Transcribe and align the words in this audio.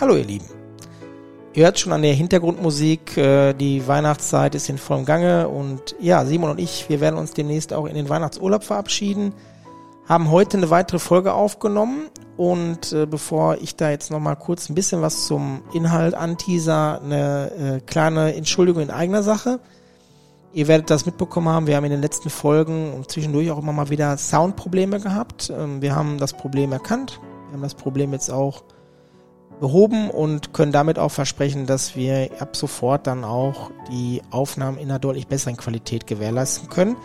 Hallo 0.00 0.16
ihr 0.16 0.24
Lieben. 0.24 0.46
Ihr 1.52 1.66
hört 1.66 1.78
schon 1.78 1.92
an 1.92 2.02
der 2.02 2.14
Hintergrundmusik, 2.14 3.16
äh, 3.16 3.52
die 3.52 3.86
Weihnachtszeit 3.86 4.56
ist 4.56 4.68
in 4.68 4.76
vollem 4.76 5.04
Gange 5.04 5.48
und 5.48 5.94
ja, 6.00 6.24
Simon 6.24 6.50
und 6.50 6.58
ich, 6.58 6.88
wir 6.88 7.00
werden 7.00 7.14
uns 7.14 7.32
demnächst 7.32 7.72
auch 7.72 7.86
in 7.86 7.94
den 7.94 8.08
Weihnachtsurlaub 8.08 8.64
verabschieden, 8.64 9.32
haben 10.08 10.32
heute 10.32 10.56
eine 10.56 10.70
weitere 10.70 10.98
Folge 10.98 11.32
aufgenommen 11.32 12.08
und 12.36 12.92
äh, 12.92 13.06
bevor 13.06 13.58
ich 13.58 13.76
da 13.76 13.88
jetzt 13.88 14.10
nochmal 14.10 14.34
kurz 14.34 14.68
ein 14.68 14.74
bisschen 14.74 15.00
was 15.00 15.28
zum 15.28 15.62
Inhalt 15.72 16.14
anteaser, 16.14 17.00
eine 17.00 17.52
äh, 17.52 17.80
kleine 17.86 18.34
Entschuldigung 18.34 18.82
in 18.82 18.90
eigener 18.90 19.22
Sache. 19.22 19.60
Ihr 20.52 20.66
werdet 20.66 20.90
das 20.90 21.06
mitbekommen 21.06 21.48
haben, 21.48 21.68
wir 21.68 21.76
haben 21.76 21.84
in 21.84 21.92
den 21.92 22.02
letzten 22.02 22.30
Folgen 22.30 22.92
und 22.94 23.12
zwischendurch 23.12 23.48
auch 23.52 23.58
immer 23.58 23.72
mal 23.72 23.90
wieder 23.90 24.16
Soundprobleme 24.18 24.98
gehabt. 24.98 25.52
Ähm, 25.56 25.80
wir 25.82 25.94
haben 25.94 26.18
das 26.18 26.32
Problem 26.32 26.72
erkannt, 26.72 27.20
wir 27.46 27.52
haben 27.52 27.62
das 27.62 27.76
Problem 27.76 28.12
jetzt 28.12 28.32
auch 28.32 28.64
behoben 29.60 30.10
und 30.10 30.52
können 30.52 30.72
damit 30.72 30.98
auch 30.98 31.10
versprechen, 31.10 31.66
dass 31.66 31.96
wir 31.96 32.30
ab 32.40 32.56
sofort 32.56 33.06
dann 33.06 33.24
auch 33.24 33.70
die 33.90 34.22
Aufnahmen 34.30 34.78
in 34.78 34.90
einer 34.90 34.98
deutlich 34.98 35.26
besseren 35.26 35.56
Qualität 35.56 36.06
gewährleisten 36.06 36.68
können. 36.68 36.96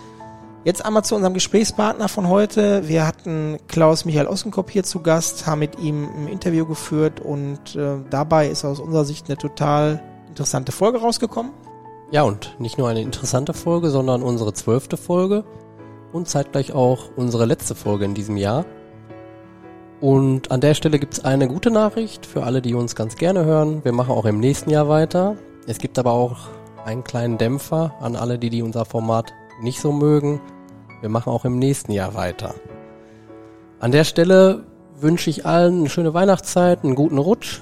Jetzt 0.66 0.84
einmal 0.86 1.06
zu 1.06 1.16
unserem 1.16 1.34
Gesprächspartner 1.34 2.10
von 2.10 2.28
heute. 2.28 2.88
Wir 2.88 3.08
hatten 3.08 3.58
Klaus 3.70 4.04
Michael 4.04 4.28
Ossenkopf 4.28 4.72
hier 4.72 4.84
zu 4.84 5.00
Gast, 5.00 5.48
haben 5.48 5.60
mit 5.60 5.80
ihm 5.80 6.10
ein 6.16 6.28
Interview 6.28 6.66
geführt 6.66 7.22
und 7.22 7.76
äh, 7.76 7.98
dabei 8.10 8.50
ist 8.50 8.66
aus 8.66 8.80
unserer 8.80 9.06
Sicht 9.06 9.30
eine 9.30 9.38
total 9.38 10.02
interessante 10.28 10.74
Folge 10.74 11.00
rausgekommen. 11.00 11.54
Ja, 12.12 12.24
und 12.24 12.56
nicht 12.60 12.78
nur 12.78 12.90
eine 12.90 13.02
interessante 13.02 13.54
Folge, 13.54 13.90
sondern 13.90 14.22
unsere 14.22 14.54
zwölfte 14.54 14.98
Folge 14.98 15.46
und 16.12 16.28
zeitgleich 16.28 16.74
auch 16.74 17.06
unsere 17.16 17.46
letzte 17.46 17.76
Folge 17.76 18.04
in 18.04 18.14
diesem 18.14 18.36
Jahr. 18.36 18.66
Und 20.02 20.52
an 20.52 20.62
der 20.62 20.76
Stelle 20.76 20.98
gibt's 20.98 21.26
eine 21.26 21.48
gute 21.48 21.72
Nachricht 21.72 22.26
für 22.26 22.44
alle, 22.44 22.62
die 22.62 22.74
uns 22.74 22.96
ganz 22.96 23.16
gerne 23.16 23.44
hören. 23.44 23.84
Wir 23.84 23.92
machen 23.92 24.12
auch 24.12 24.26
im 24.26 24.40
nächsten 24.40 24.70
Jahr 24.70 24.88
weiter. 24.88 25.36
Es 25.68 25.78
gibt 25.78 26.00
aber 26.00 26.14
auch 26.14 26.48
einen 26.86 27.04
kleinen 27.04 27.38
Dämpfer 27.38 27.94
an 28.00 28.16
alle, 28.16 28.40
die, 28.40 28.50
die 28.50 28.62
unser 28.62 28.86
Format 28.86 29.34
nicht 29.62 29.82
so 29.82 29.92
mögen. 29.92 30.40
Wir 31.02 31.10
machen 31.10 31.32
auch 31.32 31.44
im 31.44 31.60
nächsten 31.60 31.92
Jahr 31.92 32.16
weiter. 32.16 32.56
An 33.82 33.92
der 33.92 34.06
Stelle 34.06 34.64
wünsche 35.00 35.30
ich 35.30 35.46
allen 35.46 35.80
eine 35.80 35.90
schöne 35.90 36.14
Weihnachtszeit, 36.14 36.84
einen 36.84 36.96
guten 36.96 37.18
Rutsch. 37.18 37.62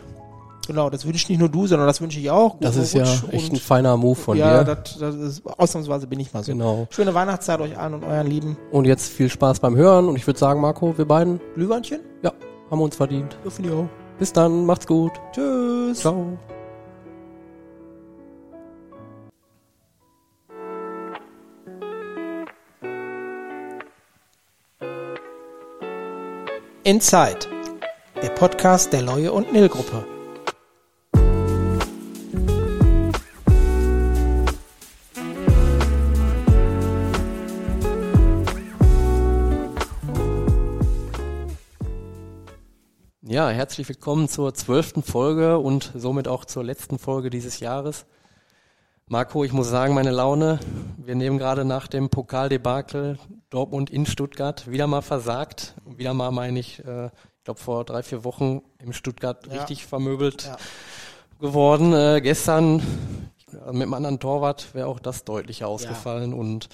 Genau, 0.67 0.89
das 0.89 1.05
wünsche 1.05 1.31
nicht 1.31 1.39
nur 1.39 1.47
du, 1.47 1.65
sondern 1.65 1.87
das 1.87 2.01
wünsche 2.01 2.19
ich 2.19 2.29
auch. 2.29 2.51
Guten 2.51 2.65
Das 2.65 2.75
ist 2.75 2.93
Rutsch 2.93 3.23
ja 3.23 3.29
echt 3.29 3.53
ein 3.53 3.55
feiner 3.55 3.95
Move 3.95 4.15
von 4.15 4.37
ja, 4.37 4.63
dir. 4.63 4.75
das, 4.75 4.99
das 4.99 5.15
ist, 5.15 5.41
ausnahmsweise 5.57 6.07
bin 6.07 6.19
ich 6.19 6.33
mal 6.33 6.43
so. 6.43 6.51
Genau. 6.51 6.87
Schöne 6.89 7.13
Weihnachtszeit 7.13 7.61
euch 7.61 7.77
allen 7.77 7.93
und 7.93 8.03
euren 8.03 8.27
Lieben. 8.27 8.57
Und 8.71 8.83
jetzt 8.83 9.09
viel 9.09 9.29
Spaß 9.29 9.61
beim 9.61 9.77
Hören 9.77 10.09
und 10.09 10.17
ich 10.17 10.27
würde 10.27 10.37
sagen, 10.37 10.59
Marco, 10.59 10.97
wir 10.97 11.05
beiden, 11.05 11.39
Glühweinchen. 11.55 12.01
ja, 12.21 12.33
haben 12.69 12.81
uns 12.81 12.97
verdient. 12.97 13.37
Ja, 13.45 13.49
finde 13.49 13.69
ich 13.69 13.75
auch. 13.75 13.87
Bis 14.19 14.33
dann, 14.33 14.65
macht's 14.65 14.85
gut. 14.85 15.13
Tschüss. 15.31 15.99
Ciao. 15.99 16.37
Inside, 26.83 27.39
der 28.21 28.29
Podcast 28.29 28.91
der 28.91 29.01
Leue 29.01 29.31
und 29.31 29.51
Nil 29.53 29.69
Gruppe. 29.69 30.16
Ja, 43.27 43.49
herzlich 43.49 43.87
willkommen 43.89 44.29
zur 44.29 44.53
zwölften 44.53 45.03
Folge 45.03 45.57
und 45.59 45.91
somit 45.95 46.27
auch 46.27 46.45
zur 46.45 46.63
letzten 46.63 46.97
Folge 46.97 47.29
dieses 47.29 47.59
Jahres. 47.59 48.05
Marco, 49.07 49.43
ich 49.43 49.51
muss 49.53 49.69
sagen, 49.69 49.93
meine 49.93 50.11
Laune, 50.11 50.59
wir 50.97 51.15
nehmen 51.15 51.37
gerade 51.37 51.65
nach 51.65 51.87
dem 51.87 52.09
Pokaldebakel 52.09 53.17
Dortmund 53.49 53.89
in 53.89 54.05
Stuttgart 54.05 54.69
wieder 54.69 54.87
mal 54.87 55.01
versagt. 55.01 55.75
Wieder 55.85 56.13
mal 56.13 56.31
meine 56.31 56.59
ich, 56.59 56.79
äh, 56.85 57.07
ich 57.07 57.43
glaube 57.43 57.59
vor 57.59 57.83
drei, 57.85 58.03
vier 58.03 58.23
Wochen 58.23 58.61
im 58.79 58.93
Stuttgart 58.93 59.45
Ja. 59.47 59.53
richtig 59.59 59.85
vermöbelt 59.85 60.43
Ja. 60.45 60.57
geworden. 61.39 61.93
Äh, 61.93 62.21
gestern 62.21 62.81
mit 63.51 63.83
einem 63.83 63.93
anderen 63.93 64.19
Torwart 64.19 64.73
wäre 64.73 64.87
auch 64.87 64.99
das 64.99 65.23
deutlicher 65.23 65.67
ausgefallen 65.67 66.33
und 66.33 66.69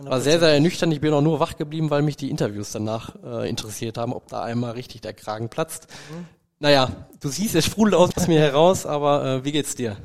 war 0.00 0.20
sehr, 0.20 0.38
sehr 0.38 0.50
ernüchternd. 0.50 0.92
Ich 0.92 1.00
bin 1.00 1.12
auch 1.14 1.22
nur 1.22 1.40
wach 1.40 1.56
geblieben, 1.56 1.88
weil 1.90 2.02
mich 2.02 2.16
die 2.16 2.30
Interviews 2.30 2.72
danach 2.72 3.14
äh, 3.24 3.48
interessiert 3.48 3.96
haben, 3.96 4.12
ob 4.12 4.28
da 4.28 4.42
einmal 4.42 4.72
richtig 4.72 5.00
der 5.00 5.14
Kragen 5.14 5.48
platzt. 5.48 5.86
Naja, 6.58 6.90
du 7.20 7.28
siehst, 7.28 7.54
es 7.54 7.64
sprudelt 7.64 7.94
aus 7.94 8.10
mir 8.28 8.40
heraus, 8.40 8.84
aber 8.86 9.24
äh, 9.24 9.44
wie 9.44 9.52
geht's 9.52 9.74
dir? 9.74 9.96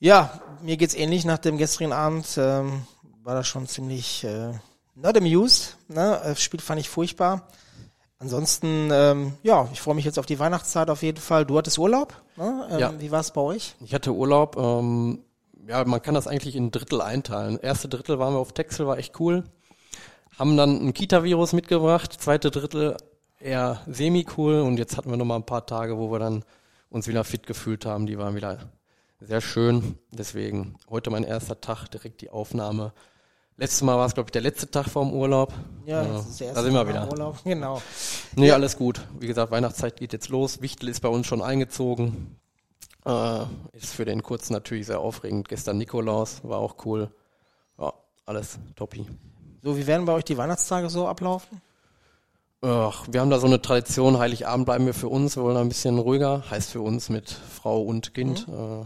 Ja, 0.00 0.40
mir 0.62 0.76
geht's 0.76 0.94
ähnlich. 0.94 1.24
Nach 1.24 1.38
dem 1.38 1.56
gestrigen 1.56 1.92
Abend 1.92 2.26
ähm, 2.36 2.82
war 3.22 3.34
das 3.34 3.46
schon 3.46 3.66
ziemlich 3.66 4.24
äh, 4.24 4.52
not 4.94 5.16
amused. 5.16 5.76
Ne? 5.88 6.20
Das 6.22 6.42
Spiel 6.42 6.60
fand 6.60 6.80
ich 6.80 6.90
furchtbar. 6.90 7.48
Ansonsten, 8.18 8.90
ähm, 8.92 9.34
ja, 9.42 9.68
ich 9.72 9.80
freue 9.80 9.94
mich 9.94 10.04
jetzt 10.04 10.18
auf 10.18 10.26
die 10.26 10.38
Weihnachtszeit 10.38 10.88
auf 10.88 11.02
jeden 11.02 11.20
Fall. 11.20 11.44
Du 11.44 11.58
hattest 11.58 11.78
Urlaub. 11.78 12.14
Ne? 12.36 12.68
Ähm, 12.70 12.78
Ja. 12.78 12.92
Wie 12.98 13.10
war 13.10 13.20
es 13.20 13.30
bei 13.30 13.40
euch? 13.40 13.74
Ich 13.84 13.92
hatte 13.94 14.12
Urlaub. 14.12 14.56
Ähm, 14.56 15.23
ja, 15.66 15.84
man 15.84 16.02
kann 16.02 16.14
das 16.14 16.26
eigentlich 16.26 16.56
in 16.56 16.70
Drittel 16.70 17.00
einteilen. 17.00 17.58
Erste 17.58 17.88
Drittel 17.88 18.18
waren 18.18 18.34
wir 18.34 18.38
auf 18.38 18.52
Texel, 18.52 18.86
war 18.86 18.98
echt 18.98 19.18
cool. 19.20 19.44
Haben 20.38 20.56
dann 20.56 20.84
ein 20.84 20.94
Kita-Virus 20.94 21.52
mitgebracht. 21.52 22.12
Zweite 22.12 22.50
Drittel 22.50 22.96
eher 23.40 23.80
semi-cool. 23.86 24.60
Und 24.60 24.78
jetzt 24.78 24.96
hatten 24.96 25.10
wir 25.10 25.16
noch 25.16 25.24
mal 25.24 25.36
ein 25.36 25.46
paar 25.46 25.66
Tage, 25.66 25.96
wo 25.98 26.10
wir 26.10 26.18
dann 26.18 26.44
uns 26.90 27.06
wieder 27.08 27.24
fit 27.24 27.46
gefühlt 27.46 27.86
haben. 27.86 28.06
Die 28.06 28.18
waren 28.18 28.34
wieder 28.34 28.58
sehr 29.20 29.40
schön. 29.40 29.98
Deswegen 30.10 30.76
heute 30.90 31.10
mein 31.10 31.24
erster 31.24 31.60
Tag, 31.60 31.88
direkt 31.88 32.20
die 32.20 32.30
Aufnahme. 32.30 32.92
Letztes 33.56 33.82
Mal 33.82 33.96
war 33.96 34.06
es, 34.06 34.14
glaube 34.14 34.26
ich, 34.28 34.32
der 34.32 34.42
letzte 34.42 34.68
Tag 34.68 34.88
vorm 34.88 35.12
Urlaub. 35.12 35.52
Ja, 35.86 36.02
Ja, 36.02 36.08
das 36.14 36.28
ist 36.28 36.40
der 36.40 36.48
da 36.48 36.54
erste 36.54 36.64
sind 36.64 36.74
wir 36.74 36.84
Tag 36.84 36.94
nach 36.94 37.02
wieder. 37.04 37.12
Urlaub. 37.12 37.38
Genau. 37.44 37.82
Nee, 38.34 38.50
alles 38.50 38.76
gut. 38.76 39.00
Wie 39.20 39.28
gesagt, 39.28 39.52
Weihnachtszeit 39.52 39.96
geht 39.96 40.12
jetzt 40.12 40.28
los. 40.28 40.60
Wichtel 40.60 40.88
ist 40.88 41.00
bei 41.00 41.08
uns 41.08 41.26
schon 41.28 41.40
eingezogen. 41.40 42.36
Äh, 43.06 43.44
ist 43.72 43.94
für 43.94 44.04
den 44.04 44.22
kurzen 44.22 44.52
natürlich 44.54 44.86
sehr 44.86 45.00
aufregend. 45.00 45.48
Gestern 45.48 45.78
Nikolaus 45.78 46.42
war 46.42 46.58
auch 46.58 46.76
cool. 46.86 47.10
Ja, 47.78 47.92
alles 48.26 48.58
toppi. 48.76 49.06
So, 49.62 49.76
wie 49.76 49.86
werden 49.86 50.06
bei 50.06 50.12
euch 50.12 50.24
die 50.24 50.36
Weihnachtstage 50.38 50.88
so 50.90 51.06
ablaufen? 51.06 51.60
Ach, 52.62 53.06
wir 53.10 53.20
haben 53.20 53.28
da 53.28 53.38
so 53.38 53.46
eine 53.46 53.60
Tradition, 53.60 54.18
Heiligabend 54.18 54.64
bleiben 54.64 54.86
wir 54.86 54.94
für 54.94 55.08
uns, 55.08 55.36
wir 55.36 55.42
wollen 55.42 55.58
ein 55.58 55.68
bisschen 55.68 55.98
ruhiger, 55.98 56.48
heißt 56.50 56.70
für 56.70 56.80
uns 56.80 57.10
mit 57.10 57.30
Frau 57.30 57.82
und 57.82 58.14
Kind. 58.14 58.46
Äh, 58.48 58.84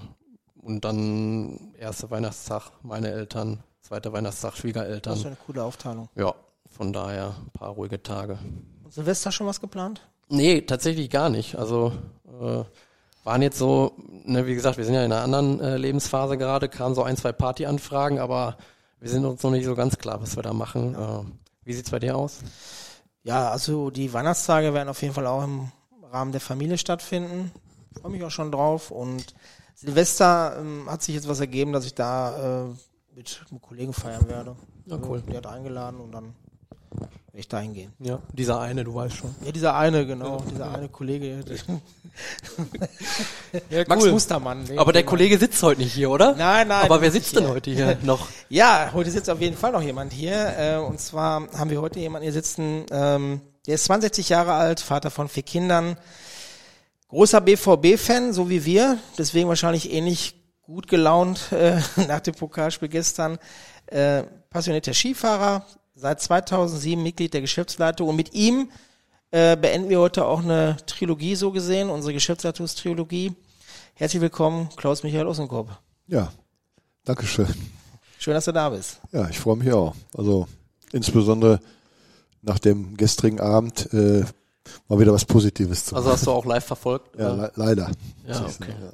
und 0.61 0.85
dann 0.85 1.73
erster 1.79 2.11
Weihnachtstag 2.11 2.73
meine 2.83 3.11
Eltern, 3.11 3.63
zweiter 3.81 4.13
Weihnachtstag 4.13 4.51
Das 4.51 4.57
ist 4.57 4.61
Schwiegereltern. 4.63 5.27
eine 5.27 5.37
coole 5.47 5.63
Aufteilung. 5.63 6.09
Ja, 6.17 6.35
von 6.69 6.93
daher 6.93 7.37
ein 7.41 7.51
paar 7.53 7.71
ruhige 7.71 8.03
Tage. 8.03 8.39
Und 8.83 8.93
Silvester 8.93 9.31
schon 9.31 9.47
was 9.47 9.61
geplant? 9.61 10.01
Nee, 10.29 10.63
tatsächlich 10.63 11.09
gar 11.09 11.31
nicht. 11.31 11.55
Also 11.57 11.93
äh, 12.41 12.65
waren 13.29 13.43
jetzt 13.43 13.59
so, 13.59 13.93
ne, 14.25 14.47
wie 14.47 14.55
gesagt, 14.55 14.79
wir 14.79 14.87
sind 14.87 14.95
ja 14.95 15.05
in 15.05 15.13
einer 15.13 15.23
anderen 15.23 15.61
äh, 15.61 15.77
Lebensphase 15.77 16.39
gerade, 16.39 16.71
kamen 16.71 16.95
so 16.95 17.03
ein, 17.03 17.15
zwei 17.19 17.31
Partyanfragen, 17.31 18.19
aber 18.19 18.57
wir 19.01 19.11
sind 19.11 19.27
uns 19.27 19.43
noch 19.43 19.51
nicht 19.51 19.67
so 19.67 19.75
ganz 19.75 19.99
klar, 19.99 20.23
was 20.23 20.35
wir 20.35 20.43
da 20.43 20.55
machen. 20.55 20.95
Äh, 20.95 21.31
wie 21.63 21.75
sieht's 21.75 21.91
bei 21.91 21.99
dir 21.99 22.17
aus? 22.17 22.39
Ja, 23.25 23.51
also 23.51 23.91
die 23.91 24.15
Weihnachtstage 24.15 24.73
werden 24.73 24.89
auf 24.89 25.03
jeden 25.03 25.13
Fall 25.13 25.27
auch 25.27 25.45
im 25.45 25.71
Rahmen 26.11 26.33
der 26.33 26.41
Familie 26.41 26.79
stattfinden. 26.79 27.53
Freue 28.01 28.13
mich 28.13 28.25
auch 28.25 28.31
schon 28.31 28.51
drauf. 28.51 28.91
Und 28.91 29.35
Silvester 29.75 30.57
ähm, 30.59 30.91
hat 30.91 31.03
sich 31.03 31.15
jetzt 31.15 31.29
was 31.29 31.41
ergeben, 31.41 31.75
dass 31.75 31.85
ich 31.85 31.95
da 31.95 32.63
äh, 32.63 32.75
mit 33.15 33.45
einem 33.51 33.61
Kollegen 33.61 33.93
feiern 33.93 34.27
werde. 34.27 34.57
Ja, 34.87 34.99
cool. 35.07 35.21
Der 35.29 35.37
hat 35.37 35.47
eingeladen 35.49 36.01
und 36.01 36.13
dann 36.13 36.35
werde 36.91 37.11
ich 37.35 37.49
da 37.49 37.61
hingehen. 37.61 37.93
Ja, 37.99 38.19
dieser 38.33 38.61
eine, 38.61 38.85
du 38.85 38.95
weißt 38.95 39.17
schon. 39.17 39.35
Ja, 39.45 39.53
dieser 39.53 39.77
eine, 39.77 40.07
genau, 40.07 40.43
dieser 40.51 40.73
eine 40.75 40.89
Kollege. 40.89 41.45
Ja, 43.71 43.85
Max 43.87 44.05
Mustermann. 44.07 44.65
Aber 44.77 44.93
der 44.93 45.05
Kollege 45.05 45.39
sitzt 45.39 45.63
heute 45.63 45.81
nicht 45.81 45.93
hier, 45.93 46.11
oder? 46.11 46.35
Nein, 46.35 46.67
nein. 46.67 46.85
Aber 46.85 47.01
wer 47.01 47.13
sitzt 47.13 47.37
denn 47.37 47.45
hier. 47.45 47.55
heute 47.55 47.71
hier 47.71 47.97
noch? 48.03 48.27
Ja, 48.49 48.91
heute 48.93 49.11
sitzt 49.13 49.31
auf 49.31 49.41
jeden 49.41 49.57
Fall 49.57 49.71
noch 49.71 49.83
jemand 49.83 50.13
hier. 50.13 50.55
Äh, 50.59 50.77
und 50.79 51.01
zwar 51.01 51.47
haben 51.57 51.71
wir 51.71 51.81
heute 51.81 52.01
jemanden 52.01 52.25
hier 52.25 52.33
sitzen, 52.33 52.87
ähm, 52.91 53.41
der 53.67 53.77
ist 53.77 53.85
62 53.85 54.31
Jahre 54.31 54.55
alt, 54.55 54.81
Vater 54.81 55.11
von 55.11 55.29
vier 55.29 55.45
Kindern, 55.45 55.97
großer 57.09 57.41
BVB-Fan, 57.41 58.33
so 58.33 58.51
wie 58.51 58.65
wir, 58.65 58.99
deswegen 59.17 59.49
wahrscheinlich 59.49 59.93
ähnlich 59.93 60.35
gut 60.63 60.89
gelaunt 60.89 61.53
äh, 61.53 61.81
nach 62.09 62.21
dem 62.21 62.35
Pokalspiel 62.35 62.89
gestern. 62.89 63.39
Äh, 63.87 64.25
passionierter 64.51 64.95
Skifahrer, 64.95 65.65
seit 65.99 66.21
2007 66.21 67.03
Mitglied 67.03 67.35
der 67.35 67.41
Geschäftsleitung 67.41 68.09
und 68.09 68.17
mit 68.17 68.33
ihm 68.33 68.71
äh, 69.31 69.57
beenden 69.57 69.89
wir 69.89 70.01
heute 70.01 70.25
auch 70.27 70.43
eine 70.43 70.77
Trilogie 70.87 71.35
so 71.35 71.51
gesehen, 71.51 71.91
unsere 71.91 72.13
Geschäftsleitungstrilogie. 72.13 73.33
Herzlich 73.95 74.23
willkommen, 74.23 74.69
Klaus 74.77 75.03
Michael 75.03 75.27
Ossenkopf. 75.27 75.71
Ja, 76.07 76.33
Dankeschön. 77.05 77.49
Schön, 78.19 78.35
dass 78.35 78.45
du 78.45 78.53
da 78.53 78.71
bist. 78.71 79.01
Ja, 79.13 79.29
ich 79.29 79.39
freue 79.39 79.57
mich 79.57 79.73
auch. 79.73 79.95
Also 80.17 80.47
insbesondere 80.93 81.61
nach 82.43 82.59
dem 82.59 82.97
gestrigen 82.97 83.41
Abend, 83.41 83.93
äh, 83.93 84.25
mal 84.89 84.99
wieder 84.99 85.13
was 85.13 85.25
Positives 85.25 85.87
zu 85.87 85.97
Also 85.97 86.13
hast 86.13 86.27
du 86.27 86.31
auch 86.31 86.45
live 86.45 86.65
verfolgt? 86.65 87.19
Ja, 87.19 87.35
le 87.35 87.53
leider. 87.57 87.91
Ja, 88.27 88.41
okay. 88.41 88.51
sagen, 88.51 88.75
ja. 88.81 88.93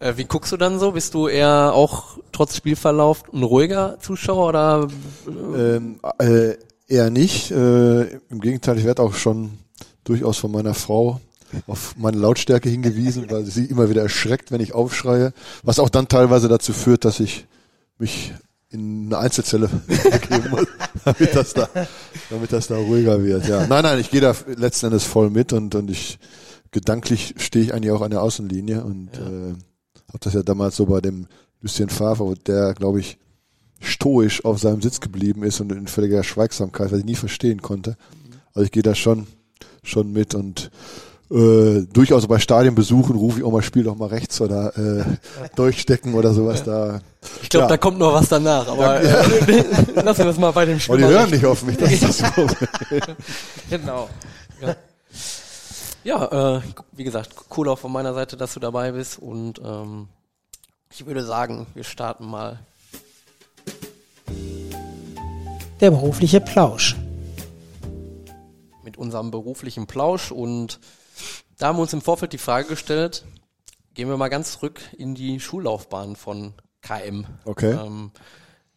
Äh, 0.00 0.14
wie 0.16 0.24
guckst 0.24 0.52
du 0.52 0.56
dann 0.56 0.78
so? 0.78 0.92
Bist 0.92 1.14
du 1.14 1.28
eher 1.28 1.72
auch 1.72 2.18
trotz 2.32 2.56
Spielverlauf 2.56 3.22
ein 3.32 3.42
ruhiger 3.42 3.98
Zuschauer 4.00 4.48
oder? 4.48 4.88
Ähm, 5.26 6.00
äh, 6.18 6.54
eher 6.86 7.10
nicht. 7.10 7.50
Äh, 7.50 8.02
Im 8.28 8.40
Gegenteil, 8.40 8.78
ich 8.78 8.84
werde 8.84 9.02
auch 9.02 9.14
schon 9.14 9.58
durchaus 10.04 10.38
von 10.38 10.52
meiner 10.52 10.74
Frau 10.74 11.20
auf 11.66 11.94
meine 11.96 12.18
Lautstärke 12.18 12.68
hingewiesen, 12.68 13.30
weil 13.30 13.44
sie 13.44 13.64
immer 13.66 13.88
wieder 13.88 14.02
erschreckt, 14.02 14.50
wenn 14.50 14.60
ich 14.60 14.74
aufschreie, 14.74 15.32
was 15.62 15.78
auch 15.78 15.88
dann 15.88 16.08
teilweise 16.08 16.48
dazu 16.48 16.72
führt, 16.72 17.04
dass 17.04 17.20
ich 17.20 17.46
mich 17.98 18.34
in 18.68 19.06
eine 19.06 19.18
Einzelzelle 19.18 19.68
begeben 19.86 20.50
muss, 20.50 20.66
damit 21.04 21.34
das 21.34 21.54
da, 21.54 21.68
damit 22.30 22.52
das 22.52 22.66
da 22.66 22.76
ruhiger 22.76 23.22
wird. 23.22 23.46
Ja, 23.48 23.64
nein, 23.66 23.84
nein, 23.84 24.00
ich 24.00 24.10
gehe 24.10 24.20
da 24.20 24.34
letzten 24.56 24.86
Endes 24.86 25.04
voll 25.04 25.30
mit 25.30 25.52
und 25.52 25.74
und 25.76 25.88
ich 25.90 26.18
gedanklich 26.72 27.34
stehe 27.38 27.64
ich 27.64 27.72
eigentlich 27.72 27.92
auch 27.92 28.02
an 28.02 28.10
der 28.10 28.22
Außenlinie 28.22 28.84
und 28.84 29.10
Ja. 29.16 29.22
äh, 29.22 29.54
habe 30.16 30.24
das 30.24 30.34
ja 30.34 30.42
damals 30.42 30.76
so 30.76 30.86
bei 30.86 31.00
dem 31.00 31.26
Lucien 31.60 31.88
Favre, 31.90 32.34
der 32.46 32.72
glaube 32.74 33.00
ich 33.00 33.18
stoisch 33.80 34.44
auf 34.44 34.58
seinem 34.58 34.80
Sitz 34.80 35.00
geblieben 35.00 35.42
ist 35.42 35.60
und 35.60 35.70
in 35.72 35.86
völliger 35.86 36.24
Schweigsamkeit, 36.24 36.90
was 36.90 37.00
ich 37.00 37.04
nie 37.04 37.14
verstehen 37.14 37.60
konnte. 37.60 37.96
Also 38.54 38.64
ich 38.64 38.72
gehe 38.72 38.82
da 38.82 38.94
schon 38.94 39.26
schon 39.82 40.12
mit 40.12 40.34
und 40.34 40.70
äh, 41.30 41.82
durchaus 41.92 42.26
bei 42.26 42.38
Stadionbesuchen 42.38 43.14
rufe 43.16 43.38
ich 43.40 43.44
auch 43.44 43.50
mal 43.52 43.62
Spiel 43.62 43.82
doch 43.84 43.96
mal 43.96 44.08
rechts 44.08 44.40
oder 44.40 44.76
äh, 44.78 45.04
durchstecken 45.56 46.14
oder 46.14 46.32
sowas 46.32 46.64
da. 46.64 47.00
Ich 47.42 47.48
glaube, 47.50 47.64
Ja. 47.64 47.68
da 47.68 47.76
kommt 47.76 47.98
noch 47.98 48.14
was 48.14 48.28
danach, 48.28 48.66
aber 48.68 49.00
äh, 49.02 49.04
lassen 50.02 50.18
wir 50.18 50.24
das 50.26 50.38
mal 50.38 50.52
bei 50.52 50.64
dem 50.64 50.80
Spiel. 50.80 50.94
Aber 50.94 51.06
die 51.06 51.12
hören 51.12 51.30
nicht 51.30 51.44
auf 51.44 51.62
mich. 51.64 51.76
Das 51.76 51.92
ist 51.92 52.02
das 52.04 52.18
so. 52.18 52.24
Genau. 53.70 54.08
Ja, 56.06 56.58
äh, 56.58 56.62
wie 56.92 57.02
gesagt, 57.02 57.34
cool 57.56 57.68
auch 57.68 57.80
von 57.80 57.90
meiner 57.90 58.14
Seite, 58.14 58.36
dass 58.36 58.54
du 58.54 58.60
dabei 58.60 58.92
bist 58.92 59.18
und 59.18 59.60
ähm, 59.64 60.06
ich 60.88 61.04
würde 61.04 61.24
sagen, 61.24 61.66
wir 61.74 61.82
starten 61.82 62.26
mal. 62.26 62.60
Der 65.80 65.90
berufliche 65.90 66.40
Plausch. 66.40 66.94
mit 68.84 68.96
unserem 68.96 69.32
beruflichen 69.32 69.88
Plausch 69.88 70.30
und 70.30 70.78
da 71.58 71.66
haben 71.66 71.78
wir 71.78 71.82
uns 71.82 71.92
im 71.92 72.02
Vorfeld 72.02 72.32
die 72.32 72.38
Frage 72.38 72.68
gestellt, 72.68 73.24
gehen 73.94 74.08
wir 74.08 74.16
mal 74.16 74.28
ganz 74.28 74.52
zurück 74.52 74.80
in 74.96 75.16
die 75.16 75.40
Schullaufbahn 75.40 76.14
von 76.14 76.54
KM. 76.82 77.26
Okay. 77.44 77.72
Ähm, 77.72 78.12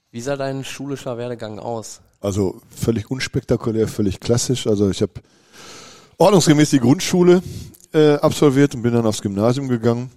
wie 0.09 0.21
sah 0.21 0.35
dein 0.35 0.63
schulischer 0.63 1.19
Werdegang 1.19 1.59
aus? 1.59 2.01
Also 2.21 2.59
völlig 2.75 3.11
unspektakulär, 3.11 3.87
völlig 3.87 4.19
klassisch. 4.19 4.65
Also 4.65 4.89
ich 4.89 5.03
habe 5.03 5.21
ordnungsgemäß 6.19 6.69
die 6.69 6.79
Grundschule 6.79 7.41
äh, 7.93 8.15
absolviert 8.15 8.75
und 8.75 8.83
bin 8.83 8.93
dann 8.93 9.05
aufs 9.07 9.21
Gymnasium 9.21 9.67
gegangen 9.67 10.11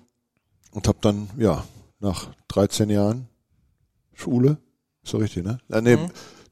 und 0.73 0.87
habe 0.89 0.99
dann, 1.01 1.31
ja, 1.39 1.65
nach 2.01 2.29
13 2.49 2.91
Jahren 2.91 3.29
Schule, 4.13 4.59
ist 5.03 5.11
so 5.11 5.19
richtig, 5.19 5.45
ne? 5.45 5.59
Äh, 5.71 5.81
nee, 5.81 5.97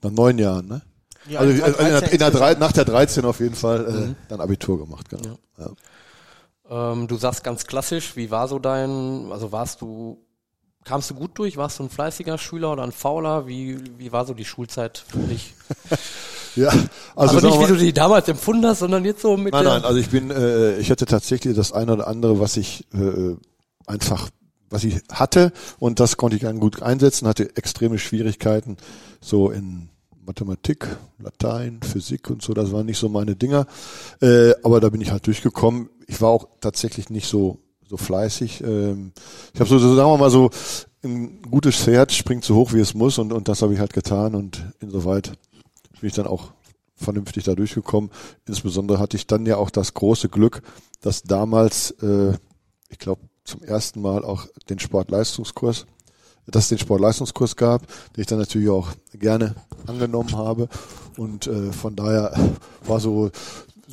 nach 0.02 0.10
neun 0.10 0.38
Jahren, 0.38 0.66
ne? 0.68 0.82
Ja, 1.28 1.40
also 1.40 1.52
in 1.52 1.58
der, 1.60 1.72
13 1.72 2.08
in 2.12 2.18
der 2.18 2.30
drei, 2.30 2.54
nach 2.54 2.72
der 2.72 2.84
13 2.86 3.24
auf 3.26 3.40
jeden 3.40 3.54
Fall 3.54 3.86
äh, 3.86 3.90
Mhm. 3.92 4.16
dann 4.28 4.40
Abitur 4.40 4.78
gemacht, 4.78 5.08
genau. 5.10 5.38
Ja. 5.58 6.92
Ähm, 6.92 7.08
du 7.08 7.16
sagst 7.16 7.44
ganz 7.44 7.66
klassisch, 7.66 8.16
wie 8.16 8.30
war 8.30 8.48
so 8.48 8.58
dein, 8.58 9.30
also 9.30 9.52
warst 9.52 9.82
du, 9.82 10.24
kamst 10.84 11.10
du 11.10 11.14
gut 11.14 11.32
durch? 11.38 11.56
Warst 11.58 11.78
du 11.78 11.82
ein 11.82 11.90
fleißiger 11.90 12.38
Schüler 12.38 12.72
oder 12.72 12.84
ein 12.84 12.92
Fauler? 12.92 13.46
Wie, 13.46 13.78
wie 13.98 14.12
war 14.12 14.24
so 14.24 14.32
die 14.32 14.44
Schulzeit 14.46 15.04
für 15.06 15.18
dich? 15.18 15.54
Ja, 16.56 16.68
Also, 16.68 16.88
also, 17.16 17.34
sagen 17.40 17.46
nicht, 17.46 17.54
wir 17.54 17.58
wie 17.68 17.72
mal- 17.72 17.78
du 17.78 17.84
die 17.84 17.92
damals 17.92 18.28
empfunden 18.28 18.66
hast, 18.66 18.80
sondern 18.80 19.04
jetzt 19.04 19.22
so 19.22 19.36
mit 19.36 19.52
Nein, 19.52 19.64
nein, 19.64 19.84
also 19.84 19.98
ich 19.98 20.10
bin, 20.10 20.30
äh, 20.30 20.78
ich 20.78 20.90
hatte 20.90 21.06
tatsächlich 21.06 21.54
das 21.56 21.72
eine 21.72 21.92
oder 21.92 22.08
andere, 22.08 22.40
was 22.40 22.56
ich 22.56 22.86
äh, 22.94 23.36
einfach, 23.86 24.28
was 24.68 24.84
ich 24.84 25.00
hatte 25.12 25.52
und 25.78 26.00
das 26.00 26.16
konnte 26.16 26.36
ich 26.36 26.42
dann 26.42 26.60
gut 26.60 26.82
einsetzen, 26.82 27.26
hatte 27.28 27.56
extreme 27.56 27.98
Schwierigkeiten 27.98 28.76
so 29.20 29.50
in 29.50 29.88
Mathematik, 30.24 30.86
Latein, 31.18 31.80
Physik 31.82 32.30
und 32.30 32.42
so, 32.42 32.52
das 32.54 32.70
waren 32.72 32.86
nicht 32.86 32.98
so 32.98 33.08
meine 33.08 33.34
Dinger, 33.36 33.66
äh, 34.20 34.52
aber 34.62 34.80
da 34.80 34.88
bin 34.90 35.00
ich 35.00 35.10
halt 35.10 35.26
durchgekommen. 35.26 35.88
Ich 36.06 36.20
war 36.20 36.30
auch 36.30 36.46
tatsächlich 36.60 37.10
nicht 37.10 37.26
so 37.28 37.58
so 37.88 37.96
fleißig. 37.96 38.60
Ähm, 38.62 39.10
ich 39.52 39.58
habe 39.58 39.68
so, 39.68 39.76
so, 39.80 39.96
sagen 39.96 40.08
wir 40.08 40.16
mal 40.18 40.30
so, 40.30 40.50
ein 41.02 41.42
gutes 41.42 41.74
Pferd 41.74 42.12
springt 42.12 42.44
so 42.44 42.54
hoch, 42.54 42.72
wie 42.72 42.78
es 42.78 42.94
muss 42.94 43.18
und, 43.18 43.32
und 43.32 43.48
das 43.48 43.62
habe 43.62 43.74
ich 43.74 43.80
halt 43.80 43.92
getan 43.92 44.36
und 44.36 44.62
insoweit 44.80 45.32
bin 46.00 46.08
ich 46.08 46.14
dann 46.14 46.26
auch 46.26 46.52
vernünftig 46.94 47.44
da 47.44 47.54
durchgekommen. 47.54 48.10
Insbesondere 48.46 48.98
hatte 48.98 49.16
ich 49.16 49.26
dann 49.26 49.46
ja 49.46 49.56
auch 49.56 49.70
das 49.70 49.94
große 49.94 50.28
Glück, 50.28 50.62
dass 51.00 51.22
damals, 51.22 51.92
äh, 52.02 52.34
ich 52.88 52.98
glaube, 52.98 53.22
zum 53.44 53.62
ersten 53.62 54.00
Mal 54.00 54.24
auch 54.24 54.46
den 54.68 54.78
Sportleistungskurs, 54.78 55.86
dass 56.46 56.64
es 56.64 56.68
den 56.68 56.78
Sportleistungskurs 56.78 57.56
gab, 57.56 57.86
den 58.14 58.22
ich 58.22 58.26
dann 58.26 58.38
natürlich 58.38 58.68
auch 58.68 58.88
gerne 59.12 59.54
angenommen 59.86 60.36
habe. 60.36 60.68
Und 61.16 61.46
äh, 61.46 61.72
von 61.72 61.96
daher 61.96 62.34
war 62.84 63.00
so, 63.00 63.30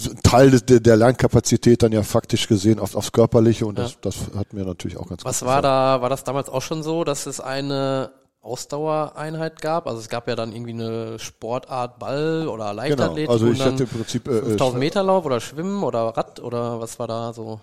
ein 0.05 0.19
Teil 0.21 0.51
der, 0.51 0.79
der 0.79 0.95
Lernkapazität 0.95 1.81
dann 1.81 1.91
ja 1.91 2.03
faktisch 2.03 2.47
gesehen 2.47 2.79
auf, 2.79 2.95
aufs 2.95 3.11
Körperliche 3.11 3.65
und 3.65 3.79
das, 3.79 3.99
das 3.99 4.15
hat 4.35 4.53
mir 4.53 4.63
natürlich 4.63 4.97
auch 4.97 5.07
ganz 5.07 5.25
Was 5.25 5.39
gut 5.39 5.47
war 5.47 5.61
gefallen. 5.61 5.97
da, 5.97 6.01
war 6.01 6.09
das 6.09 6.23
damals 6.23 6.49
auch 6.49 6.61
schon 6.61 6.83
so, 6.83 7.03
dass 7.03 7.25
es 7.25 7.39
eine 7.39 8.11
Ausdauereinheit 8.47 9.61
gab? 9.61 9.87
Also 9.87 9.99
es 9.99 10.09
gab 10.09 10.27
ja 10.27 10.35
dann 10.35 10.51
irgendwie 10.51 10.71
eine 10.73 11.19
Sportart 11.19 11.99
Ball 11.99 12.47
oder 12.47 12.73
Leichtathletik 12.73 13.29
Genau, 13.29 13.31
also 13.31 13.47
ich 13.51 13.61
hatte 13.61 13.83
im 13.83 13.89
Prinzip 13.89 14.27
äh, 14.27 14.41
5000 14.41 14.79
Meter 14.79 15.03
Lauf 15.03 15.25
oder 15.25 15.39
Schwimmen 15.39 15.83
oder 15.83 15.99
Rad 16.09 16.39
oder 16.39 16.79
was 16.79 16.97
war 16.99 17.07
da 17.07 17.33
so? 17.33 17.59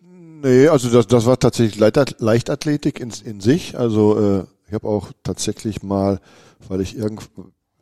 Nee, 0.00 0.68
also 0.68 0.90
das, 0.90 1.06
das 1.06 1.26
war 1.26 1.38
tatsächlich 1.38 1.80
Leichtath- 1.80 2.16
Leichtathletik 2.18 3.00
in, 3.00 3.12
in 3.24 3.40
sich. 3.40 3.78
Also 3.78 4.18
äh, 4.18 4.44
ich 4.66 4.74
habe 4.74 4.88
auch 4.88 5.12
tatsächlich 5.22 5.82
mal, 5.82 6.20
weil 6.68 6.80
ich 6.80 6.96
irgend, 6.96 7.30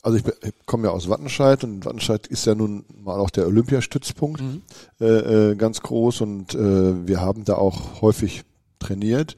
also 0.03 0.19
ich, 0.19 0.25
ich 0.27 0.53
komme 0.67 0.89
ja 0.89 0.93
aus 0.93 1.09
Wattenscheid 1.09 1.65
und 1.65 1.85
Wattenscheid 1.85 2.27
ist 2.27 2.45
ja 2.47 2.55
nun 2.55 2.85
mal 2.97 3.19
auch 3.19 3.31
der 3.31 3.47
Olympiastützpunkt 3.47 4.43
äh, 5.01 5.05
äh, 5.05 5.55
ganz 5.57 5.81
groß 5.81 6.21
und 6.21 6.55
äh, 6.55 7.07
wir 7.07 7.21
haben 7.21 7.45
da 7.45 7.55
auch 7.55 8.01
häufig 8.01 8.43
trainiert 8.79 9.37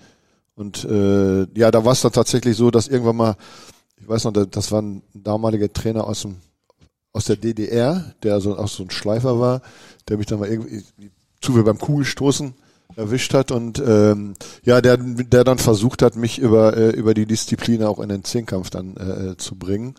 und 0.57 0.85
äh, 0.85 1.47
ja, 1.59 1.71
da 1.71 1.85
war 1.85 1.93
es 1.93 2.03
dann 2.03 2.13
tatsächlich 2.13 2.57
so, 2.57 2.71
dass 2.71 2.89
irgendwann 2.89 3.17
mal, 3.17 3.37
ich 4.01 4.09
weiß 4.09 4.25
noch, 4.25 4.33
da- 4.33 4.45
das 4.47 4.71
war 4.73 4.83
ein 4.83 5.03
damaliger 5.15 5.73
Trainer 5.73 6.07
aus 6.07 6.23
dem 6.23 6.37
aus 7.13 7.27
der 7.27 7.37
DDR, 7.37 8.13
der 8.25 8.41
so 8.41 8.59
auch 8.59 8.67
so 8.69 8.83
ein 8.83 8.91
Schleifer 8.91 9.39
war, 9.39 9.63
der 10.09 10.17
mich 10.19 10.27
dann 10.27 10.41
mal 10.41 10.49
irgendwie 10.49 10.83
zu 11.41 11.53
beim 11.63 11.79
Kugelstoßen 11.79 12.55
erwischt 12.97 13.35
hat. 13.35 13.53
Und 13.53 13.81
ähm, 13.87 14.35
ja, 14.65 14.81
der, 14.81 14.97
der 14.97 15.45
dann 15.45 15.59
versucht 15.59 16.03
hat, 16.03 16.17
mich 16.17 16.39
über, 16.41 16.77
äh, 16.77 16.91
über 16.91 17.15
die 17.15 17.27
Disziplin 17.27 17.85
auch 17.85 18.01
in 18.01 18.09
den 18.09 18.25
Zehnkampf 18.25 18.71
dann 18.71 18.97
äh, 18.97 19.37
zu 19.37 19.55
bringen, 19.55 19.95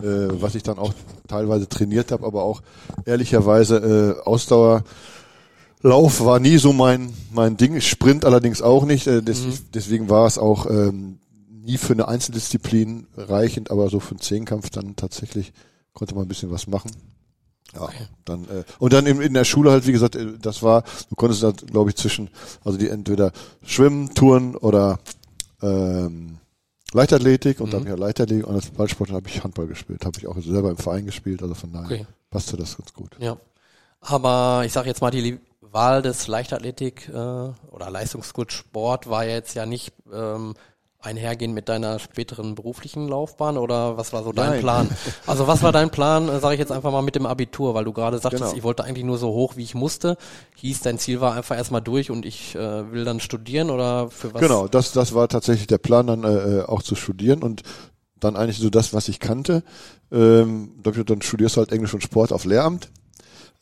äh, 0.00 0.28
was 0.30 0.54
ich 0.54 0.62
dann 0.62 0.78
auch 0.78 0.94
teilweise 1.26 1.68
trainiert 1.68 2.12
habe, 2.12 2.24
aber 2.24 2.44
auch 2.44 2.62
ehrlicherweise 3.04 4.18
äh, 4.22 4.24
Ausdauer 4.24 4.84
Lauf 5.82 6.24
war 6.24 6.40
nie 6.40 6.58
so 6.58 6.72
mein 6.72 7.12
mein 7.32 7.56
Ding, 7.56 7.80
Sprint 7.80 8.24
allerdings 8.24 8.60
auch 8.60 8.84
nicht, 8.84 9.06
äh, 9.06 9.22
des, 9.22 9.70
deswegen 9.72 10.08
war 10.10 10.26
es 10.26 10.36
auch 10.36 10.66
ähm, 10.68 11.18
nie 11.48 11.78
für 11.78 11.92
eine 11.94 12.08
Einzeldisziplin 12.08 13.06
reichend, 13.16 13.70
aber 13.70 13.88
so 13.88 14.00
für 14.00 14.10
einen 14.10 14.20
Zehnkampf 14.20 14.70
dann 14.70 14.96
tatsächlich 14.96 15.52
konnte 15.94 16.14
man 16.14 16.24
ein 16.24 16.28
bisschen 16.28 16.50
was 16.50 16.66
machen. 16.66 16.90
Ja, 17.72 17.88
dann 18.24 18.44
äh, 18.44 18.64
und 18.78 18.92
dann 18.92 19.06
in, 19.06 19.20
in 19.20 19.32
der 19.32 19.44
Schule 19.44 19.70
halt, 19.70 19.86
wie 19.86 19.92
gesagt, 19.92 20.16
äh, 20.16 20.38
das 20.40 20.62
war, 20.62 20.82
du 21.08 21.14
konntest 21.14 21.42
da, 21.42 21.52
glaube 21.52 21.90
ich, 21.90 21.96
zwischen, 21.96 22.28
also 22.64 22.76
die 22.76 22.88
entweder 22.88 23.32
Schwimmen, 23.64 24.12
Touren 24.14 24.56
oder 24.56 24.98
ähm, 25.62 26.38
Leichtathletik 26.92 27.60
und 27.60 27.72
dann 27.72 27.86
ja 27.86 27.94
Leichtathletik 27.94 28.46
und 28.46 28.56
als 28.56 28.70
Ballsport 28.70 29.12
habe 29.12 29.28
ich 29.28 29.44
Handball 29.44 29.68
gespielt, 29.68 30.04
habe 30.04 30.18
ich 30.18 30.26
auch 30.26 30.36
selber 30.42 30.70
im 30.70 30.78
Verein 30.78 31.06
gespielt, 31.06 31.42
also 31.42 31.54
von 31.54 31.72
daher 31.72 31.86
Okay. 31.86 32.06
passte 32.28 32.56
das 32.56 32.76
ganz 32.76 32.92
gut. 32.92 33.16
Ja. 33.20 33.36
Aber 34.00 34.62
ich 34.66 34.72
sage 34.72 34.88
jetzt 34.88 35.00
mal, 35.00 35.10
die 35.10 35.38
Wahl 35.72 36.02
des 36.02 36.26
Leichtathletik 36.26 37.08
äh, 37.08 37.12
oder 37.12 37.90
Leistungsgut 37.90 38.52
Sport 38.52 39.08
war 39.08 39.24
jetzt 39.24 39.54
ja 39.54 39.66
nicht 39.66 39.92
ähm, 40.12 40.54
einhergehend 41.02 41.54
mit 41.54 41.68
deiner 41.68 41.98
späteren 41.98 42.54
beruflichen 42.54 43.08
Laufbahn 43.08 43.56
oder 43.56 43.96
was 43.96 44.12
war 44.12 44.22
so 44.22 44.32
dein 44.32 44.50
Nein. 44.50 44.60
Plan? 44.60 44.88
Also 45.26 45.46
was 45.46 45.62
war 45.62 45.72
dein 45.72 45.90
Plan, 45.90 46.28
äh, 46.28 46.40
sage 46.40 46.54
ich 46.54 46.60
jetzt 46.60 46.72
einfach 46.72 46.92
mal 46.92 47.02
mit 47.02 47.14
dem 47.14 47.26
Abitur, 47.26 47.74
weil 47.74 47.84
du 47.84 47.92
gerade 47.92 48.18
sagtest, 48.18 48.44
Genau. 48.44 48.56
ich 48.56 48.62
wollte 48.62 48.84
eigentlich 48.84 49.04
nur 49.04 49.18
so 49.18 49.28
hoch, 49.28 49.56
wie 49.56 49.62
ich 49.62 49.74
musste. 49.74 50.16
Hieß, 50.56 50.80
dein 50.80 50.98
Ziel 50.98 51.20
war 51.20 51.34
einfach 51.34 51.56
erstmal 51.56 51.80
durch 51.80 52.10
und 52.10 52.26
ich 52.26 52.54
äh, 52.54 52.92
will 52.92 53.04
dann 53.04 53.20
studieren 53.20 53.70
oder 53.70 54.10
für 54.10 54.34
was? 54.34 54.40
Genau, 54.42 54.68
das, 54.68 54.92
das 54.92 55.14
war 55.14 55.28
tatsächlich 55.28 55.66
der 55.66 55.78
Plan, 55.78 56.06
dann 56.06 56.24
äh, 56.24 56.58
äh, 56.58 56.62
auch 56.64 56.82
zu 56.82 56.94
studieren 56.94 57.42
und 57.42 57.62
dann 58.18 58.36
eigentlich 58.36 58.58
so 58.58 58.68
das, 58.68 58.92
was 58.92 59.08
ich 59.08 59.18
kannte. 59.20 59.62
Ähm, 60.12 60.72
dann 60.82 61.22
studierst 61.22 61.56
du 61.56 61.60
halt 61.60 61.72
Englisch 61.72 61.94
und 61.94 62.02
Sport 62.02 62.32
auf 62.32 62.44
Lehramt, 62.44 62.90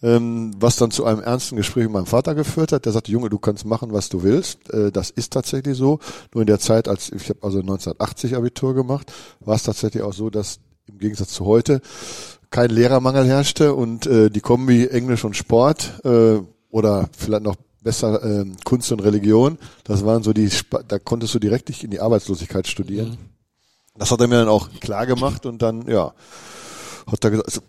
ähm, 0.03 0.53
was 0.59 0.77
dann 0.77 0.91
zu 0.91 1.05
einem 1.05 1.21
ernsten 1.21 1.57
Gespräch 1.57 1.85
mit 1.85 1.93
meinem 1.93 2.07
Vater 2.07 2.35
geführt 2.35 2.73
hat. 2.73 2.85
Der 2.85 2.93
sagte, 2.93 3.11
Junge, 3.11 3.31
du 3.31 3.39
kannst 3.39 3.65
machen, 3.65 3.93
was 3.93 4.09
du 4.09 4.23
willst. 4.23 4.73
Äh, 4.73 4.93
das 4.93 5.11
ist 5.11 5.33
tatsächlich 5.33 5.77
so. 5.77 5.99
Nur 6.33 6.43
in 6.43 6.47
der 6.47 6.61
Zeit, 6.61 6.89
als 6.89 7.11
ich 7.11 7.29
habe 7.29 7.41
also 7.43 7.59
1980 7.59 8.37
Abitur 8.37 8.75
gemacht, 8.75 9.13
war 9.41 9.57
es 9.57 9.65
tatsächlich 9.65 10.03
auch 10.03 10.13
so, 10.13 10.31
dass 10.31 10.61
im 10.87 10.99
Gegensatz 10.99 11.31
zu 11.31 11.45
heute 11.45 11.81
kein 12.51 12.71
Lehrermangel 12.71 13.27
herrschte 13.27 13.75
und 13.75 14.07
äh, 14.07 14.31
die 14.31 14.41
Kombi 14.41 14.87
Englisch 14.87 15.25
und 15.25 15.37
Sport 15.37 16.01
äh, 16.05 16.41
oder 16.71 17.09
vielleicht 17.17 17.43
noch 17.43 17.57
besser 17.83 18.23
äh, 18.23 18.45
Kunst 18.65 18.91
und 18.93 19.01
Religion, 19.01 19.59
das 19.85 20.05
waren 20.05 20.23
so 20.23 20.33
die, 20.33 20.51
da 20.89 20.99
konntest 20.99 21.35
du 21.35 21.39
direkt 21.39 21.69
nicht 21.69 21.85
in 21.85 21.91
die 21.91 22.01
Arbeitslosigkeit 22.01 22.67
studieren. 22.67 23.11
Mhm. 23.11 23.19
Das 23.99 24.11
hat 24.11 24.21
er 24.21 24.29
mir 24.29 24.37
dann 24.37 24.49
auch 24.49 24.71
klar 24.81 25.07
gemacht 25.07 25.45
und 25.45 25.61
dann, 25.61 25.89
ja, 25.89 26.15
hat 27.07 27.25
er 27.25 27.31
gesagt, 27.31 27.49
also, 27.49 27.61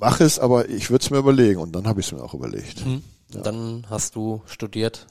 mach 0.00 0.20
es, 0.20 0.38
aber 0.38 0.68
ich 0.68 0.90
würde 0.90 1.04
es 1.04 1.10
mir 1.10 1.18
überlegen 1.18 1.60
und 1.60 1.72
dann 1.72 1.86
habe 1.86 2.00
ich 2.00 2.06
es 2.06 2.12
mir 2.12 2.22
auch 2.22 2.34
überlegt. 2.34 2.84
Mhm. 2.84 3.02
Ja. 3.32 3.42
Dann 3.42 3.86
hast 3.88 4.16
du 4.16 4.42
studiert? 4.46 5.06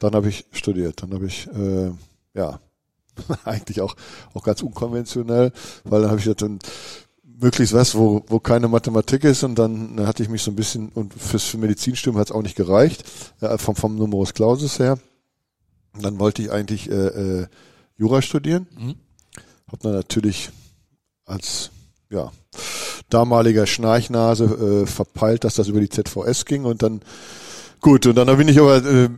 Dann 0.00 0.14
habe 0.14 0.28
ich 0.28 0.44
studiert, 0.52 1.02
dann 1.02 1.14
habe 1.14 1.26
ich, 1.26 1.48
äh, 1.54 1.90
ja, 2.34 2.60
eigentlich 3.44 3.80
auch, 3.80 3.94
auch 4.34 4.42
ganz 4.42 4.62
unkonventionell, 4.62 5.52
weil 5.84 6.02
dann 6.02 6.10
habe 6.10 6.20
ich 6.20 6.36
dann 6.36 6.58
möglichst 7.22 7.72
was, 7.74 7.94
wo, 7.94 8.24
wo 8.26 8.40
keine 8.40 8.68
Mathematik 8.68 9.24
ist 9.24 9.44
und 9.44 9.54
dann, 9.54 9.96
dann 9.96 10.06
hatte 10.06 10.22
ich 10.22 10.28
mich 10.28 10.42
so 10.42 10.50
ein 10.50 10.56
bisschen, 10.56 10.90
und 10.90 11.14
fürs 11.14 11.44
für 11.44 11.58
Medizinstudium 11.58 12.18
hat 12.18 12.28
es 12.28 12.32
auch 12.32 12.42
nicht 12.42 12.56
gereicht, 12.56 13.04
äh, 13.40 13.56
vom, 13.56 13.76
vom 13.76 13.96
Numerus 13.96 14.34
Clausus 14.34 14.78
her. 14.78 14.98
Und 15.94 16.04
dann 16.04 16.18
wollte 16.18 16.42
ich 16.42 16.50
eigentlich 16.50 16.90
äh, 16.90 17.42
äh, 17.42 17.46
Jura 17.96 18.20
studieren. 18.20 18.66
Mhm. 18.76 18.96
Hab 19.70 19.80
dann 19.80 19.92
natürlich 19.92 20.50
als 21.24 21.70
ja, 22.10 22.32
damaliger 23.14 23.66
Schnarchnase 23.66 24.44
äh, 24.82 24.86
verpeilt, 24.86 25.44
dass 25.44 25.54
das 25.54 25.68
über 25.68 25.80
die 25.80 25.88
ZVS 25.88 26.44
ging 26.44 26.64
und 26.64 26.82
dann 26.82 27.00
gut, 27.80 28.06
und 28.06 28.16
dann 28.16 28.36
bin 28.36 28.48
ich 28.48 28.58
aber 28.58 28.84
äh, 28.84 29.08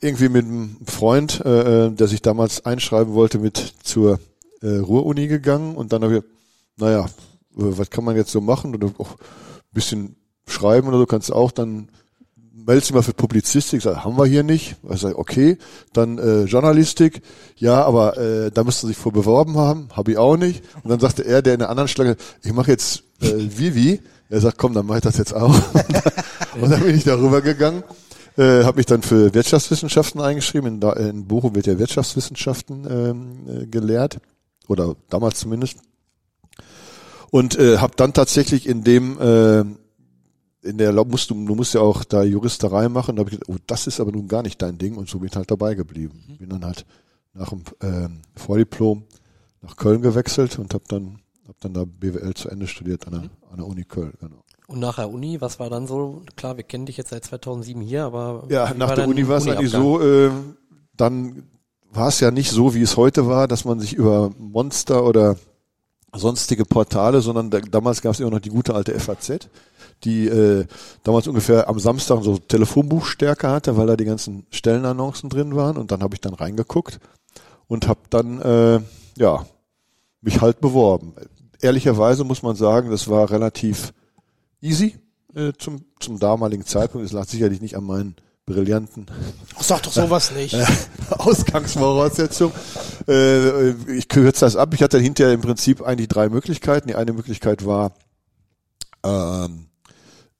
irgendwie 0.00 0.28
mit 0.28 0.44
einem 0.44 0.76
Freund, 0.86 1.42
äh, 1.44 1.86
äh 1.86 1.90
der 1.90 2.06
sich 2.06 2.20
damals 2.20 2.66
einschreiben 2.66 3.14
wollte, 3.14 3.38
mit 3.38 3.74
zur 3.82 4.20
äh, 4.60 4.76
Ruhr-Uni 4.76 5.26
gegangen 5.26 5.74
und 5.74 5.92
dann 5.92 6.04
habe 6.04 6.18
ich, 6.18 6.22
naja, 6.76 7.04
äh, 7.04 7.08
was 7.54 7.88
kann 7.88 8.04
man 8.04 8.14
jetzt 8.14 8.30
so 8.30 8.42
machen? 8.42 8.74
Oder 8.74 8.88
auch 8.98 9.12
ein 9.12 9.72
bisschen 9.72 10.16
schreiben 10.46 10.88
oder 10.88 10.98
so 10.98 11.06
kannst 11.06 11.30
du 11.30 11.34
auch, 11.34 11.50
dann 11.50 11.88
meldest 12.64 12.90
du 12.90 12.94
mal 12.94 13.02
für 13.02 13.12
Publizistik, 13.12 13.82
sag, 13.82 14.04
haben 14.04 14.16
wir 14.16 14.26
hier 14.26 14.42
nicht. 14.42 14.76
Ich 14.90 15.00
sage, 15.00 15.18
okay, 15.18 15.58
dann 15.92 16.18
äh, 16.18 16.44
Journalistik, 16.44 17.22
ja, 17.56 17.84
aber 17.84 18.16
äh, 18.16 18.50
da 18.50 18.64
müsste 18.64 18.86
sich 18.86 18.96
vor 18.96 19.12
beworben 19.12 19.56
haben, 19.56 19.88
habe 19.92 20.12
ich 20.12 20.18
auch 20.18 20.36
nicht. 20.36 20.64
Und 20.82 20.90
dann 20.90 21.00
sagte 21.00 21.24
er, 21.24 21.42
der 21.42 21.54
in 21.54 21.60
der 21.60 21.70
anderen 21.70 21.88
Schlange, 21.88 22.16
ich 22.42 22.52
mache 22.52 22.70
jetzt 22.70 23.04
äh, 23.20 23.32
Vivi. 23.36 24.00
Er 24.28 24.40
sagt, 24.40 24.58
komm, 24.58 24.74
dann 24.74 24.86
mach 24.86 24.96
ich 24.96 25.02
das 25.02 25.18
jetzt 25.18 25.34
auch. 25.34 25.54
und 26.60 26.70
dann 26.70 26.82
bin 26.82 26.96
ich 26.96 27.04
darüber 27.04 27.42
gegangen, 27.42 27.84
äh, 28.36 28.64
habe 28.64 28.78
mich 28.78 28.86
dann 28.86 29.02
für 29.02 29.32
Wirtschaftswissenschaften 29.34 30.20
eingeschrieben. 30.20 30.80
In, 30.80 30.90
in 30.98 31.26
Bochum 31.26 31.54
wird 31.54 31.66
ja 31.66 31.78
Wirtschaftswissenschaften 31.78 32.86
ähm, 32.90 33.62
äh, 33.62 33.66
gelehrt 33.66 34.18
oder 34.66 34.96
damals 35.08 35.38
zumindest 35.38 35.78
und 37.30 37.58
äh, 37.58 37.78
habe 37.78 37.94
dann 37.96 38.12
tatsächlich 38.12 38.66
in 38.66 38.82
dem 38.82 39.20
äh, 39.20 39.64
in 40.66 40.78
der 40.78 40.92
musst 41.04 41.30
du 41.30 41.34
du 41.34 41.54
musst 41.54 41.74
ja 41.74 41.80
auch 41.80 42.04
da 42.04 42.22
Juristerei 42.22 42.88
machen. 42.88 43.16
Da 43.16 43.20
habe 43.20 43.30
ich 43.30 43.40
gedacht, 43.40 43.56
oh, 43.56 43.62
das 43.66 43.86
ist 43.86 44.00
aber 44.00 44.12
nun 44.12 44.28
gar 44.28 44.42
nicht 44.42 44.60
dein 44.60 44.78
Ding 44.78 44.96
und 44.96 45.08
so 45.08 45.18
bin 45.18 45.28
ich 45.28 45.36
halt 45.36 45.50
dabei 45.50 45.74
geblieben. 45.74 46.24
Mhm. 46.28 46.36
Bin 46.38 46.48
dann 46.50 46.64
halt 46.64 46.84
nach 47.32 47.50
dem 47.50 47.62
äh, 47.80 48.08
Vordiplom 48.34 49.04
nach 49.62 49.76
Köln 49.76 50.02
gewechselt 50.02 50.58
und 50.58 50.74
habe 50.74 50.84
dann 50.88 51.20
hab 51.46 51.60
dann 51.60 51.74
da 51.74 51.84
BWL 51.84 52.34
zu 52.34 52.48
Ende 52.48 52.66
studiert 52.66 53.06
an 53.06 53.12
der, 53.12 53.22
mhm. 53.22 53.30
an 53.50 53.56
der 53.56 53.66
Uni 53.66 53.84
Köln. 53.84 54.12
Genau. 54.20 54.42
Und 54.66 54.80
nach 54.80 54.96
der 54.96 55.10
Uni, 55.10 55.40
was 55.40 55.60
war 55.60 55.70
dann 55.70 55.86
so? 55.86 56.22
Klar, 56.34 56.56
wir 56.56 56.64
kennen 56.64 56.86
dich 56.86 56.96
jetzt 56.96 57.10
seit 57.10 57.24
2007 57.24 57.80
hier, 57.82 58.04
aber 58.04 58.44
ja, 58.48 58.74
nach 58.74 58.94
der 58.94 59.06
Uni 59.06 59.28
war 59.28 59.36
es 59.36 59.46
eigentlich 59.46 59.70
so. 59.70 60.00
Äh, 60.00 60.30
dann 60.96 61.44
war 61.92 62.08
es 62.08 62.20
ja 62.20 62.30
nicht 62.30 62.50
so, 62.50 62.74
wie 62.74 62.82
es 62.82 62.96
heute 62.96 63.26
war, 63.26 63.46
dass 63.46 63.64
man 63.64 63.78
sich 63.78 63.94
über 63.94 64.30
Monster 64.38 65.04
oder 65.04 65.36
sonstige 66.18 66.64
Portale, 66.64 67.20
sondern 67.20 67.50
da, 67.50 67.60
damals 67.60 68.02
gab 68.02 68.12
es 68.12 68.20
immer 68.20 68.30
noch 68.30 68.40
die 68.40 68.50
gute 68.50 68.74
alte 68.74 68.98
FAZ, 68.98 69.48
die 70.04 70.26
äh, 70.26 70.66
damals 71.02 71.26
ungefähr 71.26 71.68
am 71.68 71.78
Samstag 71.78 72.22
so 72.22 72.38
Telefonbuchstärke 72.38 73.48
hatte, 73.48 73.76
weil 73.76 73.86
da 73.86 73.96
die 73.96 74.04
ganzen 74.04 74.46
Stellenannoncen 74.50 75.30
drin 75.30 75.56
waren 75.56 75.76
und 75.76 75.90
dann 75.90 76.02
habe 76.02 76.14
ich 76.14 76.20
dann 76.20 76.34
reingeguckt 76.34 76.98
und 77.68 77.88
habe 77.88 78.00
dann 78.10 78.40
äh, 78.40 78.80
ja 79.16 79.46
mich 80.20 80.40
halt 80.40 80.60
beworben. 80.60 81.14
Ehrlicherweise 81.60 82.24
muss 82.24 82.42
man 82.42 82.56
sagen, 82.56 82.90
das 82.90 83.08
war 83.08 83.30
relativ 83.30 83.92
easy 84.60 84.96
äh, 85.34 85.52
zum 85.58 85.84
zum 86.00 86.18
damaligen 86.18 86.64
Zeitpunkt. 86.64 87.06
Es 87.06 87.12
lag 87.12 87.26
sicherlich 87.26 87.60
nicht 87.60 87.76
an 87.76 87.84
meinen 87.84 88.16
brillanten. 88.46 89.06
Sag 89.58 89.82
doch 89.82 89.92
sowas 89.92 90.32
nicht. 90.32 90.56
Ausgangsvoraussetzung. 91.10 92.52
Äh, 93.08 93.70
ich 93.92 94.08
kürze 94.08 94.40
das 94.40 94.56
ab. 94.56 94.72
Ich 94.72 94.82
hatte 94.82 94.98
hinterher 94.98 95.34
im 95.34 95.40
Prinzip 95.40 95.82
eigentlich 95.82 96.08
drei 96.08 96.28
Möglichkeiten. 96.28 96.88
Die 96.88 96.94
eine 96.94 97.12
Möglichkeit 97.12 97.66
war 97.66 97.92
ähm, 99.04 99.66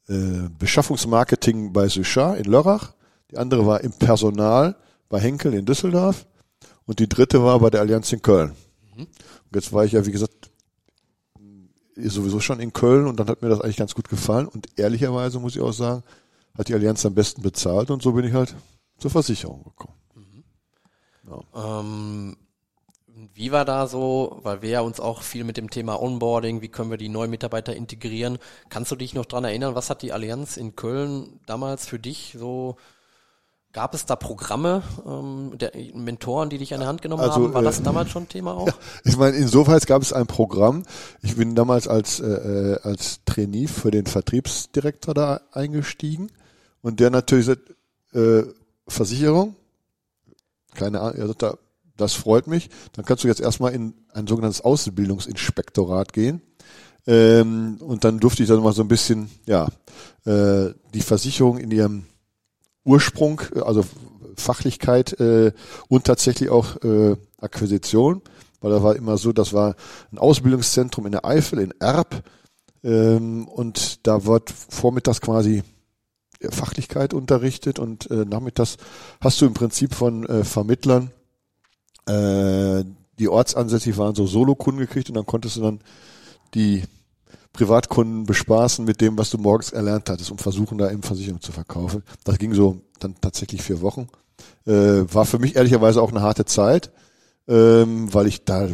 äh, 0.08 0.48
Beschaffungsmarketing 0.56 1.72
bei 1.72 1.88
Suchard 1.88 2.38
in 2.38 2.44
Lörrach. 2.44 2.92
Die 3.32 3.38
andere 3.38 3.66
war 3.66 3.80
im 3.80 3.92
Personal 3.92 4.76
bei 5.08 5.18
Henkel 5.18 5.52
in 5.54 5.66
Düsseldorf. 5.66 6.26
Und 6.86 7.00
die 7.00 7.08
dritte 7.08 7.42
war 7.42 7.58
bei 7.58 7.70
der 7.70 7.80
Allianz 7.80 8.12
in 8.12 8.22
Köln. 8.22 8.52
Mhm. 8.94 9.02
Und 9.02 9.54
jetzt 9.54 9.72
war 9.72 9.84
ich 9.84 9.92
ja, 9.92 10.06
wie 10.06 10.12
gesagt, 10.12 10.50
sowieso 11.96 12.40
schon 12.40 12.60
in 12.60 12.72
Köln 12.72 13.06
und 13.06 13.18
dann 13.18 13.28
hat 13.28 13.42
mir 13.42 13.48
das 13.48 13.60
eigentlich 13.60 13.78
ganz 13.78 13.94
gut 13.94 14.08
gefallen. 14.08 14.46
Und 14.46 14.68
ehrlicherweise 14.76 15.40
muss 15.40 15.56
ich 15.56 15.62
auch 15.62 15.72
sagen, 15.72 16.04
hat 16.56 16.68
die 16.68 16.74
Allianz 16.74 17.04
am 17.06 17.14
besten 17.14 17.42
bezahlt 17.42 17.90
und 17.90 18.02
so 18.02 18.12
bin 18.12 18.24
ich 18.24 18.32
halt 18.32 18.54
zur 18.98 19.10
Versicherung 19.10 19.64
gekommen. 19.64 19.94
Mhm. 20.14 20.44
Ja. 21.28 21.80
Ähm, 21.80 22.36
wie 23.34 23.52
war 23.52 23.64
da 23.64 23.86
so, 23.86 24.40
weil 24.42 24.62
wir 24.62 24.70
ja 24.70 24.80
uns 24.80 25.00
auch 25.00 25.22
viel 25.22 25.44
mit 25.44 25.56
dem 25.56 25.70
Thema 25.70 26.00
Onboarding, 26.00 26.60
wie 26.60 26.68
können 26.68 26.90
wir 26.90 26.98
die 26.98 27.08
neuen 27.08 27.30
Mitarbeiter 27.30 27.74
integrieren, 27.74 28.38
kannst 28.68 28.90
du 28.90 28.96
dich 28.96 29.14
noch 29.14 29.26
dran 29.26 29.44
erinnern, 29.44 29.74
was 29.74 29.90
hat 29.90 30.02
die 30.02 30.12
Allianz 30.12 30.56
in 30.56 30.76
Köln 30.76 31.40
damals 31.46 31.86
für 31.86 31.98
dich 31.98 32.36
so 32.38 32.76
Gab 33.76 33.92
es 33.92 34.06
da 34.06 34.16
Programme, 34.16 34.82
ähm, 35.06 35.52
der 35.58 35.72
Mentoren, 35.92 36.48
die 36.48 36.56
dich 36.56 36.72
an 36.72 36.80
der 36.80 36.88
Hand 36.88 37.02
genommen 37.02 37.24
also, 37.24 37.34
haben? 37.34 37.52
War 37.52 37.60
das 37.60 37.80
äh, 37.80 37.82
damals 37.82 38.08
schon 38.08 38.26
Thema 38.26 38.54
auch? 38.54 38.66
Ja, 38.66 38.74
ich 39.04 39.18
meine, 39.18 39.36
insofern 39.36 39.78
gab 39.80 40.00
es 40.00 40.14
ein 40.14 40.26
Programm. 40.26 40.84
Ich 41.20 41.36
bin 41.36 41.54
damals 41.54 41.86
als, 41.86 42.18
äh, 42.18 42.24
äh 42.24 42.80
als 42.82 43.20
Trainee 43.26 43.66
für 43.66 43.90
den 43.90 44.06
Vertriebsdirektor 44.06 45.12
da 45.12 45.42
eingestiegen. 45.52 46.32
Und 46.86 47.00
der 47.00 47.10
natürlich 47.10 47.46
sagt, 47.46 47.74
äh, 48.12 48.44
Versicherung, 48.86 49.56
keine 50.72 51.00
Ahnung, 51.00 51.16
er 51.16 51.26
sagt, 51.26 51.42
da, 51.42 51.58
das 51.96 52.12
freut 52.12 52.46
mich. 52.46 52.70
Dann 52.92 53.04
kannst 53.04 53.24
du 53.24 53.28
jetzt 53.28 53.40
erstmal 53.40 53.74
in 53.74 53.94
ein 54.12 54.28
sogenanntes 54.28 54.60
Ausbildungsinspektorat 54.60 56.12
gehen. 56.12 56.42
Ähm, 57.04 57.78
und 57.80 58.04
dann 58.04 58.20
durfte 58.20 58.44
ich 58.44 58.48
dann 58.48 58.62
mal 58.62 58.72
so 58.72 58.82
ein 58.82 58.88
bisschen, 58.88 59.28
ja, 59.46 59.66
äh, 60.26 60.74
die 60.94 61.00
Versicherung 61.00 61.58
in 61.58 61.72
ihrem 61.72 62.04
Ursprung, 62.84 63.40
also 63.64 63.84
Fachlichkeit 64.36 65.18
äh, 65.18 65.50
und 65.88 66.04
tatsächlich 66.04 66.50
auch 66.50 66.80
äh, 66.84 67.16
Akquisition, 67.38 68.22
weil 68.60 68.70
da 68.70 68.80
war 68.80 68.94
immer 68.94 69.18
so, 69.18 69.32
das 69.32 69.52
war 69.52 69.74
ein 70.12 70.18
Ausbildungszentrum 70.18 71.06
in 71.06 71.12
der 71.12 71.24
Eifel, 71.24 71.58
in 71.58 71.74
Erb, 71.80 72.22
ähm, 72.84 73.48
und 73.48 74.06
da 74.06 74.24
wird 74.24 74.50
vormittags 74.50 75.20
quasi 75.20 75.64
Fachlichkeit 76.50 77.14
unterrichtet 77.14 77.78
und 77.78 78.10
äh, 78.10 78.24
nachmittags 78.24 78.76
hast 79.20 79.40
du 79.40 79.46
im 79.46 79.54
Prinzip 79.54 79.94
von 79.94 80.26
äh, 80.26 80.44
Vermittlern, 80.44 81.10
äh, 82.06 82.84
die 83.18 83.28
ortsansässig 83.28 83.96
waren, 83.96 84.14
so 84.14 84.26
Solokunden 84.26 84.86
gekriegt 84.86 85.08
und 85.08 85.14
dann 85.14 85.26
konntest 85.26 85.56
du 85.56 85.62
dann 85.62 85.80
die 86.54 86.84
Privatkunden 87.52 88.26
bespaßen 88.26 88.84
mit 88.84 89.00
dem, 89.00 89.16
was 89.16 89.30
du 89.30 89.38
morgens 89.38 89.72
erlernt 89.72 90.10
hattest, 90.10 90.30
um 90.30 90.38
versuchen, 90.38 90.78
da 90.78 90.90
eben 90.90 91.02
Versicherung 91.02 91.40
zu 91.40 91.52
verkaufen. 91.52 92.02
Das 92.24 92.38
ging 92.38 92.52
so 92.52 92.82
dann 92.98 93.14
tatsächlich 93.20 93.62
vier 93.62 93.80
Wochen. 93.80 94.08
Äh, 94.66 95.04
war 95.12 95.24
für 95.24 95.38
mich 95.38 95.56
ehrlicherweise 95.56 96.02
auch 96.02 96.10
eine 96.10 96.20
harte 96.20 96.44
Zeit, 96.44 96.90
ähm, 97.48 98.12
weil 98.12 98.26
ich 98.26 98.44
da 98.44 98.68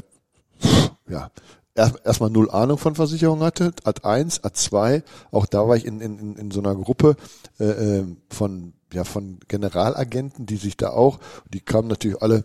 ja 1.08 1.30
erstmal 1.74 2.30
null 2.30 2.50
Ahnung 2.50 2.78
von 2.78 2.94
Versicherung 2.94 3.40
hatte, 3.40 3.72
Ad 3.84 4.04
1, 4.04 4.44
Ad 4.44 4.54
2, 4.54 5.02
auch 5.30 5.46
da 5.46 5.66
war 5.68 5.76
ich 5.76 5.86
in, 5.86 6.00
in, 6.00 6.36
in 6.36 6.50
so 6.50 6.60
einer 6.60 6.74
Gruppe 6.74 7.16
äh, 7.58 7.64
äh, 7.64 8.04
von, 8.30 8.74
ja, 8.92 9.04
von 9.04 9.38
Generalagenten, 9.48 10.46
die 10.46 10.56
sich 10.56 10.76
da 10.76 10.90
auch, 10.90 11.18
die 11.52 11.60
kamen 11.60 11.88
natürlich 11.88 12.20
alle 12.20 12.44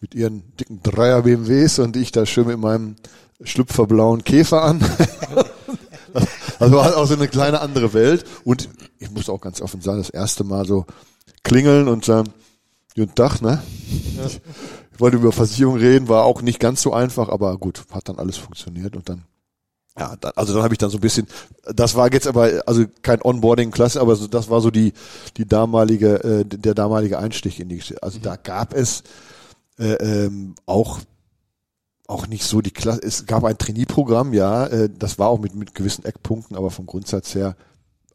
mit 0.00 0.14
ihren 0.14 0.56
dicken 0.56 0.82
Dreier 0.82 1.22
BMWs 1.22 1.78
und 1.78 1.96
ich 1.96 2.12
da 2.12 2.26
schön 2.26 2.46
mit 2.46 2.58
meinem 2.58 2.96
schlüpferblauen 3.42 4.24
Käfer 4.24 4.62
an. 4.62 4.80
also 6.58 6.76
war 6.76 6.96
auch 6.96 7.06
so 7.06 7.14
eine 7.14 7.28
kleine 7.28 7.60
andere 7.60 7.92
Welt 7.92 8.24
und 8.44 8.68
ich 8.98 9.10
muss 9.10 9.28
auch 9.28 9.40
ganz 9.40 9.60
offen 9.60 9.80
sagen, 9.80 9.98
das 9.98 10.10
erste 10.10 10.44
Mal 10.44 10.66
so 10.66 10.86
klingeln 11.42 11.88
und 11.88 12.04
sagen, 12.04 12.32
guten 12.94 13.14
Tag, 13.14 13.42
ne? 13.42 13.62
Ja. 14.16 14.26
Ich 14.94 15.00
wollte 15.00 15.16
über 15.16 15.32
Versicherung 15.32 15.76
reden, 15.76 16.08
war 16.08 16.24
auch 16.24 16.40
nicht 16.42 16.60
ganz 16.60 16.80
so 16.82 16.92
einfach, 16.92 17.28
aber 17.28 17.56
gut, 17.58 17.84
hat 17.92 18.08
dann 18.08 18.18
alles 18.18 18.36
funktioniert 18.36 18.96
und 18.96 19.08
dann 19.08 19.24
ja, 19.96 20.16
dann, 20.20 20.32
also 20.34 20.54
dann 20.54 20.64
habe 20.64 20.74
ich 20.74 20.78
dann 20.78 20.90
so 20.90 20.98
ein 20.98 21.00
bisschen, 21.02 21.28
das 21.72 21.94
war 21.94 22.12
jetzt 22.12 22.26
aber 22.26 22.64
also 22.66 22.84
kein 23.02 23.22
Onboarding-Klasse, 23.22 24.00
aber 24.00 24.16
so, 24.16 24.26
das 24.26 24.50
war 24.50 24.60
so 24.60 24.72
die 24.72 24.92
die 25.36 25.46
damalige 25.46 26.22
äh, 26.24 26.44
der 26.44 26.74
damalige 26.74 27.18
Einstich 27.18 27.60
in 27.60 27.68
die 27.68 27.76
Geschichte. 27.76 28.02
Also 28.02 28.18
mhm. 28.18 28.22
da 28.22 28.34
gab 28.36 28.74
es 28.74 29.04
äh, 29.78 29.92
ähm, 29.94 30.56
auch 30.66 30.98
auch 32.08 32.26
nicht 32.26 32.44
so 32.44 32.60
die 32.60 32.72
Klasse. 32.72 33.02
Es 33.02 33.24
gab 33.26 33.44
ein 33.44 33.56
Trainee-Programm, 33.56 34.32
ja, 34.34 34.66
äh, 34.66 34.90
das 34.90 35.18
war 35.18 35.28
auch 35.28 35.38
mit, 35.38 35.54
mit 35.54 35.74
gewissen 35.74 36.04
Eckpunkten, 36.04 36.56
aber 36.56 36.70
vom 36.72 36.86
Grundsatz 36.86 37.34
her 37.34 37.56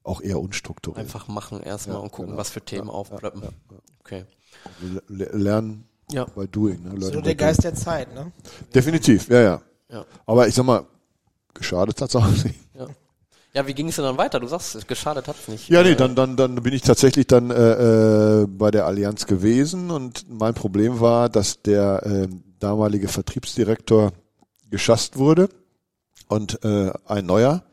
auch 0.04 0.22
eher 0.22 0.40
unstrukturiert. 0.40 1.00
Einfach 1.00 1.28
machen 1.28 1.62
erstmal 1.62 1.98
Ja, 1.98 2.04
und 2.04 2.12
gucken, 2.12 2.28
genau. 2.32 2.38
was 2.40 2.50
für 2.50 2.62
Themen 2.62 2.88
Ja, 2.88 2.94
aufploppen. 2.94 3.42
ja. 3.42 3.50
Okay. 4.02 4.26
Le- 5.08 5.30
Lernen 5.32 5.86
Ja. 6.12 6.26
by 6.26 6.48
doing. 6.48 6.84
Ne? 6.84 6.92
So 6.92 6.98
Learning 6.98 7.24
der 7.24 7.32
by 7.32 7.38
Geist 7.38 7.64
der 7.64 7.76
Zeit, 7.76 8.14
ne? 8.14 8.22
doing. 8.22 8.72
Definitiv, 8.74 9.30
ja, 9.30 9.42
ja. 9.42 9.62
Ja. 9.92 10.06
Aber 10.26 10.48
ich 10.48 10.56
sag 10.56 10.66
mal, 10.66 10.86
geschadet 11.54 12.02
hat's 12.02 12.16
auch 12.16 12.28
nicht. 12.28 12.56
Ja. 12.74 12.88
Ja, 13.54 13.66
wie 13.66 13.74
ging 13.74 13.88
es 13.90 13.96
denn 13.96 14.06
dann 14.06 14.18
weiter? 14.18 14.40
Du 14.40 14.48
sagst, 14.48 14.76
es 14.76 14.86
geschadet 14.86 15.28
hat's 15.28 15.48
nicht. 15.48 15.70
Ja, 15.70 15.82
nee, 15.82 15.96
dann, 15.96 16.16
dann, 16.16 16.38
dann 16.38 16.56
bin 16.56 16.72
ich 16.72 16.84
tatsächlich 16.84 17.26
dann 17.26 17.50
äh, 17.50 18.42
äh, 18.42 18.48
bei 18.48 18.70
der 18.70 18.86
Allianz 18.86 19.26
gewesen 19.26 19.90
und 19.90 20.30
mein 20.30 20.54
Problem 20.54 21.00
war, 21.00 21.30
dass 21.30 21.62
der 21.64 22.06
äh, 22.06 22.28
damalige 22.60 23.08
Vertriebsdirektor 23.08 24.14
geschasst 24.70 25.18
wurde 25.18 25.50
und 26.28 26.64
äh, 26.64 26.92
ein 27.06 27.26
neuer 27.26 27.64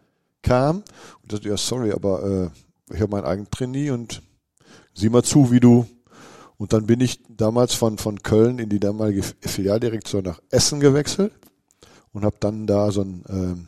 kam 0.43 0.83
und 1.23 1.33
sagte, 1.33 1.51
ja, 1.51 1.59
sorry, 1.59 1.93
aber 1.93 2.51
äh, 2.91 2.95
ich 2.95 3.01
habe 3.03 3.11
meinen 3.11 3.27
eigenen 3.27 3.51
Trainee 3.51 3.91
und 3.91 4.23
sieh 4.95 5.11
mal 5.11 5.23
zu, 5.23 5.51
wie 5.51 5.61
du 5.61 5.87
und 6.59 6.73
dann 6.73 6.87
bin 6.87 7.01
ich 7.01 7.21
damals 7.29 7.75
von, 7.75 7.99
von 7.99 8.23
Köln 8.23 8.59
in 8.59 8.69
die 8.69 8.81
damalige 8.81 9.23
Filialdirektion 9.41 10.25
nach 10.25 10.41
Essen 10.51 10.81
gewechselt 10.81 11.33
und 12.13 12.25
habe 12.25 12.37
dann 12.41 12.67
da 12.67 12.91
so 12.91 13.03
ein 13.03 13.25
ähm, 13.29 13.67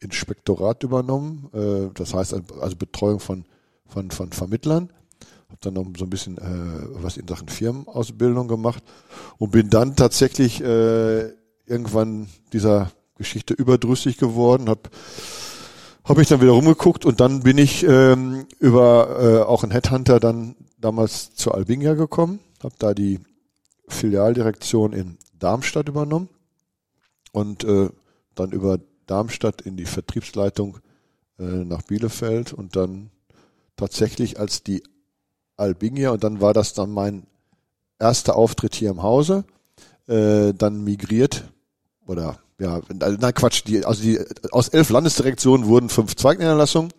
Inspektorat 0.00 0.82
übernommen, 0.84 1.50
äh, 1.52 1.92
das 1.94 2.14
heißt 2.14 2.34
also 2.60 2.76
Betreuung 2.76 3.20
von, 3.20 3.44
von, 3.86 4.10
von 4.10 4.32
Vermittlern. 4.32 4.92
Habe 5.48 5.58
dann 5.60 5.74
noch 5.74 5.86
so 5.96 6.04
ein 6.04 6.10
bisschen 6.10 6.38
äh, 6.38 7.02
was 7.02 7.16
in 7.16 7.26
Sachen 7.26 7.48
Firmenausbildung 7.48 8.48
gemacht 8.48 8.82
und 9.38 9.50
bin 9.50 9.70
dann 9.70 9.96
tatsächlich 9.96 10.62
äh, 10.62 11.30
irgendwann 11.66 12.28
dieser 12.52 12.90
Geschichte 13.16 13.54
überdrüssig 13.54 14.18
geworden, 14.18 14.68
habe 14.68 14.90
habe 16.04 16.20
ich 16.20 16.28
dann 16.28 16.42
wieder 16.42 16.52
rumgeguckt 16.52 17.06
und 17.06 17.20
dann 17.20 17.40
bin 17.40 17.56
ich 17.56 17.82
ähm, 17.82 18.46
über 18.58 19.20
äh, 19.20 19.42
auch 19.42 19.62
einen 19.62 19.72
Headhunter 19.72 20.20
dann 20.20 20.54
damals 20.84 21.34
zur 21.34 21.54
Albingia 21.54 21.94
gekommen, 21.94 22.40
habe 22.62 22.74
da 22.78 22.92
die 22.92 23.20
Filialdirektion 23.88 24.92
in 24.92 25.16
Darmstadt 25.38 25.88
übernommen 25.88 26.28
und 27.32 27.64
äh, 27.64 27.88
dann 28.34 28.52
über 28.52 28.78
Darmstadt 29.06 29.62
in 29.62 29.76
die 29.76 29.86
Vertriebsleitung 29.86 30.78
äh, 31.38 31.42
nach 31.42 31.82
Bielefeld 31.82 32.52
und 32.52 32.76
dann 32.76 33.10
tatsächlich 33.76 34.38
als 34.38 34.62
die 34.62 34.82
Albingia 35.56 36.10
und 36.10 36.22
dann 36.22 36.40
war 36.40 36.52
das 36.52 36.74
dann 36.74 36.90
mein 36.90 37.26
erster 37.98 38.36
Auftritt 38.36 38.74
hier 38.74 38.90
im 38.90 39.02
Hause, 39.02 39.44
äh, 40.06 40.52
dann 40.52 40.84
migriert 40.84 41.44
oder 42.06 42.38
ja, 42.58 42.80
also, 43.00 43.18
nein 43.18 43.34
Quatsch, 43.34 43.64
die, 43.66 43.84
also 43.84 44.02
die 44.02 44.20
aus 44.52 44.68
elf 44.68 44.90
Landesdirektionen 44.90 45.66
wurden 45.66 45.88
fünf 45.88 46.14
Zweigniederlassungen 46.14 46.92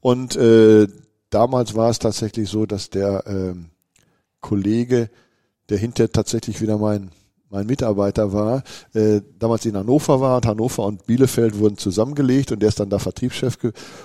und 0.00 0.36
äh, 0.36 0.88
damals 1.30 1.74
war 1.74 1.90
es 1.90 1.98
tatsächlich 1.98 2.48
so, 2.48 2.66
dass 2.66 2.90
der 2.90 3.24
ähm, 3.26 3.70
Kollege, 4.40 5.10
der 5.68 5.78
hinterher 5.78 6.12
tatsächlich 6.12 6.60
wieder 6.60 6.78
mein 6.78 7.10
mein 7.52 7.66
Mitarbeiter 7.66 8.32
war, 8.32 8.62
äh, 8.94 9.22
damals 9.40 9.66
in 9.66 9.76
Hannover 9.76 10.20
war 10.20 10.36
und 10.36 10.46
Hannover 10.46 10.84
und 10.86 11.06
Bielefeld 11.06 11.58
wurden 11.58 11.76
zusammengelegt 11.76 12.52
und 12.52 12.60
der 12.60 12.68
ist 12.68 12.78
dann 12.78 12.90
da 12.90 13.00
Vertriebschef 13.00 13.58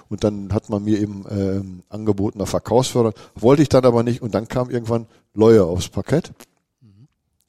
und 0.09 0.23
dann 0.23 0.51
hat 0.51 0.69
man 0.69 0.83
mir 0.83 0.99
eben 0.99 1.23
ähm, 1.29 1.83
angeboten 1.87 2.39
nach 2.39 2.47
Verkaufsförderung, 2.47 3.13
wollte 3.35 3.61
ich 3.61 3.69
dann 3.69 3.85
aber 3.85 4.01
nicht 4.01 4.23
und 4.23 4.33
dann 4.33 4.47
kam 4.47 4.71
irgendwann 4.71 5.05
Leue 5.35 5.63
aufs 5.63 5.89
Parkett. 5.89 6.33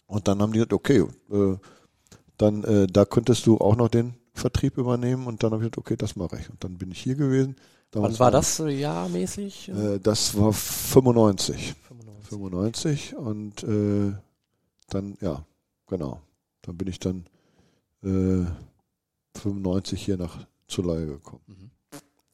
Und 0.06 0.28
dann 0.28 0.40
haben 0.40 0.52
die 0.52 0.58
gesagt, 0.58 0.72
okay, 0.72 1.04
äh, 1.32 1.56
dann 2.36 2.64
äh, 2.64 2.86
da 2.86 3.04
könntest 3.04 3.46
du 3.46 3.58
auch 3.58 3.76
noch 3.76 3.88
den 3.88 4.14
Vertrieb 4.34 4.78
übernehmen. 4.78 5.26
Und 5.26 5.42
dann 5.42 5.52
habe 5.52 5.64
ich 5.64 5.70
gesagt, 5.70 5.78
okay, 5.78 5.96
das 5.96 6.16
mache 6.16 6.38
ich. 6.38 6.50
Und 6.50 6.62
dann 6.62 6.78
bin 6.78 6.90
ich 6.90 7.00
hier 7.00 7.16
gewesen. 7.16 7.56
Wann 8.02 8.18
war 8.18 8.30
das 8.30 8.60
äh, 8.60 8.68
jahrmäßig? 8.68 9.68
Äh, 9.68 9.98
das 10.00 10.36
war 10.36 10.52
95. 10.52 11.74
95. 11.88 12.28
95 12.28 13.16
und 13.16 13.62
äh, 13.62 14.12
dann, 14.88 15.16
ja, 15.20 15.44
genau. 15.86 16.20
Dann 16.62 16.76
bin 16.76 16.88
ich 16.88 16.98
dann 16.98 17.26
äh, 18.02 18.44
95 19.38 20.04
hier 20.04 20.16
nach 20.16 20.46
Zulei 20.68 21.04
gekommen. 21.04 21.42
Mhm. 21.46 21.70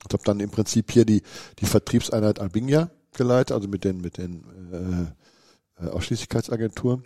Und 0.04 0.12
habe 0.12 0.24
dann 0.24 0.40
im 0.40 0.50
Prinzip 0.50 0.90
hier 0.90 1.04
die, 1.04 1.22
die 1.58 1.66
Vertriebseinheit 1.66 2.40
Albingia 2.40 2.90
geleitet, 3.12 3.52
also 3.52 3.68
mit 3.68 3.84
den, 3.84 4.00
mit 4.00 4.18
den 4.18 4.44
äh, 4.72 5.84
äh, 5.84 5.90
Ausschließlichkeitsagenturen. 5.90 7.04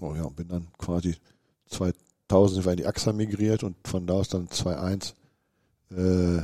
Oh 0.00 0.14
ja, 0.14 0.24
und 0.24 0.36
bin 0.36 0.48
dann 0.48 0.68
quasi 0.78 1.16
2000 1.68 2.54
sind 2.54 2.64
wir 2.64 2.72
in 2.72 2.78
die 2.78 2.86
AXA 2.86 3.12
migriert 3.12 3.62
und 3.62 3.76
von 3.86 4.06
da 4.06 4.14
aus 4.14 4.28
dann 4.28 4.50
2001 4.50 5.14
äh, 5.90 6.40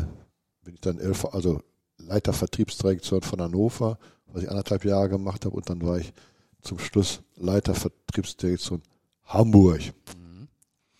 bin 0.69 0.75
ich 0.75 0.81
dann 0.83 0.99
elf, 0.99 1.25
also 1.25 1.63
Leiter 1.97 2.35
Vertriebsdirektion 2.35 3.23
von 3.23 3.41
Hannover, 3.41 3.99
was 4.27 4.43
ich 4.43 4.51
anderthalb 4.51 4.85
Jahre 4.85 5.09
gemacht 5.09 5.47
habe 5.47 5.57
und 5.57 5.71
dann 5.71 5.81
war 5.81 5.97
ich 5.97 6.13
zum 6.61 6.79
Schluss 6.79 7.23
Leiter 7.37 7.75
Vertriebsdirektion 7.75 8.83
Hamburg. 9.25 9.81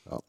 Ja. 0.07 0.21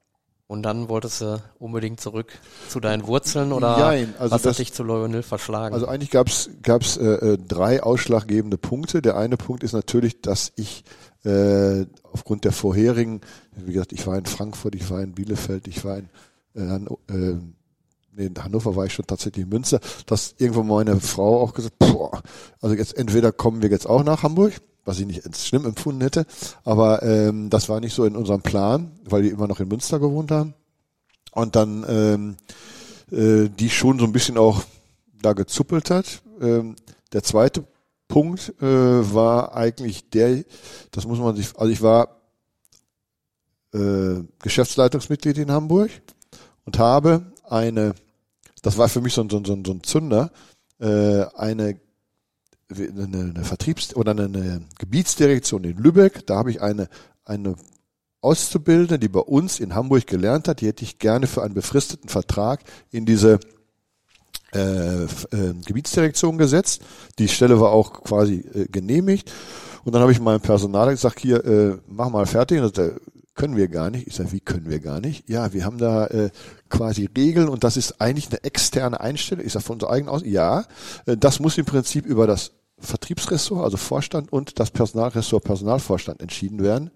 Und 0.47 0.63
dann 0.63 0.89
wolltest 0.89 1.21
du 1.21 1.41
unbedingt 1.57 2.01
zurück 2.01 2.37
zu 2.67 2.81
deinen 2.81 3.07
Wurzeln 3.07 3.53
oder 3.53 3.79
Jein, 3.79 4.13
also 4.19 4.35
was 4.35 4.41
das- 4.41 4.55
hat 4.55 4.59
dich 4.59 4.73
zu 4.73 4.83
Lionel 4.83 5.23
verschlagen? 5.23 5.73
Also 5.73 5.87
eigentlich 5.87 6.11
gab's 6.11 6.49
gab's 6.61 6.97
äh, 6.97 7.05
äh, 7.05 7.37
drei 7.37 7.81
ausschlaggebende 7.81 8.57
Punkte. 8.57 9.01
Der 9.01 9.15
eine 9.15 9.37
Punkt 9.37 9.63
ist 9.63 9.71
natürlich, 9.71 10.19
dass 10.19 10.51
ich 10.57 10.83
äh, 11.23 11.85
aufgrund 12.03 12.43
der 12.43 12.51
vorherigen, 12.51 13.21
wie 13.55 13.71
gesagt, 13.71 13.93
ich 13.93 14.05
war 14.05 14.17
in 14.17 14.25
Frankfurt, 14.25 14.75
ich 14.75 14.89
war 14.89 15.01
in 15.01 15.13
Bielefeld, 15.13 15.69
ich 15.69 15.85
war 15.85 15.97
in 15.97 16.09
äh, 16.55 17.13
äh, 17.13 17.39
nee, 18.15 18.27
in 18.27 18.43
Hannover 18.43 18.75
war 18.75 18.85
ich 18.85 18.93
schon 18.93 19.07
tatsächlich 19.07 19.43
in 19.43 19.49
Münster, 19.49 19.79
dass 20.05 20.35
irgendwo 20.37 20.63
meine 20.63 20.99
Frau 20.99 21.41
auch 21.41 21.53
gesagt, 21.53 21.77
boah, 21.79 22.21
also 22.61 22.75
jetzt 22.75 22.97
entweder 22.97 23.31
kommen 23.31 23.61
wir 23.61 23.69
jetzt 23.69 23.87
auch 23.87 24.03
nach 24.03 24.23
Hamburg, 24.23 24.53
was 24.85 24.99
ich 24.99 25.05
nicht 25.05 25.25
als 25.25 25.45
schlimm 25.45 25.65
empfunden 25.65 26.01
hätte, 26.01 26.25
aber 26.63 27.03
ähm, 27.03 27.49
das 27.49 27.69
war 27.69 27.79
nicht 27.79 27.93
so 27.93 28.05
in 28.05 28.15
unserem 28.15 28.41
Plan, 28.41 28.91
weil 29.05 29.23
die 29.23 29.29
immer 29.29 29.47
noch 29.47 29.59
in 29.59 29.67
Münster 29.67 29.99
gewohnt 29.99 30.31
haben. 30.31 30.53
Und 31.31 31.55
dann 31.55 31.85
ähm, 31.87 32.37
äh, 33.11 33.49
die 33.49 33.69
schon 33.69 33.99
so 33.99 34.05
ein 34.05 34.11
bisschen 34.11 34.37
auch 34.37 34.63
da 35.21 35.33
gezuppelt 35.33 35.89
hat. 35.89 36.21
Ähm, 36.41 36.75
der 37.11 37.23
zweite 37.23 37.65
Punkt 38.07 38.53
äh, 38.61 38.65
war 39.13 39.55
eigentlich 39.55 40.09
der, 40.09 40.43
das 40.91 41.05
muss 41.05 41.19
man 41.19 41.35
sich, 41.35 41.55
also 41.57 41.71
ich 41.71 41.81
war 41.81 42.19
äh, 43.73 44.23
Geschäftsleitungsmitglied 44.39 45.37
in 45.37 45.51
Hamburg 45.51 45.91
und 46.65 46.79
habe 46.79 47.31
eine, 47.51 47.93
das 48.61 48.77
war 48.77 48.89
für 48.89 49.01
mich 49.01 49.13
so 49.13 49.21
ein, 49.21 49.29
so 49.29 49.37
ein, 49.37 49.45
so 49.45 49.71
ein, 49.71 49.83
Zünder, 49.83 50.31
äh, 50.79 51.23
eine, 51.35 51.79
eine, 52.69 53.33
eine 53.35 53.43
Vertriebs- 53.43 53.95
oder 53.95 54.11
eine, 54.11 54.25
eine 54.25 54.61
Gebietsdirektion 54.77 55.63
in 55.63 55.77
Lübeck, 55.77 56.25
da 56.27 56.37
habe 56.37 56.51
ich 56.51 56.61
eine, 56.61 56.87
eine 57.25 57.55
Auszubildende, 58.21 58.99
die 58.99 59.07
bei 59.07 59.21
uns 59.21 59.59
in 59.59 59.75
Hamburg 59.75 60.05
gelernt 60.05 60.47
hat, 60.47 60.61
die 60.61 60.67
hätte 60.67 60.83
ich 60.83 60.99
gerne 60.99 61.27
für 61.27 61.41
einen 61.41 61.53
befristeten 61.53 62.09
Vertrag 62.09 62.61
in 62.91 63.05
diese 63.05 63.39
äh, 64.53 65.03
äh, 65.03 65.07
Gebietsdirektion 65.65 66.37
gesetzt. 66.37 66.81
Die 67.17 67.27
Stelle 67.27 67.59
war 67.59 67.71
auch 67.71 68.03
quasi 68.03 68.45
äh, 68.53 68.65
genehmigt. 68.65 69.31
Und 69.85 69.93
dann 69.93 70.01
habe 70.01 70.11
ich 70.11 70.19
meinem 70.19 70.41
Personal 70.41 70.89
gesagt, 70.89 71.19
hier, 71.19 71.45
äh, 71.45 71.77
mach 71.87 72.09
mal 72.09 72.25
fertig. 72.25 72.61
Und 72.61 72.77
äh, 72.77 72.91
können 73.39 73.55
wir 73.55 73.69
gar 73.69 73.89
nicht. 73.89 74.05
Ich 74.05 74.15
sage, 74.15 74.33
wie 74.33 74.41
können 74.41 74.69
wir 74.69 74.81
gar 74.81 74.99
nicht? 74.99 75.29
Ja, 75.29 75.53
wir 75.53 75.63
haben 75.63 75.77
da 75.77 76.07
äh, 76.07 76.29
quasi 76.67 77.09
Regeln 77.15 77.47
und 77.47 77.63
das 77.63 77.77
ist 77.77 78.01
eigentlich 78.01 78.27
eine 78.27 78.43
externe 78.43 78.99
Einstellung. 78.99 79.45
Ich 79.45 79.53
sage 79.53 79.63
von 79.63 79.75
unserer 79.75 79.91
eigenen 79.91 80.13
aus, 80.13 80.23
ja, 80.25 80.65
äh, 81.05 81.15
das 81.15 81.39
muss 81.39 81.57
im 81.57 81.63
Prinzip 81.63 82.05
über 82.05 82.27
das 82.27 82.51
Vertriebsressort, 82.79 83.63
also 83.63 83.77
Vorstand 83.77 84.33
und 84.33 84.59
das 84.59 84.71
Personalressort, 84.71 85.45
Personalvorstand 85.45 86.21
entschieden 86.21 86.61
werden. 86.61 86.91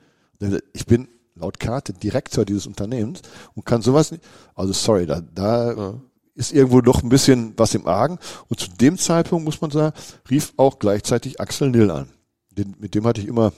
Ich 0.74 0.86
bin 0.86 1.08
laut 1.36 1.62
Karte 1.62 1.94
Direktor 1.94 2.44
dieses 2.44 2.68
Unternehmens 2.68 3.22
und 3.56 3.66
kann 3.66 3.82
sowas 3.82 4.12
nicht. 4.12 4.24
Also 4.54 4.74
sorry, 4.74 5.06
da, 5.06 5.22
da 5.22 5.96
ist 6.36 6.52
irgendwo 6.52 6.82
doch 6.82 7.04
ein 7.04 7.10
bisschen 7.10 7.54
was 7.56 7.74
im 7.74 7.88
Argen. 7.88 8.20
Und 8.50 8.60
zu 8.60 8.68
dem 8.70 8.98
Zeitpunkt, 8.98 9.46
muss 9.46 9.62
man 9.62 9.72
sagen, 9.72 9.96
rief 10.30 10.52
auch 10.58 10.78
gleichzeitig 10.78 11.40
Axel 11.40 11.70
Nill 11.70 11.90
an. 11.90 12.10
Den, 12.52 12.76
mit 12.80 12.96
dem 12.96 13.06
hatte 13.06 13.22
ich 13.22 13.28
immer 13.28 13.54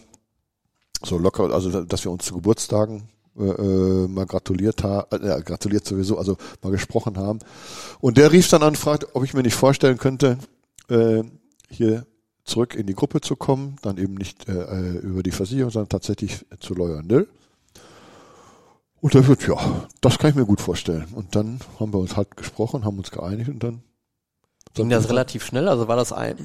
so 1.06 1.18
locker, 1.18 1.52
also 1.52 1.84
dass 1.84 2.04
wir 2.04 2.12
uns 2.12 2.26
zu 2.26 2.34
Geburtstagen 2.34 3.10
äh, 3.38 3.44
äh, 3.44 4.08
mal 4.08 4.26
gratuliert 4.26 4.84
haben, 4.84 5.24
äh, 5.24 5.42
gratuliert 5.42 5.86
sowieso, 5.86 6.18
also 6.18 6.38
mal 6.62 6.72
gesprochen 6.72 7.18
haben. 7.18 7.40
Und 8.00 8.18
der 8.18 8.32
rief 8.32 8.50
dann 8.50 8.64
an 8.64 8.70
und 8.70 8.78
fragte, 8.78 9.14
ob 9.14 9.24
ich 9.24 9.34
mir 9.34 9.44
nicht 9.44 9.56
vorstellen 9.56 9.98
könnte, 9.98 10.38
äh, 10.90 11.24
hier 11.70 12.06
zurück 12.44 12.76
in 12.76 12.88
die 12.88 12.94
Gruppe 12.94 13.22
zu 13.22 13.36
kommen, 13.36 13.78
dann 13.82 13.98
eben 13.98 14.14
nicht 14.14 14.48
äh, 14.48 14.54
äh, 14.54 14.98
über 15.00 15.24
die 15.24 15.32
Versicherung, 15.32 15.72
sondern 15.72 15.90
tatsächlich 15.90 16.46
zu 16.60 16.76
Nill. 16.76 17.28
Und 19.02 19.16
er 19.16 19.28
wird, 19.28 19.48
ja, 19.48 19.58
das 20.02 20.18
kann 20.18 20.32
ich 20.32 20.36
mir 20.36 20.46
gut 20.46 20.62
vorstellen. 20.62 21.08
Und 21.14 21.36
dann 21.36 21.60
haben 21.80 21.94
wir 21.94 22.00
uns 22.00 22.16
halt 22.16 22.38
gesprochen, 22.38 22.86
haben 22.86 22.98
uns 22.98 23.12
geeinigt 23.12 23.50
und 23.50 23.64
dann 23.64 23.84
Ging 24.76 24.90
das 24.90 25.10
relativ 25.10 25.46
schnell? 25.46 25.70
Also 25.70 25.88
war 25.88 25.96
das 25.96 26.12
ein, 26.12 26.38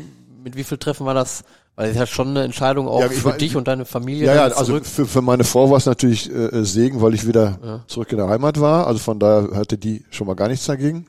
mit 0.42 0.57
wie 0.57 0.64
viel 0.64 0.79
Treffen 0.79 1.07
war 1.07 1.14
das? 1.14 1.44
Weil 1.76 1.87
es 1.87 1.92
ist 1.92 1.98
ja 2.00 2.07
schon 2.07 2.29
eine 2.29 2.42
Entscheidung 2.42 2.88
auch 2.88 3.00
Ja, 3.00 3.09
für 3.09 3.24
war- 3.31 3.37
dich 3.38 3.57
und 3.57 3.66
deine 3.68 3.85
Familie. 3.85 4.26
Ja, 4.26 4.35
ja, 4.48 4.55
also 4.55 4.81
für, 4.83 5.07
für 5.07 5.22
meine 5.22 5.44
Frau 5.44 5.70
war 5.70 5.76
es 5.79 5.87
natürlich 5.87 6.31
äh, 6.31 6.64
Segen, 6.64 7.00
weil 7.00 7.14
ich 7.14 7.26
wieder 7.26 7.59
Ja. 7.64 7.85
zurück 7.87 8.11
in 8.12 8.18
der 8.18 8.29
Heimat 8.29 8.61
war. 8.61 8.87
Also 8.87 8.98
von 8.98 9.18
daher 9.18 9.57
hatte 9.57 9.79
die 9.79 10.05
schon 10.11 10.26
mal 10.26 10.35
gar 10.35 10.48
nichts 10.48 10.66
dagegen. 10.66 11.07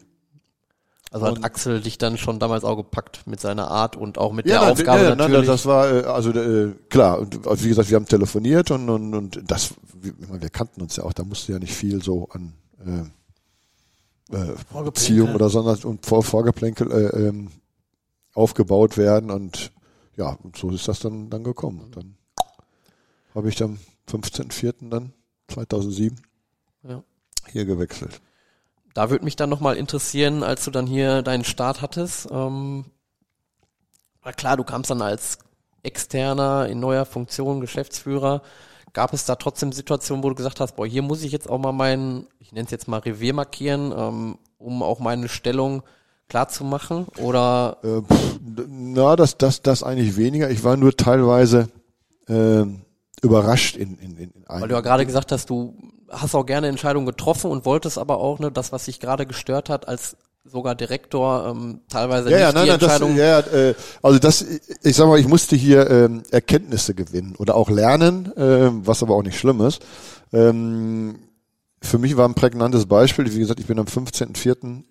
Also 1.13 1.25
hat 1.25 1.37
und- 1.39 1.43
Axel 1.43 1.81
dich 1.81 1.97
dann 1.97 2.17
schon 2.17 2.39
damals 2.39 2.63
auch 2.63 2.77
gepackt 2.77 3.27
mit 3.27 3.41
seiner 3.41 3.69
Art 3.69 3.97
und 3.97 4.17
auch 4.17 4.31
mit 4.31 4.45
Ja, 4.45 4.53
der 4.53 4.61
nein, 4.61 4.71
Aufgabe 4.71 5.03
ja, 5.03 5.09
nein, 5.09 5.17
natürlich. 5.17 5.47
das 5.47 5.65
war 5.65 5.91
äh, 5.91 6.03
also 6.03 6.29
äh, 6.31 6.73
klar 6.89 7.19
und 7.19 7.45
also 7.45 7.63
wie 7.65 7.69
gesagt, 7.69 7.89
wir 7.89 7.97
haben 7.97 8.05
telefoniert 8.05 8.71
und 8.71 8.87
und, 8.89 9.13
und 9.13 9.41
das 9.51 9.73
wir, 9.99 10.13
wir 10.41 10.49
kannten 10.49 10.81
uns 10.81 10.95
ja 10.95 11.03
auch, 11.03 11.11
da 11.11 11.23
musste 11.25 11.51
ja 11.51 11.59
nicht 11.59 11.73
viel 11.73 12.01
so 12.01 12.29
an 12.31 12.53
äh, 14.31 14.35
äh, 14.37 14.83
Beziehung 14.85 15.35
oder 15.35 15.49
sondern 15.49 15.77
und 15.83 16.05
Vor 16.05 16.23
Vorgeplänkel 16.23 16.89
äh, 16.91 17.27
ähm, 17.27 17.49
aufgebaut 18.33 18.97
werden 18.97 19.31
und 19.31 19.71
ja, 20.15 20.37
und 20.43 20.57
so 20.57 20.69
ist 20.71 20.87
das 20.87 20.99
dann 20.99 21.29
dann 21.29 21.43
gekommen. 21.43 21.81
Und 21.81 21.95
dann 21.97 22.17
habe 23.33 23.49
ich 23.49 23.61
am 23.63 23.79
15.04. 24.09 24.89
dann 24.89 25.13
2007 25.47 26.19
Ja. 26.83 27.03
hier 27.51 27.65
gewechselt. 27.65 28.21
Da 28.93 29.09
würde 29.09 29.23
mich 29.23 29.35
dann 29.37 29.49
nochmal 29.49 29.77
interessieren, 29.77 30.43
als 30.43 30.65
du 30.65 30.71
dann 30.71 30.85
hier 30.85 31.21
deinen 31.21 31.45
Start 31.45 31.81
hattest. 31.81 32.27
Ähm, 32.29 32.85
na 34.23 34.33
klar, 34.33 34.57
du 34.57 34.63
kamst 34.63 34.89
dann 34.89 35.01
als 35.01 35.39
Externer 35.83 36.67
in 36.67 36.79
neuer 36.79 37.05
Funktion, 37.05 37.61
Geschäftsführer. 37.61 38.41
Gab 38.93 39.13
es 39.13 39.25
da 39.25 39.35
trotzdem 39.35 39.71
Situationen, 39.71 40.23
wo 40.23 40.29
du 40.29 40.35
gesagt 40.35 40.59
hast, 40.59 40.75
boah, 40.75 40.85
hier 40.85 41.01
muss 41.01 41.23
ich 41.23 41.31
jetzt 41.31 41.49
auch 41.49 41.57
mal 41.57 41.71
mein, 41.71 42.27
ich 42.39 42.51
nenne 42.51 42.65
es 42.65 42.71
jetzt 42.71 42.89
mal 42.89 42.99
Revier 42.99 43.33
markieren, 43.33 43.93
ähm, 43.95 44.37
um 44.57 44.83
auch 44.83 44.99
meine 44.99 45.29
Stellung 45.29 45.83
klar 46.31 46.47
zu 46.47 46.63
machen? 46.63 47.07
Oder 47.17 47.77
Äh, 47.83 48.01
pff, 48.01 48.39
na, 48.69 49.17
das, 49.17 49.37
das, 49.37 49.61
das 49.61 49.83
eigentlich 49.83 50.15
weniger. 50.15 50.49
Ich 50.49 50.63
war 50.63 50.77
nur 50.77 50.95
teilweise 50.95 51.67
ähm, 52.29 52.83
überrascht 53.21 53.75
in, 53.75 53.97
in, 53.97 54.17
in, 54.17 54.31
in 54.31 54.43
weil 54.47 54.69
du 54.69 54.75
ja 54.75 54.81
gerade 54.81 55.05
gesagt 55.05 55.33
hast, 55.33 55.49
du 55.49 55.75
hast 56.09 56.33
auch 56.33 56.45
gerne 56.45 56.67
Entscheidungen 56.67 57.05
getroffen 57.05 57.51
und 57.51 57.65
wolltest 57.65 57.97
aber 57.97 58.19
auch, 58.19 58.39
ne, 58.39 58.49
das, 58.49 58.71
was 58.71 58.85
dich 58.85 59.01
gerade 59.01 59.25
gestört 59.25 59.69
hat, 59.69 59.89
als 59.89 60.15
sogar 60.45 60.73
Direktor, 60.73 61.47
ähm, 61.47 61.81
teilweise 61.89 62.31
ja, 62.31 62.39
ja, 62.39 62.51
nein, 62.53 62.67
nein, 62.67 62.79
das, 62.79 63.01
Entscheidung. 63.01 63.17
ja, 63.17 63.39
äh, 63.39 63.75
also 64.01 64.17
das, 64.17 64.45
ich 64.83 64.95
sag 64.95 65.07
mal, 65.07 65.19
ich 65.19 65.27
musste 65.27 65.57
hier 65.57 65.89
ähm, 65.89 66.23
Erkenntnisse 66.31 66.95
gewinnen 66.95 67.35
oder 67.37 67.55
auch 67.55 67.69
lernen, 67.69 68.31
ähm, 68.37 68.81
was 68.85 69.03
aber 69.03 69.15
auch 69.15 69.23
nicht 69.23 69.37
schlimm 69.37 69.59
ist. 69.61 69.81
Ähm, 70.31 71.19
für 71.81 71.97
mich 71.97 72.15
war 72.15 72.27
ein 72.27 72.35
prägnantes 72.35 72.85
Beispiel, 72.85 73.31
wie 73.33 73.39
gesagt, 73.39 73.59
ich 73.59 73.67
bin 73.67 73.79
am 73.79 73.85
15.04. 73.85 74.83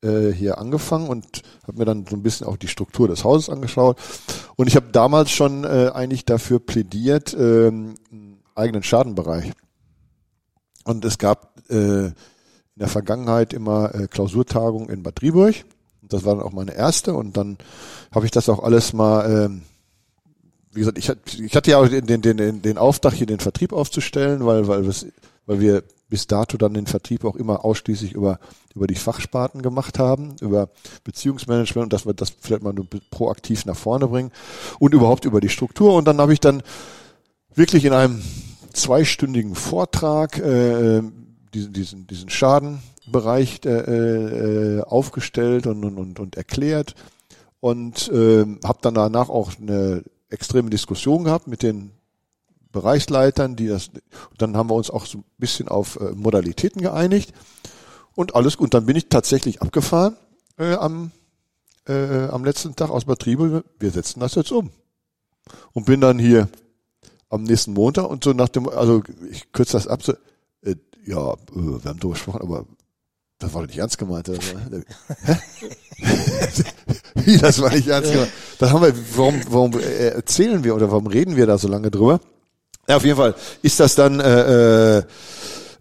Äh, 0.00 0.30
hier 0.32 0.58
angefangen 0.58 1.08
und 1.08 1.42
habe 1.66 1.78
mir 1.78 1.84
dann 1.84 2.06
so 2.08 2.14
ein 2.14 2.22
bisschen 2.22 2.46
auch 2.46 2.56
die 2.56 2.68
Struktur 2.68 3.08
des 3.08 3.24
Hauses 3.24 3.50
angeschaut. 3.50 3.98
Und 4.54 4.68
ich 4.68 4.76
habe 4.76 4.86
damals 4.92 5.32
schon 5.32 5.64
äh, 5.64 5.90
eigentlich 5.92 6.24
dafür 6.24 6.60
plädiert, 6.60 7.34
ähm, 7.34 7.96
einen 8.12 8.38
eigenen 8.54 8.84
Schadenbereich. 8.84 9.50
Und 10.84 11.04
es 11.04 11.18
gab 11.18 11.52
äh, 11.68 12.06
in 12.06 12.14
der 12.76 12.86
Vergangenheit 12.86 13.52
immer 13.52 13.92
äh, 13.92 14.06
Klausurtagungen 14.06 14.88
in 14.88 15.02
Bad 15.02 15.20
Driburg. 15.20 15.56
Das 16.02 16.24
war 16.24 16.36
dann 16.36 16.44
auch 16.44 16.52
meine 16.52 16.76
erste 16.76 17.14
und 17.14 17.36
dann 17.36 17.58
habe 18.12 18.24
ich 18.24 18.30
das 18.30 18.48
auch 18.48 18.62
alles 18.62 18.92
mal, 18.92 19.28
ähm, 19.28 19.62
wie 20.72 20.78
gesagt, 20.78 20.98
ich, 20.98 21.10
ich 21.40 21.56
hatte 21.56 21.72
ja 21.72 21.78
auch 21.78 21.88
den, 21.88 22.06
den, 22.06 22.22
den, 22.22 22.62
den 22.62 22.78
Auftrag, 22.78 23.14
hier 23.14 23.26
den 23.26 23.40
Vertrieb 23.40 23.72
aufzustellen, 23.72 24.46
weil, 24.46 24.68
weil, 24.68 24.86
wir, 24.86 24.94
weil 25.46 25.60
wir 25.60 25.82
bis 26.08 26.26
dato 26.26 26.56
dann 26.56 26.74
den 26.74 26.86
Vertrieb 26.86 27.24
auch 27.24 27.36
immer 27.36 27.64
ausschließlich 27.64 28.12
über, 28.12 28.38
über 28.74 28.86
die 28.86 28.94
Fachsparten 28.94 29.62
gemacht 29.62 29.98
haben, 29.98 30.36
über 30.40 30.70
Beziehungsmanagement 31.04 31.84
und 31.84 31.92
dass 31.92 32.06
wir 32.06 32.14
das 32.14 32.30
vielleicht 32.30 32.62
mal 32.62 32.74
proaktiv 33.10 33.66
nach 33.66 33.76
vorne 33.76 34.08
bringen 34.08 34.32
und 34.78 34.94
überhaupt 34.94 35.24
über 35.24 35.40
die 35.40 35.50
Struktur. 35.50 35.94
Und 35.94 36.06
dann 36.06 36.18
habe 36.18 36.32
ich 36.32 36.40
dann 36.40 36.62
wirklich 37.54 37.84
in 37.84 37.92
einem 37.92 38.22
zweistündigen 38.72 39.54
Vortrag 39.54 40.38
äh, 40.38 41.02
diesen, 41.52 41.72
diesen, 41.72 42.06
diesen 42.06 42.30
Schadenbereich 42.30 43.60
äh, 43.64 43.70
äh, 44.78 44.82
aufgestellt 44.82 45.66
und, 45.66 45.84
und, 45.84 45.98
und, 45.98 46.20
und 46.20 46.36
erklärt 46.36 46.94
und 47.60 48.08
äh, 48.08 48.46
habe 48.64 48.78
dann 48.82 48.94
danach 48.94 49.28
auch 49.28 49.52
eine 49.60 50.04
extreme 50.30 50.70
Diskussion 50.70 51.24
gehabt 51.24 51.48
mit 51.48 51.62
den 51.62 51.90
Bereichsleitern, 52.78 53.56
die 53.56 53.66
das, 53.66 53.90
dann 54.38 54.56
haben 54.56 54.70
wir 54.70 54.74
uns 54.74 54.90
auch 54.90 55.06
so 55.06 55.18
ein 55.18 55.24
bisschen 55.38 55.68
auf 55.68 55.98
äh, 56.00 56.12
Modalitäten 56.12 56.80
geeinigt 56.80 57.32
und 58.14 58.34
alles. 58.34 58.56
Und 58.56 58.74
dann 58.74 58.86
bin 58.86 58.96
ich 58.96 59.08
tatsächlich 59.08 59.62
abgefahren 59.62 60.16
äh, 60.58 60.74
am, 60.74 61.10
äh, 61.88 62.28
am 62.28 62.44
letzten 62.44 62.76
Tag 62.76 62.90
aus 62.90 63.04
Betriebe. 63.04 63.64
Wir 63.80 63.90
setzen 63.90 64.20
das 64.20 64.36
jetzt 64.36 64.52
um 64.52 64.70
und 65.72 65.86
bin 65.86 66.00
dann 66.00 66.18
hier 66.18 66.48
am 67.30 67.42
nächsten 67.42 67.72
Montag 67.72 68.08
und 68.08 68.22
so 68.22 68.32
nach 68.32 68.48
dem, 68.48 68.68
also 68.68 69.02
ich 69.30 69.50
kürze 69.52 69.72
das 69.72 69.88
ab, 69.88 70.02
so, 70.02 70.12
äh, 70.62 70.76
ja, 71.04 71.32
äh, 71.32 71.36
wir 71.54 71.84
haben 71.84 71.98
darüber 71.98 72.14
gesprochen, 72.14 72.42
aber 72.42 72.64
das 73.38 73.54
war 73.54 73.62
doch 73.62 73.68
nicht 73.68 73.78
ernst 73.78 73.98
gemeint. 73.98 74.26
So. 74.26 74.34
Hä? 74.34 75.36
Wie, 77.14 77.38
das 77.38 77.60
war 77.60 77.70
nicht 77.70 77.88
ernst 77.88 78.12
gemeint. 78.12 78.32
Das 78.58 78.70
haben 78.70 78.82
wir, 78.82 78.94
warum, 79.16 79.40
warum 79.48 79.72
äh, 79.78 80.08
erzählen 80.08 80.62
wir 80.64 80.74
oder 80.74 80.90
warum 80.90 81.06
reden 81.06 81.36
wir 81.36 81.46
da 81.46 81.58
so 81.58 81.68
lange 81.68 81.90
drüber? 81.90 82.20
Ja, 82.88 82.96
auf 82.96 83.04
jeden 83.04 83.16
Fall 83.16 83.34
ist 83.62 83.80
das 83.80 83.94
dann, 83.94 84.18
äh, 84.20 84.98
äh, 84.98 85.04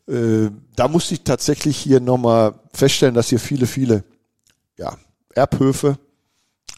äh, 0.07 0.51
da 0.75 0.87
musste 0.87 1.13
ich 1.13 1.23
tatsächlich 1.23 1.77
hier 1.77 2.01
nochmal 2.01 2.55
feststellen, 2.73 3.15
dass 3.15 3.29
hier 3.29 3.39
viele, 3.39 3.65
viele 3.65 4.03
ja, 4.77 4.97
Erbhöfe 5.33 5.97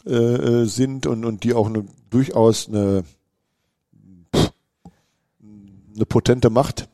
äh, 0.06 0.12
äh, 0.14 0.64
sind 0.66 1.06
und, 1.06 1.24
und 1.24 1.42
die 1.42 1.52
auch 1.52 1.66
eine, 1.66 1.84
durchaus 2.10 2.68
eine, 2.68 3.02
pff, 4.34 4.52
eine 5.96 6.06
potente 6.06 6.48
Macht 6.48 6.88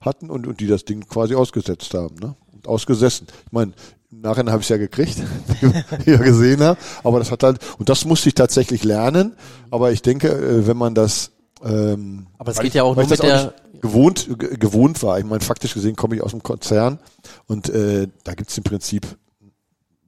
hatten 0.00 0.30
und, 0.30 0.46
und 0.46 0.60
die 0.60 0.68
das 0.68 0.84
Ding 0.84 1.06
quasi 1.08 1.34
ausgesetzt 1.34 1.92
haben, 1.94 2.14
ne? 2.16 2.36
Und 2.52 2.68
ausgesessen. 2.68 3.26
Ich 3.46 3.52
meine, 3.52 3.72
im 4.10 4.20
Nachhinein 4.20 4.52
habe 4.52 4.62
ich 4.62 4.66
es 4.66 4.70
ja 4.70 4.76
gekriegt, 4.76 5.20
wie 6.04 6.10
ihr 6.10 6.18
gesehen 6.18 6.62
habt. 6.62 6.80
Aber 7.02 7.18
das 7.18 7.30
hat 7.32 7.42
halt, 7.42 7.58
und 7.78 7.88
das 7.88 8.04
musste 8.04 8.28
ich 8.28 8.34
tatsächlich 8.34 8.84
lernen. 8.84 9.34
Aber 9.70 9.90
ich 9.90 10.00
denke, 10.02 10.28
äh, 10.28 10.66
wenn 10.66 10.76
man 10.76 10.94
das 10.94 11.32
ähm, 11.64 12.26
Aber 12.38 12.52
es 12.52 12.58
geht 12.58 12.68
ich- 12.68 12.74
ja 12.74 12.82
auch 12.84 12.94
nur 12.94 13.04
ich 13.04 13.10
mit 13.10 13.18
das 13.20 13.26
der, 13.26 13.44
nicht 13.72 13.82
gewohnt, 13.82 14.28
ge- 14.38 14.56
gewohnt 14.56 15.02
war. 15.02 15.18
Ich 15.18 15.24
meine, 15.24 15.40
faktisch 15.40 15.74
gesehen 15.74 15.96
komme 15.96 16.16
ich 16.16 16.22
aus 16.22 16.30
dem 16.32 16.42
Konzern 16.42 16.98
und 17.46 17.68
äh, 17.68 18.08
da 18.24 18.34
gibt's 18.34 18.56
im 18.58 18.64
Prinzip, 18.64 19.06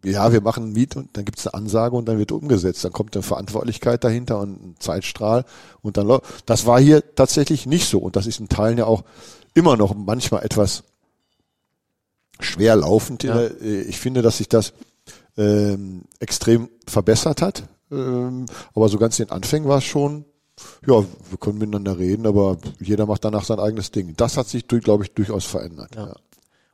ja, 0.05 0.33
wir 0.33 0.41
machen 0.41 0.65
ein 0.65 0.73
Miet 0.73 0.97
und 0.97 1.17
dann 1.17 1.25
gibt's 1.27 1.47
eine 1.47 1.55
Ansage 1.55 1.95
und 1.95 2.07
dann 2.07 2.19
wird 2.19 2.33
umgesetzt. 2.33 2.85
Dann 2.85 2.93
kommt 2.93 3.15
eine 3.15 3.23
Verantwortlichkeit 3.23 4.03
dahinter 4.03 4.39
und 4.41 4.53
ein 4.53 4.75
Zeitstrahl 4.79 5.45
und 5.83 5.97
dann 5.99 6.07
läuft. 6.07 6.25
Das 6.47 6.65
war 6.67 6.81
hier 6.81 7.15
tatsächlich 7.15 7.67
nicht 7.67 7.89
so 7.89 7.99
und 7.99 8.17
das 8.17 8.27
ist 8.27 8.41
in 8.41 8.49
Teilen 8.49 8.79
ja 8.79 8.87
auch 8.87 9.03
immer 9.55 9.77
noch 9.77 9.95
manchmal 9.95 10.43
etwas 10.45 10.85
schwer 12.41 12.77
laufend. 12.77 13.23
Ja. 13.25 13.41
Äh, 13.41 13.83
Ich 13.83 13.99
finde, 13.99 14.23
dass 14.23 14.39
sich 14.39 14.49
das 14.49 14.73
ähm, 15.37 16.03
extrem 16.19 16.69
verbessert 16.87 17.43
hat. 17.43 17.65
Ähm, 17.91 18.47
aber 18.75 18.89
so 18.89 18.99
ganz 18.99 19.19
in 19.19 19.27
den 19.27 19.33
Anfängen 19.33 19.69
war 19.69 19.79
es 19.79 19.85
schon, 19.85 20.25
ja, 20.87 20.95
wir 21.31 21.39
können 21.39 21.59
miteinander 21.59 21.99
reden, 21.99 22.27
aber 22.27 22.57
jeder 22.81 23.07
macht 23.07 23.25
danach 23.25 23.45
sein 23.45 23.59
eigenes 23.61 23.91
Ding. 23.91 24.15
Das 24.17 24.37
hat 24.37 24.49
sich, 24.49 24.67
glaube 24.67 25.05
ich, 25.05 25.13
durchaus 25.13 25.45
verändert. 25.45 25.95
Ja. 25.95 26.07
Ja. 26.09 26.15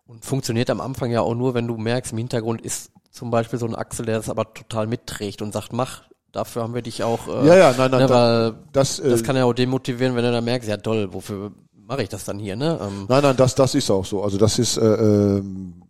und 0.06 0.24
funktioniert 0.24 0.70
am 0.70 0.80
Anfang 0.80 1.10
ja 1.10 1.20
auch 1.22 1.34
nur, 1.34 1.54
wenn 1.54 1.66
du 1.66 1.76
merkst, 1.76 2.12
im 2.12 2.18
Hintergrund 2.18 2.60
ist 2.62 2.90
zum 3.10 3.30
Beispiel 3.30 3.58
so 3.58 3.66
ein 3.66 3.74
Axel, 3.74 4.06
der 4.06 4.16
das 4.18 4.28
aber 4.28 4.52
total 4.54 4.86
mitträgt 4.86 5.42
und 5.42 5.52
sagt, 5.52 5.72
mach, 5.72 6.02
dafür 6.32 6.62
haben 6.62 6.74
wir 6.74 6.82
dich 6.82 7.02
auch, 7.02 7.26
äh, 7.28 7.46
Ja, 7.46 7.56
ja, 7.56 7.74
nein, 7.76 7.90
nein, 7.90 8.00
ne, 8.02 8.10
weil 8.10 8.54
Das, 8.72 8.98
äh, 8.98 9.08
das 9.08 9.22
kann 9.22 9.36
ja 9.36 9.44
auch 9.44 9.54
demotivieren, 9.54 10.14
wenn 10.14 10.24
du 10.24 10.30
dann 10.32 10.44
merkst, 10.44 10.68
ja 10.68 10.76
toll, 10.76 11.08
wofür 11.12 11.52
mache 11.74 12.02
ich 12.02 12.08
das 12.08 12.24
dann 12.24 12.38
hier, 12.38 12.56
ne? 12.56 12.78
Ähm, 12.82 13.06
Nein, 13.08 13.22
nein, 13.22 13.36
das, 13.36 13.54
das 13.54 13.74
ist 13.74 13.90
auch 13.90 14.04
so. 14.04 14.22
Also 14.22 14.36
das 14.38 14.58
ist, 14.58 14.76
äh, 14.76 14.84
ähm, 14.84 15.82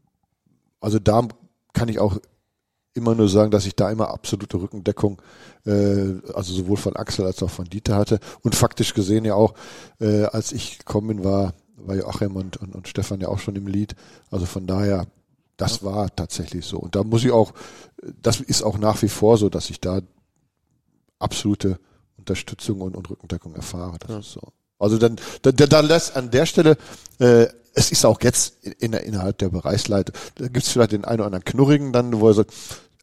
also 0.81 0.99
da 0.99 1.27
kann 1.73 1.89
ich 1.89 1.99
auch 1.99 2.17
immer 2.97 3.15
nur 3.15 3.29
sagen, 3.29 3.51
dass 3.51 3.67
ich 3.67 3.77
da 3.77 3.91
immer 3.91 4.11
absolute 4.11 4.57
Rückendeckung, 4.61 5.21
äh, 5.67 6.15
also 6.35 6.53
sowohl 6.55 6.77
von 6.77 6.97
Axel 6.97 7.25
als 7.27 7.43
auch 7.43 7.51
von 7.51 7.67
Dieter 7.67 7.97
hatte 7.97 8.19
und 8.43 8.55
faktisch 8.55 8.95
gesehen 8.95 9.25
ja 9.25 9.35
auch, 9.35 9.55
äh, 10.01 10.25
als 10.25 10.53
ich 10.53 10.79
gekommen 10.79 11.09
bin, 11.09 11.25
war, 11.25 11.55
war 11.77 11.95
Joachim 11.97 12.37
und, 12.37 12.57
und, 12.57 12.75
und 12.75 12.89
Stefan 12.89 13.21
ja 13.21 13.29
auch 13.29 13.39
schon 13.39 13.57
im 13.57 13.67
Lied. 13.67 13.95
Also 14.31 14.47
von 14.47 14.67
daher, 14.67 15.07
das 15.57 15.83
war 15.85 16.15
tatsächlich 16.15 16.65
so. 16.65 16.79
Und 16.79 16.97
da 16.97 17.05
muss 17.05 17.25
ich 17.25 17.31
auch, 17.31 17.53
das 18.23 18.41
ist 18.41 18.63
auch 18.63 18.79
nach 18.79 19.01
wie 19.03 19.09
vor 19.09 19.39
so, 19.39 19.49
dass 19.49 19.71
ich 19.71 19.81
da 19.81 20.01
absolute 21.19 21.79
Unterstützung 22.19 22.81
und, 22.81 22.97
und 22.97 23.09
Rückendeckung 23.11 23.55
erfahre. 23.55 23.99
Das 23.99 24.11
Ja. 24.11 24.19
ist 24.19 24.33
so. 24.33 24.41
Also 24.79 24.99
dann, 24.99 25.17
da, 25.43 25.53
da, 25.53 25.67
da 25.67 25.81
lässt 25.81 26.17
an 26.17 26.31
der 26.31 26.45
Stelle, 26.45 26.77
äh, 27.19 27.47
es 27.73 27.93
ist 27.93 28.05
auch 28.05 28.21
jetzt 28.23 28.65
in, 28.65 28.73
in, 28.73 28.93
innerhalb 28.93 29.39
der 29.39 29.49
Bereichsleitung, 29.49 30.15
da 30.37 30.49
gibt's 30.49 30.71
vielleicht 30.71 30.93
den 30.93 31.05
einen 31.05 31.21
oder 31.21 31.27
anderen 31.27 31.45
Knurrigen 31.45 31.93
dann, 31.93 32.21
wo 32.21 32.29
er 32.29 32.35
sagt, 32.35 32.53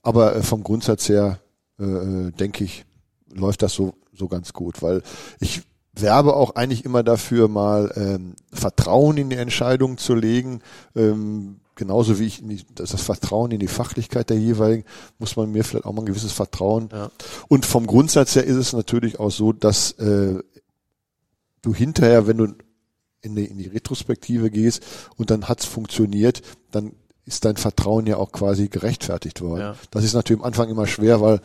aber 0.04 0.36
äh, 0.36 0.44
vom 0.44 0.64
Grundsatz 0.64 1.10
her, 1.10 1.40
äh, 1.80 1.84
äh, 1.84 2.32
denke 2.32 2.64
ich, 2.64 2.86
läuft 3.34 3.64
das 3.64 3.74
so, 3.74 3.96
so 4.14 4.28
ganz 4.28 4.54
gut, 4.54 4.84
weil 4.84 5.02
ich 5.40 5.64
werbe 5.96 6.36
auch 6.36 6.56
eigentlich 6.56 6.86
immer 6.86 7.04
dafür, 7.04 7.48
mal 7.48 7.92
ähm, 7.96 8.36
Vertrauen 8.52 9.18
in 9.18 9.30
die 9.30 9.38
Entscheidung 9.38 9.98
zu 9.98 10.14
legen. 10.16 10.62
Ähm, 10.96 11.60
genauso 11.76 12.20
wie 12.20 12.26
ich 12.26 12.42
nicht, 12.42 12.68
das, 12.76 12.92
das 12.92 13.02
Vertrauen 13.02 13.52
in 13.52 13.60
die 13.60 13.68
Fachlichkeit 13.68 14.30
der 14.30 14.38
jeweiligen, 14.38 14.86
muss 15.20 15.36
man 15.36 15.52
mir 15.52 15.64
vielleicht 15.64 15.86
auch 15.86 15.94
mal 15.94 16.02
ein 16.02 16.08
gewisses 16.08 16.32
Vertrauen. 16.32 16.90
Ja. 16.92 17.12
Und 17.48 17.66
vom 17.66 17.88
Grundsatz 17.88 18.36
her 18.36 18.44
ist 18.44 18.56
es 18.56 18.74
natürlich 18.74 19.20
auch 19.20 19.32
so, 19.32 19.54
dass 19.54 19.92
äh, 19.94 20.40
du 21.62 21.74
hinterher, 21.74 22.28
wenn 22.28 22.38
du 22.38 22.48
in 23.22 23.36
die, 23.36 23.46
in 23.46 23.58
die 23.58 23.68
Retrospektive 23.68 24.52
gehst 24.52 24.84
und 25.16 25.30
dann 25.32 25.48
hat's 25.48 25.66
funktioniert, 25.66 26.42
dann 26.72 26.94
ist 27.26 27.46
dein 27.46 27.56
Vertrauen 27.58 28.06
ja 28.06 28.18
auch 28.18 28.32
quasi 28.32 28.68
gerechtfertigt 28.68 29.42
worden. 29.42 29.60
Ja. 29.62 29.76
Das 29.92 30.04
ist 30.04 30.14
natürlich 30.14 30.42
am 30.42 30.46
Anfang 30.48 30.70
immer 30.70 30.88
schwer, 30.88 31.22
weil 31.22 31.42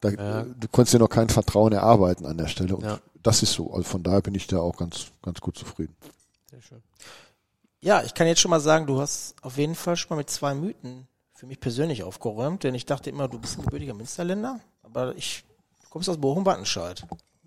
da, 0.00 0.10
Ja. 0.10 0.42
du 0.42 0.68
konntest 0.70 0.94
dir 0.94 0.98
noch 0.98 1.08
kein 1.08 1.28
Vertrauen 1.28 1.72
erarbeiten 1.72 2.26
an 2.26 2.36
der 2.38 2.48
Stelle. 2.48 2.76
Und 2.76 2.84
Ja. 2.84 2.98
das 3.22 3.42
ist 3.42 3.52
so. 3.52 3.72
Also 3.72 3.84
von 3.84 4.02
daher 4.02 4.20
bin 4.20 4.34
ich 4.34 4.46
da 4.48 4.58
auch 4.58 4.76
ganz, 4.76 5.06
ganz 5.22 5.40
gut 5.40 5.56
zufrieden. 5.56 5.94
Sehr 6.50 6.60
schön. 6.62 6.82
Ja, 7.80 8.02
ich 8.02 8.14
kann 8.14 8.26
jetzt 8.26 8.40
schon 8.40 8.50
mal 8.50 8.60
sagen, 8.60 8.86
du 8.86 9.00
hast 9.00 9.34
auf 9.42 9.56
jeden 9.58 9.74
Fall 9.74 9.96
schon 9.96 10.10
mal 10.10 10.16
mit 10.20 10.30
zwei 10.30 10.54
Mythen 10.54 11.06
für 11.34 11.46
mich 11.46 11.58
persönlich 11.60 12.04
aufgeräumt, 12.04 12.62
denn 12.64 12.74
ich 12.74 12.86
dachte 12.86 13.10
immer, 13.10 13.26
du 13.28 13.38
bist 13.38 13.58
ein 13.58 13.64
gebürtiger 13.64 13.94
Münsterländer, 13.94 14.60
aber 14.82 15.16
ich 15.16 15.44
du 15.82 15.88
kommst 15.90 16.08
aus 16.08 16.16
Bochum-Wattenscheid. 16.18 17.04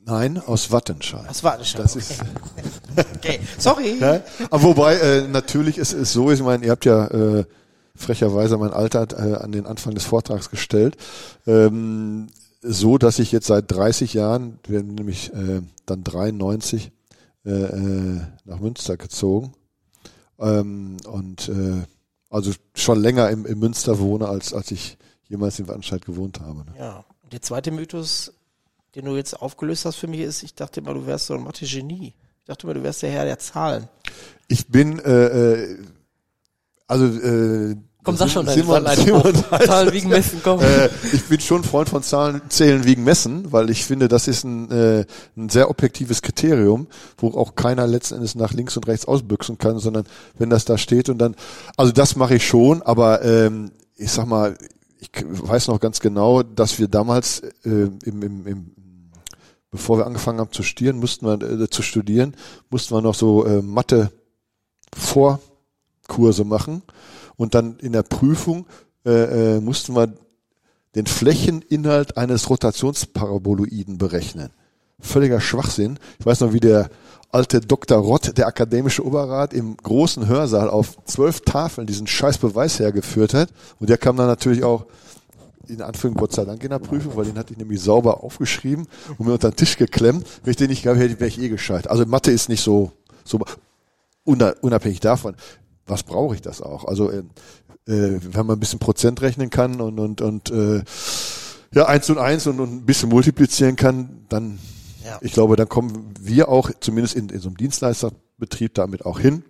Nein, 0.07 0.37
aus 0.37 0.71
Wattenscheid. 0.71 1.27
Aus 1.29 1.43
Wattenscheid. 1.43 1.83
Das 1.83 1.95
okay. 1.95 2.05
ist, 2.05 3.15
okay. 3.15 3.39
Sorry. 3.57 3.97
ja, 3.99 4.21
aber 4.51 4.63
wobei, 4.63 4.95
äh, 4.97 5.27
natürlich 5.27 5.77
ist 5.77 5.93
es 5.93 6.13
so, 6.13 6.29
ich 6.31 6.41
meine, 6.43 6.63
ihr 6.65 6.71
habt 6.71 6.85
ja 6.85 7.07
äh, 7.07 7.45
frecherweise 7.95 8.57
mein 8.57 8.73
Alter 8.73 9.07
äh, 9.11 9.35
an 9.35 9.51
den 9.51 9.65
Anfang 9.65 9.95
des 9.95 10.05
Vortrags 10.05 10.49
gestellt, 10.49 10.97
ähm, 11.47 12.27
so, 12.61 12.97
dass 12.97 13.19
ich 13.19 13.31
jetzt 13.31 13.47
seit 13.47 13.71
30 13.71 14.13
Jahren, 14.13 14.59
wir 14.67 14.79
sind 14.79 14.95
nämlich 14.95 15.31
äh, 15.33 15.61
dann 15.85 16.03
93 16.03 16.91
äh, 17.45 17.49
äh, 17.49 18.21
nach 18.45 18.59
Münster 18.59 18.97
gezogen 18.97 19.53
ähm, 20.39 20.97
und 21.07 21.47
äh, 21.49 21.83
also 22.29 22.51
schon 22.73 22.99
länger 22.99 23.29
im, 23.29 23.45
im 23.45 23.59
Münster 23.59 23.99
wohne, 23.99 24.27
als 24.27 24.53
als 24.53 24.71
ich 24.71 24.97
jemals 25.27 25.59
in 25.59 25.67
Wattenscheid 25.67 26.03
gewohnt 26.03 26.39
habe. 26.41 26.65
Ne? 26.65 26.73
Ja. 26.77 27.05
Und 27.23 27.33
der 27.33 27.41
zweite 27.41 27.71
Mythos, 27.71 28.33
den 28.95 29.05
du 29.05 29.15
jetzt 29.15 29.39
aufgelöst 29.41 29.85
hast 29.85 29.95
für 29.95 30.07
mich, 30.07 30.21
ist, 30.21 30.43
ich 30.43 30.55
dachte 30.55 30.79
immer, 30.79 30.93
du 30.93 31.05
wärst 31.05 31.27
so 31.27 31.33
ein 31.33 31.43
Mathe-Genie. 31.43 32.13
Ich 32.39 32.45
dachte 32.45 32.65
immer, 32.67 32.73
du 32.75 32.83
wärst 32.83 33.01
der 33.01 33.09
Herr 33.09 33.25
der 33.25 33.39
Zahlen. 33.39 33.87
Ich 34.47 34.67
bin 34.67 34.99
äh, 34.99 35.63
äh, 35.63 35.77
also 36.87 37.05
äh, 37.05 37.75
Komm, 38.05 38.17
sag 38.17 38.29
schon 38.29 38.47
Simon, 38.47 38.77
Überleitspruch. 38.77 39.23
Simon, 39.23 39.61
Zahlen 39.65 39.93
wiegen 39.93 40.09
Messen, 40.09 40.39
komm. 40.43 40.59
äh, 40.59 40.89
ich 41.11 41.25
bin 41.25 41.39
schon 41.39 41.63
Freund 41.63 41.89
von 41.89 42.03
Zahlen 42.03 42.39
zählen 42.49 42.83
wegen 42.83 43.03
Messen, 43.03 43.51
weil 43.51 43.71
ich 43.71 43.83
finde, 43.83 44.07
das 44.07 44.27
ist 44.27 44.43
ein, 44.43 44.69
äh, 44.69 45.05
ein 45.35 45.49
sehr 45.49 45.71
objektives 45.71 46.21
Kriterium, 46.21 46.87
wo 47.17 47.29
auch 47.29 47.55
keiner 47.55 47.87
letzten 47.87 48.15
Endes 48.15 48.35
nach 48.35 48.53
links 48.53 48.77
und 48.77 48.87
rechts 48.87 49.07
ausbüchsen 49.07 49.57
kann, 49.57 49.79
sondern 49.79 50.05
wenn 50.37 50.51
das 50.51 50.65
da 50.65 50.77
steht 50.77 51.09
und 51.09 51.17
dann, 51.17 51.35
also 51.77 51.91
das 51.91 52.15
mache 52.15 52.35
ich 52.35 52.47
schon, 52.47 52.83
aber 52.83 53.23
ähm, 53.25 53.71
ich 53.95 54.11
sag 54.11 54.27
mal, 54.27 54.55
ich 54.99 55.09
weiß 55.25 55.67
noch 55.67 55.79
ganz 55.79 55.99
genau, 55.99 56.43
dass 56.43 56.77
wir 56.77 56.87
damals 56.87 57.39
äh, 57.39 57.89
im, 58.05 58.21
im, 58.21 58.47
im 58.47 58.71
bevor 59.71 59.97
wir 59.97 60.05
angefangen 60.05 60.39
haben 60.39 60.51
zu 60.51 60.63
studieren, 60.63 60.99
mussten 60.99 61.25
wir 61.25 61.41
äh, 61.41 61.69
zu 61.69 61.81
studieren, 61.81 62.35
mussten 62.69 62.93
wir 62.93 63.01
noch 63.01 63.15
so 63.15 63.45
äh, 63.45 63.63
Mathe 63.63 64.11
Vorkurse 66.07 66.43
machen 66.43 66.81
und 67.35 67.55
dann 67.55 67.77
in 67.79 67.91
der 67.93 68.03
Prüfung 68.03 68.65
äh, 69.05 69.55
äh, 69.55 69.59
mussten 69.61 69.95
wir 69.95 70.13
den 70.95 71.05
Flächeninhalt 71.05 72.17
eines 72.17 72.49
Rotationsparaboloiden 72.49 73.97
berechnen. 73.97 74.49
Völliger 74.99 75.41
Schwachsinn. 75.41 75.99
Ich 76.19 76.25
weiß 76.25 76.39
noch, 76.39 76.53
wie 76.53 76.61
der 76.61 76.89
alte 77.31 77.59
Dr. 77.59 77.97
Rott, 77.97 78.37
der 78.37 78.47
akademische 78.47 79.05
Oberrat, 79.05 79.53
im 79.53 79.75
großen 79.75 80.27
Hörsaal 80.27 80.69
auf 80.69 80.95
zwölf 81.03 81.41
Tafeln 81.41 81.85
diesen 81.85 82.07
scheiß 82.07 82.37
Beweis 82.37 82.79
hergeführt 82.79 83.33
hat. 83.33 83.49
Und 83.79 83.89
der 83.89 83.97
kam 83.97 84.15
dann 84.15 84.27
natürlich 84.27 84.63
auch 84.63 84.85
in 85.67 85.81
Anführungszeichen 85.81 86.15
Gott 86.17 86.31
sei 86.31 86.45
Dank 86.45 86.63
in 86.63 86.69
der 86.69 86.79
Prüfung, 86.79 87.17
weil 87.17 87.25
den 87.25 87.37
hatte 87.37 87.51
ich 87.51 87.57
nämlich 87.59 87.81
sauber 87.81 88.23
aufgeschrieben 88.23 88.87
und 89.17 89.25
mir 89.27 89.33
unter 89.33 89.49
den 89.51 89.57
Tisch 89.57 89.75
geklemmt. 89.77 90.25
Wenn 90.43 90.51
ich 90.51 90.57
den 90.57 90.69
nicht 90.69 90.83
gehabt 90.83 90.99
hätte, 90.99 91.19
wäre 91.19 91.27
ich 91.27 91.41
eh 91.41 91.49
gescheit. 91.49 91.89
Also 91.89 92.05
Mathe 92.05 92.31
ist 92.31 92.47
nicht 92.47 92.63
so, 92.63 92.91
so 93.25 93.39
una- 94.23 94.53
unabhängig 94.61 95.01
davon. 95.01 95.35
Was 95.87 96.03
brauche 96.03 96.35
ich 96.35 96.41
das 96.41 96.61
auch? 96.61 96.85
Also 96.85 97.11
äh, 97.11 97.19
äh, 97.87 98.19
wenn 98.21 98.45
man 98.45 98.57
ein 98.57 98.59
bisschen 98.59 98.79
Prozent 98.79 99.21
rechnen 99.21 99.49
kann 99.49 99.79
und 99.81 99.99
und 99.99 100.21
und 100.21 100.49
äh, 100.51 100.83
ja 101.73 101.85
eins 101.85 102.09
und 102.09 102.17
eins 102.17 102.47
und, 102.47 102.59
und 102.59 102.71
ein 102.73 102.85
bisschen 102.85 103.09
multiplizieren 103.09 103.75
kann, 103.75 104.25
dann 104.29 104.57
Ja. 105.05 105.19
ich 105.21 105.33
glaube, 105.33 105.55
dann 105.55 105.69
kommen 105.69 106.13
wir 106.19 106.49
auch 106.49 106.71
zumindest 106.79 107.15
in, 107.15 107.29
in 107.29 107.39
so 107.39 107.49
einem 107.49 107.57
Dienstleisterbetrieb 107.57 108.73
damit 108.73 109.05
auch 109.05 109.19
hin. 109.19 109.43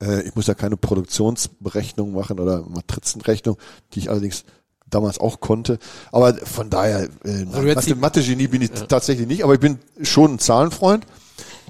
Äh, 0.00 0.22
ich 0.22 0.34
muss 0.36 0.46
ja 0.46 0.54
keine 0.54 0.76
Produktionsberechnung 0.76 2.12
machen 2.12 2.38
oder 2.38 2.62
Matrizenrechnung, 2.68 3.56
die 3.94 4.00
ich 4.00 4.10
allerdings 4.10 4.44
damals 4.88 5.18
auch 5.18 5.40
konnte. 5.40 5.78
Aber 6.12 6.34
von 6.34 6.68
daher, 6.70 7.08
äh, 7.24 7.46
Also 7.50 7.62
Mathe- 7.62 7.94
Mathe-Genie 7.96 8.46
bin 8.46 8.62
ich 8.62 8.70
tatsächlich 8.70 9.26
nicht, 9.26 9.42
aber 9.42 9.54
ich 9.54 9.60
bin 9.60 9.78
schon 10.02 10.34
ein 10.34 10.38
Zahlenfreund, 10.38 11.06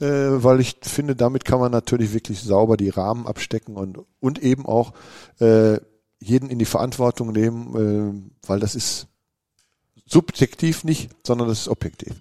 äh, 0.00 0.42
weil 0.42 0.60
ich 0.60 0.76
finde, 0.82 1.16
damit 1.16 1.44
kann 1.44 1.60
man 1.60 1.72
natürlich 1.72 2.12
wirklich 2.12 2.40
sauber 2.40 2.76
die 2.76 2.88
Rahmen 2.90 3.26
abstecken 3.26 3.76
und, 3.76 3.98
und 4.20 4.42
eben 4.42 4.66
auch 4.66 4.92
äh, 5.40 5.78
jeden 6.18 6.50
in 6.50 6.58
die 6.58 6.64
Verantwortung 6.64 7.32
nehmen, 7.32 8.30
äh, 8.44 8.48
weil 8.48 8.60
das 8.60 8.74
ist 8.74 9.06
subjektiv 10.06 10.84
nicht, 10.84 11.10
sondern 11.26 11.48
das 11.48 11.60
ist 11.60 11.68
objektiv. 11.68 12.20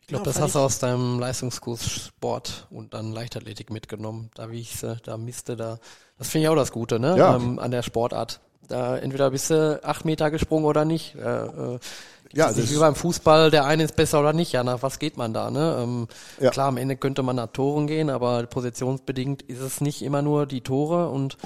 Ich 0.00 0.08
glaube, 0.08 0.24
das 0.24 0.40
hast 0.40 0.56
du 0.56 0.58
aus 0.58 0.78
deinem 0.78 1.20
Leistungskurs 1.20 1.88
Sport 1.90 2.66
und 2.70 2.92
dann 2.92 3.12
Leichtathletik 3.12 3.70
mitgenommen. 3.70 4.30
Da 4.34 4.50
wiegst 4.50 4.82
du, 4.82 4.96
da 5.02 5.16
misst 5.16 5.48
du 5.48 5.56
da. 5.56 5.78
Das 6.18 6.28
finde 6.28 6.46
ich 6.46 6.48
auch 6.50 6.56
das 6.56 6.72
Gute, 6.72 6.98
ne? 6.98 7.16
Ja. 7.16 7.36
Ähm, 7.36 7.58
an 7.58 7.70
der 7.70 7.82
Sportart. 7.82 8.40
Da 8.68 8.98
entweder 8.98 9.30
bist 9.30 9.50
du 9.50 9.82
acht 9.84 10.04
Meter 10.04 10.30
gesprungen 10.30 10.64
oder 10.64 10.84
nicht. 10.84 11.14
Äh, 11.14 11.44
äh, 11.46 11.78
Ja, 12.34 12.48
das 12.48 12.58
ist 12.58 12.74
wie 12.74 12.78
beim 12.78 12.94
Fußball, 12.94 13.50
der 13.50 13.64
eine 13.66 13.84
ist 13.84 13.94
besser 13.96 14.20
oder 14.20 14.32
nicht. 14.32 14.52
Ja, 14.52 14.64
nach 14.64 14.82
was 14.82 14.98
geht 14.98 15.16
man 15.16 15.34
da, 15.34 15.50
ne? 15.50 15.80
Ähm, 15.82 16.08
Ja. 16.40 16.50
Klar, 16.50 16.68
am 16.68 16.76
Ende 16.76 16.96
könnte 16.96 17.22
man 17.22 17.36
nach 17.36 17.48
Toren 17.48 17.86
gehen, 17.86 18.08
aber 18.10 18.44
positionsbedingt 18.46 19.42
ist 19.42 19.60
es 19.60 19.80
nicht 19.80 20.02
immer 20.02 20.22
nur 20.22 20.46
die 20.46 20.62
Tore 20.62 21.08
und 21.10 21.36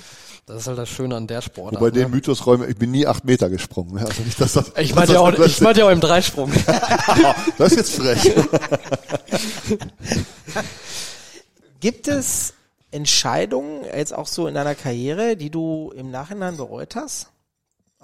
das 0.47 0.59
ist 0.63 0.67
halt 0.69 0.79
das 0.79 0.89
Schöne 0.89 1.17
an 1.17 1.27
der 1.27 1.43
Sportart. 1.43 1.81
Wobei 1.81 1.91
den 1.91 2.05
ne? 2.05 2.09
Mythos 2.11 2.47
räume, 2.47 2.67
ich 2.67 2.77
bin 2.77 2.93
nie 2.93 3.07
acht 3.07 3.25
Meter 3.25 3.51
gesprungen. 3.51 3.95
ne? 3.95 4.07
Also 4.07 4.23
nicht, 4.23 4.41
dass 4.41 4.53
das, 4.53 4.73
Ich 4.79 4.95
meinte 4.95 5.15
ja 5.15 5.21
auch, 5.21 5.33
ich 5.33 5.61
meinte 5.61 5.81
ja 5.81 5.87
auch 5.87 5.91
im 5.91 6.01
Dreisprung. 6.01 6.53
das 7.59 7.73
ist 7.73 7.77
jetzt 7.77 7.95
frech. 7.97 8.33
Gibt 11.81 12.09
es 12.09 12.55
Entscheidungen, 12.91 13.85
jetzt 13.85 14.15
auch 14.15 14.27
so 14.27 14.47
in 14.47 14.55
deiner 14.55 14.75
Karriere, 14.75 15.37
die 15.37 15.51
du 15.51 15.93
im 15.97 16.11
Nachhinein 16.11 16.57
bereut 16.57 16.97
hast? 16.97 17.29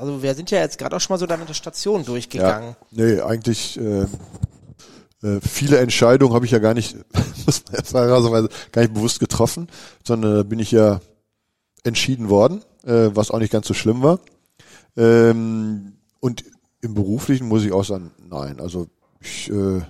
Also 0.03 0.21
wir 0.21 0.35
sind 0.35 0.51
ja 0.51 0.59
jetzt 0.59 0.79
gerade 0.79 0.97
auch 0.97 1.01
schon 1.01 1.15
mal 1.15 1.19
so 1.19 1.27
da 1.27 1.37
mit 1.37 1.49
der 1.49 1.55
Station 1.55 2.05
durchgegangen. 2.05 2.75
Ja, 2.91 3.05
nee, 3.05 3.21
eigentlich 3.21 3.79
äh, 3.79 4.01
äh, 5.23 5.41
viele 5.41 5.79
Entscheidungen 5.79 6.35
habe 6.35 6.45
ich 6.45 6.51
ja 6.51 6.59
gar 6.59 6.75
nicht, 6.75 6.97
muss 7.47 7.62
man 7.67 7.77
jetzt 7.77 7.93
fairerweise 7.93 8.49
gar 8.73 8.83
nicht 8.83 8.95
bewusst 8.95 9.21
getroffen, 9.21 9.69
sondern 10.03 10.35
da 10.35 10.43
bin 10.43 10.59
ich 10.59 10.73
ja 10.73 11.01
entschieden 11.85 12.31
worden, 12.31 12.65
äh, 12.83 13.11
was 13.15 13.31
auch 13.31 13.38
nicht 13.38 13.53
ganz 13.53 13.69
so 13.69 13.75
schlimm 13.75 14.03
war. 14.03 14.19
Ähm, 14.97 15.93
und 16.19 16.43
im 16.81 16.95
Beruflichen 16.95 17.47
muss 17.47 17.62
ich 17.62 17.71
auch 17.71 17.85
sagen, 17.85 18.11
nein, 18.29 18.59
also 18.59 18.88
ich 19.21 19.53
äh, 19.53 19.83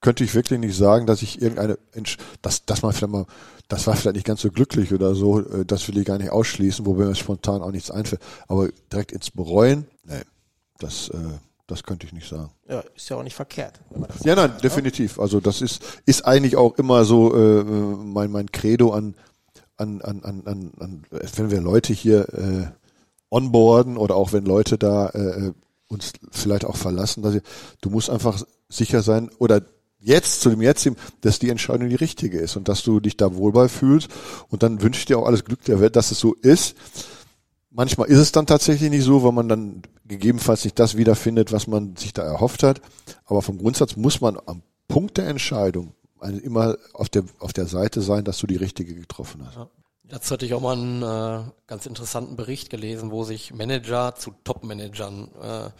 könnte 0.00 0.24
ich 0.24 0.34
wirklich 0.34 0.60
nicht 0.60 0.76
sagen, 0.76 1.06
dass 1.06 1.22
ich 1.22 1.42
irgendeine, 1.42 1.78
dass, 2.42 2.64
dass 2.64 2.82
man 2.82 2.92
vielleicht 2.92 3.12
mal, 3.12 3.26
das 3.68 3.86
war 3.86 3.96
vielleicht 3.96 4.16
nicht 4.16 4.26
ganz 4.26 4.40
so 4.40 4.50
glücklich 4.50 4.92
oder 4.92 5.14
so, 5.14 5.40
äh, 5.40 5.64
das 5.64 5.88
will 5.88 5.98
ich 5.98 6.06
gar 6.06 6.18
nicht 6.18 6.30
ausschließen, 6.30 6.86
wobei 6.86 7.04
mir 7.04 7.14
spontan 7.14 7.62
auch 7.62 7.72
nichts 7.72 7.90
einfällt. 7.90 8.22
Aber 8.46 8.68
direkt 8.92 9.12
ins 9.12 9.30
Bereuen, 9.30 9.86
nee, 10.04 10.22
das, 10.78 11.08
äh, 11.08 11.16
das 11.66 11.82
könnte 11.82 12.06
ich 12.06 12.12
nicht 12.12 12.28
sagen. 12.28 12.50
Ja, 12.68 12.80
ist 12.94 13.08
ja 13.08 13.16
auch 13.16 13.22
nicht 13.22 13.34
verkehrt. 13.34 13.80
Wenn 13.90 14.00
man 14.00 14.10
das 14.10 14.24
Ja, 14.24 14.36
nein, 14.36 14.52
definitiv. 14.62 15.18
Also 15.18 15.40
das 15.40 15.60
ist, 15.60 15.82
ist 16.06 16.24
eigentlich 16.24 16.56
auch 16.56 16.78
immer 16.78 17.04
so 17.04 17.34
äh, 17.34 17.64
mein, 17.64 18.30
mein 18.30 18.50
Credo 18.50 18.92
an, 18.92 19.14
an, 19.76 20.00
an, 20.00 20.22
an, 20.22 20.42
an, 20.46 20.72
an, 20.78 21.02
wenn 21.10 21.50
wir 21.50 21.60
Leute 21.60 21.92
hier 21.92 22.28
äh, 22.32 22.66
onboarden 23.30 23.96
oder 23.96 24.16
auch 24.16 24.32
wenn 24.32 24.44
Leute 24.44 24.78
da 24.78 25.08
äh, 25.10 25.52
uns 25.88 26.12
vielleicht 26.30 26.64
auch 26.64 26.76
verlassen, 26.76 27.22
dass 27.22 27.34
ich, 27.34 27.42
du 27.80 27.90
musst 27.90 28.10
einfach 28.10 28.42
sicher 28.68 29.02
sein 29.02 29.30
oder 29.38 29.62
jetzt 30.00 30.40
zu 30.40 30.50
dem 30.50 30.62
jetzigen, 30.62 30.96
dass 31.20 31.38
die 31.38 31.50
Entscheidung 31.50 31.88
die 31.88 31.96
richtige 31.96 32.38
ist 32.38 32.56
und 32.56 32.68
dass 32.68 32.82
du 32.82 33.00
dich 33.00 33.16
da 33.16 33.34
wohl 33.34 33.52
bei 33.52 33.68
fühlst 33.68 34.08
und 34.48 34.62
dann 34.62 34.82
wünsche 34.82 35.00
ich 35.00 35.06
dir 35.06 35.18
auch 35.18 35.26
alles 35.26 35.44
Glück 35.44 35.64
der 35.64 35.80
Welt, 35.80 35.96
dass 35.96 36.10
es 36.10 36.20
so 36.20 36.34
ist. 36.34 36.76
Manchmal 37.70 38.08
ist 38.08 38.18
es 38.18 38.32
dann 38.32 38.46
tatsächlich 38.46 38.90
nicht 38.90 39.04
so, 39.04 39.22
weil 39.22 39.32
man 39.32 39.48
dann 39.48 39.82
gegebenenfalls 40.04 40.64
nicht 40.64 40.78
das 40.78 40.96
wiederfindet, 40.96 41.52
was 41.52 41.66
man 41.66 41.96
sich 41.96 42.12
da 42.12 42.22
erhofft 42.22 42.62
hat. 42.62 42.80
Aber 43.24 43.42
vom 43.42 43.58
Grundsatz 43.58 43.96
muss 43.96 44.20
man 44.20 44.38
am 44.46 44.62
Punkt 44.88 45.18
der 45.18 45.28
Entscheidung 45.28 45.92
immer 46.42 46.76
auf 46.94 47.08
der, 47.08 47.24
auf 47.38 47.52
der 47.52 47.66
Seite 47.66 48.00
sein, 48.00 48.24
dass 48.24 48.38
du 48.38 48.46
die 48.46 48.56
richtige 48.56 48.94
getroffen 48.94 49.46
hast. 49.46 49.68
Jetzt 50.10 50.30
hatte 50.30 50.46
ich 50.46 50.54
auch 50.54 50.62
mal 50.62 50.76
einen 50.76 51.02
äh, 51.02 51.50
ganz 51.66 51.84
interessanten 51.84 52.36
Bericht 52.36 52.70
gelesen, 52.70 53.10
wo 53.10 53.24
sich 53.24 53.52
Manager 53.52 54.14
zu 54.14 54.32
Top-Managern 54.42 55.28
äh, 55.40 55.70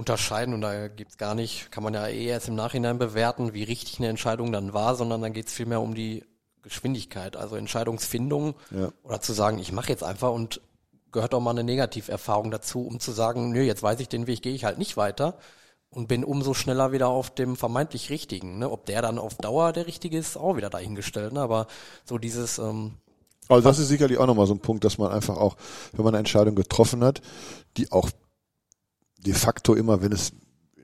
unterscheiden 0.00 0.54
und 0.54 0.62
da 0.62 0.88
gibt's 0.88 1.18
gar 1.18 1.34
nicht, 1.34 1.70
kann 1.70 1.84
man 1.84 1.92
ja 1.94 2.08
eh 2.08 2.24
erst 2.24 2.48
im 2.48 2.54
Nachhinein 2.54 2.98
bewerten, 2.98 3.52
wie 3.52 3.62
richtig 3.62 3.98
eine 3.98 4.08
Entscheidung 4.08 4.50
dann 4.50 4.72
war, 4.72 4.96
sondern 4.96 5.20
dann 5.20 5.34
geht's 5.34 5.52
vielmehr 5.52 5.80
um 5.80 5.94
die 5.94 6.24
Geschwindigkeit, 6.62 7.36
also 7.36 7.54
Entscheidungsfindung 7.54 8.54
Ja. 8.70 8.92
oder 9.02 9.20
zu 9.20 9.34
sagen, 9.34 9.58
ich 9.58 9.72
mache 9.72 9.90
jetzt 9.90 10.02
einfach 10.02 10.32
und 10.32 10.62
gehört 11.12 11.34
auch 11.34 11.40
mal 11.40 11.50
eine 11.50 11.64
Negativerfahrung 11.64 12.50
dazu, 12.50 12.86
um 12.86 12.98
zu 12.98 13.12
sagen, 13.12 13.52
nö, 13.52 13.60
jetzt 13.60 13.82
weiß 13.82 14.00
ich 14.00 14.08
den 14.08 14.26
Weg, 14.26 14.42
gehe 14.42 14.54
ich 14.54 14.64
halt 14.64 14.78
nicht 14.78 14.96
weiter 14.96 15.36
und 15.90 16.08
bin 16.08 16.24
umso 16.24 16.54
schneller 16.54 16.92
wieder 16.92 17.08
auf 17.08 17.30
dem 17.30 17.56
vermeintlich 17.56 18.08
Richtigen. 18.10 18.58
Ne? 18.58 18.70
Ob 18.70 18.86
der 18.86 19.02
dann 19.02 19.18
auf 19.18 19.34
Dauer 19.36 19.72
der 19.72 19.86
Richtige 19.86 20.16
ist, 20.16 20.36
auch 20.36 20.56
wieder 20.56 20.70
dahingestellt. 20.70 21.32
Ne? 21.32 21.40
Aber 21.40 21.66
so 22.04 22.16
dieses... 22.16 22.58
Ähm, 22.58 22.92
also 23.48 23.68
das 23.68 23.80
ist 23.80 23.88
sicherlich 23.88 24.16
auch 24.18 24.26
nochmal 24.26 24.46
so 24.46 24.54
ein 24.54 24.60
Punkt, 24.60 24.84
dass 24.84 24.98
man 24.98 25.10
einfach 25.10 25.36
auch, 25.36 25.56
wenn 25.92 26.04
man 26.04 26.14
eine 26.14 26.20
Entscheidung 26.20 26.54
getroffen 26.54 27.02
hat, 27.02 27.20
die 27.76 27.90
auch 27.90 28.10
de 29.26 29.34
facto 29.34 29.74
immer, 29.74 30.02
wenn 30.02 30.12
es 30.12 30.32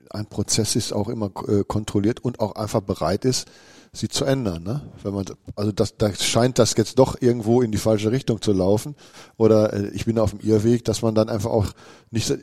ein 0.09 0.27
Prozess 0.27 0.75
ist, 0.75 0.93
auch 0.93 1.09
immer 1.09 1.31
äh, 1.47 1.63
kontrolliert 1.63 2.19
und 2.23 2.39
auch 2.39 2.55
einfach 2.55 2.81
bereit 2.81 3.25
ist, 3.25 3.47
sie 3.93 4.07
zu 4.07 4.25
ändern. 4.25 4.63
Ne? 4.63 4.81
Wenn 5.03 5.13
man, 5.13 5.25
also 5.55 5.71
das, 5.71 5.97
da 5.97 6.13
scheint 6.13 6.59
das 6.59 6.75
jetzt 6.77 6.99
doch 6.99 7.21
irgendwo 7.21 7.61
in 7.61 7.71
die 7.71 7.77
falsche 7.77 8.11
Richtung 8.11 8.41
zu 8.41 8.53
laufen 8.53 8.95
oder 9.37 9.73
äh, 9.73 9.89
ich 9.89 10.05
bin 10.05 10.19
auf 10.19 10.31
dem 10.31 10.39
Irrweg, 10.39 10.85
dass 10.85 11.01
man 11.01 11.15
dann 11.15 11.29
einfach 11.29 11.49
auch 11.49 11.67
nicht, 12.11 12.33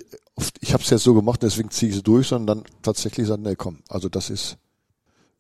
ich 0.61 0.73
habe 0.73 0.83
es 0.83 0.91
jetzt 0.91 1.05
so 1.05 1.15
gemacht, 1.15 1.43
deswegen 1.43 1.71
ziehe 1.71 1.91
ich 1.91 1.99
es 1.99 2.03
durch, 2.03 2.29
sondern 2.29 2.59
dann 2.59 2.73
tatsächlich 2.83 3.27
sagt, 3.27 3.43
nee, 3.43 3.57
komm, 3.57 3.79
also 3.89 4.09
das 4.09 4.31
ist, 4.31 4.57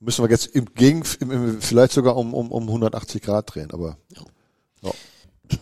müssen 0.01 0.25
wir 0.25 0.31
jetzt 0.31 0.47
im 0.47 0.67
Gegen, 0.75 1.03
im, 1.21 1.31
im, 1.31 1.61
vielleicht 1.61 1.93
sogar 1.93 2.17
um, 2.17 2.35
um, 2.35 2.51
um 2.51 2.64
180 2.64 3.23
Grad 3.23 3.55
drehen, 3.55 3.71
aber 3.73 3.99
ja. 4.11 4.23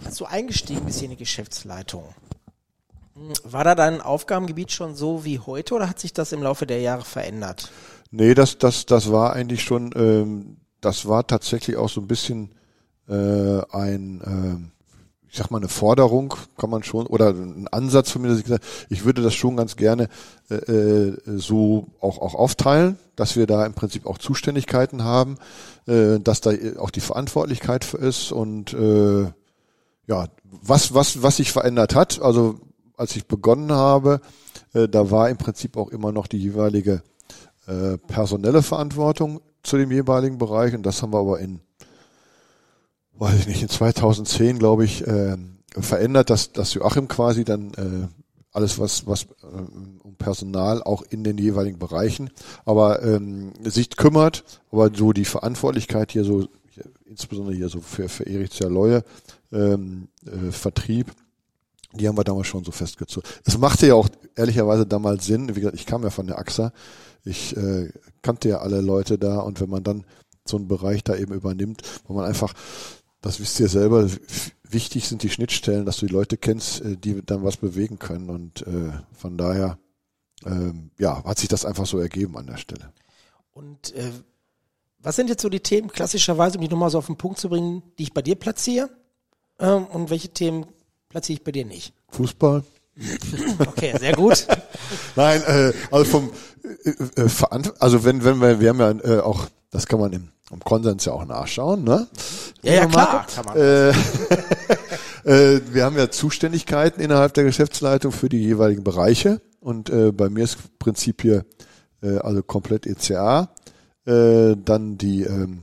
Als 0.04 0.16
du 0.16 0.26
eingestiegen 0.26 0.84
bist 0.84 1.02
in 1.02 1.10
die 1.10 1.16
Geschäftsleitung, 1.16 2.04
war 3.44 3.64
da 3.64 3.74
dein 3.74 4.00
Aufgabengebiet 4.00 4.72
schon 4.72 4.94
so 4.94 5.24
wie 5.24 5.38
heute 5.38 5.74
oder 5.74 5.88
hat 5.88 5.98
sich 5.98 6.12
das 6.12 6.32
im 6.32 6.42
Laufe 6.42 6.66
der 6.66 6.80
Jahre 6.80 7.04
verändert? 7.04 7.70
Nee, 8.10 8.34
das, 8.34 8.58
das, 8.58 8.86
das 8.86 9.10
war 9.10 9.32
eigentlich 9.32 9.62
schon, 9.62 9.90
ähm, 9.96 10.56
das 10.80 11.06
war 11.06 11.26
tatsächlich 11.26 11.76
auch 11.76 11.88
so 11.88 12.00
ein 12.00 12.06
bisschen 12.06 12.54
äh, 13.08 13.60
ein, 13.70 14.20
äh, 14.20 15.28
ich 15.28 15.38
sag 15.38 15.50
mal, 15.50 15.58
eine 15.58 15.68
Forderung, 15.68 16.34
kann 16.58 16.68
man 16.68 16.82
schon, 16.82 17.06
oder 17.06 17.30
ein 17.30 17.68
Ansatz 17.68 18.10
von 18.10 18.22
mir, 18.22 18.28
dass 18.28 18.38
ich 18.38 18.44
gesagt 18.44 18.64
ich 18.90 19.04
würde 19.04 19.22
das 19.22 19.34
schon 19.34 19.56
ganz 19.56 19.76
gerne 19.76 20.08
äh, 20.50 20.54
äh, 20.54 21.18
so 21.24 21.88
auch, 22.00 22.18
auch 22.18 22.34
aufteilen, 22.34 22.98
dass 23.16 23.36
wir 23.36 23.46
da 23.46 23.64
im 23.64 23.74
Prinzip 23.74 24.06
auch 24.06 24.18
Zuständigkeiten 24.18 25.04
haben, 25.04 25.38
äh, 25.86 26.18
dass 26.20 26.42
da 26.42 26.52
auch 26.78 26.90
die 26.90 27.00
Verantwortlichkeit 27.00 27.84
für 27.84 27.98
ist 27.98 28.32
und 28.32 28.74
äh, 28.74 29.24
ja, 30.06 30.28
was, 30.44 30.92
was, 30.92 31.22
was 31.22 31.36
sich 31.36 31.52
verändert 31.52 31.94
hat, 31.94 32.20
also 32.20 32.60
als 32.96 33.16
ich 33.16 33.26
begonnen 33.26 33.72
habe, 33.72 34.20
äh, 34.72 34.88
da 34.88 35.10
war 35.10 35.30
im 35.30 35.36
Prinzip 35.36 35.76
auch 35.76 35.88
immer 35.88 36.12
noch 36.12 36.26
die 36.26 36.38
jeweilige 36.38 37.02
äh, 37.66 37.98
personelle 37.98 38.62
Verantwortung 38.62 39.40
zu 39.62 39.76
dem 39.76 39.90
jeweiligen 39.90 40.38
Bereich. 40.38 40.74
Und 40.74 40.84
das 40.84 41.02
haben 41.02 41.12
wir 41.12 41.20
aber 41.20 41.38
in, 41.40 41.60
weiß 43.14 43.40
ich 43.40 43.46
nicht, 43.46 43.62
in 43.62 43.68
2010 43.68 44.58
glaube 44.58 44.84
ich 44.84 45.06
äh, 45.06 45.36
verändert, 45.78 46.30
dass, 46.30 46.52
dass 46.52 46.74
Joachim 46.74 47.08
quasi 47.08 47.44
dann 47.44 47.72
äh, 47.74 48.08
alles 48.52 48.78
was 48.78 49.06
was 49.06 49.24
äh, 49.24 49.96
um 50.02 50.16
Personal 50.16 50.82
auch 50.82 51.02
in 51.02 51.24
den 51.24 51.38
jeweiligen 51.38 51.78
Bereichen, 51.78 52.30
aber 52.64 53.02
ähm, 53.02 53.52
sich 53.64 53.96
kümmert, 53.96 54.44
aber 54.70 54.90
so 54.94 55.12
die 55.12 55.24
Verantwortlichkeit 55.24 56.12
hier 56.12 56.24
so 56.24 56.48
insbesondere 57.06 57.56
hier 57.56 57.68
so 57.68 57.80
für 57.80 58.08
für 58.08 58.26
Erich 58.26 58.50
Zerleue 58.50 59.04
ähm, 59.52 60.08
äh, 60.26 60.50
Vertrieb 60.50 61.12
die 61.92 62.08
haben 62.08 62.16
wir 62.16 62.24
damals 62.24 62.46
schon 62.46 62.64
so 62.64 62.72
festgezogen. 62.72 63.28
Es 63.44 63.58
machte 63.58 63.86
ja 63.86 63.94
auch 63.94 64.08
ehrlicherweise 64.36 64.86
damals 64.86 65.26
Sinn, 65.26 65.48
wie 65.54 65.60
gesagt, 65.60 65.76
ich 65.76 65.86
kam 65.86 66.02
ja 66.02 66.10
von 66.10 66.26
der 66.26 66.38
AXA, 66.38 66.72
ich 67.24 67.56
äh, 67.56 67.90
kannte 68.22 68.48
ja 68.48 68.58
alle 68.58 68.80
Leute 68.80 69.18
da 69.18 69.40
und 69.40 69.60
wenn 69.60 69.70
man 69.70 69.84
dann 69.84 70.04
so 70.44 70.56
einen 70.56 70.68
Bereich 70.68 71.04
da 71.04 71.16
eben 71.16 71.34
übernimmt, 71.34 71.82
wo 72.06 72.14
man 72.14 72.24
einfach, 72.24 72.54
das 73.20 73.40
wisst 73.40 73.60
ihr 73.60 73.68
selber, 73.68 74.08
wichtig 74.62 75.06
sind 75.06 75.22
die 75.22 75.30
Schnittstellen, 75.30 75.86
dass 75.86 75.98
du 75.98 76.06
die 76.06 76.12
Leute 76.12 76.36
kennst, 76.36 76.80
äh, 76.80 76.96
die 76.96 77.24
dann 77.24 77.44
was 77.44 77.56
bewegen 77.56 77.98
können 77.98 78.30
und 78.30 78.66
äh, 78.66 78.92
von 79.12 79.38
daher 79.38 79.78
ähm, 80.44 80.90
ja, 80.98 81.22
hat 81.24 81.38
sich 81.38 81.48
das 81.48 81.64
einfach 81.64 81.86
so 81.86 81.98
ergeben 81.98 82.36
an 82.36 82.46
der 82.46 82.56
Stelle. 82.56 82.92
Und 83.52 83.94
äh, 83.94 84.10
was 84.98 85.16
sind 85.16 85.28
jetzt 85.28 85.42
so 85.42 85.48
die 85.48 85.60
Themen 85.60 85.88
klassischerweise, 85.88 86.58
um 86.58 86.62
die 86.62 86.68
nochmal 86.68 86.90
so 86.90 86.98
auf 86.98 87.06
den 87.06 87.16
Punkt 87.16 87.38
zu 87.38 87.48
bringen, 87.48 87.82
die 87.98 88.04
ich 88.04 88.14
bei 88.14 88.22
dir 88.22 88.36
platziere? 88.36 88.90
Ähm, 89.58 89.86
und 89.86 90.10
welche 90.10 90.30
Themen 90.30 90.66
platziere 91.12 91.38
ich 91.38 91.44
bei 91.44 91.52
dir 91.52 91.64
nicht? 91.64 91.94
Fußball. 92.08 92.64
Okay, 93.58 93.94
sehr 93.98 94.12
gut. 94.12 94.46
Nein, 95.16 95.42
äh, 95.46 95.72
also 95.90 96.04
vom 96.04 96.30
äh, 96.84 97.22
äh, 97.22 97.62
also 97.78 98.04
wenn 98.04 98.22
wenn 98.22 98.38
wir 98.40 98.60
wir 98.60 98.68
haben 98.68 98.80
ja 98.80 98.90
äh, 98.90 99.20
auch 99.20 99.46
das 99.70 99.86
kann 99.86 99.98
man 99.98 100.12
im, 100.12 100.28
im 100.50 100.60
Konsens 100.60 101.06
ja 101.06 101.12
auch 101.12 101.24
nachschauen, 101.24 101.84
ne? 101.84 102.06
Ja, 102.62 102.74
ja 102.74 102.86
klar, 102.86 103.26
kann 103.34 103.46
man. 103.46 103.56
Äh, 103.56 103.90
äh, 105.24 105.60
wir 105.72 105.84
haben 105.84 105.96
ja 105.96 106.10
Zuständigkeiten 106.10 107.00
innerhalb 107.00 107.32
der 107.32 107.44
Geschäftsleitung 107.44 108.12
für 108.12 108.28
die 108.28 108.42
jeweiligen 108.42 108.84
Bereiche 108.84 109.40
und 109.60 109.88
äh, 109.88 110.12
bei 110.12 110.28
mir 110.28 110.44
ist 110.44 110.78
Prinzip 110.78 111.22
hier 111.22 111.46
äh, 112.02 112.18
also 112.18 112.42
komplett 112.42 112.86
ECA, 112.86 113.54
äh, 114.04 114.54
dann 114.62 114.98
die 114.98 115.22
ähm, 115.22 115.62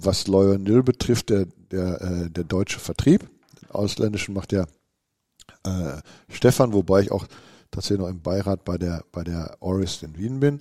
was 0.00 0.28
Lawyer 0.28 0.58
Nil 0.58 0.84
betrifft, 0.84 1.30
der 1.30 1.46
der 1.72 2.00
äh, 2.00 2.30
der 2.30 2.44
deutsche 2.44 2.78
Vertrieb, 2.78 3.28
ausländischen 3.76 4.34
macht 4.34 4.52
ja 4.52 4.66
äh, 5.64 6.00
Stefan, 6.28 6.72
wobei 6.72 7.02
ich 7.02 7.12
auch 7.12 7.26
tatsächlich 7.70 8.00
noch 8.00 8.08
im 8.08 8.20
Beirat 8.20 8.64
bei 8.64 8.78
der 8.78 9.04
bei 9.12 9.24
der 9.24 9.56
Orist 9.60 10.02
in 10.02 10.16
Wien 10.16 10.40
bin. 10.40 10.60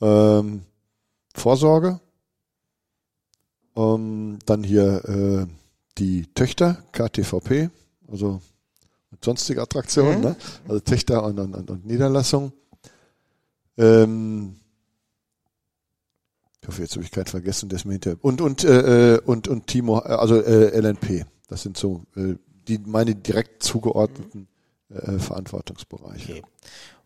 Ähm, 0.00 0.62
Vorsorge. 1.34 2.00
Ähm, 3.76 4.38
dann 4.46 4.62
hier 4.62 5.04
äh, 5.04 5.46
die 5.98 6.26
Töchter, 6.34 6.84
KTVP, 6.92 7.70
also 8.08 8.40
sonstige 9.20 9.62
Attraktionen, 9.62 10.18
mhm. 10.18 10.24
ne? 10.24 10.36
also 10.68 10.80
Töchter 10.80 11.24
und, 11.24 11.38
und, 11.38 11.70
und 11.70 11.86
Niederlassung. 11.86 12.52
Ähm, 13.76 14.56
ich 16.60 16.68
hoffe, 16.68 16.82
jetzt 16.82 16.94
habe 16.94 17.04
ich 17.04 17.10
keinen 17.10 17.26
vergessen, 17.26 17.68
das 17.68 17.84
mir 17.84 17.92
hinter 17.92 18.16
und 18.22 18.40
und 18.40 18.64
äh, 18.64 19.14
äh 19.14 19.20
und 19.20 19.48
und 19.48 19.66
Timo, 19.66 19.98
also 19.98 20.40
äh, 20.40 20.78
LNP. 20.78 21.26
Das 21.48 21.62
sind 21.62 21.76
so 21.76 22.04
äh, 22.16 22.36
die 22.68 22.78
meine 22.78 23.14
direkt 23.14 23.62
zugeordneten 23.62 24.48
äh, 24.88 25.18
Verantwortungsbereiche. 25.18 26.32
Okay. 26.32 26.42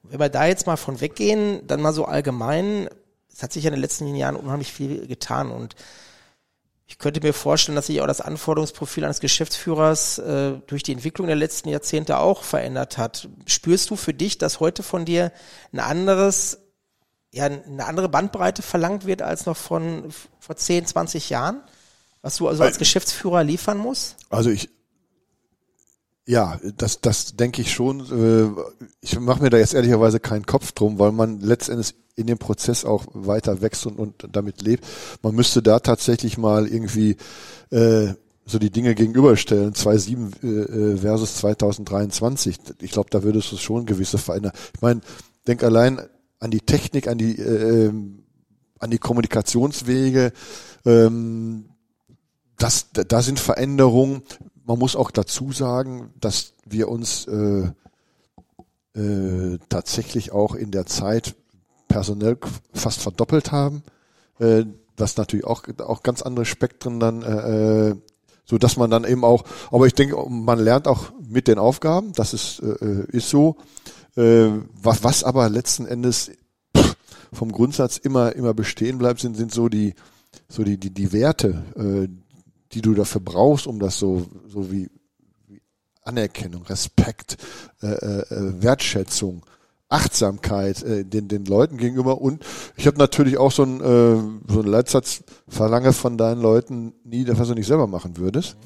Wenn 0.03 0.21
wir 0.21 0.29
da 0.29 0.47
jetzt 0.47 0.67
mal 0.67 0.77
von 0.77 1.01
weggehen, 1.01 1.67
dann 1.67 1.81
mal 1.83 1.93
so 1.93 2.05
allgemein, 2.05 2.89
es 3.33 3.43
hat 3.43 3.53
sich 3.53 3.65
ja 3.65 3.69
in 3.69 3.75
den 3.75 3.83
letzten 3.83 4.15
Jahren 4.15 4.37
unheimlich 4.37 4.73
viel 4.73 5.07
getan 5.07 5.51
und 5.51 5.75
ich 6.91 6.97
könnte 6.97 7.21
mir 7.21 7.35
vorstellen, 7.35 7.77
dass 7.77 7.89
sich 7.89 8.01
auch 8.01 8.07
das 8.07 8.23
Anforderungsprofil 8.23 9.05
eines 9.05 9.21
Geschäftsführers 9.21 10.19
äh, 10.19 10.53
durch 10.67 10.83
die 10.83 10.93
Entwicklung 10.93 11.27
der 11.27 11.37
letzten 11.37 11.69
Jahrzehnte 11.69 12.19
auch 12.19 12.43
verändert 12.43 12.97
hat. 12.97 13.29
Spürst 13.45 13.91
du 13.91 13.97
für 13.97 14.15
dich, 14.15 14.39
dass 14.39 14.59
heute 14.59 14.83
von 14.83 15.05
dir 15.05 15.31
ein 15.71 15.81
anderes, 15.81 16.61
ja, 17.31 17.45
eine 17.45 17.85
andere 17.85 18.09
Bandbreite 18.09 18.63
verlangt 18.63 19.05
wird 19.05 19.21
als 19.21 19.45
noch 19.45 19.57
von 19.57 20.09
vor 20.41 20.57
10, 20.57 20.87
20 20.87 21.29
Jahren? 21.29 21.61
Was 22.23 22.37
du 22.37 22.49
also 22.49 22.63
als 22.63 22.79
Geschäftsführer 22.79 23.45
liefern 23.45 23.79
musst? 23.79 24.17
Also 24.31 24.51
ich, 24.51 24.69
ja, 26.27 26.61
das, 26.77 27.01
das 27.01 27.37
denke 27.37 27.63
ich 27.63 27.73
schon. 27.73 28.01
Äh, 28.01 28.61
ich 29.01 29.19
mache 29.19 29.43
mir 29.43 29.51
da 29.51 29.57
jetzt 29.57 29.75
ehrlicherweise 29.75 30.21
keinen 30.21 30.45
Kopf 30.45 30.73
drum, 30.73 30.99
weil 30.99 31.13
man 31.13 31.41
letztendlich 31.41 31.95
in 32.17 32.27
dem 32.27 32.39
Prozess 32.39 32.85
auch 32.85 33.07
weiter 33.15 33.63
wächst 33.63 33.87
und, 33.87 33.99
und 33.99 34.29
damit 34.33 34.61
lebt. 34.61 34.85
Man 35.23 35.35
müsste 35.35 35.63
da 35.63 35.79
tatsächlich 35.79 36.37
mal 36.37 36.67
irgendwie 36.67 37.17
äh, 37.71 38.09
so 38.45 38.59
die 38.59 38.71
Dinge 38.71 38.95
gegenüberstellen, 38.95 39.75
2007 39.75 40.33
äh, 40.43 40.97
versus 40.99 41.37
2023. 41.37 42.59
Ich 42.81 42.91
glaube, 42.91 43.11
da 43.11 43.23
würde 43.23 43.39
es 43.39 43.61
schon 43.61 43.87
gewisse 43.87 44.19
verändern. 44.19 44.53
Ich 44.75 44.83
meine, 44.83 45.01
denk 45.47 45.63
allein 45.63 46.01
an 46.41 46.51
die 46.51 46.61
Technik, 46.61 47.09
an 47.09 47.19
die 47.19 47.39
äh, 47.39 47.87
ähm, 47.87 48.25
an 48.79 48.91
die 48.91 48.99
Kommunikationswege. 48.99 50.33
Ähm, 50.85 51.68
das, 52.59 52.89
da 52.93 53.23
sind 53.23 53.41
Veränderungen. 53.41 54.23
Man 54.65 54.79
muss 54.79 54.97
auch 54.97 55.11
dazu 55.11 55.53
sagen, 55.53 56.13
dass 56.21 56.55
wir 56.67 56.89
uns 56.89 57.27
äh, 57.27 57.71
äh, 58.99 59.59
tatsächlich 59.69 60.33
auch 60.33 60.55
in 60.55 60.71
der 60.71 60.87
Zeit 60.87 61.35
personell 61.89 62.37
fast 62.75 63.01
verdoppelt 63.01 63.53
haben, 63.53 63.83
äh, 64.41 64.65
was 64.97 65.17
natürlich 65.17 65.47
auch 65.47 65.63
auch 65.79 66.03
ganz 66.03 66.23
andere 66.23 66.45
Spektren 66.45 67.01
dann 67.01 67.23
äh, 67.23 67.91
äh, 67.91 67.97
so 68.45 68.57
dass 68.57 68.79
man 68.79 68.91
dann 68.91 69.05
eben 69.05 69.25
auch, 69.25 69.45
aber 69.71 69.87
ich 69.87 69.95
denke, 69.95 70.17
man 70.29 70.59
lernt 70.59 70.89
auch 70.89 71.13
mit 71.21 71.49
den 71.49 71.59
Aufgaben, 71.59 72.13
das 72.15 72.33
ist 72.33 72.61
äh, 72.61 73.05
ist 73.09 73.29
so, 73.29 73.57
äh, 74.17 74.49
was, 74.83 75.05
was 75.05 75.23
aber 75.23 75.51
letzten 75.51 75.87
Endes 75.87 76.31
vom 77.33 77.53
Grundsatz 77.53 77.99
immer 77.99 78.35
immer 78.35 78.55
bestehen 78.55 78.99
bleibt, 78.99 79.21
sind 79.21 79.37
sind 79.37 79.53
so 79.53 79.69
die 79.69 79.95
so 80.49 80.65
die 80.65 80.79
die 80.79 80.91
die 80.91 81.13
Werte, 81.13 81.63
äh, 81.77 82.09
die 82.73 82.83
du 82.83 82.95
dafür 82.95 83.21
brauchst, 83.21 83.67
um 83.67 83.79
das 83.79 83.99
so, 83.99 84.27
so 84.47 84.71
wie, 84.71 84.91
wie 85.47 85.61
Anerkennung, 86.03 86.63
Respekt, 86.65 87.37
äh, 87.83 87.87
äh, 87.87 88.35
äh, 88.35 88.63
Wertschätzung, 88.63 89.45
Achtsamkeit 89.89 90.83
äh, 90.83 91.05
den, 91.05 91.29
den 91.29 91.45
Leuten 91.47 91.79
gegenüber. 91.79 92.21
Und 92.21 92.45
ich 92.77 92.87
habe 92.87 92.99
natürlich 92.99 93.39
auch 93.39 93.53
so 93.53 93.63
einen, 93.63 93.81
äh, 93.81 94.53
so 94.53 94.61
einen 94.61 94.69
Leitsatz, 94.69 95.23
verlange 95.49 95.93
von 95.93 96.19
deinen 96.19 96.43
Leuten 96.43 96.93
nie, 97.05 97.25
dass 97.25 97.49
du 97.49 97.55
nicht 97.55 97.67
selber 97.67 97.87
machen 97.87 98.17
würdest. 98.17 98.57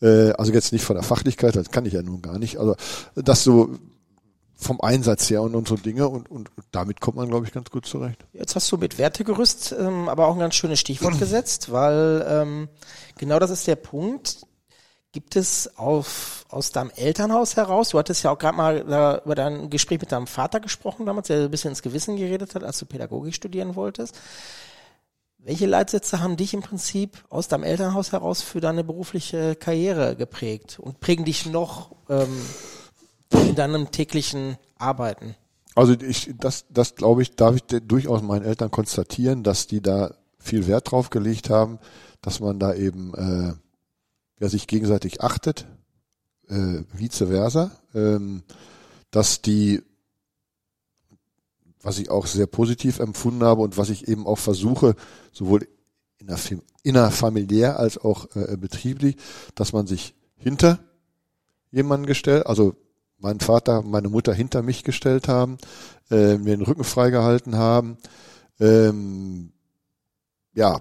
Äh, 0.00 0.30
also 0.32 0.52
jetzt 0.52 0.72
nicht 0.72 0.84
von 0.84 0.96
der 0.96 1.02
Fachlichkeit, 1.02 1.56
das 1.56 1.70
kann 1.70 1.86
ich 1.86 1.94
ja 1.94 2.02
nun 2.02 2.22
gar 2.22 2.38
nicht, 2.38 2.58
also 2.58 2.76
das 3.14 3.42
so 3.42 3.70
vom 4.60 4.80
Einsatz 4.80 5.30
her 5.30 5.42
und, 5.42 5.54
und 5.54 5.66
so 5.66 5.76
Dinge 5.76 6.08
und, 6.08 6.30
und 6.30 6.50
damit 6.70 7.00
kommt 7.00 7.16
man, 7.16 7.28
glaube 7.28 7.46
ich, 7.46 7.52
ganz 7.52 7.70
gut 7.70 7.86
zurecht. 7.86 8.24
Jetzt 8.32 8.54
hast 8.54 8.70
du 8.70 8.76
mit 8.76 8.98
Wertegerüst 8.98 9.74
ähm, 9.78 10.08
aber 10.08 10.26
auch 10.26 10.34
ein 10.34 10.40
ganz 10.40 10.54
schönes 10.54 10.78
Stichwort 10.78 11.18
gesetzt, 11.18 11.72
weil 11.72 12.24
ähm, 12.28 12.68
genau 13.16 13.38
das 13.38 13.50
ist 13.50 13.66
der 13.66 13.76
Punkt. 13.76 14.46
Gibt 15.12 15.34
es 15.34 15.76
auf, 15.76 16.44
aus 16.50 16.70
deinem 16.70 16.92
Elternhaus 16.94 17.56
heraus, 17.56 17.88
du 17.88 17.98
hattest 17.98 18.22
ja 18.22 18.30
auch 18.30 18.38
gerade 18.38 18.56
mal 18.56 18.84
da, 18.84 19.22
über 19.24 19.34
dein 19.34 19.68
Gespräch 19.68 20.00
mit 20.00 20.12
deinem 20.12 20.28
Vater 20.28 20.60
gesprochen 20.60 21.04
damals, 21.04 21.26
der 21.26 21.40
ein 21.40 21.50
bisschen 21.50 21.70
ins 21.70 21.82
Gewissen 21.82 22.16
geredet 22.16 22.54
hat, 22.54 22.62
als 22.62 22.78
du 22.78 22.86
Pädagogik 22.86 23.34
studieren 23.34 23.74
wolltest. 23.74 24.14
Welche 25.38 25.66
Leitsätze 25.66 26.20
haben 26.20 26.36
dich 26.36 26.54
im 26.54 26.60
Prinzip 26.60 27.24
aus 27.30 27.48
deinem 27.48 27.64
Elternhaus 27.64 28.12
heraus 28.12 28.42
für 28.42 28.60
deine 28.60 28.84
berufliche 28.84 29.56
Karriere 29.56 30.14
geprägt 30.14 30.78
und 30.78 31.00
prägen 31.00 31.24
dich 31.24 31.46
noch 31.46 31.92
ähm, 32.10 32.40
in 33.32 33.54
deinem 33.54 33.90
täglichen 33.90 34.56
Arbeiten? 34.78 35.36
Also 35.74 35.94
ich, 35.94 36.34
das, 36.38 36.66
das 36.70 36.94
glaube 36.94 37.22
ich, 37.22 37.36
darf 37.36 37.56
ich 37.56 37.62
durchaus 37.62 38.22
meinen 38.22 38.44
Eltern 38.44 38.70
konstatieren, 38.70 39.42
dass 39.42 39.66
die 39.66 39.80
da 39.80 40.14
viel 40.38 40.66
Wert 40.66 40.90
drauf 40.90 41.10
gelegt 41.10 41.50
haben, 41.50 41.78
dass 42.22 42.40
man 42.40 42.58
da 42.58 42.74
eben 42.74 43.14
äh, 43.14 43.52
ja, 44.40 44.48
sich 44.48 44.66
gegenseitig 44.66 45.22
achtet, 45.22 45.66
äh, 46.48 46.82
vice 46.92 47.28
versa, 47.28 47.70
ähm, 47.94 48.42
dass 49.10 49.42
die 49.42 49.82
was 51.82 51.98
ich 51.98 52.10
auch 52.10 52.26
sehr 52.26 52.46
positiv 52.46 52.98
empfunden 52.98 53.42
habe 53.42 53.62
und 53.62 53.78
was 53.78 53.90
ich 53.90 54.08
eben 54.08 54.26
auch 54.26 54.38
versuche, 54.38 54.94
sowohl 55.32 55.66
innerfamiliär 56.82 57.78
als 57.78 57.98
auch 57.98 58.34
äh, 58.36 58.56
betrieblich, 58.56 59.16
dass 59.54 59.72
man 59.72 59.86
sich 59.86 60.14
hinter 60.36 60.78
jemanden 61.70 62.06
gestellt, 62.06 62.46
also 62.46 62.74
mein 63.20 63.40
Vater, 63.40 63.82
meine 63.82 64.08
Mutter 64.08 64.32
hinter 64.32 64.62
mich 64.62 64.82
gestellt 64.82 65.28
haben, 65.28 65.58
äh, 66.10 66.36
mir 66.36 66.56
den 66.56 66.62
Rücken 66.62 66.84
freigehalten 66.84 67.56
haben. 67.56 67.98
Ähm, 68.58 69.52
ja, 70.54 70.80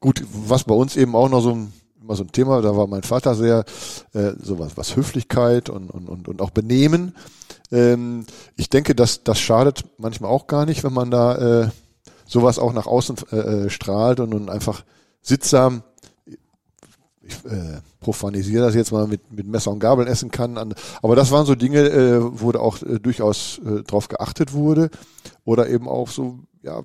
gut, 0.00 0.24
was 0.32 0.64
bei 0.64 0.74
uns 0.74 0.96
eben 0.96 1.14
auch 1.14 1.28
noch 1.28 1.40
so 1.40 1.54
ein, 1.54 1.72
immer 2.00 2.16
so 2.16 2.24
ein 2.24 2.32
Thema, 2.32 2.60
da 2.62 2.76
war 2.76 2.86
mein 2.86 3.02
Vater 3.02 3.34
sehr 3.34 3.64
äh, 4.14 4.32
sowas, 4.40 4.72
was 4.76 4.96
Höflichkeit 4.96 5.68
und, 5.68 5.90
und, 5.90 6.08
und, 6.08 6.28
und 6.28 6.40
auch 6.40 6.50
Benehmen. 6.50 7.14
Ähm, 7.70 8.26
ich 8.56 8.70
denke, 8.70 8.94
dass 8.94 9.24
das 9.24 9.38
schadet 9.38 9.84
manchmal 9.98 10.30
auch 10.30 10.46
gar 10.46 10.66
nicht, 10.66 10.84
wenn 10.84 10.92
man 10.92 11.10
da 11.10 11.64
äh, 11.64 11.70
sowas 12.26 12.58
auch 12.58 12.72
nach 12.72 12.86
außen 12.86 13.16
äh, 13.32 13.36
äh 13.36 13.70
strahlt 13.70 14.20
und, 14.20 14.34
und 14.34 14.50
einfach 14.50 14.84
sittsam 15.20 15.82
ich 17.28 17.44
äh, 17.50 17.80
profanisiere 18.00 18.64
das 18.64 18.74
jetzt 18.74 18.92
mal 18.92 19.06
mit, 19.06 19.32
mit 19.32 19.46
Messer 19.46 19.70
und 19.70 19.80
Gabel 19.80 20.06
essen 20.06 20.30
kann. 20.30 20.58
An, 20.58 20.74
aber 21.02 21.16
das 21.16 21.30
waren 21.30 21.46
so 21.46 21.54
Dinge, 21.54 21.80
äh, 21.80 22.20
wo 22.20 22.52
da 22.52 22.60
auch 22.60 22.82
äh, 22.82 22.98
durchaus 22.98 23.60
äh, 23.64 23.82
drauf 23.82 24.08
geachtet 24.08 24.52
wurde. 24.52 24.90
Oder 25.44 25.68
eben 25.68 25.88
auch 25.88 26.08
so, 26.08 26.40
ja, 26.62 26.82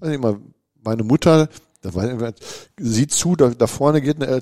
weiß 0.00 0.10
nicht 0.10 0.22
mal, 0.22 0.38
meine 0.82 1.02
Mutter, 1.02 1.48
da 1.80 1.94
war, 1.94 2.32
sieht 2.78 3.12
zu, 3.12 3.36
da, 3.36 3.50
da 3.50 3.66
vorne 3.66 4.00
geht 4.00 4.22
eine, 4.22 4.26
äh, 4.26 4.40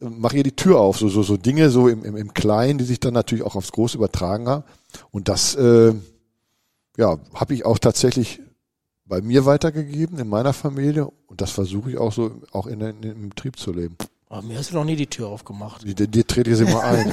mach 0.00 0.32
ihr 0.32 0.42
die 0.42 0.56
Tür 0.56 0.80
auf, 0.80 0.98
so, 0.98 1.08
so, 1.08 1.22
so 1.22 1.36
Dinge 1.36 1.70
so 1.70 1.88
im, 1.88 2.04
im, 2.04 2.16
im 2.16 2.34
Kleinen, 2.34 2.78
die 2.78 2.84
sich 2.84 3.00
dann 3.00 3.14
natürlich 3.14 3.44
auch 3.44 3.56
aufs 3.56 3.72
Große 3.72 3.96
übertragen 3.96 4.48
haben. 4.48 4.64
Und 5.10 5.28
das, 5.28 5.54
äh, 5.54 5.94
ja, 6.96 7.18
habe 7.34 7.54
ich 7.54 7.64
auch 7.64 7.78
tatsächlich 7.78 8.40
bei 9.04 9.20
mir 9.22 9.44
weitergegeben, 9.44 10.18
in 10.18 10.28
meiner 10.28 10.52
Familie. 10.52 11.06
Und 11.26 11.40
das 11.40 11.50
versuche 11.50 11.90
ich 11.90 11.98
auch 11.98 12.12
so, 12.12 12.30
auch 12.52 12.66
in, 12.66 12.80
in, 12.80 13.02
im 13.02 13.28
Betrieb 13.30 13.58
zu 13.58 13.72
leben. 13.72 13.96
Aber 14.30 14.42
mir 14.42 14.58
hast 14.58 14.70
du 14.70 14.76
noch 14.76 14.84
nie 14.84 14.94
die 14.94 15.08
Tür 15.08 15.26
aufgemacht. 15.26 15.82
Die, 15.82 15.92
die 15.92 16.22
trete 16.22 16.50
ich 16.50 16.56
sie 16.56 16.64
mal 16.64 16.82
ein. 16.82 17.12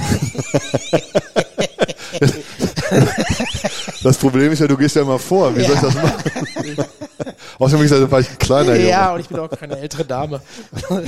das 4.04 4.16
Problem 4.18 4.52
ist 4.52 4.60
ja, 4.60 4.68
du 4.68 4.76
gehst 4.76 4.94
ja 4.94 5.02
immer 5.02 5.18
vor. 5.18 5.54
Wie 5.56 5.62
ja. 5.62 5.66
soll 5.66 5.74
ich 5.74 5.82
das 5.82 5.94
machen? 5.94 6.86
Außerdem 7.58 7.84
ich 7.84 7.90
gesagt, 7.90 8.12
war 8.12 8.20
ich 8.20 8.30
ein 8.30 8.38
kleiner 8.38 8.76
Junge. 8.76 8.88
Ja, 8.88 9.12
und 9.12 9.18
ich 9.20 9.26
bin 9.28 9.40
auch 9.40 9.50
keine 9.50 9.80
ältere 9.80 10.04
Dame. 10.04 10.40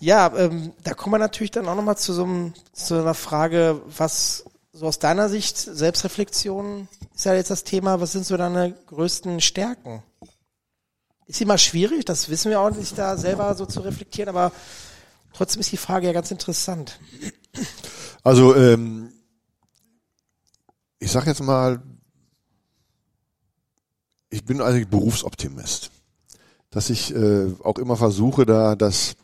ja, 0.00 0.32
ähm, 0.34 0.72
da 0.82 0.94
kommen 0.94 1.12
wir 1.12 1.18
natürlich 1.18 1.50
dann 1.50 1.68
auch 1.68 1.76
nochmal 1.76 1.98
zu 1.98 2.14
so, 2.14 2.24
einem, 2.24 2.54
zu 2.72 2.94
einer 2.94 3.12
Frage, 3.12 3.82
was 3.98 4.46
so 4.72 4.86
aus 4.86 4.98
deiner 4.98 5.28
Sicht, 5.28 5.58
Selbstreflexion 5.58 6.88
ist 7.14 7.26
ja 7.26 7.34
jetzt 7.34 7.50
das 7.50 7.64
Thema, 7.64 8.00
was 8.00 8.12
sind 8.12 8.24
so 8.24 8.38
deine 8.38 8.72
größten 8.86 9.42
Stärken? 9.42 10.02
Ist 11.26 11.40
immer 11.40 11.58
schwierig, 11.58 12.04
das 12.04 12.28
wissen 12.28 12.50
wir 12.50 12.60
auch 12.60 12.70
nicht, 12.70 12.96
da 12.96 13.16
selber 13.16 13.54
so 13.54 13.66
zu 13.66 13.80
reflektieren, 13.80 14.28
aber 14.28 14.52
trotzdem 15.32 15.60
ist 15.60 15.72
die 15.72 15.76
Frage 15.76 16.06
ja 16.06 16.12
ganz 16.12 16.30
interessant. 16.30 17.00
Also, 18.22 18.54
ähm, 18.54 19.12
ich 20.98 21.10
sag 21.10 21.26
jetzt 21.26 21.42
mal, 21.42 21.82
ich 24.30 24.44
bin 24.44 24.60
eigentlich 24.60 24.88
Berufsoptimist. 24.88 25.90
Dass 26.70 26.90
ich 26.90 27.14
äh, 27.14 27.52
auch 27.62 27.78
immer 27.78 27.96
versuche, 27.96 28.44
da 28.44 28.76
das, 28.76 29.14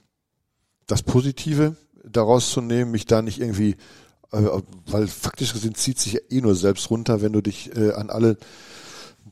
das 0.86 1.02
Positive 1.02 1.76
daraus 2.04 2.50
zu 2.50 2.60
nehmen, 2.60 2.92
mich 2.92 3.06
da 3.06 3.20
nicht 3.20 3.40
irgendwie, 3.40 3.76
äh, 4.32 4.42
weil 4.86 5.06
faktisch 5.06 5.52
gesehen 5.52 5.74
zieht 5.74 5.98
sich 5.98 6.30
eh 6.30 6.40
nur 6.40 6.54
selbst 6.54 6.90
runter, 6.90 7.20
wenn 7.20 7.32
du 7.32 7.42
dich 7.42 7.76
äh, 7.76 7.92
an 7.92 8.10
alle 8.10 8.38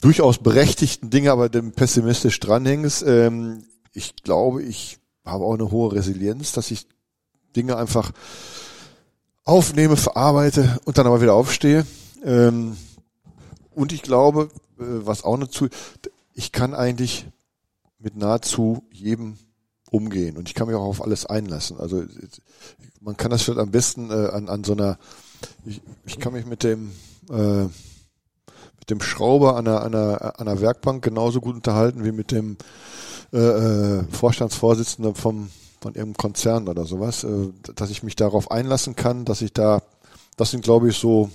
durchaus 0.01 0.39
berechtigten 0.39 1.11
Dinge, 1.11 1.33
aber 1.33 1.49
dem 1.49 1.73
pessimistisch 1.73 2.41
dranhängst. 2.41 3.05
Ähm, 3.07 3.65
ich 3.93 4.17
glaube, 4.17 4.63
ich 4.63 4.99
habe 5.25 5.45
auch 5.45 5.55
eine 5.55 5.71
hohe 5.71 5.93
Resilienz, 5.93 6.53
dass 6.53 6.71
ich 6.71 6.87
Dinge 7.57 7.77
einfach 7.77 8.13
aufnehme, 9.45 9.97
verarbeite 9.97 10.79
und 10.85 10.99
dann 10.99 11.07
aber 11.07 11.21
wieder 11.21 11.35
aufstehe. 11.35 11.87
Ähm, 12.25 12.77
und 13.75 13.93
ich 13.93 14.03
glaube, 14.03 14.51
äh, 14.79 14.85
was 14.85 15.25
auch 15.25 15.39
dazu, 15.39 15.69
ich 16.35 16.53
kann 16.53 16.75
eigentlich 16.75 17.27
mit 17.99 18.17
nahezu 18.17 18.83
jedem 18.93 19.37
umgehen 19.91 20.37
und 20.37 20.49
ich 20.49 20.55
kann 20.55 20.69
mich 20.69 20.77
auch 20.77 20.85
auf 20.85 21.03
alles 21.03 21.27
einlassen. 21.27 21.79
Also 21.79 22.05
man 23.01 23.17
kann 23.17 23.31
das 23.31 23.43
vielleicht 23.43 23.61
am 23.61 23.71
besten 23.71 24.11
äh, 24.11 24.29
an, 24.29 24.49
an 24.49 24.65
so 24.65 24.73
einer, 24.73 24.99
ich, 25.65 25.81
ich 26.07 26.19
kann 26.19 26.33
mich 26.33 26.47
mit 26.47 26.63
dem 26.63 26.93
äh, 27.29 27.67
mit 28.91 29.01
dem 29.01 29.03
Schrauber 29.03 29.57
an 29.57 29.69
einer, 29.69 29.83
einer, 29.85 30.41
einer 30.41 30.61
Werkbank 30.61 31.03
genauso 31.03 31.41
gut 31.41 31.55
unterhalten 31.55 32.05
wie 32.05 32.13
mit 32.13 32.33
dem 32.33 32.57
äh, 33.33 33.39
äh, 33.39 34.05
Vorstandsvorsitzenden 34.11 35.15
vom 35.15 35.51
von 35.83 35.95
irgendeinem 35.95 36.19
Konzern 36.19 36.69
oder 36.69 36.85
sowas, 36.85 37.25
äh, 37.25 37.49
dass 37.75 37.89
ich 37.89 38.03
mich 38.03 38.15
darauf 38.15 38.51
einlassen 38.51 38.97
kann, 38.97 39.25
dass 39.25 39.41
ich 39.41 39.55
da, 39.55 39.83
das 40.37 40.51
sind 40.51 40.63
glaube 40.63 40.91
ich 40.91 40.99
so 40.99 41.31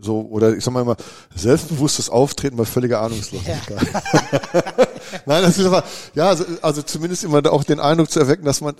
so 0.00 0.20
oder 0.20 0.54
ich 0.54 0.62
sag 0.62 0.72
mal 0.72 0.82
immer 0.82 0.96
selbstbewusstes 1.34 2.10
Auftreten 2.10 2.56
bei 2.56 2.64
völliger 2.64 3.00
Ahnungslosigkeit. 3.00 3.82
Ja. 3.92 4.62
Nein, 5.26 5.42
das 5.42 5.58
ist 5.58 5.66
aber 5.66 5.82
ja 6.14 6.28
also, 6.28 6.44
also 6.62 6.82
zumindest 6.82 7.24
immer 7.24 7.44
auch 7.50 7.64
den 7.64 7.80
Eindruck 7.80 8.10
zu 8.10 8.20
erwecken, 8.20 8.44
dass 8.44 8.60
man 8.60 8.76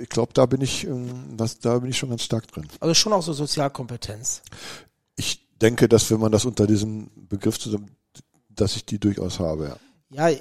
ich 0.00 0.08
glaube, 0.08 0.32
da 0.32 0.46
bin 0.46 0.62
ich 0.62 0.86
ähm, 0.86 1.36
das, 1.36 1.58
da 1.58 1.78
bin 1.80 1.90
ich 1.90 1.98
schon 1.98 2.08
ganz 2.08 2.22
stark 2.22 2.46
drin. 2.46 2.68
Also 2.80 2.94
schon 2.94 3.12
auch 3.12 3.22
so 3.22 3.32
Sozialkompetenz. 3.34 4.42
Ich 5.16 5.42
denke, 5.62 5.88
dass 5.88 6.10
wenn 6.10 6.20
man 6.20 6.32
das 6.32 6.44
unter 6.44 6.66
diesem 6.66 7.10
Begriff 7.28 7.58
zusammen, 7.58 7.90
dass 8.50 8.76
ich 8.76 8.84
die 8.84 8.98
durchaus 8.98 9.40
habe, 9.40 9.76
ja. 10.10 10.28
Ja, 10.28 10.36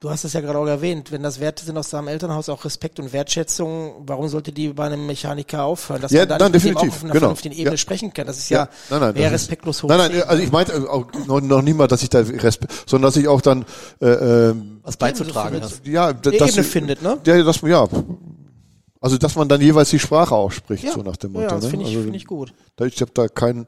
du 0.00 0.10
hast 0.10 0.24
es 0.24 0.32
ja 0.32 0.40
gerade 0.40 0.58
auch 0.58 0.66
erwähnt, 0.66 1.12
wenn 1.12 1.22
das 1.22 1.40
Werte 1.40 1.64
sind 1.64 1.76
aus 1.76 1.90
deinem 1.90 2.08
Elternhaus, 2.08 2.48
auch 2.48 2.64
Respekt 2.64 2.98
und 3.00 3.12
Wertschätzung, 3.12 4.04
warum 4.06 4.28
sollte 4.28 4.52
die 4.52 4.68
bei 4.68 4.86
einem 4.86 5.06
Mechaniker 5.06 5.64
aufhören? 5.64 6.00
Dass 6.00 6.10
ja, 6.10 6.20
man 6.20 6.28
da 6.28 6.38
dann 6.38 6.52
definitiv, 6.52 6.88
auch 6.90 6.94
auf 6.94 7.04
einer 7.04 7.12
genau. 7.12 7.20
vernünftigen 7.20 7.54
Ebene 7.54 7.72
ja. 7.72 7.76
sprechen 7.76 8.12
kann. 8.14 8.26
Das 8.26 8.38
ist 8.38 8.48
ja, 8.48 8.60
ja 8.60 8.68
nein, 8.90 9.00
nein, 9.00 9.14
mehr 9.14 9.32
respektlos 9.32 9.82
hoch. 9.82 9.88
Nein, 9.88 10.10
nein, 10.10 10.22
also 10.22 10.42
ich 10.42 10.52
meinte 10.52 10.90
auch 10.90 11.06
noch, 11.26 11.40
noch 11.40 11.62
nie 11.62 11.74
mal, 11.74 11.86
dass 11.86 12.02
ich 12.02 12.08
da 12.08 12.20
Respekt, 12.20 12.72
sondern 12.86 13.08
dass 13.08 13.16
ich 13.16 13.28
auch 13.28 13.40
dann 13.42 13.66
äh, 14.00 14.06
äh, 14.06 14.54
was 14.82 14.96
beizutragen 14.96 15.60
hast. 15.62 15.86
Ja, 15.86 16.12
das, 16.12 16.32
Ebene 16.32 16.64
findet, 16.64 17.02
ne? 17.02 17.18
Ja, 17.26 17.42
das, 17.42 17.60
ja, 17.60 17.86
also 19.04 19.18
dass 19.18 19.36
man 19.36 19.50
dann 19.50 19.60
jeweils 19.60 19.90
die 19.90 19.98
Sprache 19.98 20.34
ausspricht, 20.34 20.84
ja. 20.84 20.92
so 20.92 21.02
nach 21.02 21.16
dem 21.16 21.32
Motto. 21.32 21.44
Ja, 21.44 21.50
das 21.56 21.64
ne? 21.64 21.70
finde 21.70 21.84
ich, 21.84 21.94
also, 21.94 22.04
find 22.04 22.16
ich 22.16 22.24
gut. 22.24 22.54
Ich 22.80 23.02
habe 23.02 23.10
da 23.12 23.28
keinen, 23.28 23.66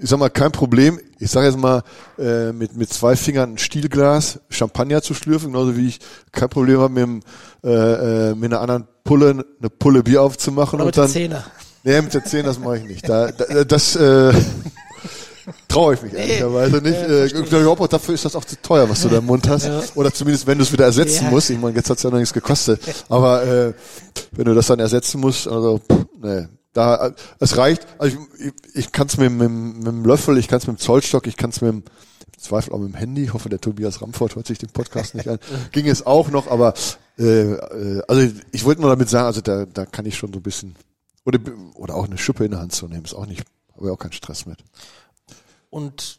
ich 0.00 0.08
sag 0.08 0.18
mal, 0.18 0.30
kein 0.30 0.52
Problem, 0.52 0.98
ich 1.18 1.30
sage 1.30 1.46
jetzt 1.46 1.58
mal, 1.58 1.82
äh, 2.18 2.52
mit, 2.52 2.76
mit 2.76 2.92
zwei 2.92 3.16
Fingern 3.16 3.52
ein 3.52 3.58
Stielglas 3.58 4.40
Champagner 4.50 5.02
zu 5.02 5.14
schlürfen, 5.14 5.52
genauso 5.52 5.76
wie 5.76 5.88
ich 5.88 6.00
kein 6.32 6.48
Problem 6.48 6.80
habe, 6.80 7.06
mit, 7.06 7.24
äh, 7.64 8.30
äh, 8.30 8.34
mit 8.34 8.52
einer 8.52 8.60
anderen 8.60 8.86
Pulle 9.04 9.30
eine 9.30 9.70
Pulle 9.70 10.02
Bier 10.02 10.22
aufzumachen. 10.22 10.80
Oder 10.80 10.84
und 10.84 10.86
mit 10.88 10.96
dann, 10.96 11.04
der 11.04 11.12
Zähne. 11.12 11.44
Nee, 11.84 12.00
mit 12.00 12.14
der 12.14 12.24
Zähne, 12.24 12.44
das 12.44 12.58
mache 12.58 12.78
ich 12.78 12.84
nicht. 12.84 13.08
Da, 13.08 13.30
da 13.30 13.64
das 13.64 13.94
äh, 13.96 14.32
traue 15.68 15.94
ich 15.94 16.02
mich 16.02 16.14
ehrlicherweise 16.14 16.76
nicht. 16.78 16.94
äh, 16.96 17.26
ich 17.26 17.32
glaube, 17.32 17.88
dafür 17.88 18.14
ist 18.14 18.24
das 18.24 18.34
auch 18.34 18.44
zu 18.44 18.60
teuer, 18.60 18.88
was 18.88 19.02
du 19.02 19.08
da 19.08 19.18
im 19.18 19.26
Mund 19.26 19.48
hast. 19.48 19.66
Ja. 19.66 19.82
Oder 19.94 20.12
zumindest, 20.12 20.46
wenn 20.46 20.58
du 20.58 20.64
es 20.64 20.72
wieder 20.72 20.86
ersetzen 20.86 21.24
ja. 21.24 21.30
musst. 21.30 21.50
Ich 21.50 21.58
meine, 21.58 21.76
jetzt 21.76 21.90
hat's 21.90 22.02
ja 22.02 22.10
noch 22.10 22.18
nichts 22.18 22.32
gekostet. 22.32 22.80
Aber 23.08 23.44
äh, 23.44 23.74
wenn 24.32 24.46
du 24.46 24.54
das 24.54 24.66
dann 24.66 24.80
ersetzen 24.80 25.20
musst, 25.20 25.46
also, 25.46 25.80
nee, 26.22 26.46
da, 26.74 27.14
es 27.40 27.56
reicht, 27.56 27.86
also 27.98 28.18
ich, 28.38 28.52
ich 28.74 28.92
kann 28.92 29.06
es 29.06 29.16
mit, 29.16 29.32
mit, 29.32 29.50
mit 29.50 29.86
dem 29.86 30.04
Löffel, 30.04 30.36
ich 30.36 30.48
kann 30.48 30.58
es 30.58 30.66
mit 30.66 30.78
dem 30.78 30.80
Zollstock, 30.80 31.26
ich 31.26 31.38
kann 31.38 31.50
es 31.50 31.62
mit 31.62 31.72
dem 31.72 31.84
Zweifel 32.38 32.74
auch 32.74 32.78
mit 32.78 32.92
dem 32.92 32.96
Handy. 32.96 33.24
Ich 33.24 33.32
hoffe, 33.32 33.48
der 33.48 33.60
Tobias 33.60 34.02
Ramfort 34.02 34.34
hört 34.34 34.46
sich 34.46 34.58
den 34.58 34.68
Podcast 34.68 35.14
nicht 35.14 35.28
an. 35.28 35.38
Ging 35.72 35.88
es 35.88 36.04
auch 36.04 36.30
noch, 36.30 36.48
aber 36.48 36.74
Äh, 37.18 37.52
äh, 37.52 38.02
also 38.08 38.28
ich 38.50 38.64
wollte 38.64 38.80
nur 38.80 38.90
damit 38.90 39.08
sagen, 39.08 39.26
also 39.26 39.40
da, 39.40 39.66
da 39.66 39.86
kann 39.86 40.06
ich 40.06 40.16
schon 40.16 40.32
so 40.32 40.40
ein 40.40 40.42
bisschen 40.42 40.74
oder, 41.24 41.38
oder 41.74 41.94
auch 41.94 42.06
eine 42.06 42.18
Schuppe 42.18 42.44
in 42.44 42.50
der 42.50 42.60
Hand 42.60 42.72
zu 42.72 42.88
nehmen, 42.88 43.04
ist 43.04 43.14
auch 43.14 43.26
nicht, 43.26 43.44
habe 43.74 43.86
ich 43.86 43.92
auch 43.92 43.98
keinen 43.98 44.12
Stress 44.12 44.46
mit. 44.46 44.58
Und 45.70 46.18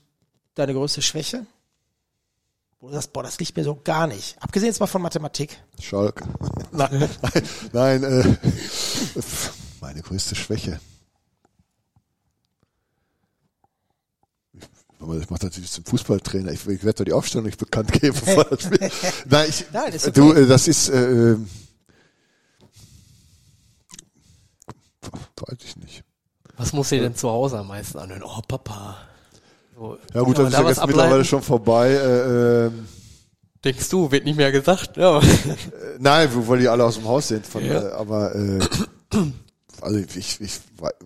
deine 0.56 0.74
größte 0.74 1.01
Schwäche? 1.01 1.45
Wo 2.80 2.88
du 2.88 2.93
sagst, 2.93 3.14
boah, 3.14 3.24
das 3.24 3.39
liegt 3.39 3.56
mir 3.56 3.64
so 3.64 3.80
gar 3.84 4.08
nicht. 4.08 4.36
Abgesehen 4.41 4.68
jetzt 4.68 4.80
mal 4.80 4.88
von 4.88 5.01
Mathematik. 5.01 5.58
Schalke. 5.80 6.26
nein, 6.72 7.10
nein, 7.72 8.03
äh, 8.03 8.36
meine 9.95 10.03
größte 10.03 10.35
Schwäche. 10.35 10.79
Ich 15.21 15.29
mache 15.29 15.45
natürlich 15.45 15.71
zum 15.71 15.85
Fußballtrainer. 15.85 16.51
Ich, 16.51 16.67
ich 16.67 16.83
werde 16.83 16.97
doch 16.97 17.05
die 17.05 17.13
Aufstellung 17.13 17.45
nicht 17.45 17.59
bekannt 17.59 17.93
geben. 17.93 18.17
Nein, 19.25 19.45
ich, 19.47 19.65
Nein, 19.71 19.93
ist 19.93 20.07
okay. 20.07 20.19
du, 20.19 20.47
das 20.47 20.67
ist, 20.67 20.89
äh, 20.89 21.31
ähm, 21.31 21.47
weiß 25.37 25.59
ich 25.63 25.77
nicht. 25.77 26.03
Was 26.57 26.73
muss 26.73 26.91
ihr 26.91 27.01
denn 27.01 27.15
zu 27.15 27.29
Hause 27.29 27.59
am 27.59 27.67
meisten 27.67 27.97
anhören? 27.97 28.23
Oh, 28.23 28.41
Papa. 28.45 28.97
So, 29.75 29.97
ja 30.13 30.21
gut, 30.21 30.37
das 30.37 30.47
ist 30.47 30.53
ja 30.59 30.67
jetzt 30.67 30.85
mittlerweile 30.85 31.23
schon 31.23 31.41
vorbei. 31.41 31.91
Äh, 31.91 32.65
äh, 32.65 32.71
Denkst 33.63 33.89
du, 33.89 34.11
wird 34.11 34.25
nicht 34.25 34.37
mehr 34.37 34.51
gesagt? 34.51 34.97
Ja. 34.97 35.19
Äh, 35.19 35.23
nein, 35.99 36.29
weil 36.33 36.59
die 36.59 36.67
alle 36.67 36.83
aus 36.83 36.95
dem 36.95 37.07
Haus 37.07 37.29
sind. 37.29 37.47
Von, 37.47 37.63
ja. 37.63 37.81
äh, 37.81 37.91
aber 37.91 38.35
äh, 38.35 38.59
also 39.82 39.97
ich, 39.97 40.41
ich 40.41 40.59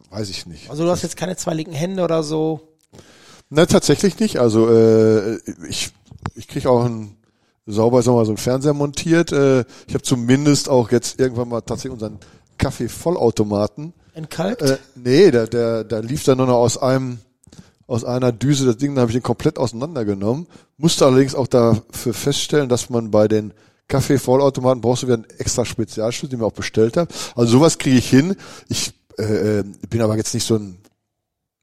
weiß 0.10 0.30
ich 0.30 0.46
nicht. 0.46 0.70
Also 0.70 0.84
du 0.84 0.92
hast 0.92 1.04
jetzt 1.04 1.18
keine 1.18 1.36
zwei 1.36 1.54
linken 1.54 1.74
Hände 1.74 2.04
oder 2.04 2.24
so? 2.24 2.62
Na 3.50 3.66
tatsächlich 3.66 4.20
nicht. 4.20 4.40
Also 4.40 4.70
äh, 4.70 5.38
ich 5.68 5.92
ich 6.36 6.48
kriege 6.48 6.70
auch 6.70 6.86
ein 6.86 7.16
sauber 7.66 8.02
sagen 8.02 8.16
wir 8.16 8.22
mal, 8.22 8.26
so 8.26 8.34
ein 8.34 8.38
Fernseher 8.38 8.74
montiert. 8.74 9.32
Äh, 9.32 9.62
ich 9.88 9.94
habe 9.94 10.02
zumindest 10.02 10.70
auch 10.70 10.92
jetzt 10.92 11.20
irgendwann 11.20 11.50
mal 11.50 11.62
tatsächlich 11.62 11.94
unseren 11.94 12.20
Kaffee-Vollautomaten. 12.58 13.94
Entkalkt? 14.14 14.62
Äh, 14.62 14.78
nee, 14.96 15.32
der, 15.32 15.48
der, 15.48 15.84
der 15.84 16.02
lief 16.02 16.24
dann 16.24 16.38
nur 16.38 16.48
noch 16.48 16.58
aus 16.58 16.78
einem, 16.78 17.20
aus 17.88 18.04
einer 18.04 18.32
Düse, 18.32 18.66
das 18.66 18.78
Ding, 18.78 18.96
da 18.96 19.02
habe 19.02 19.12
ich 19.12 19.16
den 19.16 19.24
komplett 19.24 19.58
auseinandergenommen. 19.58 20.48
Musste 20.78 21.06
allerdings 21.06 21.36
auch 21.36 21.48
dafür 21.48 22.14
feststellen, 22.14 22.70
dass 22.70 22.90
man 22.90 23.12
bei 23.12 23.28
den 23.28 23.54
Kaffee-Vollautomaten 23.90 24.82
brauchst 24.82 25.04
du 25.04 25.08
wieder 25.08 25.16
einen 25.16 25.30
extra 25.38 25.66
Spezialschlüssel, 25.66 26.30
den 26.30 26.40
mir 26.40 26.46
auch 26.46 26.54
bestellt 26.54 26.96
habe. 26.96 27.14
Also 27.36 27.52
sowas 27.52 27.78
kriege 27.78 27.98
ich 27.98 28.10
hin. 28.10 28.36
Ich 28.70 28.94
äh, 29.18 29.60
äh, 29.60 29.64
bin 29.90 30.02
aber 30.02 30.16
jetzt 30.16 30.34
nicht 30.34 30.46
so 30.46 30.56
ein 30.56 30.78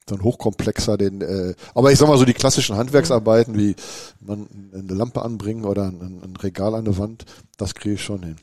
so 0.09 0.15
ein 0.15 0.23
hochkomplexer, 0.23 0.97
den, 0.97 1.21
äh, 1.21 1.53
aber 1.75 1.91
ich 1.91 1.99
sag 1.99 2.07
mal 2.07 2.17
so 2.17 2.23
die 2.23 2.33
klassischen 2.33 2.77
Handwerksarbeiten, 2.77 3.57
wie 3.57 3.75
man 4.21 4.47
eine 4.73 4.93
Lampe 4.93 5.21
anbringen 5.21 5.65
oder 5.65 5.83
ein, 5.83 6.21
ein 6.23 6.35
Regal 6.37 6.75
an 6.75 6.85
der 6.85 6.97
Wand, 6.97 7.25
das 7.57 7.75
kriege 7.75 7.95
ich 7.95 8.03
schon 8.03 8.23
hin. 8.23 8.37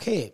Okay, 0.00 0.32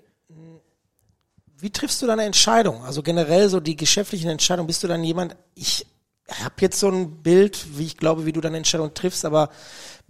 wie 1.64 1.70
triffst 1.70 2.03
du 2.03 2.07
deine 2.07 2.24
Entscheidung? 2.24 2.84
Also 2.84 3.03
generell 3.03 3.49
so 3.49 3.59
die 3.59 3.74
geschäftlichen 3.74 4.28
Entscheidungen. 4.28 4.66
Bist 4.66 4.82
du 4.82 4.86
dann 4.86 5.03
jemand, 5.03 5.34
ich 5.55 5.86
habe 6.28 6.57
jetzt 6.61 6.78
so 6.78 6.90
ein 6.90 7.22
Bild, 7.22 7.78
wie 7.78 7.86
ich 7.86 7.97
glaube, 7.97 8.26
wie 8.26 8.32
du 8.32 8.42
deine 8.42 8.59
Entscheidung 8.59 8.92
triffst, 8.92 9.24
aber 9.24 9.49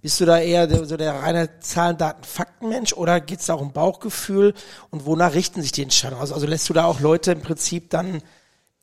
bist 0.05 0.21
du 0.21 0.27
da 0.27 0.39
eher 0.39 0.85
so 0.85 0.99
der 0.99 1.15
reine 1.15 1.61
Zahlen, 1.61 1.97
Daten, 1.97 2.25
Faktenmensch 2.25 2.93
oder 2.93 3.23
geht 3.23 3.41
es 3.41 3.47
da 3.47 3.55
auch 3.55 3.63
um 3.63 3.73
Bauchgefühl 3.73 4.53
und 4.91 5.07
wonach 5.07 5.33
richten 5.33 5.63
sich 5.63 5.73
die 5.73 5.83
Entscheidungen? 5.83 6.21
Also, 6.21 6.35
also 6.35 6.47
lässt 6.47 6.69
du 6.69 6.75
da 6.75 6.85
auch 6.85 7.01
Leute 7.01 7.33
im 7.33 7.41
Prinzip 7.41 7.89
dann 7.89 8.21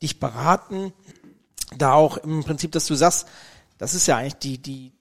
dich 0.02 0.18
beraten, 0.18 0.92
da 1.78 1.92
auch 1.92 2.16
im 2.16 2.42
Prinzip, 2.42 2.72
dass 2.72 2.86
du 2.86 2.96
sagst, 2.96 3.28
das 3.78 3.94
ist 3.94 4.08
ja 4.08 4.16
eigentlich 4.16 4.34
die, 4.34 4.58
die, 4.58 4.92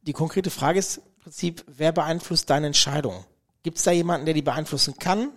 die 0.00 0.14
konkrete 0.14 0.48
Frage 0.48 0.78
ist 0.78 0.96
im 0.96 1.24
Prinzip, 1.24 1.62
wer 1.66 1.92
beeinflusst 1.92 2.48
deine 2.48 2.68
Entscheidung? 2.68 3.26
Gibt 3.62 3.76
es 3.76 3.84
da 3.84 3.90
jemanden, 3.90 4.24
der 4.24 4.32
die 4.32 4.40
beeinflussen 4.40 4.96
kann? 4.98 5.28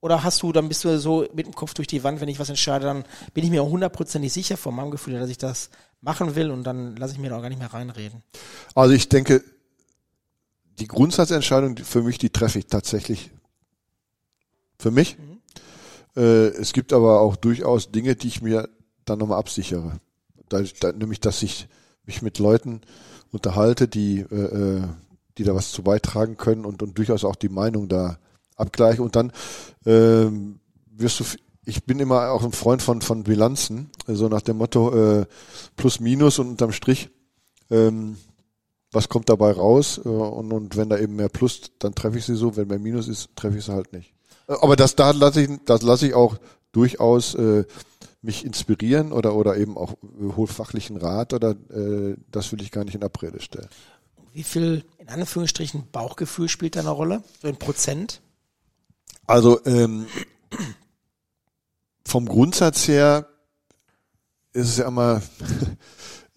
Oder 0.00 0.22
hast 0.22 0.44
du, 0.44 0.52
dann 0.52 0.68
bist 0.68 0.84
du 0.84 0.96
so 1.00 1.26
mit 1.34 1.46
dem 1.46 1.56
Kopf 1.56 1.74
durch 1.74 1.88
die 1.88 2.04
Wand, 2.04 2.20
wenn 2.20 2.28
ich 2.28 2.38
was 2.38 2.48
entscheide, 2.48 2.84
dann 2.84 3.04
bin 3.34 3.42
ich 3.42 3.50
mir 3.50 3.64
hundertprozentig 3.64 4.32
sicher 4.32 4.56
von 4.56 4.76
meinem 4.76 4.92
Gefühl, 4.92 5.18
dass 5.18 5.28
ich 5.28 5.38
das 5.38 5.70
machen 6.02 6.36
will 6.36 6.52
und 6.52 6.62
dann 6.62 6.94
lasse 6.94 7.14
ich 7.14 7.18
mir 7.18 7.30
da 7.30 7.38
auch 7.38 7.42
gar 7.42 7.48
nicht 7.48 7.58
mehr 7.58 7.74
reinreden. 7.74 8.22
Also 8.76 8.94
ich 8.94 9.08
denke, 9.08 9.42
die 10.78 10.86
Grundsatzentscheidung 10.86 11.76
für 11.78 12.02
mich, 12.02 12.18
die 12.18 12.30
treffe 12.30 12.58
ich 12.58 12.66
tatsächlich 12.66 13.30
für 14.78 14.90
mich. 14.90 15.18
Mhm. 15.18 15.40
Äh, 16.16 16.48
es 16.48 16.72
gibt 16.72 16.92
aber 16.92 17.20
auch 17.20 17.36
durchaus 17.36 17.90
Dinge, 17.90 18.16
die 18.16 18.28
ich 18.28 18.42
mir 18.42 18.68
dann 19.04 19.18
nochmal 19.18 19.38
absichere. 19.38 20.00
Da, 20.48 20.62
da, 20.80 20.92
nämlich, 20.92 21.20
dass 21.20 21.42
ich 21.42 21.68
mich 22.04 22.22
mit 22.22 22.38
Leuten 22.38 22.80
unterhalte, 23.30 23.88
die, 23.88 24.20
äh, 24.20 24.34
äh, 24.34 24.82
die 25.36 25.44
da 25.44 25.54
was 25.54 25.72
zu 25.72 25.82
beitragen 25.82 26.36
können 26.36 26.64
und, 26.64 26.82
und 26.82 26.96
durchaus 26.96 27.24
auch 27.24 27.36
die 27.36 27.48
Meinung 27.48 27.88
da 27.88 28.18
abgleiche 28.56 29.02
und 29.02 29.14
dann 29.14 29.32
ähm, 29.86 30.60
wirst 30.90 31.20
du 31.20 31.24
ich 31.64 31.84
bin 31.84 32.00
immer 32.00 32.30
auch 32.30 32.42
ein 32.44 32.52
Freund 32.52 32.82
von 32.82 33.02
von 33.02 33.24
Bilanzen, 33.24 33.90
so 34.06 34.12
also 34.12 34.28
nach 34.28 34.40
dem 34.40 34.56
Motto 34.56 35.20
äh, 35.20 35.26
plus 35.76 36.00
minus 36.00 36.38
und 36.38 36.48
unterm 36.48 36.72
Strich 36.72 37.10
ähm, 37.70 38.16
was 38.92 39.08
kommt 39.08 39.28
dabei 39.28 39.52
raus 39.52 40.00
äh, 40.04 40.08
und, 40.08 40.52
und 40.52 40.76
wenn 40.76 40.88
da 40.88 40.98
eben 40.98 41.16
mehr 41.16 41.28
Plus, 41.28 41.72
dann 41.78 41.94
treffe 41.94 42.18
ich 42.18 42.24
sie 42.24 42.36
so, 42.36 42.56
wenn 42.56 42.68
mehr 42.68 42.78
Minus 42.78 43.08
ist, 43.08 43.30
treffe 43.36 43.58
ich 43.58 43.64
sie 43.64 43.72
halt 43.72 43.92
nicht. 43.92 44.14
Äh, 44.48 44.54
aber 44.60 44.76
das 44.76 44.96
da 44.96 45.10
lasse 45.10 45.42
ich 45.42 45.50
das 45.64 45.82
lasse 45.82 46.06
ich 46.06 46.14
auch 46.14 46.36
durchaus 46.72 47.34
äh, 47.34 47.64
mich 48.22 48.44
inspirieren 48.44 49.12
oder 49.12 49.34
oder 49.34 49.56
eben 49.56 49.76
auch 49.76 49.92
äh, 49.92 50.36
hol 50.36 50.46
fachlichen 50.46 50.96
Rat 50.96 51.32
oder 51.32 51.50
äh, 51.50 52.16
das 52.30 52.50
will 52.52 52.62
ich 52.62 52.70
gar 52.70 52.84
nicht 52.84 52.94
in 52.94 53.04
Abrede 53.04 53.40
stellen. 53.40 53.68
Wie 54.32 54.42
viel 54.42 54.84
in 54.98 55.08
Anführungsstrichen 55.08 55.88
Bauchgefühl 55.90 56.48
spielt 56.48 56.76
da 56.76 56.80
eine 56.80 56.90
Rolle? 56.90 57.22
So 57.42 57.48
in 57.48 57.56
Prozent? 57.56 58.20
Also 59.26 59.64
ähm, 59.66 60.06
vom 62.06 62.26
Grundsatz 62.26 62.88
her 62.88 63.26
ist 64.52 64.68
es 64.68 64.76
ja 64.78 64.88
immer, 64.88 65.22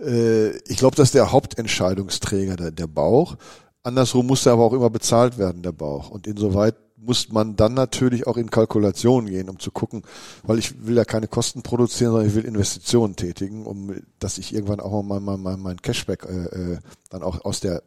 äh, 0.02 0.58
ich 0.68 0.78
glaube, 0.78 0.95
dass 0.95 1.12
der 1.12 1.32
Hauptentscheidungsträger 1.32 2.56
der, 2.56 2.72
der 2.72 2.88
Bauch. 2.88 3.38
Andersrum 3.84 4.28
muss 4.28 4.45
er 4.45 4.54
aber 4.54 4.64
auch 4.64 4.74
immer 4.74 4.89
bezahlt 4.89 5.38
werden, 5.38 5.64
der 5.64 5.72
Bauch. 5.72 6.10
Und 6.10 6.28
insoweit 6.28 6.76
muss 6.97 7.30
man 7.32 7.56
dann 7.56 7.74
natürlich 7.74 8.28
auch 8.28 8.38
in 8.38 8.52
Kalkulationen 8.52 9.30
gehen, 9.30 9.49
um 9.49 9.60
zu 9.60 9.72
gucken, 9.72 10.04
weil 10.43 10.60
ich 10.60 10.86
will 10.86 10.95
ja 10.95 11.06
keine 11.06 11.28
Kosten 11.28 11.64
produzieren, 11.64 12.12
sondern 12.12 12.30
ich 12.30 12.36
will 12.36 12.45
Investitionen 12.45 13.16
tätigen, 13.16 13.66
um 13.66 13.95
dass 14.20 14.38
ich 14.38 14.54
irgendwann 14.54 14.80
auch 14.80 15.02
mal 15.02 15.20
mein, 15.20 15.41
mein, 15.41 15.60
mein 15.60 15.82
Cashback 15.82 16.26
äh, 16.26 16.74
äh 16.74 16.78
dann 17.10 17.24
auch 17.24 17.43
aus 17.43 17.60
der 17.60 17.82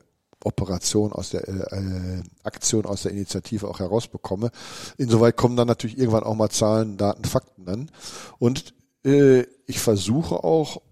Operation, 0.44 1.12
aus 1.12 1.30
der 1.30 1.48
äh, 1.48 1.76
äh, 1.76 2.22
Aktion, 2.42 2.86
aus 2.86 3.02
der 3.02 3.12
Initiative 3.12 3.68
auch 3.68 3.78
herausbekomme. 3.78 4.50
Insoweit 4.98 5.36
kommen 5.36 5.56
dann 5.56 5.68
natürlich 5.68 5.96
irgendwann 5.96 6.24
auch 6.24 6.34
mal 6.34 6.50
Zahlen, 6.50 6.96
Daten, 6.96 7.24
Fakten 7.24 7.64
dann. 7.64 7.90
Und 8.38 8.74
äh, 9.04 9.44
ich 9.66 9.78
versuche 9.78 10.44
auch 10.44 10.82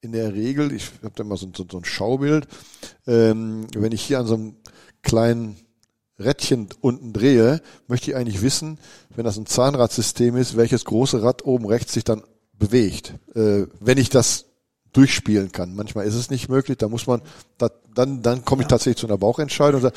in 0.00 0.12
der 0.12 0.34
Regel, 0.34 0.72
ich 0.72 0.90
habe 1.02 1.14
da 1.14 1.24
mal 1.24 1.36
so, 1.36 1.48
so, 1.54 1.66
so 1.70 1.78
ein 1.78 1.84
Schaubild, 1.84 2.46
ähm, 3.06 3.66
wenn 3.74 3.92
ich 3.92 4.02
hier 4.02 4.18
an 4.18 4.26
so 4.26 4.34
einem 4.34 4.56
kleinen 5.02 5.56
Rädchen 6.18 6.68
unten 6.80 7.12
drehe, 7.12 7.60
möchte 7.86 8.10
ich 8.10 8.16
eigentlich 8.16 8.42
wissen, 8.42 8.78
wenn 9.14 9.24
das 9.24 9.38
ein 9.38 9.46
Zahnradsystem 9.46 10.36
ist, 10.36 10.56
welches 10.56 10.84
große 10.84 11.22
Rad 11.22 11.44
oben 11.44 11.66
rechts 11.66 11.92
sich 11.92 12.04
dann 12.04 12.22
bewegt. 12.52 13.14
Äh, 13.34 13.66
wenn 13.80 13.98
ich 13.98 14.10
das 14.10 14.46
durchspielen 14.92 15.52
kann. 15.52 15.74
Manchmal 15.74 16.06
ist 16.06 16.14
es 16.14 16.30
nicht 16.30 16.48
möglich, 16.48 16.78
da 16.78 16.88
muss 16.88 17.06
man, 17.06 17.22
da, 17.58 17.70
dann, 17.94 18.22
dann 18.22 18.44
komme 18.44 18.62
ich 18.62 18.68
tatsächlich 18.68 18.98
zu 18.98 19.06
einer 19.06 19.18
Bauchentscheidung 19.18 19.76
und 19.76 19.82
sage, 19.82 19.96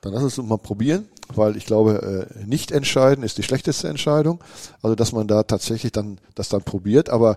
dann 0.00 0.12
lass 0.12 0.22
es 0.22 0.38
uns 0.38 0.48
mal 0.48 0.56
probieren, 0.56 1.08
weil 1.34 1.56
ich 1.56 1.66
glaube, 1.66 2.28
äh, 2.32 2.44
nicht 2.46 2.70
entscheiden 2.70 3.22
ist 3.22 3.38
die 3.38 3.42
schlechteste 3.42 3.88
Entscheidung. 3.88 4.42
Also 4.82 4.94
dass 4.94 5.12
man 5.12 5.28
da 5.28 5.42
tatsächlich 5.42 5.92
dann 5.92 6.18
das 6.34 6.48
dann 6.48 6.62
probiert, 6.62 7.10
aber 7.10 7.36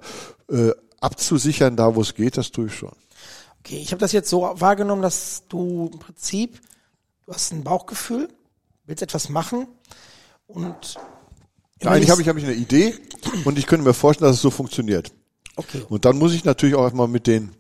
äh, 0.50 0.72
abzusichern, 1.04 1.76
da 1.76 1.96
wo 1.96 2.02
es 2.02 2.16
geht, 2.16 2.38
das 2.38 2.52
tue 2.52 2.68
ich 2.68 2.76
schon. 2.76 2.92
Okay, 3.60 3.78
ich 3.78 3.92
habe 3.92 4.00
das 4.00 4.12
jetzt 4.12 4.30
so 4.30 4.42
wahrgenommen, 4.56 5.02
dass 5.02 5.44
du 5.48 5.90
im 5.92 6.00
Prinzip, 6.00 6.60
du 7.26 7.34
hast 7.34 7.52
ein 7.54 7.64
Bauchgefühl, 7.64 8.30
willst 8.86 9.02
etwas 9.02 9.30
machen 9.30 9.68
und 10.48 10.96
ja, 11.82 11.92
eigentlich 11.92 12.10
habe 12.10 12.22
ich, 12.22 12.28
hab 12.28 12.38
ich 12.38 12.46
eine 12.46 12.54
Idee 12.54 12.94
und 13.46 13.58
ich 13.58 13.68
könnte 13.68 13.86
mir 13.86 13.94
vorstellen, 13.94 14.30
dass 14.30 14.38
es 14.38 14.42
so 14.42 14.50
funktioniert. 14.50 15.12
Okay. 15.56 15.84
Und 15.90 16.06
dann 16.06 16.18
muss 16.18 16.34
ich 16.34 16.46
natürlich 16.46 16.76
auch 16.76 16.84
erstmal 16.84 17.08
mit 17.08 17.28
den 17.28 17.52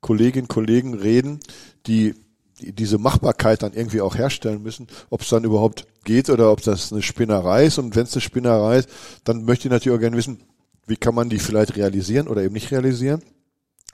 Kolleginnen 0.00 0.44
und 0.44 0.48
Kollegen 0.48 0.94
reden, 0.94 1.40
die, 1.86 2.14
die 2.60 2.72
diese 2.72 2.98
Machbarkeit 2.98 3.62
dann 3.62 3.72
irgendwie 3.72 4.00
auch 4.00 4.16
herstellen 4.16 4.62
müssen, 4.62 4.88
ob 5.10 5.22
es 5.22 5.28
dann 5.28 5.44
überhaupt 5.44 5.86
geht 6.04 6.30
oder 6.30 6.50
ob 6.50 6.62
das 6.62 6.92
eine 6.92 7.02
Spinnerei 7.02 7.66
ist. 7.66 7.78
Und 7.78 7.96
wenn 7.96 8.04
es 8.04 8.14
eine 8.14 8.22
Spinnerei 8.22 8.78
ist, 8.78 8.88
dann 9.24 9.44
möchte 9.44 9.68
ich 9.68 9.72
natürlich 9.72 9.96
auch 9.96 10.00
gerne 10.00 10.16
wissen, 10.16 10.42
wie 10.90 10.96
kann 10.96 11.14
man 11.14 11.30
die 11.30 11.38
vielleicht 11.38 11.76
realisieren 11.76 12.26
oder 12.26 12.42
eben 12.42 12.52
nicht 12.52 12.72
realisieren. 12.72 13.22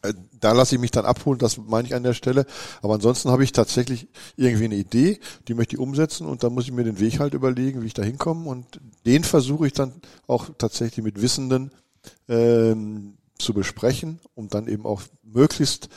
Äh, 0.03 0.15
da 0.41 0.53
lasse 0.53 0.75
ich 0.75 0.81
mich 0.81 0.91
dann 0.91 1.05
abholen, 1.05 1.39
das 1.39 1.59
meine 1.59 1.87
ich 1.87 1.95
an 1.95 2.03
der 2.03 2.15
Stelle. 2.15 2.47
Aber 2.81 2.95
ansonsten 2.95 3.31
habe 3.31 3.45
ich 3.45 3.53
tatsächlich 3.53 4.09
irgendwie 4.37 4.65
eine 4.65 4.77
Idee, 4.77 5.21
die 5.47 5.55
möchte 5.55 5.77
ich 5.77 5.81
umsetzen 5.81 6.27
und 6.27 6.43
dann 6.43 6.55
muss 6.55 6.65
ich 6.65 6.73
mir 6.73 6.85
den 6.85 6.99
Weg 6.99 7.21
halt 7.21 7.35
überlegen, 7.35 7.83
wie 7.83 7.87
ich 7.87 7.95
da 7.95 8.03
hinkomme. 8.03 8.49
Und 8.49 8.81
den 9.05 9.25
versuche 9.25 9.67
ich 9.67 9.75
dann 9.75 9.93
auch 10.27 10.49
tatsächlich 10.57 11.05
mit 11.05 11.21
Wissenden 11.21 11.71
ähm, 12.29 13.19
zu 13.39 13.53
besprechen, 13.53 14.19
um 14.35 14.49
dann 14.49 14.67
eben 14.67 14.87
auch 14.87 15.03
möglichst 15.23 15.91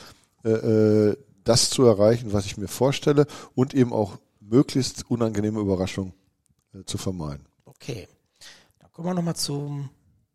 äh, 0.44 0.50
äh, 0.50 1.16
das 1.44 1.70
zu 1.70 1.84
erreichen, 1.84 2.34
was 2.34 2.44
ich 2.44 2.58
mir 2.58 2.68
vorstelle 2.68 3.26
und 3.54 3.72
eben 3.72 3.94
auch 3.94 4.18
möglichst 4.40 5.10
unangenehme 5.10 5.60
Überraschung 5.60 6.12
äh, 6.74 6.84
zu 6.84 6.98
vermeiden. 6.98 7.46
Okay. 7.64 8.06
Dann 8.78 8.92
kommen 8.92 9.08
wir 9.08 9.14
nochmal 9.14 9.36
zum 9.36 9.88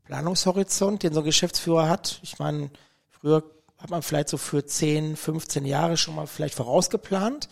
Planungshorizont, 0.06 1.04
den 1.04 1.14
so 1.14 1.20
ein 1.20 1.26
Geschäftsführer 1.26 1.90
hat. 1.90 2.20
Ich 2.24 2.40
meine, 2.40 2.70
früher 3.10 3.44
hat 3.78 3.90
man 3.90 4.02
vielleicht 4.02 4.30
so 4.30 4.38
für 4.38 4.66
10, 4.66 5.16
15 5.16 5.66
Jahre 5.66 5.98
schon 5.98 6.16
mal 6.16 6.28
vielleicht 6.28 6.56
vorausgeplant. 6.56 7.50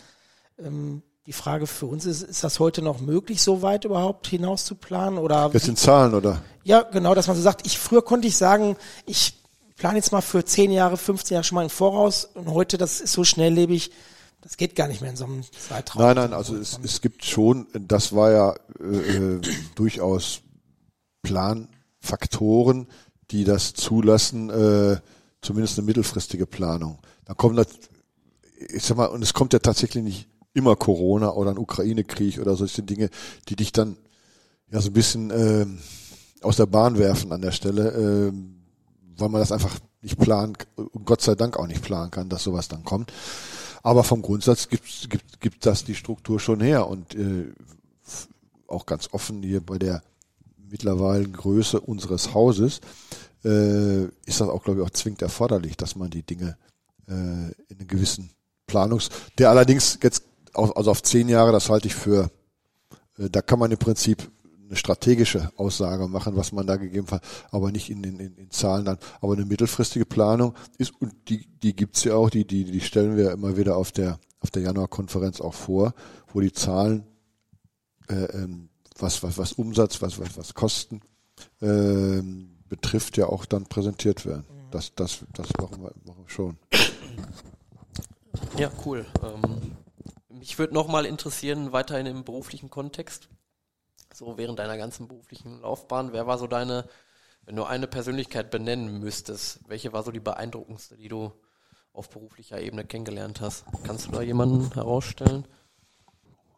Ähm, 0.58 1.02
die 1.26 1.34
Frage 1.34 1.68
für 1.68 1.86
uns 1.86 2.06
ist, 2.06 2.22
ist 2.22 2.44
das 2.44 2.60
heute 2.60 2.82
noch 2.82 3.00
möglich, 3.00 3.42
so 3.42 3.62
weit 3.62 3.86
überhaupt 3.86 4.28
hinaus 4.28 4.66
zu 4.66 4.76
planen? 4.76 5.18
Oder 5.18 5.50
Jetzt 5.54 5.68
in 5.68 5.78
Zahlen, 5.78 6.14
oder? 6.14 6.42
Ja, 6.64 6.82
genau, 6.82 7.16
dass 7.16 7.28
man 7.28 7.36
so 7.36 7.42
sagt, 7.42 7.66
ich 7.66 7.78
früher 7.78 8.04
konnte 8.04 8.28
ich 8.28 8.36
sagen, 8.36 8.76
ich 9.06 9.36
plane 9.78 9.98
jetzt 9.98 10.12
mal 10.12 10.22
für 10.22 10.44
10 10.44 10.72
Jahre, 10.72 10.98
15 10.98 11.36
Jahre 11.36 11.44
schon 11.44 11.56
mal 11.56 11.64
im 11.64 11.70
Voraus 11.70 12.26
und 12.34 12.50
heute, 12.50 12.78
das 12.78 13.00
ist 13.00 13.14
so 13.14 13.24
schnelllebig, 13.24 13.92
das 14.42 14.58
geht 14.58 14.76
gar 14.76 14.90
nicht 14.90 15.02
mehr 15.02 15.12
in 15.12 15.16
so 15.16 15.24
einem 15.24 15.44
Zeitraum. 15.44 16.02
Nein, 16.02 16.16
nein, 16.18 16.34
also 16.34 16.56
es, 16.58 16.78
es 16.84 17.00
gibt 17.00 17.24
schon, 17.24 17.68
das 17.74 18.14
war 18.14 18.32
ja 18.32 18.56
äh, 18.80 19.18
äh, 19.18 19.42
durchaus 19.76 20.42
Planfaktoren, 22.04 22.88
die 23.32 23.46
das 23.46 23.74
zulassen, 23.74 24.50
äh, 24.50 24.98
zumindest 25.42 25.78
eine 25.78 25.86
mittelfristige 25.86 26.46
Planung. 26.46 27.00
Da 27.26 27.34
kommt 27.34 27.58
das, 27.58 27.68
ich 28.58 28.84
sag 28.84 28.98
mal, 28.98 29.06
und 29.06 29.24
es 29.24 29.34
kommt 29.34 29.54
ja 29.54 29.60
tatsächlich 29.60 30.04
nicht 30.04 30.28
immer 30.54 30.76
Corona 30.76 31.32
oder 31.32 31.52
ein 31.52 31.58
Ukraine-Krieg 31.58 32.40
oder 32.40 32.56
solche 32.56 32.84
Dinge, 32.84 33.10
die 33.48 33.56
dich 33.56 33.72
dann 33.72 33.98
ja 34.70 34.82
so 34.82 34.90
ein 34.90 34.94
bisschen 34.94 35.32
äh, 35.32 35.66
aus 36.42 36.58
der 36.58 36.66
Bahn 36.66 36.98
werfen 36.98 37.32
an 37.32 37.42
der 37.42 37.52
Stelle, 37.52 37.92
äh, 37.92 38.34
weil 39.18 39.30
man 39.30 39.40
das 39.40 39.52
einfach 39.52 39.80
nicht 40.02 40.20
planen 40.20 40.58
Gott 41.06 41.22
sei 41.22 41.36
Dank 41.36 41.58
auch 41.58 41.68
nicht 41.68 41.82
planen 41.82 42.12
kann, 42.12 42.30
dass 42.30 42.44
sowas 42.44 42.68
dann 42.68 42.84
kommt. 42.84 43.14
Aber 43.82 44.04
vom 44.04 44.22
Grundsatz 44.22 44.68
gibt, 44.68 45.10
gibt, 45.10 45.40
gibt 45.40 45.66
das 45.66 45.86
die 45.86 45.96
Struktur 45.96 46.40
schon 46.40 46.60
her 46.60 46.88
und 46.88 47.16
äh, 47.16 47.54
auch 48.68 48.86
ganz 48.86 49.10
offen 49.12 49.42
hier 49.42 49.62
bei 49.62 49.78
der 49.78 50.04
mittlerweile 50.74 51.30
Größe 51.30 51.80
unseres 51.80 52.34
Hauses 52.34 52.82
äh, 53.46 54.06
ist 54.26 54.42
das 54.42 54.50
auch, 54.50 54.64
glaube 54.64 54.80
ich, 54.80 54.86
auch 54.88 54.90
zwingend 54.90 55.22
erforderlich, 55.22 55.78
dass 55.78 55.96
man 55.96 56.10
die 56.10 56.24
Dinge 56.24 56.58
äh, 57.08 57.12
in 57.12 57.78
einem 57.78 57.88
gewissen 57.88 58.32
Planungs, 58.66 59.10
der 59.38 59.52
allerdings 59.52 60.00
jetzt 60.02 60.24
auf, 60.54 60.76
also 60.76 60.90
auf 60.90 61.04
zehn 61.04 61.30
Jahre, 61.30 61.52
das 61.52 61.70
halte 61.70 61.88
ich 61.88 61.94
für, 61.94 62.32
äh, 63.20 63.30
da 63.30 63.44
kann 63.44 63.60
man 63.60 63.70
im 63.70 63.78
Prinzip 63.78 64.32
eine 64.66 64.76
strategische 64.76 65.52
Aussage 65.58 66.08
machen, 66.08 66.36
was 66.36 66.52
man 66.52 66.66
da 66.66 66.78
gegeben 66.78 67.06
hat, 67.12 67.24
aber 67.52 67.72
nicht 67.72 67.92
in, 67.92 68.04
in, 68.04 68.20
in 68.20 68.50
Zahlen 68.50 68.86
dann. 68.86 68.98
Aber 69.22 69.34
eine 69.34 69.46
mittelfristige 69.46 70.06
Planung 70.06 70.56
ist, 70.80 71.00
und 71.00 71.14
die, 71.30 71.46
die 71.62 71.76
gibt's 71.76 72.04
ja 72.04 72.16
auch, 72.16 72.32
die, 72.32 72.48
die, 72.48 72.64
die 72.64 72.82
stellen 72.82 73.16
wir 73.16 73.32
immer 73.32 73.58
wieder 73.58 73.78
auf 73.78 73.92
der, 73.92 74.18
auf 74.40 74.50
der 74.50 74.64
Januarkonferenz 74.64 75.40
auch 75.40 75.54
vor, 75.54 75.94
wo 76.34 76.42
die 76.42 76.52
Zahlen, 76.52 77.04
äh, 78.10 78.16
ähm, 78.16 78.70
was, 78.98 79.24
was, 79.24 79.38
was 79.38 79.54
Umsatz, 79.54 80.02
was, 80.02 80.20
was, 80.20 80.38
was 80.38 80.54
Kosten 80.54 81.02
äh, 81.62 82.22
betrifft, 82.70 83.18
ja 83.18 83.28
auch 83.28 83.46
dann 83.46 83.66
präsentiert 83.66 84.26
werden. 84.26 84.46
Das, 84.72 84.94
das, 84.96 85.20
das 85.34 85.48
machen 85.60 85.84
wir, 85.84 85.92
machen 86.06 86.24
wir 86.24 86.30
schon. 86.30 86.58
Ja, 88.58 88.72
cool. 88.86 89.06
Ähm, 89.24 89.76
mich 90.30 90.58
würde 90.58 90.74
nochmal 90.74 91.06
interessieren, 91.06 91.72
weiterhin 91.72 92.06
im 92.06 92.24
beruflichen 92.24 92.70
Kontext, 92.70 93.30
so 94.14 94.38
während 94.38 94.60
deiner 94.60 94.78
ganzen 94.78 95.08
beruflichen 95.08 95.62
Laufbahn, 95.62 96.14
wer 96.14 96.28
war 96.28 96.38
so 96.38 96.48
deine, 96.48 96.88
wenn 97.46 97.56
du 97.56 97.64
eine 97.64 97.88
Persönlichkeit 97.88 98.52
benennen 98.52 99.00
müsstest, 99.00 99.60
welche 99.68 99.94
war 99.94 100.04
so 100.04 100.12
die 100.12 100.20
beeindruckendste, 100.20 100.98
die 100.98 101.08
du 101.08 101.32
auf 101.94 102.10
beruflicher 102.10 102.60
Ebene 102.60 102.86
kennengelernt 102.86 103.42
hast? 103.42 103.66
Kannst 103.84 104.08
du 104.08 104.12
da 104.12 104.22
jemanden 104.22 104.74
herausstellen? 104.74 105.48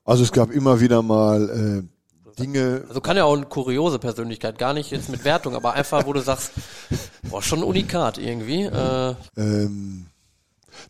Also 0.06 0.24
es 0.24 0.32
gab 0.32 0.52
immer 0.52 0.80
wieder 0.80 1.02
mal 1.02 1.50
äh, 1.50 1.95
Dinge. 2.40 2.84
Also 2.88 3.02
kann 3.02 3.18
ja 3.18 3.26
auch 3.26 3.36
eine 3.36 3.46
kuriose 3.46 4.00
Persönlichkeit, 4.00 4.58
gar 4.58 4.74
nicht 4.74 4.92
jetzt 4.92 5.10
mit 5.10 5.24
Wertung, 5.24 5.56
aber 5.56 5.74
einfach, 5.74 6.06
wo 6.06 6.14
du 6.14 6.22
sagst, 6.22 6.52
boah, 7.24 7.42
schon 7.42 7.60
ein 7.60 7.66
Unikat 7.66 8.18
irgendwie. 8.18 8.64
Äh, 8.64 9.16
Ähm, 9.38 10.08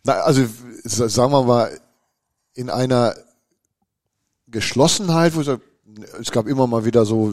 na, 0.04 0.14
also 0.14 0.44
sagen 0.84 1.32
wir 1.32 1.42
mal, 1.42 1.80
in 2.54 2.70
einer 2.70 3.14
Geschlossenheit, 4.48 5.34
wo 5.34 5.40
ich 5.40 5.46
sag, 5.46 5.60
es 6.20 6.30
gab 6.30 6.46
immer 6.46 6.66
mal 6.66 6.84
wieder 6.84 7.04
so, 7.04 7.32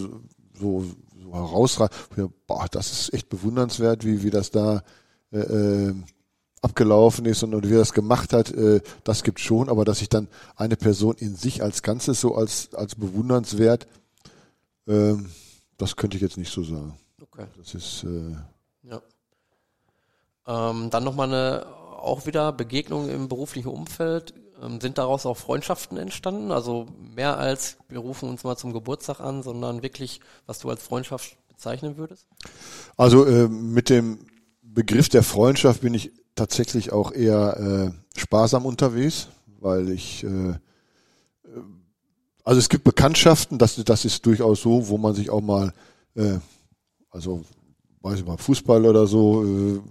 so, 0.59 0.84
so 1.24 1.34
herausragend, 1.34 1.95
ich, 2.16 2.24
boah, 2.47 2.68
das 2.70 2.91
ist 2.91 3.14
echt 3.14 3.30
bewundernswert, 3.30 4.05
wie, 4.05 4.24
wie 4.24 4.30
das 4.30 4.51
da 4.51 4.84
äh, 5.32 5.39
äh, 5.39 5.93
abgelaufen 6.61 7.26
ist 7.26 7.43
und, 7.43 7.53
und 7.53 7.68
wie 7.68 7.74
er 7.74 7.80
das 7.80 7.93
gemacht 7.93 8.34
hat, 8.34 8.51
äh, 8.51 8.82
das 9.03 9.24
gibt 9.24 9.39
schon, 9.39 9.70
aber 9.70 9.84
dass 9.84 9.99
sich 9.99 10.09
dann 10.09 10.28
eine 10.55 10.78
Person 10.78 11.16
in 11.18 11.36
sich 11.36 11.61
als 11.61 11.84
Ganzes 11.84 12.22
so 12.22 12.36
als, 12.36 12.74
als 12.74 12.95
bewundernswert, 12.95 13.88
ähm, 14.88 15.29
das 15.77 15.95
könnte 15.95 16.17
ich 16.17 16.21
jetzt 16.21 16.38
nicht 16.38 16.51
so 16.51 16.63
sagen. 16.63 16.97
okay. 17.21 17.45
Das 17.57 17.73
ist, 17.73 18.03
äh, 18.03 18.36
Ja. 18.84 19.01
Ähm, 20.45 20.89
dann 20.89 21.03
nochmal 21.03 21.27
eine, 21.27 21.65
auch 21.97 22.25
wieder 22.25 22.51
Begegnung 22.51 23.09
im 23.09 23.27
beruflichen 23.29 23.69
Umfeld. 23.69 24.34
Ähm, 24.61 24.81
sind 24.81 24.97
daraus 24.97 25.25
auch 25.25 25.38
Freundschaften 25.38 25.97
entstanden? 25.97 26.51
Also 26.51 26.88
mehr 27.15 27.38
als 27.38 27.77
wir 27.89 27.99
rufen 27.99 28.29
uns 28.29 28.43
mal 28.43 28.57
zum 28.57 28.73
Geburtstag 28.73 29.19
an, 29.19 29.41
sondern 29.41 29.84
wirklich, 29.84 30.19
was 30.45 30.59
du 30.59 30.69
als 30.69 30.84
Freundschaft 30.84 31.38
bezeichnen 31.47 31.97
würdest? 31.97 32.27
Also 32.97 33.25
äh, 33.25 33.47
mit 33.47 33.89
dem 33.89 34.25
Begriff 34.61 35.09
der 35.09 35.23
Freundschaft 35.23 35.81
bin 35.81 35.93
ich 35.93 36.11
tatsächlich 36.36 36.91
auch 36.91 37.11
eher 37.11 37.93
äh, 38.15 38.19
sparsam 38.19 38.65
unterwegs, 38.65 39.29
weil 39.59 39.89
ich 39.89 40.23
äh, 40.23 40.55
also 42.43 42.59
es 42.59 42.69
gibt 42.69 42.83
Bekanntschaften, 42.83 43.57
das, 43.57 43.75
das 43.75 44.05
ist 44.05 44.25
durchaus 44.25 44.61
so, 44.61 44.87
wo 44.89 44.97
man 44.97 45.15
sich 45.15 45.29
auch 45.29 45.41
mal 45.41 45.73
äh, 46.15 46.39
also 47.09 47.43
weiß 48.01 48.19
ich 48.19 48.25
mal 48.25 48.37
Fußball 48.37 48.85
oder 48.85 49.07
so 49.07 49.43
äh, 49.43 49.81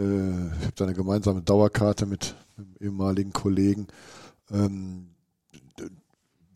äh, 0.00 0.48
ich 0.58 0.64
habe 0.64 0.72
da 0.76 0.84
eine 0.84 0.94
gemeinsame 0.94 1.42
Dauerkarte 1.42 2.06
mit 2.06 2.34
einem 2.56 2.74
ehemaligen 2.80 3.32
Kollegen 3.32 3.86
ähm, 4.50 5.14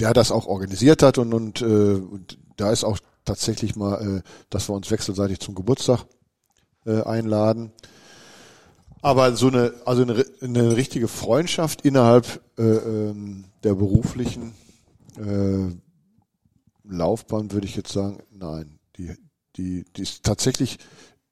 der 0.00 0.14
das 0.14 0.30
auch 0.30 0.46
organisiert 0.46 1.02
hat 1.02 1.18
und, 1.18 1.34
und, 1.34 1.60
äh, 1.60 1.64
und 1.64 2.38
da 2.56 2.70
ist 2.70 2.84
auch 2.84 2.98
tatsächlich 3.24 3.76
mal, 3.76 4.18
äh, 4.18 4.22
dass 4.50 4.68
wir 4.68 4.74
uns 4.74 4.90
wechselseitig 4.90 5.40
zum 5.40 5.54
Geburtstag 5.54 6.04
äh, 6.86 7.02
einladen. 7.02 7.72
Aber 9.00 9.36
so 9.36 9.48
eine, 9.48 9.74
also 9.84 10.02
eine, 10.02 10.24
eine 10.40 10.76
richtige 10.76 11.08
Freundschaft 11.08 11.82
innerhalb 11.82 12.40
äh, 12.58 12.62
ähm, 12.62 13.44
der 13.62 13.74
beruflichen 13.74 14.54
äh, 15.16 15.72
Laufbahn 16.84 17.52
würde 17.52 17.66
ich 17.66 17.76
jetzt 17.76 17.92
sagen, 17.92 18.18
nein, 18.30 18.78
die, 18.96 19.14
die, 19.56 19.84
die 19.96 20.02
ist 20.02 20.22
tatsächlich 20.24 20.78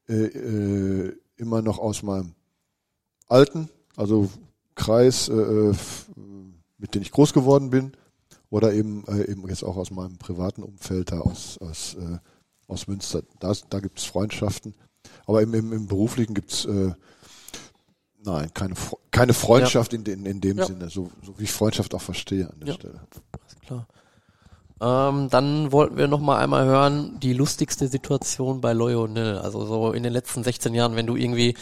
äh, 0.08 0.26
äh, 0.26 1.16
immer 1.36 1.62
noch 1.62 1.78
aus 1.78 2.02
meinem 2.02 2.34
alten, 3.28 3.68
also 3.96 4.30
Kreis, 4.74 5.28
äh, 5.28 5.72
mit 6.78 6.94
dem 6.94 7.02
ich 7.02 7.10
groß 7.10 7.32
geworden 7.32 7.70
bin, 7.70 7.92
oder 8.50 8.72
eben 8.72 9.04
äh, 9.08 9.28
eben 9.30 9.48
jetzt 9.48 9.64
auch 9.64 9.76
aus 9.76 9.90
meinem 9.90 10.18
privaten 10.18 10.62
Umfeld 10.62 11.10
da 11.10 11.20
aus 11.20 11.58
aus 11.58 11.94
äh, 11.94 12.18
aus 12.68 12.86
Münster. 12.86 13.22
Da, 13.40 13.52
da 13.70 13.80
gibt 13.80 13.98
es 13.98 14.04
Freundschaften, 14.04 14.74
aber 15.26 15.42
im, 15.42 15.54
im, 15.54 15.72
im 15.72 15.86
beruflichen 15.86 16.34
gibt's 16.34 16.64
äh, 16.64 16.92
nein 18.26 18.50
keine 18.52 18.74
keine 19.10 19.32
Freundschaft 19.32 19.94
in, 19.94 20.04
den, 20.04 20.26
in 20.26 20.40
dem 20.42 20.58
Ja. 20.58 20.66
Sinne, 20.66 20.90
so, 20.90 21.10
so 21.22 21.38
wie 21.38 21.44
ich 21.44 21.52
Freundschaft 21.52 21.94
auch 21.94 22.02
verstehe 22.02 22.46
an 22.48 22.60
der 22.60 22.68
Ja. 22.68 22.74
Stelle. 22.74 23.00
Alles 23.32 23.56
klar. 23.66 23.86
Ähm, 24.78 25.30
dann 25.30 25.72
wollten 25.72 25.96
wir 25.96 26.06
noch 26.06 26.20
mal 26.20 26.36
einmal 26.36 26.66
hören, 26.66 27.18
die 27.20 27.32
lustigste 27.32 27.88
Situation 27.88 28.60
bei 28.60 28.74
Loyal 28.74 29.38
Also 29.38 29.64
so 29.64 29.92
in 29.92 30.02
den 30.02 30.12
letzten 30.12 30.44
16 30.44 30.74
Jahren, 30.74 30.96
wenn 30.96 31.06
du 31.06 31.16
irgendwie 31.16 31.56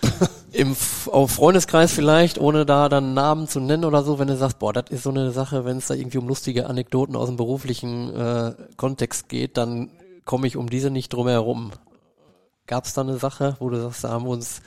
im 0.52 0.74
auf 1.06 1.32
Freundeskreis 1.32 1.92
vielleicht, 1.92 2.38
ohne 2.38 2.64
da 2.64 2.88
dann 2.88 3.12
Namen 3.12 3.48
zu 3.48 3.60
nennen 3.60 3.84
oder 3.84 4.02
so, 4.02 4.18
wenn 4.18 4.28
du 4.28 4.36
sagst, 4.36 4.58
boah, 4.58 4.72
das 4.72 4.84
ist 4.90 5.02
so 5.02 5.10
eine 5.10 5.32
Sache, 5.32 5.66
wenn 5.66 5.76
es 5.78 5.88
da 5.88 5.94
irgendwie 5.94 6.18
um 6.18 6.28
lustige 6.28 6.66
Anekdoten 6.66 7.16
aus 7.16 7.28
dem 7.28 7.36
beruflichen 7.36 8.14
äh, 8.14 8.54
Kontext 8.76 9.28
geht, 9.28 9.56
dann 9.58 9.90
komme 10.24 10.46
ich 10.46 10.56
um 10.56 10.70
diese 10.70 10.90
nicht 10.90 11.12
drum 11.12 11.28
herum. 11.28 11.72
Gab 12.66 12.84
es 12.84 12.94
da 12.94 13.00
eine 13.02 13.18
Sache, 13.18 13.56
wo 13.60 13.68
du 13.68 13.80
sagst, 13.80 14.04
da 14.04 14.10
haben 14.10 14.24
wir 14.24 14.30
uns 14.30 14.60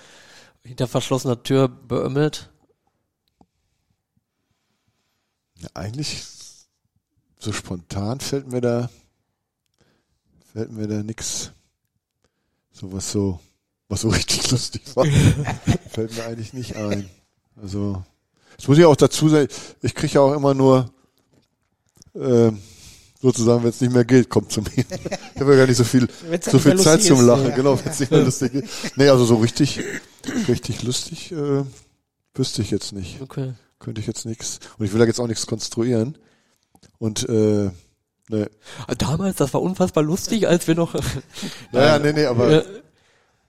hinter 0.64 0.88
verschlossener 0.88 1.42
Tür 1.44 1.68
beömmelt? 1.68 2.50
Ja, 5.60 5.70
eigentlich 5.74 6.24
so 7.38 7.52
spontan 7.52 8.20
fällt 8.20 8.48
mir 8.48 8.62
da 8.62 8.90
fällt 10.54 10.72
mir 10.72 10.88
da 10.88 11.02
nix 11.04 11.52
so 12.72 12.92
was 12.92 13.12
so 13.12 13.40
was 13.88 14.02
so 14.02 14.10
richtig 14.10 14.50
lustig 14.52 14.84
war. 14.96 15.06
fällt 15.90 16.16
mir 16.16 16.26
eigentlich 16.26 16.54
nicht 16.54 16.76
ein. 16.76 17.10
Also 17.56 18.04
das 18.58 18.68
muss 18.68 18.78
ich 18.78 18.86
auch 18.86 18.96
dazu 18.96 19.30
sagen, 19.30 19.48
ich 19.82 19.96
kriege 19.96 20.14
ja 20.14 20.22
auch 20.22 20.34
immer 20.34 20.54
nur 20.54 20.92
ähm, 22.16 22.62
sozusagen, 23.22 23.64
wenn 23.64 23.70
es 23.70 23.82
nicht 23.82 23.94
mehr 23.94 24.06
gilt, 24.06 24.30
kommt 24.30 24.52
zu 24.52 24.62
mir. 24.62 24.70
Ich 25.34 25.42
habe 25.42 25.54
ja 25.54 25.60
gar 25.60 25.68
nicht 25.68 25.78
so 25.78 25.84
viel 25.84 26.08
so 26.08 26.58
nicht 26.58 26.64
viel 26.64 26.78
Zeit 26.78 27.02
zum 27.02 27.26
Lachen, 27.26 27.50
ja. 27.50 27.56
genau, 27.56 27.80
wenn 27.80 27.92
es 27.92 28.00
nicht 28.00 28.12
mehr 28.12 28.24
lustig 28.24 28.54
ist. 28.54 28.96
Nee, 28.96 29.10
also 29.10 29.26
so 29.26 29.38
richtig 29.38 29.80
richtig 30.48 30.84
lustig 30.84 31.32
äh, 31.32 31.64
Wüsste 32.34 32.62
ich 32.62 32.72
jetzt 32.72 32.94
nicht. 32.94 33.22
Okay. 33.22 33.54
Könnte 33.80 34.00
ich 34.00 34.08
jetzt 34.08 34.26
nichts. 34.26 34.60
Und 34.78 34.86
ich 34.86 34.94
will 34.94 35.00
da 35.00 35.06
jetzt 35.06 35.20
auch 35.20 35.28
nichts 35.28 35.48
konstruieren. 35.48 36.18
Und 36.98 37.28
äh, 37.28 37.72
ne. 38.30 38.50
Damals, 38.98 39.38
das 39.38 39.54
war 39.54 39.62
unfassbar 39.62 40.04
lustig, 40.04 40.48
als 40.48 40.68
wir 40.68 40.76
noch. 40.76 40.96
Naja, 41.72 42.00
nee, 42.00 42.14
nee, 42.14 42.26
aber. 42.26 42.52
Ja, 42.52 42.64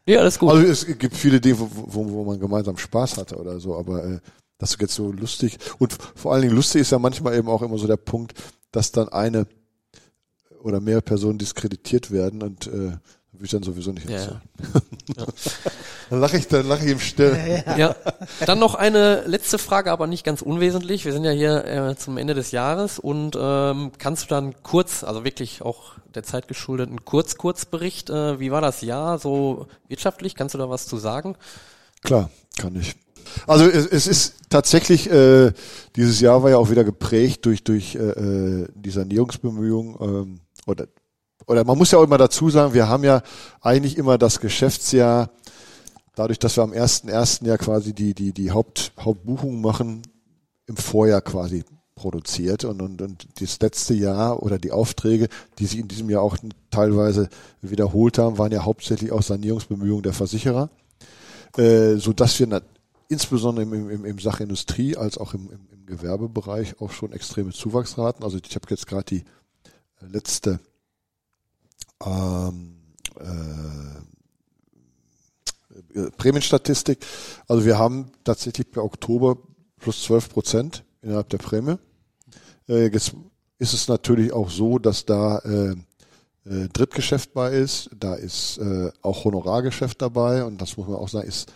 ja 0.06 0.20
alles 0.20 0.38
gut. 0.38 0.50
Also 0.50 0.66
es 0.66 0.86
gibt 0.98 1.16
viele 1.16 1.40
Dinge, 1.40 1.60
wo, 1.60 1.68
wo, 1.70 2.10
wo 2.10 2.24
man 2.24 2.40
gemeinsam 2.40 2.76
Spaß 2.76 3.18
hatte 3.18 3.36
oder 3.36 3.60
so, 3.60 3.76
aber 3.76 4.04
äh, 4.04 4.20
das 4.58 4.72
ist 4.72 4.80
jetzt 4.80 4.94
so 4.94 5.12
lustig. 5.12 5.58
Und 5.78 5.96
vor 6.14 6.32
allen 6.32 6.42
Dingen 6.42 6.56
lustig 6.56 6.80
ist 6.82 6.92
ja 6.92 6.98
manchmal 6.98 7.36
eben 7.36 7.48
auch 7.48 7.62
immer 7.62 7.78
so 7.78 7.86
der 7.86 7.96
Punkt, 7.96 8.34
dass 8.72 8.90
dann 8.90 9.08
eine 9.10 9.46
oder 10.62 10.80
mehrere 10.80 11.02
Personen 11.02 11.38
diskreditiert 11.38 12.10
werden 12.10 12.42
und 12.42 12.66
äh, 12.66 12.70
will 13.32 13.44
ich 13.44 13.50
dann 13.50 13.62
sowieso 13.62 13.92
nicht 13.92 14.08
Ja, 14.08 14.16
erzählen. 14.16 14.40
ja. 15.16 15.26
Dann 16.10 16.20
lache 16.20 16.36
ich, 16.36 16.46
dann 16.46 16.68
lache 16.68 16.84
ich 16.84 16.90
im 16.92 17.00
Still. 17.00 17.64
ja. 17.78 17.96
Dann 18.44 18.58
noch 18.58 18.74
eine 18.74 19.22
letzte 19.26 19.56
Frage, 19.56 19.90
aber 19.90 20.06
nicht 20.06 20.24
ganz 20.24 20.42
unwesentlich. 20.42 21.06
Wir 21.06 21.14
sind 21.14 21.24
ja 21.24 21.30
hier 21.30 21.64
äh, 21.64 21.96
zum 21.96 22.18
Ende 22.18 22.34
des 22.34 22.50
Jahres 22.50 22.98
und 22.98 23.34
ähm, 23.40 23.92
kannst 23.96 24.24
du 24.24 24.28
dann 24.28 24.54
kurz, 24.62 25.04
also 25.04 25.24
wirklich 25.24 25.62
auch 25.62 25.92
der 26.14 26.22
Zeit 26.22 26.48
geschuldet, 26.48 26.90
einen 26.90 27.06
Kurz-Kurzbericht, 27.06 28.10
äh, 28.10 28.38
wie 28.38 28.50
war 28.50 28.60
das 28.60 28.82
Jahr 28.82 29.18
so 29.18 29.68
wirtschaftlich? 29.88 30.34
Kannst 30.34 30.54
du 30.54 30.58
da 30.58 30.68
was 30.68 30.86
zu 30.86 30.98
sagen? 30.98 31.36
Klar, 32.02 32.28
kann 32.58 32.76
ich. 32.76 32.94
Also 33.46 33.64
es, 33.64 33.86
es 33.86 34.06
ist 34.06 34.34
tatsächlich, 34.50 35.10
äh, 35.10 35.52
dieses 35.96 36.20
Jahr 36.20 36.42
war 36.42 36.50
ja 36.50 36.58
auch 36.58 36.68
wieder 36.68 36.84
geprägt 36.84 37.46
durch, 37.46 37.64
durch 37.64 37.94
äh, 37.94 37.98
äh, 38.00 38.68
die 38.74 38.90
Sanierungsbemühungen 38.90 39.96
ähm, 39.98 40.40
oder 40.66 40.86
oder 41.46 41.64
man 41.64 41.78
muss 41.78 41.90
ja 41.90 41.98
auch 41.98 42.04
immer 42.04 42.18
dazu 42.18 42.50
sagen, 42.50 42.74
wir 42.74 42.88
haben 42.88 43.04
ja 43.04 43.22
eigentlich 43.60 43.96
immer 43.98 44.18
das 44.18 44.40
Geschäftsjahr, 44.40 45.30
dadurch, 46.14 46.38
dass 46.38 46.56
wir 46.56 46.62
am 46.62 46.72
ersten 46.72 47.08
ersten 47.08 47.46
Jahr 47.46 47.58
quasi 47.58 47.92
die, 47.92 48.14
die, 48.14 48.32
die 48.32 48.50
Haupt, 48.50 48.92
Hauptbuchung 48.98 49.60
machen, 49.60 50.02
im 50.66 50.76
Vorjahr 50.76 51.20
quasi 51.20 51.64
produziert 51.94 52.64
und, 52.64 52.80
und, 52.80 53.02
und 53.02 53.40
das 53.40 53.60
letzte 53.60 53.94
Jahr 53.94 54.42
oder 54.42 54.58
die 54.58 54.72
Aufträge, 54.72 55.28
die 55.58 55.66
sich 55.66 55.78
in 55.78 55.88
diesem 55.88 56.08
Jahr 56.10 56.22
auch 56.22 56.36
teilweise 56.70 57.28
wiederholt 57.60 58.18
haben, 58.18 58.38
waren 58.38 58.52
ja 58.52 58.64
hauptsächlich 58.64 59.12
auch 59.12 59.22
Sanierungsbemühungen 59.22 60.02
der 60.02 60.12
Versicherer, 60.12 60.70
äh, 61.56 61.96
dass 61.96 62.38
wir 62.38 62.62
insbesondere 63.08 63.64
im, 63.64 63.90
im, 63.90 64.04
im 64.04 64.18
Sachindustrie 64.18 64.96
als 64.96 65.18
auch 65.18 65.34
im, 65.34 65.50
im, 65.50 65.68
im 65.70 65.86
Gewerbebereich 65.86 66.80
auch 66.80 66.92
schon 66.92 67.12
extreme 67.12 67.50
Zuwachsraten. 67.50 68.24
Also 68.24 68.38
ich 68.42 68.54
habe 68.54 68.66
jetzt 68.70 68.86
gerade 68.86 69.04
die 69.04 69.24
letzte 70.08 70.60
ähm, 72.04 72.76
äh, 75.94 76.10
Prämienstatistik. 76.16 77.04
Also 77.48 77.64
wir 77.64 77.78
haben 77.78 78.12
tatsächlich 78.24 78.70
per 78.70 78.84
Oktober 78.84 79.36
plus 79.78 80.02
12 80.04 80.30
Prozent 80.30 80.84
innerhalb 81.02 81.28
der 81.28 81.38
Prämie. 81.38 81.76
Äh, 82.68 82.88
jetzt 82.88 83.14
ist 83.58 83.74
es 83.74 83.88
natürlich 83.88 84.32
auch 84.32 84.50
so, 84.50 84.78
dass 84.78 85.04
da 85.04 85.38
äh, 85.38 85.76
äh, 86.44 86.68
Drittgeschäft 86.72 87.34
bei 87.34 87.52
ist, 87.52 87.90
da 87.96 88.14
ist 88.14 88.58
äh, 88.58 88.90
auch 89.02 89.24
Honorargeschäft 89.24 90.02
dabei 90.02 90.44
und 90.44 90.60
das 90.60 90.76
muss 90.76 90.88
man 90.88 90.96
auch 90.96 91.08
sagen, 91.08 91.28
ist 91.28 91.52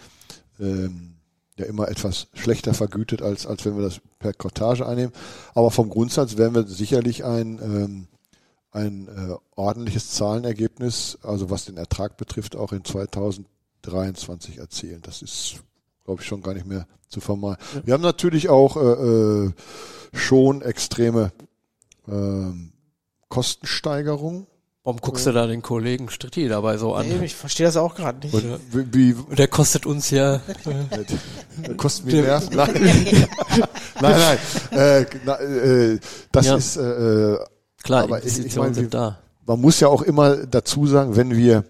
ähm, 0.60 1.16
ja 1.58 1.66
immer 1.66 1.88
etwas 1.88 2.28
schlechter 2.34 2.74
vergütet, 2.74 3.22
als, 3.22 3.46
als 3.46 3.64
wenn 3.64 3.76
wir 3.76 3.82
das 3.82 4.00
per 4.18 4.32
Cottage 4.34 4.86
einnehmen. 4.86 5.12
Aber 5.54 5.70
vom 5.70 5.88
Grundsatz 5.88 6.36
werden 6.36 6.54
wir 6.54 6.66
sicherlich 6.66 7.24
ein, 7.24 7.58
ähm, 7.62 8.08
ein 8.76 9.08
äh, 9.08 9.34
ordentliches 9.56 10.10
Zahlenergebnis, 10.12 11.18
also 11.22 11.48
was 11.50 11.64
den 11.64 11.76
Ertrag 11.78 12.16
betrifft, 12.16 12.56
auch 12.56 12.72
in 12.72 12.84
2023 12.84 14.58
erzielen. 14.58 15.00
Das 15.02 15.22
ist, 15.22 15.56
glaube 16.04 16.20
ich, 16.22 16.28
schon 16.28 16.42
gar 16.42 16.54
nicht 16.54 16.66
mehr 16.66 16.86
zu 17.08 17.20
vermeiden. 17.20 17.58
Wir 17.84 17.94
haben 17.94 18.02
natürlich 18.02 18.48
auch 18.48 18.76
äh, 18.76 18.80
äh, 18.80 19.52
schon 20.12 20.60
extreme 20.62 21.32
ähm, 22.06 22.72
Kostensteigerungen. 23.28 24.46
Warum 24.84 25.00
guckst 25.00 25.26
du 25.26 25.32
da 25.32 25.48
den 25.48 25.62
Kollegen 25.62 26.10
Stritti 26.10 26.46
dabei 26.46 26.76
so 26.76 26.94
an? 26.94 27.08
Nee, 27.08 27.24
ich 27.24 27.34
verstehe 27.34 27.66
das 27.66 27.76
auch 27.76 27.96
gerade 27.96 28.24
nicht. 28.24 28.34
Und 28.34 28.60
wie, 28.72 29.16
wie 29.16 29.34
Der 29.34 29.48
kostet 29.48 29.84
uns 29.84 30.10
ja. 30.10 30.40
Das 31.62 31.76
kostet 31.76 32.06
mir 32.06 32.22
Nerven. 32.22 32.54
Nein, 32.54 32.70
nein, 34.00 34.38
nein. 34.70 34.78
Äh, 34.78 35.06
na, 35.24 35.40
äh, 35.40 35.98
das 36.30 36.46
Ja. 36.46 36.56
ist, 36.56 36.76
äh, 36.76 37.36
Klar, 37.86 38.04
Aber 38.04 38.24
ich- 38.24 38.38
ich 38.38 38.56
meine, 38.56 38.74
sind 38.74 38.92
da. 38.94 39.18
man 39.46 39.60
muss 39.60 39.80
ja 39.80 39.88
auch 39.88 40.02
immer 40.02 40.46
dazu 40.46 40.86
sagen, 40.86 41.16
wenn 41.16 41.34
wir 41.36 41.64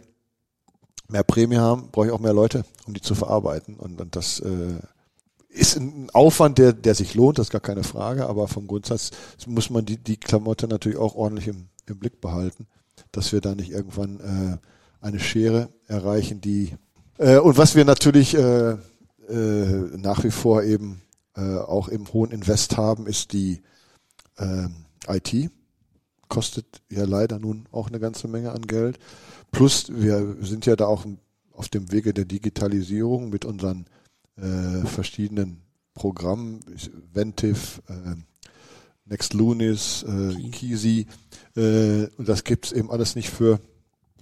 mehr 1.09 1.23
Prämie 1.23 1.57
haben, 1.59 1.89
brauche 1.93 2.07
ich 2.07 2.13
auch 2.13 2.21
mehr 2.21 2.33
Leute, 2.33 2.65
um 2.87 2.95
die 2.95 3.01
zu 3.01 3.15
verarbeiten. 3.15 3.77
Und, 3.77 4.01
und 4.01 4.17
das 4.17 4.41
äh, 4.41 4.75
ist 5.49 5.77
ein 5.77 6.09
Aufwand, 6.13 6.59
der, 6.59 6.73
der 6.73 6.95
sich 6.95 7.15
lohnt, 7.15 7.39
das 7.39 7.47
ist 7.47 7.53
gar 7.53 7.61
keine 7.61 7.85
Frage, 7.85 8.27
aber 8.27 8.49
vom 8.49 8.67
Grundsatz 8.67 9.11
muss 9.47 9.71
man 9.71 9.85
die, 9.87 9.97
die 9.99 10.17
Klamotte 10.17 10.67
natürlich 10.69 10.99
auch 10.99 11.15
ordentlich 11.15 11.49
im, 11.49 11.69
im 11.87 11.99
Blick 11.99 12.21
behalten, 12.21 12.67
dass 13.13 13.33
wir 13.33 13.41
da 13.41 13.55
nicht 13.55 13.71
irgendwann 13.71 14.21
äh, 14.21 15.05
eine 15.05 15.21
Schere 15.21 15.69
erreichen, 15.87 16.41
die 16.41 16.75
äh, 17.19 17.39
und 17.39 17.57
was 17.57 17.75
wir 17.77 17.85
natürlich 17.85 18.35
äh, 18.35 18.73
äh, 19.29 19.97
nach 19.97 20.25
wie 20.25 20.31
vor 20.31 20.63
eben 20.65 21.03
äh, 21.37 21.57
auch 21.59 21.89
im 21.89 22.13
hohen 22.13 22.31
Invest 22.33 22.77
haben, 22.77 23.07
ist 23.07 23.33
die 23.33 23.63
ähm, 24.39 24.75
IT. 25.09 25.51
Kostet 26.29 26.83
ja 26.91 27.05
leider 27.05 27.39
nun 27.39 27.67
auch 27.73 27.89
eine 27.89 28.01
ganze 28.01 28.29
Menge 28.29 28.53
an 28.53 28.67
Geld. 28.67 28.99
Plus 29.53 29.87
wir 29.89 30.37
sind 30.41 30.67
ja 30.67 30.77
da 30.77 30.87
auch 30.87 31.07
auf 31.53 31.69
dem 31.69 31.91
Wege 31.93 32.13
der 32.13 32.25
Digitalisierung 32.25 33.31
mit 33.31 33.45
unseren 33.45 33.87
äh, 34.37 34.87
verschiedenen 34.87 35.63
Programmen, 35.95 36.61
Ventiv, 37.13 37.81
äh, 37.89 38.17
Nextlunis, 39.07 40.03
äh, 40.03 40.51
Kisi, 40.51 41.07
äh, 41.57 42.07
und 42.17 42.29
das 42.29 42.45
gibt's 42.45 42.73
eben 42.73 42.91
alles 42.91 43.17
nicht 43.17 43.31
für 43.31 43.61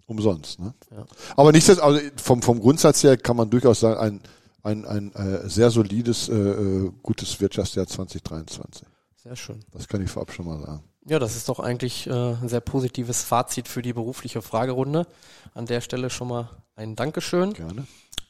umsonst. 0.07 0.61
Ne? 0.61 0.75
Ja. 0.91 1.07
Aber 1.37 1.53
nicht, 1.53 1.69
also 1.69 2.01
vom, 2.17 2.43
vom 2.43 2.61
Grundsatz 2.61 3.03
her 3.03 3.17
kann 3.17 3.37
man 3.37 3.51
durchaus 3.51 3.81
sagen, 3.81 3.99
ein, 3.99 4.21
ein, 4.63 4.85
ein 4.85 5.13
äh, 5.15 5.49
sehr 5.49 5.71
solides, 5.71 6.29
äh, 6.29 6.35
äh, 6.35 6.93
gutes 7.03 7.41
Wirtschaftsjahr 7.41 7.87
2023. 7.87 8.87
Sehr 9.23 9.37
schön. 9.37 9.61
Das 9.73 9.89
kann 9.89 10.03
ich 10.03 10.11
vorab 10.11 10.33
schon 10.33 10.47
mal 10.47 10.61
sagen. 10.61 10.83
Ja, 11.07 11.19
das 11.19 11.37
ist 11.37 11.51
doch 11.51 11.61
eigentlich 11.61 12.07
äh, 12.07 12.13
ein 12.13 12.49
sehr 12.49 12.61
positives 12.63 13.23
Fazit 13.23 13.69
für 13.69 13.83
die 13.83 13.93
berufliche 13.93 14.41
Fragerunde. 14.41 15.07
An 15.53 15.67
der 15.67 15.83
Stelle 15.83 16.09
schon 16.09 16.29
mal 16.29 16.49
ein 16.77 16.97
Dankeschön 16.97 17.53
Gerne. 17.53 17.87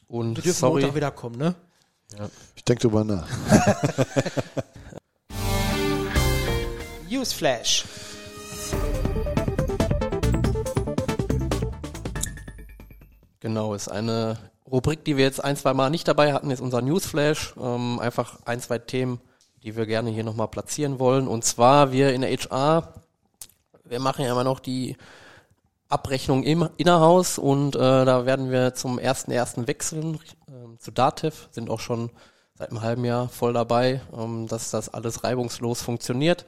und 0.09 0.35
Wir 0.35 0.43
dürfen 0.43 0.59
sorry. 0.59 0.81
Montag 0.81 0.95
wiederkommen, 0.95 1.37
ne? 1.37 1.55
Ich 2.55 2.65
denke 2.65 2.81
drüber 2.81 3.05
nach. 3.05 3.27
Newsflash. 7.09 7.85
Genau, 13.39 13.73
ist 13.73 13.87
eine 13.87 14.37
Rubrik, 14.69 15.05
die 15.05 15.15
wir 15.15 15.23
jetzt 15.23 15.41
ein, 15.41 15.55
zwei 15.55 15.73
Mal 15.73 15.89
nicht 15.89 16.09
dabei 16.09 16.33
hatten, 16.33 16.51
ist 16.51 16.59
unser 16.59 16.81
Newsflash. 16.81 17.53
Ähm, 17.57 17.99
einfach 17.99 18.39
ein, 18.43 18.59
zwei 18.59 18.79
Themen, 18.79 19.21
die 19.65 19.75
wir 19.75 19.87
gerne 19.87 20.11
hier 20.11 20.23
nochmal 20.23 20.47
platzieren 20.47 20.99
wollen. 20.99 21.27
Und 21.27 21.43
zwar 21.43 21.91
wir 21.91 22.13
in 22.13 22.21
der 22.21 22.31
HR, 22.31 22.93
wir 23.83 23.99
machen 23.99 24.23
ja 24.23 24.31
immer 24.31 24.43
noch 24.43 24.59
die 24.59 24.95
Abrechnung 25.89 26.43
im 26.43 26.69
Innerhaus 26.77 27.37
und 27.37 27.75
äh, 27.75 27.79
da 27.79 28.25
werden 28.25 28.51
wir 28.51 28.75
zum 28.75 28.99
ersten 28.99 29.31
ersten 29.31 29.67
wechseln 29.67 30.19
ähm, 30.47 30.77
zu 30.79 30.91
Dativ, 30.91 31.47
sind 31.51 31.69
auch 31.69 31.79
schon 31.79 32.11
seit 32.57 32.69
einem 32.69 32.81
halben 32.81 33.05
Jahr 33.05 33.27
voll 33.27 33.53
dabei, 33.53 34.01
ähm, 34.17 34.47
dass 34.47 34.71
das 34.71 34.93
alles 34.93 35.23
reibungslos 35.23 35.81
funktioniert. 35.81 36.45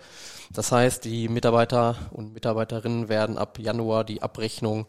Das 0.52 0.72
heißt, 0.72 1.04
die 1.04 1.28
Mitarbeiter 1.28 1.96
und 2.12 2.34
Mitarbeiterinnen 2.34 3.10
werden 3.10 3.38
ab 3.38 3.60
Januar 3.60 4.04
die 4.04 4.22
Abrechnung 4.22 4.86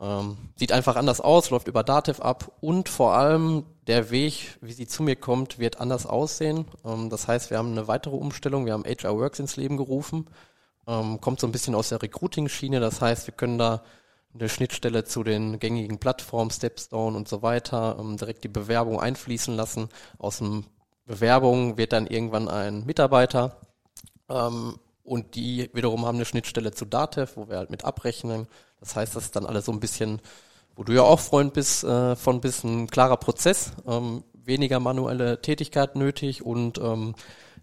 ähm, 0.00 0.36
sieht 0.56 0.72
einfach 0.72 0.96
anders 0.96 1.20
aus, 1.20 1.50
läuft 1.50 1.68
über 1.68 1.84
Dativ 1.84 2.20
ab 2.20 2.52
und 2.60 2.88
vor 2.88 3.14
allem 3.14 3.64
der 3.86 4.10
Weg, 4.10 4.58
wie 4.60 4.72
sie 4.72 4.86
zu 4.86 5.02
mir 5.02 5.16
kommt, 5.16 5.58
wird 5.58 5.80
anders 5.80 6.06
aussehen. 6.06 6.66
Ähm, 6.84 7.10
das 7.10 7.28
heißt, 7.28 7.50
wir 7.50 7.58
haben 7.58 7.72
eine 7.72 7.86
weitere 7.88 8.16
Umstellung, 8.16 8.66
wir 8.66 8.72
haben 8.72 8.84
HR 8.84 9.16
Works 9.16 9.38
ins 9.38 9.56
Leben 9.56 9.76
gerufen, 9.76 10.26
ähm, 10.86 11.20
kommt 11.20 11.40
so 11.40 11.46
ein 11.46 11.52
bisschen 11.52 11.74
aus 11.74 11.90
der 11.90 12.02
Recruiting-Schiene, 12.02 12.80
das 12.80 13.00
heißt, 13.00 13.26
wir 13.26 13.34
können 13.34 13.58
da 13.58 13.82
eine 14.34 14.48
Schnittstelle 14.48 15.04
zu 15.04 15.22
den 15.22 15.60
gängigen 15.60 15.98
Plattformen, 15.98 16.50
Stepstone 16.50 17.16
und 17.16 17.28
so 17.28 17.42
weiter, 17.42 17.96
ähm, 18.00 18.16
direkt 18.16 18.44
die 18.44 18.48
Bewerbung 18.48 19.00
einfließen 19.00 19.54
lassen. 19.54 19.88
Aus 20.18 20.38
dem 20.38 20.64
Bewerbung 21.06 21.76
wird 21.76 21.92
dann 21.92 22.06
irgendwann 22.06 22.48
ein 22.48 22.84
Mitarbeiter 22.84 23.60
ähm, 24.28 24.78
und 25.04 25.34
die 25.36 25.70
wiederum 25.72 26.06
haben 26.06 26.16
eine 26.16 26.24
Schnittstelle 26.24 26.72
zu 26.72 26.84
Datev, 26.84 27.36
wo 27.36 27.48
wir 27.48 27.58
halt 27.58 27.70
mit 27.70 27.84
abrechnen. 27.84 28.48
Das 28.84 28.96
heißt, 28.96 29.16
das 29.16 29.24
ist 29.24 29.36
dann 29.36 29.46
alles 29.46 29.64
so 29.64 29.72
ein 29.72 29.80
bisschen, 29.80 30.20
wo 30.76 30.84
du 30.84 30.92
ja 30.92 31.02
auch 31.02 31.18
Freund 31.18 31.54
bist, 31.54 31.84
äh, 31.84 32.16
von 32.16 32.42
ein 32.44 32.86
klarer 32.86 33.16
Prozess, 33.16 33.72
ähm, 33.86 34.24
weniger 34.34 34.78
manuelle 34.78 35.40
Tätigkeit 35.40 35.96
nötig 35.96 36.44
und 36.44 36.76
ähm, 36.78 37.14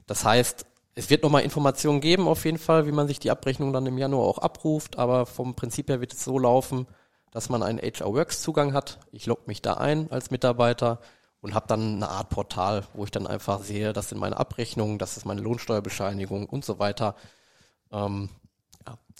das 0.07 0.25
heißt, 0.25 0.65
es 0.95 1.11
wird 1.11 1.21
nochmal 1.21 1.43
Informationen 1.43 2.01
geben 2.01 2.27
auf 2.27 2.43
jeden 2.43 2.57
Fall, 2.57 2.87
wie 2.87 2.91
man 2.91 3.07
sich 3.07 3.19
die 3.19 3.29
Abrechnung 3.29 3.71
dann 3.71 3.85
im 3.85 3.99
Januar 3.99 4.25
auch 4.25 4.39
abruft, 4.39 4.97
aber 4.97 5.27
vom 5.27 5.55
Prinzip 5.55 5.89
her 5.89 6.01
wird 6.01 6.13
es 6.13 6.23
so 6.23 6.39
laufen, 6.39 6.87
dass 7.29 7.49
man 7.49 7.61
einen 7.61 7.79
HR 7.79 8.11
Works 8.13 8.41
Zugang 8.41 8.73
hat. 8.73 8.97
Ich 9.11 9.27
logge 9.27 9.43
mich 9.45 9.61
da 9.61 9.75
ein 9.75 10.11
als 10.11 10.31
Mitarbeiter 10.31 10.99
und 11.39 11.53
habe 11.53 11.67
dann 11.67 11.97
eine 11.97 12.09
Art 12.09 12.29
Portal, 12.29 12.83
wo 12.93 13.03
ich 13.03 13.11
dann 13.11 13.27
einfach 13.27 13.61
sehe, 13.61 13.93
das 13.93 14.09
sind 14.09 14.17
meine 14.17 14.37
Abrechnungen, 14.37 14.97
das 14.97 15.17
ist 15.17 15.25
meine 15.25 15.41
Lohnsteuerbescheinigung 15.41 16.47
und 16.47 16.65
so 16.65 16.79
weiter. 16.79 17.15
Ähm, 17.91 18.29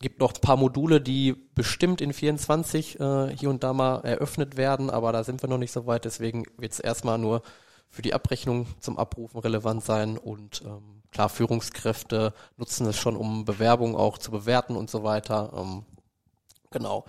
gibt 0.02 0.20
noch 0.20 0.34
ein 0.34 0.42
paar 0.42 0.58
Module, 0.58 1.02
die 1.02 1.34
bestimmt 1.56 2.02
in 2.02 2.14
24 2.14 3.00
äh, 3.00 3.36
hier 3.36 3.50
und 3.50 3.64
da 3.64 3.74
mal 3.74 4.00
eröffnet 4.00 4.58
werden, 4.58 4.90
aber 4.90 5.12
da 5.12 5.24
sind 5.24 5.42
wir 5.42 5.50
noch 5.50 5.58
nicht 5.58 5.72
so 5.72 5.86
weit, 5.88 6.06
deswegen 6.06 6.46
wird 6.58 6.74
es 6.74 6.80
erstmal 6.80 7.18
nur 7.18 7.42
für 7.90 8.02
die 8.02 8.14
Abrechnung 8.14 8.68
zum 8.80 8.98
Abrufen 8.98 9.40
relevant 9.40 9.84
sein 9.84 10.18
und 10.18 10.62
ähm, 10.66 11.04
klar, 11.12 11.30
Führungskräfte 11.30 12.34
nutzen 12.58 12.88
es 12.88 12.98
schon, 12.98 13.16
um 13.16 13.46
Bewerbungen 13.46 13.96
auch 13.96 14.18
zu 14.18 14.32
bewerten 14.32 14.76
und 14.76 14.90
so 14.90 15.04
weiter. 15.04 15.52
Ähm, 15.56 15.86
genau. 16.70 17.06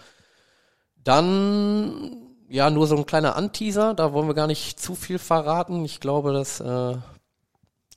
Dann 1.05 2.33
ja, 2.49 2.69
nur 2.69 2.87
so 2.87 2.97
ein 2.97 3.07
kleiner 3.07 3.35
Anteaser, 3.37 3.95
da 3.95 4.13
wollen 4.13 4.27
wir 4.27 4.35
gar 4.35 4.47
nicht 4.47 4.79
zu 4.79 4.95
viel 4.95 5.19
verraten. 5.19 5.85
Ich 5.87 6.01
glaube, 6.01 6.35
das 6.35 6.61
äh, 6.61 6.97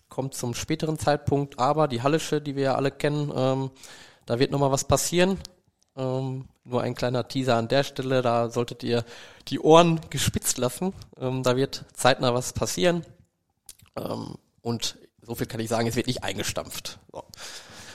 kommt 0.07 0.33
zum 0.33 0.53
späteren 0.53 0.97
Zeitpunkt. 0.97 1.59
Aber 1.59 1.89
die 1.89 2.01
Hallische, 2.01 2.39
die 2.39 2.55
wir 2.55 2.63
ja 2.63 2.75
alle 2.75 2.89
kennen, 2.89 3.33
ähm, 3.35 3.71
da 4.25 4.39
wird 4.39 4.51
nochmal 4.51 4.71
was 4.71 4.85
passieren. 4.85 5.39
Ähm, 5.97 6.45
nur 6.63 6.81
ein 6.81 6.95
kleiner 6.95 7.27
Teaser 7.27 7.55
an 7.55 7.67
der 7.67 7.83
Stelle, 7.83 8.21
da 8.21 8.49
solltet 8.49 8.83
ihr 8.83 9.05
die 9.47 9.59
Ohren 9.59 10.01
gespitzt 10.09 10.57
lassen. 10.57 10.93
Ähm, 11.19 11.43
da 11.43 11.55
wird 11.55 11.85
zeitnah 11.93 12.33
was 12.33 12.53
passieren. 12.53 13.05
Ähm, 13.95 14.35
und 14.61 14.97
so 15.21 15.35
viel 15.35 15.47
kann 15.47 15.59
ich 15.59 15.69
sagen, 15.69 15.87
es 15.87 15.95
wird 15.95 16.07
nicht 16.07 16.23
eingestampft. 16.23 16.99
So. 17.11 17.23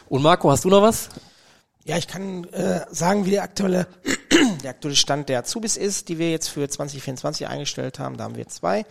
Und 0.08 0.22
Marco, 0.22 0.50
hast 0.50 0.64
du 0.64 0.68
noch 0.68 0.82
was? 0.82 1.08
Ja, 1.84 1.96
ich 1.96 2.06
kann 2.06 2.44
äh, 2.52 2.84
sagen, 2.90 3.26
wie 3.26 3.30
der 3.30 3.42
aktuelle, 3.42 3.86
der 4.62 4.70
aktuelle 4.70 4.96
Stand 4.96 5.28
der 5.28 5.40
Azubis 5.40 5.76
ist, 5.76 6.08
die 6.08 6.18
wir 6.18 6.30
jetzt 6.30 6.48
für 6.48 6.68
2024 6.68 7.48
eingestellt 7.48 7.98
haben. 7.98 8.16
Da 8.16 8.24
haben 8.24 8.36
wir 8.36 8.48
zwei. 8.48 8.84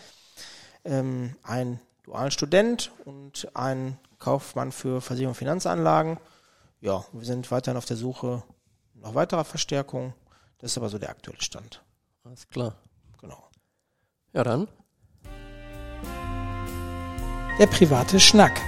Ähm, 0.86 1.36
einen 1.44 1.80
dualen 2.04 2.32
Student 2.32 2.92
und 3.06 3.48
einen 3.54 3.98
Kaufmann 4.18 4.72
für 4.72 5.02
Versicherung 5.02 5.32
und 5.32 5.38
Finanzanlagen. 5.38 6.18
Ja, 6.82 7.03
wir 7.11 7.25
sind 7.25 7.51
weiterhin 7.51 7.77
auf 7.77 7.84
der 7.84 7.97
Suche 7.97 8.41
nach 8.93 9.13
weiterer 9.13 9.43
Verstärkung. 9.43 10.13
Das 10.59 10.71
ist 10.71 10.77
aber 10.77 10.88
so 10.88 10.97
der 10.97 11.09
aktuelle 11.09 11.41
Stand. 11.41 11.84
Alles 12.23 12.47
klar. 12.47 12.73
Genau. 13.19 13.49
Ja, 14.32 14.45
dann. 14.45 14.69
Der 17.59 17.67
private 17.67 18.17
Schnack. 18.17 18.61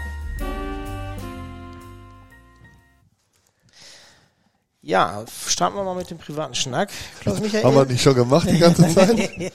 Ja, 4.81 5.23
starten 5.47 5.77
wir 5.77 5.83
mal 5.83 5.95
mit 5.95 6.09
dem 6.09 6.17
privaten 6.17 6.55
Schnack. 6.55 6.89
Klaus 7.21 7.39
Michael. 7.39 7.63
Haben 7.63 7.75
wir 7.75 7.85
nicht 7.85 8.01
schon 8.01 8.15
gemacht 8.15 8.49
die 8.49 8.57
ganze 8.57 8.89
Zeit? 8.93 9.53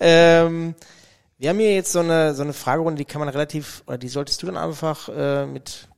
ähm, 0.00 0.74
wir 1.36 1.50
haben 1.50 1.58
hier 1.60 1.74
jetzt 1.74 1.92
so 1.92 2.00
eine, 2.00 2.34
so 2.34 2.42
eine 2.42 2.54
Fragerunde, 2.54 2.98
die 2.98 3.04
kann 3.04 3.20
man 3.20 3.28
relativ, 3.28 3.84
oder 3.86 3.98
die 3.98 4.08
solltest 4.08 4.42
du 4.42 4.46
dann 4.46 4.56
einfach 4.56 5.08
äh, 5.10 5.46
mit 5.46 5.88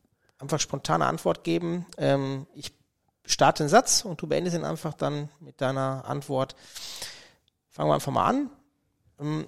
einfach 0.41 0.61
spontane 0.61 1.07
Antwort 1.07 1.45
geben. 1.45 1.87
Ähm, 1.99 2.47
ich 2.55 2.73
starte 3.25 3.63
einen 3.63 3.71
Satz 3.71 4.05
und 4.05 4.21
du 4.21 4.27
beendest 4.27 4.57
ihn 4.57 4.65
einfach 4.65 4.95
dann 4.95 5.29
mit 5.41 5.61
deiner 5.61 6.05
Antwort. 6.07 6.57
Fangen 7.69 7.89
wir 7.91 7.95
einfach 7.95 8.13
mal 8.13 8.27
an. 8.27 8.51
Ähm, 9.21 9.47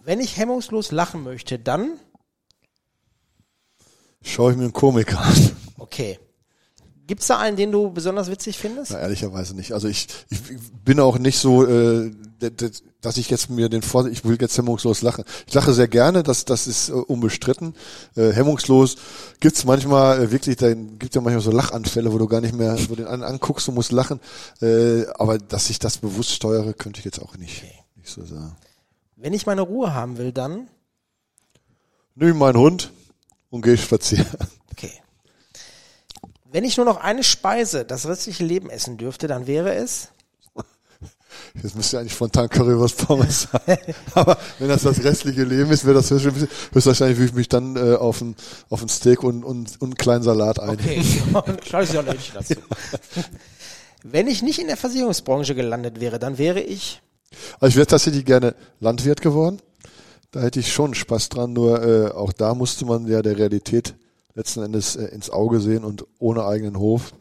wenn 0.00 0.20
ich 0.20 0.36
hemmungslos 0.36 0.90
lachen 0.90 1.22
möchte, 1.22 1.58
dann 1.58 1.98
Schaue 4.24 4.52
ich 4.52 4.56
mir 4.56 4.64
einen 4.64 4.72
Komiker 4.72 5.20
an. 5.20 5.56
okay. 5.78 6.18
Gibt's 7.12 7.26
da 7.26 7.38
einen, 7.38 7.58
den 7.58 7.70
du 7.70 7.90
besonders 7.90 8.30
witzig 8.30 8.56
findest? 8.56 8.92
Na, 8.92 9.00
ehrlicherweise 9.00 9.54
nicht. 9.54 9.72
Also 9.72 9.86
ich, 9.86 10.06
ich 10.30 10.40
bin 10.82 10.98
auch 10.98 11.18
nicht 11.18 11.38
so, 11.38 11.66
äh, 11.66 12.10
dass 13.02 13.18
ich 13.18 13.28
jetzt 13.28 13.50
mir 13.50 13.68
den 13.68 13.82
vor, 13.82 14.06
ich 14.06 14.24
will 14.24 14.38
jetzt 14.40 14.56
hemmungslos 14.56 15.02
lachen. 15.02 15.22
Ich 15.46 15.52
lache 15.52 15.74
sehr 15.74 15.88
gerne, 15.88 16.22
das, 16.22 16.46
das 16.46 16.66
ist 16.66 16.88
äh, 16.88 16.92
unbestritten. 16.92 17.74
Äh, 18.16 18.32
hemmungslos 18.32 18.96
gibt's 19.40 19.66
manchmal 19.66 20.22
äh, 20.22 20.30
wirklich, 20.32 20.56
da 20.56 20.72
gibt's 20.72 21.14
ja 21.14 21.20
manchmal 21.20 21.42
so 21.42 21.50
Lachanfälle, 21.50 22.10
wo 22.14 22.16
du 22.16 22.26
gar 22.26 22.40
nicht 22.40 22.54
mehr, 22.54 22.78
wo 22.88 22.94
den 22.94 23.06
einen 23.06 23.24
anguckst 23.24 23.68
und 23.68 23.74
musst 23.74 23.92
lachen. 23.92 24.18
Äh, 24.62 25.04
aber 25.18 25.36
dass 25.36 25.68
ich 25.68 25.78
das 25.78 25.98
bewusst 25.98 26.30
steuere, 26.30 26.72
könnte 26.72 27.00
ich 27.00 27.04
jetzt 27.04 27.20
auch 27.20 27.36
nicht, 27.36 27.62
nicht 27.94 28.08
so 28.08 28.24
sagen. 28.24 28.56
Wenn 29.16 29.34
ich 29.34 29.44
meine 29.44 29.60
Ruhe 29.60 29.92
haben 29.92 30.16
will, 30.16 30.32
dann 30.32 30.66
Nimm 32.14 32.38
meinen 32.38 32.56
Hund 32.56 32.90
und 33.50 33.60
gehe 33.60 33.76
spazieren. 33.76 34.26
okay. 34.72 34.92
Wenn 36.52 36.64
ich 36.64 36.76
nur 36.76 36.86
noch 36.86 36.98
eine 36.98 37.24
Speise 37.24 37.84
das 37.84 38.06
restliche 38.06 38.44
Leben 38.44 38.70
essen 38.70 38.98
dürfte, 38.98 39.26
dann 39.26 39.46
wäre 39.46 39.74
es 39.74 40.08
Jetzt 41.62 41.76
müsste 41.76 41.98
eigentlich 41.98 42.12
spontan 42.12 42.48
Currywurst 42.48 43.06
Pommes 43.06 43.48
sein. 43.50 43.78
Aber 44.14 44.38
wenn 44.58 44.68
das 44.68 44.82
das 44.82 45.02
restliche 45.04 45.44
Leben 45.44 45.70
ist, 45.70 45.84
wäre 45.84 45.94
das 45.94 46.10
höchstwahrscheinlich 46.10 47.18
würde 47.18 47.30
ich 47.30 47.34
mich 47.34 47.48
dann 47.48 47.76
äh, 47.76 47.94
auf 47.94 48.20
ein 48.20 48.36
auf 48.70 48.82
ein 48.82 48.88
Steak 48.88 49.22
und 49.22 49.44
und, 49.44 49.80
und 49.80 49.82
einen 49.82 49.94
kleinen 49.94 50.22
Salat 50.22 50.60
einigen. 50.60 51.02
Okay, 51.32 51.52
scheiße 51.68 51.96
ja 51.96 52.02
nicht 52.02 52.34
dazu. 52.34 52.54
Wenn 54.02 54.26
ich 54.26 54.42
nicht 54.42 54.58
in 54.58 54.66
der 54.66 54.76
Versicherungsbranche 54.76 55.54
gelandet 55.54 56.00
wäre, 56.00 56.18
dann 56.18 56.38
wäre 56.38 56.60
ich 56.60 57.02
Also 57.60 57.70
ich 57.70 57.76
wäre 57.76 57.86
tatsächlich 57.86 58.24
gerne 58.24 58.54
Landwirt 58.80 59.20
geworden. 59.20 59.60
Da 60.30 60.40
hätte 60.40 60.60
ich 60.60 60.72
schon 60.72 60.94
Spaß 60.94 61.28
dran, 61.28 61.52
nur 61.52 61.82
äh, 61.82 62.10
auch 62.10 62.32
da 62.32 62.54
musste 62.54 62.86
man 62.86 63.06
ja 63.06 63.20
der 63.20 63.36
Realität 63.36 63.94
letzten 64.34 64.62
Endes 64.62 64.96
äh, 64.96 65.06
ins 65.06 65.30
Auge 65.30 65.60
sehen 65.60 65.84
und 65.84 66.06
ohne 66.18 66.44
eigenen 66.44 66.78
Hof. 66.78 67.12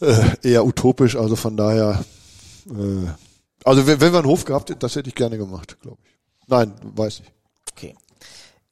Äh, 0.00 0.36
eher 0.42 0.64
utopisch, 0.64 1.16
also 1.16 1.36
von 1.36 1.56
daher, 1.56 2.04
äh, 2.70 3.06
also 3.64 3.86
wenn, 3.86 4.00
wenn 4.00 4.12
wir 4.12 4.18
einen 4.20 4.28
Hof 4.28 4.44
gehabt 4.44 4.70
hätten, 4.70 4.80
das 4.80 4.96
hätte 4.96 5.08
ich 5.08 5.14
gerne 5.14 5.36
gemacht, 5.36 5.78
glaube 5.80 5.98
ich. 6.04 6.16
Nein, 6.46 6.74
weiß 6.82 7.20
ich. 7.20 7.32
okay. 7.72 7.94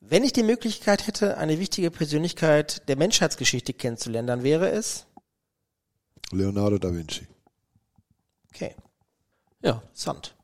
Wenn 0.00 0.24
ich 0.24 0.32
die 0.32 0.42
Möglichkeit 0.42 1.06
hätte, 1.06 1.36
eine 1.36 1.58
wichtige 1.58 1.90
Persönlichkeit 1.90 2.88
der 2.88 2.96
Menschheitsgeschichte 2.96 3.74
kennenzulernen, 3.74 4.26
dann 4.26 4.42
wäre 4.42 4.70
es 4.70 5.06
Leonardo 6.30 6.78
da 6.78 6.92
Vinci. 6.92 7.26
okay. 8.54 8.74
Ja, 9.62 9.82
Sand. 9.92 10.34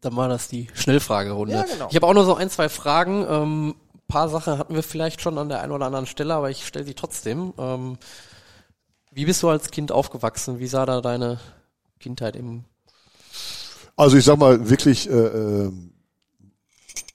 dann 0.00 0.16
war 0.16 0.28
das 0.28 0.48
die 0.48 0.68
Schnellfragerunde. 0.74 1.54
Ja, 1.54 1.62
genau. 1.62 1.88
Ich 1.90 1.96
habe 1.96 2.06
auch 2.06 2.14
nur 2.14 2.24
so 2.24 2.34
ein, 2.34 2.50
zwei 2.50 2.68
Fragen. 2.68 3.24
Ähm, 3.28 3.74
paar 4.12 4.28
Sachen 4.28 4.58
hatten 4.58 4.74
wir 4.74 4.82
vielleicht 4.82 5.22
schon 5.22 5.38
an 5.38 5.48
der 5.48 5.62
einen 5.62 5.72
oder 5.72 5.86
anderen 5.86 6.06
Stelle, 6.06 6.34
aber 6.34 6.50
ich 6.50 6.66
stelle 6.66 6.84
sie 6.84 6.92
trotzdem. 6.92 7.54
Ähm, 7.58 7.96
wie 9.10 9.24
bist 9.24 9.42
du 9.42 9.48
als 9.48 9.70
Kind 9.70 9.90
aufgewachsen? 9.90 10.58
Wie 10.58 10.66
sah 10.66 10.84
da 10.84 11.00
deine 11.00 11.40
Kindheit 11.98 12.36
im 12.36 12.64
Also 13.96 14.18
ich 14.18 14.24
sag 14.24 14.38
mal 14.38 14.68
wirklich, 14.68 15.08
äh, 15.08 15.12
äh, 15.12 15.72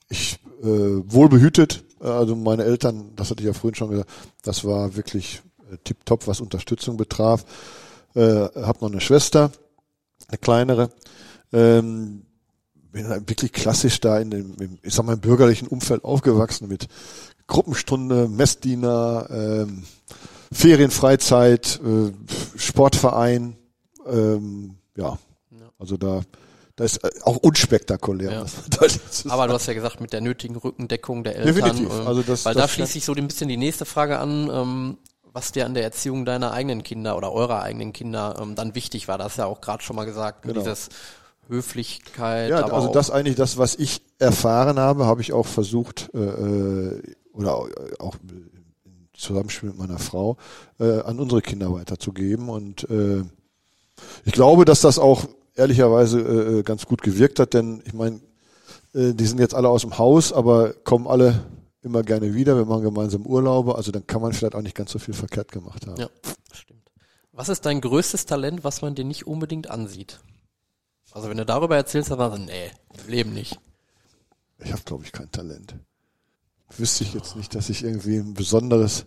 ich 0.09 0.39
äh, 0.63 0.65
wohlbehütet. 0.65 1.83
Also 1.99 2.35
meine 2.35 2.63
Eltern, 2.63 3.15
das 3.15 3.29
hatte 3.29 3.41
ich 3.41 3.47
ja 3.47 3.53
vorhin 3.53 3.75
schon 3.75 3.89
gesagt, 3.91 4.09
das 4.41 4.63
war 4.65 4.95
wirklich 4.95 5.41
äh, 5.71 5.77
tipptopp, 5.83 6.27
was 6.27 6.41
Unterstützung 6.41 6.97
betraf. 6.97 7.45
Äh, 8.15 8.49
hab 8.55 8.81
noch 8.81 8.91
eine 8.91 9.01
Schwester, 9.01 9.51
eine 10.27 10.37
kleinere. 10.39 10.89
Ähm, 11.53 12.26
bin 12.97 13.07
halt 13.09 13.29
wirklich 13.29 13.51
klassisch 13.53 13.99
da 13.99 14.19
in 14.19 14.29
dem, 14.31 14.55
im, 14.59 14.77
ich 14.81 14.93
sag 14.93 15.05
mal, 15.05 15.13
im 15.13 15.19
bürgerlichen 15.19 15.67
Umfeld 15.67 16.03
aufgewachsen 16.03 16.67
mit 16.67 16.87
Gruppenstunde, 17.47 18.27
Messdiener, 18.27 19.27
ähm, 19.29 19.83
Ferienfreizeit, 20.51 21.79
äh, 21.83 22.11
Sportverein, 22.57 23.55
ähm, 24.07 24.75
ja. 24.95 25.17
Also 25.79 25.95
da, 25.97 26.21
da 26.75 26.83
ist 26.83 27.03
äh, 27.03 27.09
auch 27.23 27.37
unspektakulär. 27.37 28.31
Ja. 28.31 28.45
Aber 29.29 29.47
du 29.47 29.53
hast 29.53 29.67
ja 29.67 29.73
gesagt, 29.73 30.01
mit 30.01 30.11
der 30.11 30.21
nötigen 30.21 30.55
Rückendeckung 30.55 31.23
der 31.23 31.35
Eltern. 31.35 31.55
Definitiv. 31.55 31.99
ähm, 32.01 32.07
Also 32.07 32.23
das- 32.23 32.45
weil 32.45 32.53
das 32.55 32.63
da 32.63 32.67
schließt 32.67 32.93
sich 32.93 33.05
so 33.05 33.13
ein 33.13 33.27
bisschen 33.27 33.47
die 33.47 33.57
nächste 33.57 33.85
Frage 33.85 34.17
an, 34.19 34.49
ähm, 34.51 34.97
was 35.33 35.51
dir 35.51 35.65
an 35.67 35.75
der 35.75 35.83
Erziehung 35.83 36.25
deiner 36.25 36.51
eigenen 36.51 36.81
Kinder 36.81 37.15
oder 37.15 37.31
eurer 37.31 37.61
eigenen 37.61 37.93
Kinder 37.93 38.37
ähm, 38.41 38.55
dann 38.55 38.73
wichtig 38.73 39.07
war. 39.07 39.19
Das 39.19 39.27
hast 39.33 39.37
ja 39.37 39.45
auch 39.45 39.61
gerade 39.61 39.83
schon 39.83 39.95
mal 39.95 40.05
gesagt. 40.05 40.41
Genau. 40.43 40.59
Dieses 40.59 40.89
Höflichkeit. 41.47 42.49
Ja, 42.49 42.65
also 42.67 42.91
das 42.91 43.09
eigentlich 43.11 43.35
das, 43.35 43.57
was 43.57 43.75
ich 43.75 44.01
erfahren 44.19 44.79
habe, 44.79 45.05
habe 45.05 45.21
ich 45.21 45.33
auch 45.33 45.45
versucht 45.45 46.09
äh, 46.13 46.17
äh, 46.19 47.01
oder 47.33 47.55
au- 47.57 47.69
auch 47.99 48.15
im 48.23 48.49
Zusammenspiel 49.13 49.69
mit 49.69 49.77
meiner 49.77 49.99
Frau 49.99 50.37
äh, 50.79 50.99
an 51.01 51.19
unsere 51.19 51.41
Kinder 51.41 51.73
weiterzugeben 51.73 52.49
und 52.49 52.89
äh, 52.89 53.23
ich 54.25 54.33
glaube, 54.33 54.65
dass 54.65 54.81
das 54.81 54.99
auch 54.99 55.25
ehrlicherweise 55.55 56.19
äh, 56.19 56.63
ganz 56.63 56.85
gut 56.85 57.01
gewirkt 57.01 57.39
hat, 57.39 57.53
denn 57.55 57.81
ich 57.85 57.93
meine, 57.93 58.19
äh, 58.93 59.13
die 59.13 59.25
sind 59.25 59.39
jetzt 59.39 59.55
alle 59.55 59.69
aus 59.69 59.81
dem 59.81 59.97
Haus, 59.97 60.31
aber 60.31 60.73
kommen 60.73 61.07
alle 61.07 61.45
immer 61.81 62.03
gerne 62.03 62.33
wieder. 62.35 62.57
Wir 62.57 62.65
machen 62.65 62.83
gemeinsam 62.83 63.25
Urlaube, 63.25 63.75
also 63.75 63.91
dann 63.91 64.05
kann 64.05 64.21
man 64.21 64.33
vielleicht 64.33 64.53
auch 64.55 64.61
nicht 64.61 64.75
ganz 64.75 64.91
so 64.91 64.99
viel 64.99 65.13
verkehrt 65.15 65.51
gemacht 65.51 65.87
haben. 65.87 65.99
Ja, 65.99 66.09
stimmt. 66.53 66.81
Was 67.31 67.49
ist 67.49 67.65
dein 67.65 67.81
größtes 67.81 68.25
Talent, 68.27 68.63
was 68.63 68.81
man 68.83 68.93
dir 68.93 69.05
nicht 69.05 69.25
unbedingt 69.25 69.69
ansieht? 69.69 70.19
Also 71.17 71.29
wenn 71.29 71.37
du 71.37 71.45
darüber 71.47 71.75
erzählst, 71.75 72.11
dann 72.11 72.19
war 72.19 72.29
so, 72.29 72.37
nee, 72.37 72.69
im 73.03 73.09
Leben 73.11 73.33
nicht. 73.33 73.57
Ich 74.59 74.71
habe, 74.71 74.83
glaube 74.85 75.03
ich, 75.03 75.11
kein 75.11 75.31
Talent. 75.31 75.73
Wüsste 76.77 77.03
ich 77.05 77.13
jetzt 77.15 77.35
nicht, 77.35 77.55
dass 77.55 77.69
ich 77.69 77.83
irgendwie 77.83 78.17
ein 78.17 78.35
besonderes 78.35 79.05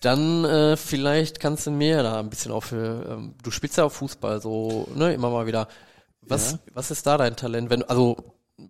Dann 0.00 0.46
äh, 0.46 0.76
vielleicht 0.78 1.38
kannst 1.38 1.66
du 1.66 1.70
mir 1.70 2.02
da 2.02 2.18
ein 2.20 2.30
bisschen 2.30 2.50
auch 2.50 2.62
für, 2.64 3.04
ähm, 3.10 3.34
du 3.42 3.50
spielst 3.50 3.76
ja 3.76 3.84
auch 3.84 3.92
Fußball, 3.92 4.40
so, 4.40 4.88
ne, 4.94 5.12
immer 5.12 5.28
mal 5.28 5.46
wieder. 5.46 5.68
Was, 6.22 6.52
Ja. 6.52 6.58
was 6.72 6.90
ist 6.90 7.06
da 7.06 7.18
dein 7.18 7.36
Talent? 7.36 7.68
Wenn, 7.68 7.82
also 7.82 8.16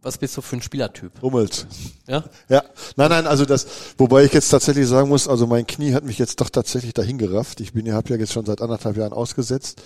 was 0.03 0.19
bist 0.19 0.37
du 0.37 0.41
für 0.43 0.57
ein 0.57 0.63
Spielertyp? 0.63 1.13
Hummels. 1.23 1.65
Ja? 2.09 2.25
Ja, 2.49 2.65
nein, 2.97 3.09
nein, 3.11 3.27
also 3.29 3.45
das, 3.45 3.67
wobei 3.99 4.25
ich 4.25 4.33
jetzt 4.33 4.49
tatsächlich 4.49 4.89
sagen 4.89 5.09
muss, 5.09 5.29
also 5.29 5.47
mein 5.47 5.65
Knie 5.67 5.95
hat 5.95 6.03
mich 6.05 6.19
jetzt 6.19 6.41
doch 6.41 6.51
tatsächlich 6.51 6.93
dahin 6.93 7.19
gerafft. 7.19 7.61
Ich 7.61 7.73
bin 7.73 7.87
ja, 7.87 7.95
habe 7.95 8.09
ja 8.11 8.17
jetzt 8.17 8.33
schon 8.33 8.45
seit 8.47 8.61
anderthalb 8.61 8.97
Jahren 8.97 9.13
ausgesetzt 9.13 9.81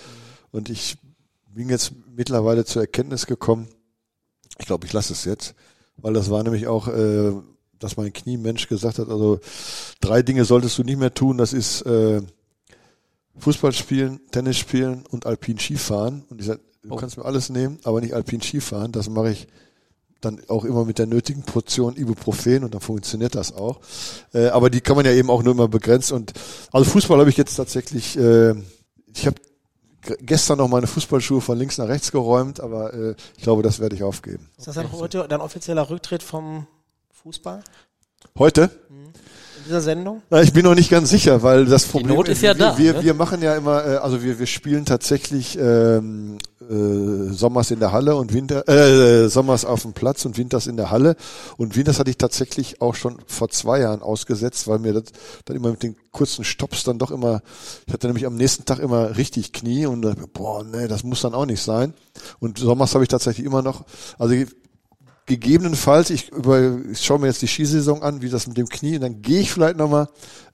und 0.51 0.69
ich 0.69 0.97
bin 1.53 1.69
jetzt 1.69 1.93
mittlerweile 2.15 2.65
zur 2.65 2.81
Erkenntnis 2.81 3.25
gekommen, 3.25 3.67
ich 4.59 4.65
glaube, 4.65 4.85
ich 4.85 4.93
lasse 4.93 5.13
es 5.13 5.25
jetzt, 5.25 5.55
weil 5.97 6.13
das 6.13 6.29
war 6.29 6.43
nämlich 6.43 6.67
auch, 6.67 6.87
äh, 6.87 7.33
dass 7.79 7.97
mein 7.97 8.13
Kniemensch 8.13 8.67
gesagt 8.67 8.99
hat, 8.99 9.09
also 9.09 9.39
drei 9.99 10.21
Dinge 10.21 10.45
solltest 10.45 10.77
du 10.77 10.83
nicht 10.83 10.99
mehr 10.99 11.13
tun, 11.13 11.37
das 11.37 11.53
ist 11.53 11.81
äh, 11.81 12.21
Fußball 13.37 13.73
spielen, 13.73 14.19
Tennis 14.31 14.57
spielen 14.57 15.03
und 15.09 15.25
Alpin 15.25 15.57
Skifahren. 15.59 16.23
Und 16.29 16.39
ich 16.39 16.47
sagte, 16.47 16.63
du 16.83 16.91
Oh. 16.93 16.95
kannst 16.97 17.17
mir 17.17 17.25
alles 17.25 17.49
nehmen, 17.49 17.79
aber 17.83 18.01
nicht 18.01 18.13
Alpin 18.13 18.41
Skifahren, 18.41 18.91
das 18.91 19.09
mache 19.09 19.31
ich 19.31 19.47
dann 20.21 20.39
auch 20.47 20.63
immer 20.63 20.85
mit 20.85 20.99
der 20.99 21.07
nötigen 21.07 21.43
Portion 21.43 21.97
Ibuprofen 21.97 22.63
und 22.63 22.73
dann 22.73 22.79
funktioniert 22.81 23.35
das 23.35 23.53
auch. 23.53 23.81
Äh, 24.33 24.47
aber 24.47 24.69
die 24.69 24.79
kann 24.81 24.95
man 24.95 25.05
ja 25.05 25.11
eben 25.11 25.29
auch 25.29 25.43
nur 25.43 25.53
immer 25.53 25.67
begrenzt 25.67 26.11
und 26.11 26.31
also 26.71 26.89
Fußball 26.89 27.19
habe 27.19 27.29
ich 27.29 27.37
jetzt 27.37 27.55
tatsächlich, 27.55 28.17
äh, 28.17 28.51
ich 29.13 29.25
habe 29.25 29.35
gestern 30.21 30.57
noch 30.57 30.67
meine 30.67 30.87
Fußballschuhe 30.87 31.41
von 31.41 31.57
links 31.57 31.77
nach 31.77 31.87
rechts 31.87 32.11
geräumt, 32.11 32.59
aber 32.59 32.93
äh, 32.93 33.15
ich 33.37 33.43
glaube, 33.43 33.63
das 33.63 33.79
werde 33.79 33.95
ich 33.95 34.03
aufgeben. 34.03 34.49
Ist 34.57 34.67
das 34.67 34.75
dann 34.75 34.91
heute 34.91 35.27
dein 35.27 35.41
offizieller 35.41 35.89
Rücktritt 35.89 36.23
vom 36.23 36.67
Fußball 37.11 37.63
Heute? 38.37 38.71
Dieser 39.65 39.81
Sendung? 39.81 40.21
Na, 40.29 40.41
ich 40.41 40.53
bin 40.53 40.63
noch 40.63 40.75
nicht 40.75 40.89
ganz 40.89 41.09
sicher, 41.09 41.43
weil 41.43 41.65
das 41.65 41.85
Problem 41.85 42.15
Not 42.15 42.29
ist 42.29 42.41
ja 42.41 42.57
wir, 42.57 42.65
da, 42.65 42.77
Wir, 42.77 42.93
ne? 42.93 43.03
wir 43.03 43.13
machen 43.13 43.41
ja 43.41 43.55
immer, 43.55 43.85
äh, 43.85 43.95
also 43.97 44.23
wir, 44.23 44.39
wir 44.39 44.45
spielen 44.45 44.85
tatsächlich 44.85 45.57
ähm, 45.59 46.37
äh, 46.69 47.33
Sommers 47.33 47.71
in 47.71 47.79
der 47.79 47.91
Halle 47.91 48.15
und 48.15 48.33
Winter, 48.33 48.67
äh, 48.67 49.27
Sommers 49.29 49.65
auf 49.65 49.81
dem 49.81 49.93
Platz 49.93 50.25
und 50.25 50.37
Winters 50.37 50.67
in 50.67 50.77
der 50.77 50.91
Halle. 50.91 51.15
Und 51.57 51.75
Winters 51.75 51.99
hatte 51.99 52.09
ich 52.09 52.17
tatsächlich 52.17 52.81
auch 52.81 52.95
schon 52.95 53.17
vor 53.27 53.49
zwei 53.49 53.79
Jahren 53.79 54.01
ausgesetzt, 54.01 54.67
weil 54.67 54.79
mir 54.79 54.93
das 54.93 55.03
dann 55.45 55.55
immer 55.55 55.71
mit 55.71 55.83
den 55.83 55.95
kurzen 56.11 56.43
Stops 56.43 56.83
dann 56.83 56.99
doch 56.99 57.11
immer, 57.11 57.41
ich 57.87 57.93
hatte 57.93 58.07
nämlich 58.07 58.25
am 58.25 58.35
nächsten 58.35 58.65
Tag 58.65 58.79
immer 58.79 59.17
richtig 59.17 59.51
Knie 59.51 59.85
und 59.85 60.05
boah, 60.33 60.63
nee, 60.63 60.87
das 60.87 61.03
muss 61.03 61.21
dann 61.21 61.33
auch 61.33 61.45
nicht 61.45 61.61
sein. 61.61 61.93
Und 62.39 62.59
Sommers 62.59 62.93
habe 62.93 63.03
ich 63.03 63.09
tatsächlich 63.09 63.45
immer 63.45 63.61
noch, 63.61 63.83
also 64.19 64.35
gegebenenfalls, 65.25 66.09
ich, 66.09 66.29
über, 66.29 66.77
ich 66.91 67.03
schaue 67.03 67.19
mir 67.19 67.27
jetzt 67.27 67.41
die 67.41 67.47
Skisaison 67.47 68.03
an, 68.03 68.21
wie 68.21 68.29
das 68.29 68.47
mit 68.47 68.57
dem 68.57 68.67
Knie, 68.67 68.95
und 68.95 69.01
dann 69.01 69.21
gehe 69.21 69.39
ich 69.39 69.51
vielleicht 69.51 69.77
nochmal 69.77 70.07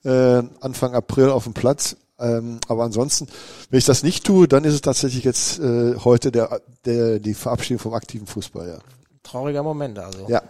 äh, 0.04 0.42
Anfang 0.60 0.94
April 0.94 1.30
auf 1.30 1.44
den 1.44 1.54
Platz. 1.54 1.96
Ähm, 2.18 2.60
aber 2.68 2.84
ansonsten, 2.84 3.26
wenn 3.70 3.78
ich 3.78 3.86
das 3.86 4.02
nicht 4.02 4.24
tue, 4.24 4.46
dann 4.46 4.64
ist 4.64 4.74
es 4.74 4.82
tatsächlich 4.82 5.24
jetzt 5.24 5.58
äh, 5.58 5.96
heute 5.96 6.30
der, 6.30 6.60
der 6.84 7.18
die 7.18 7.34
Verabschiedung 7.34 7.78
vom 7.80 7.94
aktiven 7.94 8.26
Fußball. 8.26 8.68
Ja. 8.68 8.78
Trauriger 9.22 9.62
Moment 9.62 9.98
also. 9.98 10.26
ja. 10.28 10.42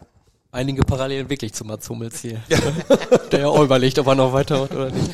Einige 0.53 0.83
Parallelen 0.83 1.31
wirklich 1.31 1.53
zu 1.55 1.65
Mats 1.65 1.89
Hummels 1.89 2.21
hier. 2.21 2.41
Der 3.31 3.41
ja 3.41 3.47
auch 3.47 3.63
überlegt, 3.63 4.01
ob 4.01 4.09
er 4.09 4.17
noch 4.17 4.33
weitermacht 4.33 4.73
oder 4.73 4.91
nicht. 4.91 5.13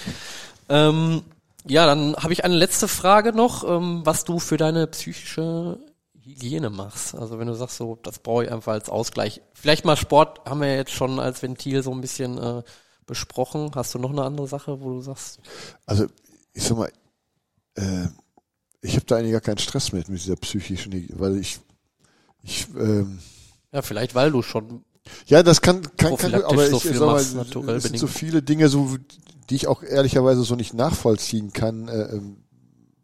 Ähm, 0.70 1.22
ja, 1.66 1.84
dann 1.84 2.16
habe 2.16 2.32
ich 2.32 2.42
eine 2.42 2.54
letzte 2.54 2.88
Frage 2.88 3.34
noch, 3.34 3.62
ähm, 3.68 4.00
was 4.04 4.24
du 4.24 4.38
für 4.38 4.57
deine 4.57 4.86
psychische 4.86 5.78
Hygiene 6.26 6.70
machst. 6.70 7.14
Also 7.14 7.38
wenn 7.38 7.46
du 7.46 7.54
sagst, 7.54 7.76
so, 7.76 7.98
das 8.02 8.18
brauche 8.18 8.44
ich 8.44 8.52
einfach 8.52 8.72
als 8.72 8.88
Ausgleich. 8.90 9.40
Vielleicht 9.54 9.84
mal 9.84 9.96
Sport 9.96 10.40
haben 10.48 10.60
wir 10.60 10.74
jetzt 10.74 10.90
schon 10.92 11.20
als 11.20 11.42
Ventil 11.42 11.82
so 11.82 11.92
ein 11.92 12.00
bisschen 12.00 12.36
äh, 12.38 12.62
besprochen. 13.06 13.70
Hast 13.74 13.94
du 13.94 13.98
noch 13.98 14.10
eine 14.10 14.24
andere 14.24 14.48
Sache, 14.48 14.80
wo 14.80 14.90
du 14.90 15.00
sagst, 15.00 15.38
Also 15.86 16.06
ich 16.52 16.64
sag 16.64 16.76
mal, 16.76 16.90
äh, 17.76 18.06
ich 18.80 18.96
habe 18.96 19.06
da 19.06 19.16
eigentlich 19.16 19.32
gar 19.32 19.40
keinen 19.40 19.58
Stress 19.58 19.92
mit, 19.92 20.08
mit 20.08 20.20
dieser 20.20 20.36
psychischen, 20.36 20.92
Hygiene, 20.92 21.20
weil 21.20 21.38
ich, 21.38 21.60
ich 22.42 22.66
ähm, 22.76 23.18
ja, 23.72 23.82
vielleicht 23.82 24.14
weil 24.14 24.30
du 24.30 24.42
schon 24.42 24.84
Ja, 25.26 25.42
das 25.42 25.60
kann, 25.60 25.82
kann, 25.96 26.16
kann 26.16 26.34
aber 26.34 26.64
ich 26.64 26.70
so 26.70 26.80
viel 26.80 26.94
sag 26.96 27.06
mal, 27.06 27.20
es 27.20 27.30
sind 27.30 27.52
bedingt. 27.66 27.98
so 27.98 28.06
viele 28.06 28.42
Dinge, 28.42 28.68
so 28.68 28.96
die 29.50 29.54
ich 29.54 29.68
auch 29.68 29.82
ehrlicherweise 29.82 30.42
so 30.42 30.56
nicht 30.56 30.74
nachvollziehen 30.74 31.52
kann, 31.52 31.88
äh, 31.88 32.14
ähm, 32.16 32.38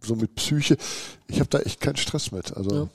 so 0.00 0.16
mit 0.16 0.34
Psyche. 0.34 0.76
Ich 1.28 1.38
habe 1.38 1.48
da 1.48 1.60
echt 1.60 1.80
keinen 1.80 1.96
Stress 1.96 2.32
mit. 2.32 2.56
Also 2.56 2.74
Ja. 2.74 2.88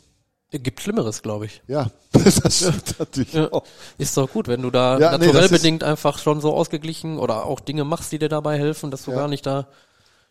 Gibt 0.52 0.80
Schlimmeres, 0.82 1.22
glaube 1.22 1.46
ich. 1.46 1.62
ja, 1.68 1.92
das 2.14 2.58
stimmt 2.58 3.00
natürlich. 3.00 3.34
Ja. 3.34 3.52
auch. 3.52 3.66
Ist 3.98 4.16
doch 4.16 4.32
gut, 4.32 4.48
wenn 4.48 4.62
du 4.62 4.72
da 4.72 4.98
Ja, 4.98 5.18
nee, 5.18 5.26
naturell 5.28 5.46
ist- 5.46 5.52
bedingt 5.52 5.84
einfach 5.84 6.18
schon 6.20 6.40
so 6.42 6.54
ausgeglichen 6.54 7.20
oder 7.20 7.46
auch 7.46 7.60
Dinge 7.60 7.84
machst, 7.84 8.12
die 8.12 8.20
dir 8.20 8.30
dabei 8.30 8.58
helfen, 8.58 8.90
dass 8.92 9.04
du 9.04 9.12
Ja. 9.12 9.18
gar 9.18 9.28
nicht 9.28 9.46
da 9.46 9.68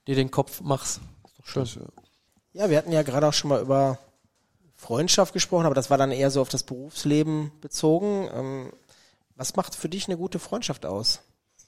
dir 0.06 0.14
den 0.14 0.30
Kopf 0.30 0.60
machst. 0.62 1.00
Ist 1.26 1.38
doch 1.38 1.46
schön. 1.46 1.62
Das, 1.64 1.76
äh, 1.76 1.80
Ja, 2.58 2.70
wir 2.70 2.78
hatten 2.78 2.92
ja 2.92 3.02
gerade 3.02 3.28
auch 3.28 3.32
schon 3.34 3.50
mal 3.50 3.60
über 3.60 3.98
Freundschaft 4.74 5.32
gesprochen, 5.32 5.66
aber 5.66 5.74
das 5.74 5.90
war 5.90 5.98
dann 5.98 6.12
eher 6.12 6.30
so 6.30 6.40
auf 6.40 6.48
das 6.48 6.62
Berufsleben 6.62 7.52
bezogen. 7.60 8.28
Ähm, 8.34 8.72
was 9.36 9.56
macht 9.56 9.74
für 9.74 9.88
dich 9.90 10.06
eine 10.06 10.16
gute 10.16 10.38
Freundschaft 10.38 10.86
aus? 10.86 11.20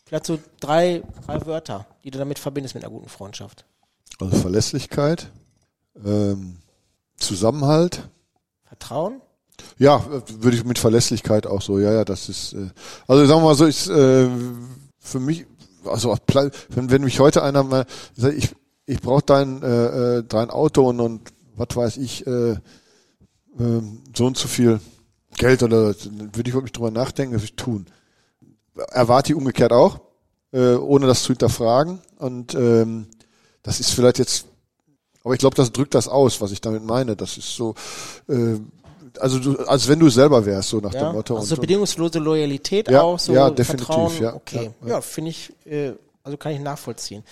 Vielleicht 0.07 0.25
so 0.25 0.39
drei, 0.61 1.03
drei 1.27 1.45
Wörter, 1.45 1.85
die 2.05 2.11
du 2.11 2.19
damit 2.19 2.39
verbindest 2.39 2.75
mit 2.75 2.83
einer 2.85 2.93
guten 2.93 3.11
Freundschaft. 3.11 3.67
Also 4.21 4.37
Verlässlichkeit, 4.39 5.31
ähm, 6.03 6.59
Zusammenhalt. 7.19 8.09
Vertrauen? 8.69 9.21
Ja, 9.79 9.97
äh, 9.97 10.23
würde 10.43 10.57
ich 10.57 10.65
mit 10.65 10.79
Verlässlichkeit 10.79 11.47
auch 11.47 11.63
so. 11.63 11.79
Ja, 11.79 11.93
ja, 11.93 12.05
das 12.05 12.29
ist. 12.29 12.53
Äh, 12.53 12.71
also 13.07 13.27
sagen 13.27 13.41
wir 13.41 13.47
mal 13.47 13.55
so, 13.55 13.67
ist 13.67 13.89
äh, 13.89 14.29
für 14.99 15.21
mich, 15.21 15.47
also 15.85 16.17
wenn, 16.69 16.91
wenn 16.91 17.03
mich 17.03 17.19
heute 17.21 17.43
einer 17.43 17.63
mal 17.63 17.87
sagt, 18.15 18.35
ich 18.35 18.55
ich 18.87 19.01
brauche 19.01 19.23
dein 19.25 19.63
äh, 19.63 20.19
äh, 20.19 20.25
dein 20.27 20.51
Auto 20.51 20.89
und, 20.89 21.01
und 21.01 21.33
was 21.57 21.77
weiß 21.77 21.97
ich 21.99 22.27
äh, 22.27 22.57
ähm, 23.59 24.03
so 24.17 24.27
und 24.27 24.37
so 24.37 24.49
viel 24.49 24.81
Geld 25.37 25.63
oder 25.63 25.95
würde 25.95 26.49
ich 26.49 26.55
wirklich 26.55 26.73
drüber 26.73 26.91
nachdenken, 26.91 27.35
was 27.35 27.45
ich 27.45 27.55
tun. 27.55 27.87
Erwarte 28.91 29.33
ich 29.33 29.37
umgekehrt 29.37 29.73
auch, 29.73 30.01
äh, 30.53 30.75
ohne 30.75 31.07
das 31.07 31.23
zu 31.23 31.29
hinterfragen. 31.29 32.01
Und 32.17 32.55
ähm, 32.55 33.07
das 33.63 33.81
ist 33.81 33.91
vielleicht 33.91 34.19
jetzt, 34.19 34.47
aber 35.29 35.35
ich 35.35 35.41
glaube, 35.41 35.57
das 35.57 35.71
drückt 35.73 35.95
das 35.95 36.09
aus, 36.09 36.41
was 36.41 36.53
ich 36.53 36.61
damit 36.63 36.83
meine. 36.85 37.15
Das 37.15 37.37
ist 37.37 37.55
so, 37.55 37.75
äh, 38.29 38.57
also 39.21 39.39
du, 39.39 39.59
als 39.67 39.87
wenn 39.87 39.99
du 39.99 40.09
selber 40.09 40.47
wärst, 40.47 40.71
so 40.71 40.79
nach 40.81 40.95
Ja? 40.95 41.11
dem 41.11 41.17
Motto. 41.17 41.35
Also 41.37 41.49
so 41.49 41.55
und, 41.57 41.61
bedingungslose 41.61 42.19
Loyalität 42.19 42.89
Ja, 42.91 43.03
auch, 43.03 43.19
so 43.19 43.35
ja, 43.35 43.51
definitiv, 43.51 43.87
Vertrauen. 43.89 44.23
ja. 44.23 44.35
Okay, 44.35 44.71
Ja, 44.81 44.87
ja, 44.87 44.95
ja. 44.95 45.01
finde 45.03 45.31
ich, 45.33 45.53
äh, 45.67 45.93
also 46.23 46.39
kann 46.39 46.53
ich 46.53 46.61
nachvollziehen. 46.61 47.23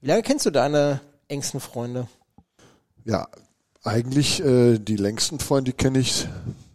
Wie 0.00 0.06
lange 0.08 0.22
kennst 0.22 0.46
du 0.46 0.50
deine 0.50 1.00
engsten 1.28 1.60
Freunde? 1.60 2.08
Ja, 3.04 3.28
eigentlich 3.84 4.42
äh, 4.42 4.78
die 4.78 4.96
längsten 4.96 5.38
Freunde, 5.38 5.72
die 5.72 5.76
kenne 5.76 5.98
ich 5.98 6.26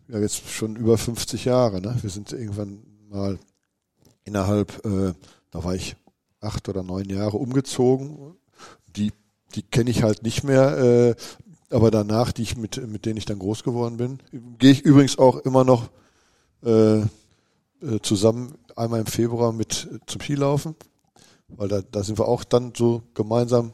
ja 0.09 0.19
jetzt 0.19 0.47
schon 0.47 0.75
über 0.75 0.97
50 0.99 1.45
Jahre. 1.45 1.81
Ne? 1.81 1.97
Wir 2.03 2.11
sind 2.11 2.31
irgendwann 2.33 2.83
mal 3.09 3.39
innerhalb, 4.25 4.85
äh, 4.85 5.13
da 5.49 5.63
war 5.63 5.73
ich 5.73 5.95
acht 6.39 6.69
oder 6.69 6.83
neun 6.83 7.09
Jahre 7.09 7.37
umgezogen. 7.37 8.35
Die, 9.55 9.63
kenne 9.63 9.89
ich 9.89 10.03
halt 10.03 10.23
nicht 10.23 10.43
mehr, 10.43 10.77
äh, 10.77 11.15
aber 11.69 11.91
danach, 11.91 12.31
die 12.31 12.43
ich 12.43 12.57
mit, 12.57 12.85
mit 12.87 13.05
denen 13.05 13.17
ich 13.17 13.25
dann 13.25 13.39
groß 13.39 13.63
geworden 13.63 13.97
bin, 13.97 14.19
gehe 14.59 14.71
ich 14.71 14.81
übrigens 14.81 15.17
auch 15.17 15.37
immer 15.37 15.63
noch 15.63 15.89
äh, 16.63 16.99
äh, 16.99 17.05
zusammen 18.01 18.55
einmal 18.75 18.99
im 19.01 19.05
Februar 19.05 19.51
mit 19.53 19.87
äh, 19.91 19.97
zum 20.05 20.21
Skilaufen, 20.21 20.75
weil 21.49 21.67
da, 21.67 21.81
da 21.81 22.03
sind 22.03 22.19
wir 22.19 22.27
auch 22.27 22.43
dann 22.43 22.73
so 22.75 23.03
gemeinsam 23.13 23.71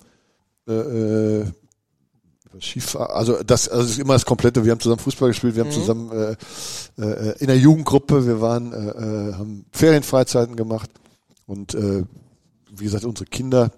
äh, 0.68 0.74
äh, 0.74 1.46
Skifahr 2.60 3.12
also 3.16 3.44
das, 3.44 3.68
also 3.70 3.84
das 3.84 3.92
ist 3.92 4.00
immer 4.00 4.14
das 4.14 4.26
komplette. 4.26 4.64
Wir 4.64 4.72
haben 4.72 4.80
zusammen 4.80 5.00
Fußball 5.00 5.30
gespielt, 5.30 5.56
wir 5.56 5.64
haben 5.64 5.70
Mhm. 5.70 5.74
zusammen 5.74 6.12
äh, 6.12 6.36
äh, 7.02 7.36
in 7.40 7.48
der 7.48 7.58
Jugendgruppe, 7.58 8.26
wir 8.26 8.42
waren, 8.42 8.74
äh, 8.74 9.34
haben 9.34 9.66
Ferienfreizeiten 9.72 10.56
gemacht 10.56 10.90
und 11.46 11.76
äh, 11.76 12.04
wie 12.72 12.84
gesagt 12.84 13.06
unsere 13.06 13.26
Kinder 13.30 13.72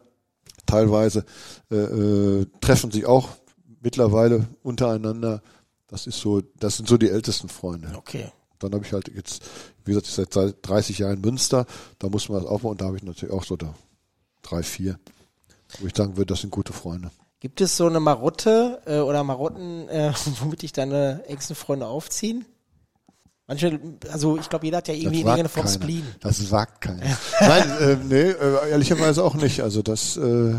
teilweise 0.66 1.26
äh, 1.72 1.76
äh, 1.76 2.46
treffen 2.62 2.92
sich 2.92 3.06
auch 3.06 3.30
mittlerweile 3.82 4.48
untereinander. 4.64 5.42
Das 5.88 6.08
ist 6.08 6.20
so, 6.20 6.42
das 6.60 6.78
sind 6.78 6.88
so 6.88 6.98
die 6.98 7.10
ältesten 7.10 7.50
Freunde. 7.50 7.92
Okay. 7.96 8.32
Dann 8.60 8.74
habe 8.74 8.86
ich 8.86 8.94
halt 8.94 9.10
jetzt, 9.16 9.44
wie 9.86 9.92
gesagt, 9.92 10.08
ich 10.08 10.14
seit 10.14 10.34
seit 10.34 10.56
30 10.62 11.00
Jahren 11.00 11.16
in 11.16 11.22
Münster, 11.22 11.66
da 11.98 12.10
muss 12.10 12.30
man 12.30 12.42
das 12.42 12.50
aufbauen 12.50 12.72
und 12.72 12.82
da 12.82 12.86
habe 12.86 12.98
ich 12.98 13.04
natürlich 13.04 13.34
auch 13.34 13.46
so 13.46 13.56
da 13.56 13.74
drei, 14.42 14.64
vier, 14.64 15.00
wo 15.80 15.88
ich 15.88 15.96
sagen 15.96 16.18
würde, 16.18 16.34
das 16.34 16.42
sind 16.42 16.52
gute 16.52 16.74
Freunde. 16.74 17.12
Gibt 17.40 17.62
es 17.62 17.78
so 17.78 17.88
eine 17.88 18.02
Marotte 18.02 18.82
äh, 18.86 19.00
oder 19.00 19.24
Marotten, 19.24 19.88
äh, 19.88 20.12
womit 20.42 20.62
dich 20.62 20.74
deine 20.74 21.24
engsten 21.28 21.56
Freunde 21.56 21.88
aufziehen? 21.88 22.46
Manche, 23.50 23.80
also 24.12 24.38
ich 24.38 24.48
glaube, 24.48 24.68
jeder 24.68 24.78
hat 24.78 24.88
ja 24.90 24.94
irgendwie 24.94 25.24
Das 25.24 25.34
eine 25.34 25.44
wagt 25.46 25.54
vom 25.56 25.64
keiner. 25.64 25.74
Spleen. 25.74 26.08
Das 26.20 26.52
wagt 26.52 26.82
keiner. 26.82 27.04
Nein, 27.40 27.70
äh, 27.80 27.96
nee, 27.96 28.30
äh, 28.30 28.70
ehrlicherweise 28.70 29.24
auch 29.24 29.34
nicht. 29.34 29.62
Also 29.62 29.82
das, 29.82 30.18
äh, 30.18 30.54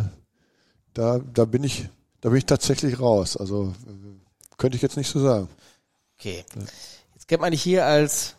da, 0.92 1.20
da 1.20 1.44
bin 1.44 1.62
ich, 1.62 1.88
da 2.20 2.30
bin 2.30 2.38
ich 2.38 2.46
tatsächlich 2.46 2.98
raus. 2.98 3.36
Also 3.36 3.72
äh, 3.86 4.56
könnte 4.58 4.74
ich 4.74 4.82
jetzt 4.82 4.96
nicht 4.96 5.08
so 5.08 5.20
sagen. 5.20 5.48
Okay. 6.18 6.44
Jetzt 7.14 7.28
kennt 7.28 7.40
man 7.40 7.52
dich 7.52 7.62
hier 7.62 7.86
als 7.86 8.34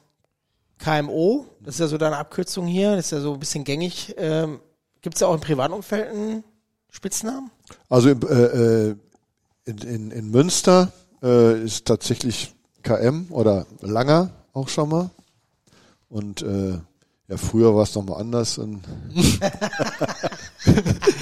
KMO. 0.80 1.46
Das 1.62 1.76
ist 1.76 1.80
ja 1.80 1.88
so 1.88 1.98
deine 1.98 2.18
Abkürzung 2.18 2.68
hier. 2.68 2.98
Das 2.98 3.06
ist 3.06 3.12
ja 3.12 3.22
so 3.22 3.36
ein 3.36 3.40
bisschen 3.40 3.64
gängig. 3.64 4.14
Ähm, 4.18 4.60
Gibt 5.02 5.16
es 5.16 5.22
ja 5.22 5.28
auch 5.28 5.34
im 5.34 5.40
privaten 5.40 5.74
Umfeld 5.74 6.10
einen 6.10 6.44
Spitznamen? 6.90 7.50
Also 7.88 8.10
im, 8.10 8.20
äh, 8.24 8.26
äh, 8.90 8.96
in, 9.64 9.78
in, 9.78 10.12
in 10.12 10.30
Münster 10.30 10.92
ist 11.22 11.86
tatsächlich 11.86 12.56
KM 12.82 13.28
oder 13.30 13.68
Langer 13.82 14.32
auch 14.54 14.70
schon 14.70 14.90
mal. 14.90 15.10
Und 16.10 16.42
äh, 16.42 16.78
ja, 17.28 17.38
früher 17.38 17.74
war 17.76 17.84
es 17.84 17.96
noch 17.96 18.04
mal 18.04 18.18
anders. 18.18 18.58
Und 18.58 18.82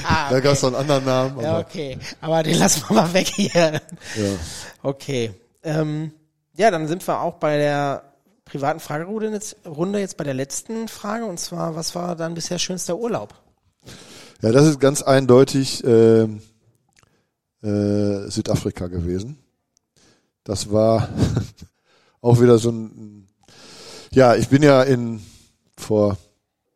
Ah, 0.08 0.30
da 0.32 0.40
gab 0.40 0.54
es 0.54 0.62
noch 0.62 0.70
einen 0.70 0.78
anderen 0.78 1.06
Namen. 1.06 1.34
Aber, 1.34 1.44
Ja, 1.44 1.60
okay. 1.60 1.98
Aber 2.22 2.44
den 2.44 2.58
lassen 2.58 2.84
wir 2.88 2.96
mal 2.96 3.14
weg 3.14 3.28
hier. 3.28 3.74
ja. 3.74 3.82
Okay. 4.82 5.32
Ähm, 5.64 6.12
ja, 6.58 6.72
dann 6.72 6.88
sind 6.88 7.08
wir 7.08 7.22
auch 7.22 7.36
bei 7.36 7.58
der 7.58 8.04
privaten 8.46 8.80
Fragerunde 8.80 9.30
jetzt, 9.30 9.58
Runde 9.66 10.00
jetzt 10.00 10.18
bei 10.18 10.24
der 10.24 10.34
letzten 10.34 10.88
Frage. 10.88 11.26
Und 11.26 11.40
zwar, 11.40 11.76
was 11.76 11.94
war 11.96 12.16
dein 12.16 12.34
bisher 12.34 12.58
schönster 12.60 12.98
Urlaub? 12.98 13.34
ja, 14.42 14.52
das 14.52 14.66
ist 14.68 14.80
ganz 14.80 15.02
eindeutig 15.02 15.84
äh, 15.84 16.24
äh, 17.62 18.30
Südafrika 18.30 18.88
gewesen. 18.88 19.38
Das 20.44 20.72
war 20.72 21.10
auch 22.22 22.42
wieder 22.42 22.58
so 22.58 22.72
ein, 22.72 23.19
ja, 24.12 24.36
ich 24.36 24.50
bin 24.50 24.64
ja 24.64 24.84
in 24.84 25.22
vor 25.78 26.18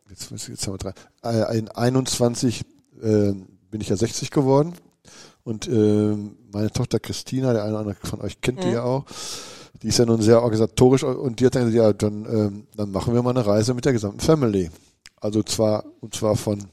jetzt, 0.10 0.32
jetzt 0.48 0.68
haben 0.68 0.74
wir 0.74 0.78
drei, 0.78 0.94
äh, 1.24 1.58
in 1.58 1.70
21 1.70 2.62
äh, 3.02 3.34
bin 3.72 3.82
ich 3.82 3.90
ja 3.90 3.98
60 3.98 4.32
geworden 4.32 4.74
und 5.44 5.68
äh, 5.68 6.16
meine 6.52 6.72
Tochter 6.72 7.00
Christina, 7.00 7.54
der 7.54 7.64
eine 7.64 7.72
oder 7.72 7.80
andere 7.80 8.08
von 8.08 8.22
euch 8.22 8.40
kennt 8.42 8.64
die 8.64 8.70
ja 8.70 8.84
auch, 8.84 9.06
die 9.82 9.88
ist 9.88 10.00
ja 10.00 10.06
nun 10.06 10.22
sehr 10.22 10.42
organisatorisch 10.42 11.04
und 11.04 11.40
die 11.40 11.46
hat 11.46 11.56
dann 11.56 11.72
gesagt, 11.72 12.02
ja, 12.02 12.10
dann, 12.10 12.26
ähm, 12.26 12.68
dann 12.76 12.92
machen 12.92 13.14
wir 13.14 13.22
mal 13.22 13.32
eine 13.32 13.46
Reise 13.46 13.74
mit 13.74 13.86
der 13.86 13.94
gesamten 13.94 14.22
Family. 14.22 14.70
Also 15.20 15.44
zwar, 15.44 15.84
und 16.00 16.16
zwar 16.16 16.36
von 16.36 16.66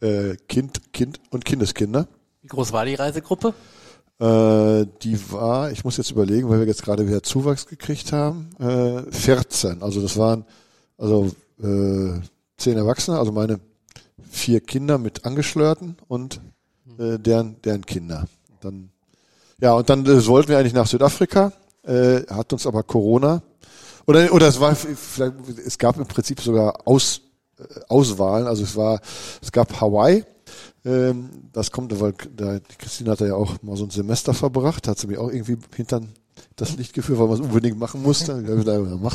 äh, 0.00 0.36
Kind, 0.48 0.92
Kind 0.92 1.20
und 1.30 1.44
Kindeskinder. 1.44 2.08
Wie 2.40 2.48
groß 2.48 2.72
war 2.72 2.84
die 2.84 2.94
Reisegruppe? 2.94 3.54
Äh, 4.20 4.86
die 5.02 5.18
war, 5.32 5.72
ich 5.72 5.84
muss 5.84 5.96
jetzt 5.96 6.12
überlegen, 6.12 6.48
weil 6.48 6.60
wir 6.60 6.66
jetzt 6.66 6.84
gerade 6.84 7.06
wieder 7.06 7.22
Zuwachs 7.22 7.66
gekriegt 7.66 8.12
haben, 8.12 8.50
äh, 8.60 9.10
14. 9.10 9.82
Also 9.82 10.00
das 10.00 10.16
waren 10.16 10.44
also 10.96 11.32
äh, 11.60 12.20
zehn 12.56 12.76
Erwachsene, 12.76 13.18
also 13.18 13.32
meine 13.32 13.58
vier 14.30 14.60
Kinder 14.60 14.98
mit 14.98 15.24
Angeschlörten 15.24 15.96
und 16.06 16.40
äh, 16.98 17.18
deren, 17.18 17.60
deren 17.62 17.84
Kinder. 17.84 18.26
Dann, 18.60 18.90
ja, 19.60 19.74
und 19.74 19.88
dann 19.90 20.06
äh, 20.06 20.26
wollten 20.26 20.48
wir 20.48 20.58
eigentlich 20.58 20.74
nach 20.74 20.86
Südafrika, 20.86 21.52
äh, 21.82 22.22
hat 22.28 22.52
uns 22.52 22.66
aber 22.66 22.82
Corona 22.82 23.42
oder 24.06 24.32
oder 24.32 24.48
es 24.48 24.60
war 24.60 24.74
vielleicht, 24.76 25.34
es 25.66 25.78
gab 25.78 25.96
im 25.96 26.06
Prinzip 26.06 26.40
sogar 26.40 26.86
Aus, 26.86 27.20
äh, 27.58 27.64
Auswahlen, 27.88 28.46
also 28.46 28.62
es 28.62 28.76
war 28.76 29.00
es 29.42 29.50
gab 29.50 29.80
Hawaii, 29.80 30.24
ähm, 30.84 31.30
das 31.52 31.70
kommt, 31.70 31.98
weil 32.00 32.14
da, 32.36 32.58
die 32.58 32.76
Christine 32.78 33.10
hat 33.10 33.20
ja 33.20 33.34
auch 33.34 33.62
mal 33.62 33.76
so 33.76 33.84
ein 33.84 33.90
Semester 33.90 34.34
verbracht, 34.34 34.86
hat 34.88 34.98
sie 34.98 35.06
mir 35.06 35.20
auch 35.20 35.30
irgendwie 35.30 35.56
hintern 35.74 36.10
das 36.56 36.76
Licht 36.76 36.92
geführt, 36.92 37.18
weil 37.18 37.28
man 37.28 37.36
es 37.36 37.46
unbedingt 37.46 37.78
machen 37.78 38.02
musste. 38.02 38.42
Da 38.46 38.54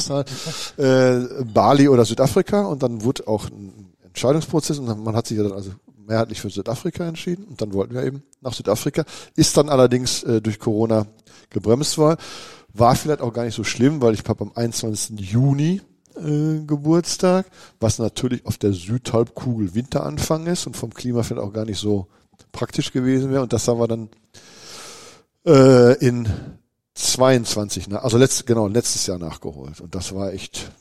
du 0.10 0.14
halt. 0.14 0.32
Äh, 0.78 1.44
Bali 1.44 1.88
oder 1.88 2.06
Südafrika 2.06 2.66
und 2.66 2.84
dann 2.84 3.04
wurde 3.04 3.28
auch 3.28 3.50
ein 3.50 3.94
Entscheidungsprozess 4.04 4.80
und 4.80 4.88
dann, 4.88 5.04
man 5.04 5.16
hat 5.16 5.28
sich 5.28 5.38
ja 5.38 5.44
dann 5.44 5.54
also 5.54 5.72
mehrheitlich 6.08 6.42
für 6.42 6.50
Südafrika 6.50 7.06
entschieden 7.08 7.46
und 7.46 7.62
dann 7.62 7.74
wollten 7.74 7.94
wir 7.94 8.04
eben 8.04 8.24
nach 8.42 8.54
Südafrika. 8.54 9.06
Ist 9.36 9.56
dann 9.58 9.70
allerdings 9.70 10.24
äh, 10.24 10.42
durch 10.42 10.60
Corona 10.60 11.06
gebremst 11.50 11.98
worden. 11.98 12.20
War 12.74 12.96
vielleicht 12.96 13.22
auch 13.22 13.34
gar 13.34 13.46
nicht 13.46 13.56
so 13.56 13.64
schlimm, 13.64 14.02
weil 14.02 14.14
ich 14.14 14.24
habe 14.28 14.44
am 14.44 14.52
21. 14.56 15.20
Juni 15.20 15.82
äh, 16.20 16.66
Geburtstag, 16.66 17.46
was 17.80 18.00
natürlich 18.00 18.46
auf 18.46 18.58
der 18.58 18.74
Südhalbkugel 18.74 19.74
Winteranfang 19.76 20.48
ist 20.48 20.68
und 20.68 20.78
vom 20.78 20.94
Klima 20.94 21.24
vielleicht 21.24 21.46
auch 21.48 21.54
gar 21.54 21.66
nicht 21.66 21.80
so 21.80 22.08
praktisch 22.52 22.92
gewesen 22.92 23.32
wäre. 23.32 23.44
Und 23.44 23.54
das 23.54 23.68
haben 23.68 23.80
wir 23.80 23.88
dann 23.88 24.10
äh, 25.46 25.94
in 26.06 26.28
22, 26.96 27.88
na- 27.88 28.00
also 28.00 28.18
letzt, 28.18 28.46
genau, 28.46 28.68
letztes 28.68 29.08
Jahr 29.08 29.18
nachgeholt. 29.20 29.80
Und 29.82 29.96
das 29.96 30.14
war 30.14 30.34
echt 30.34 30.72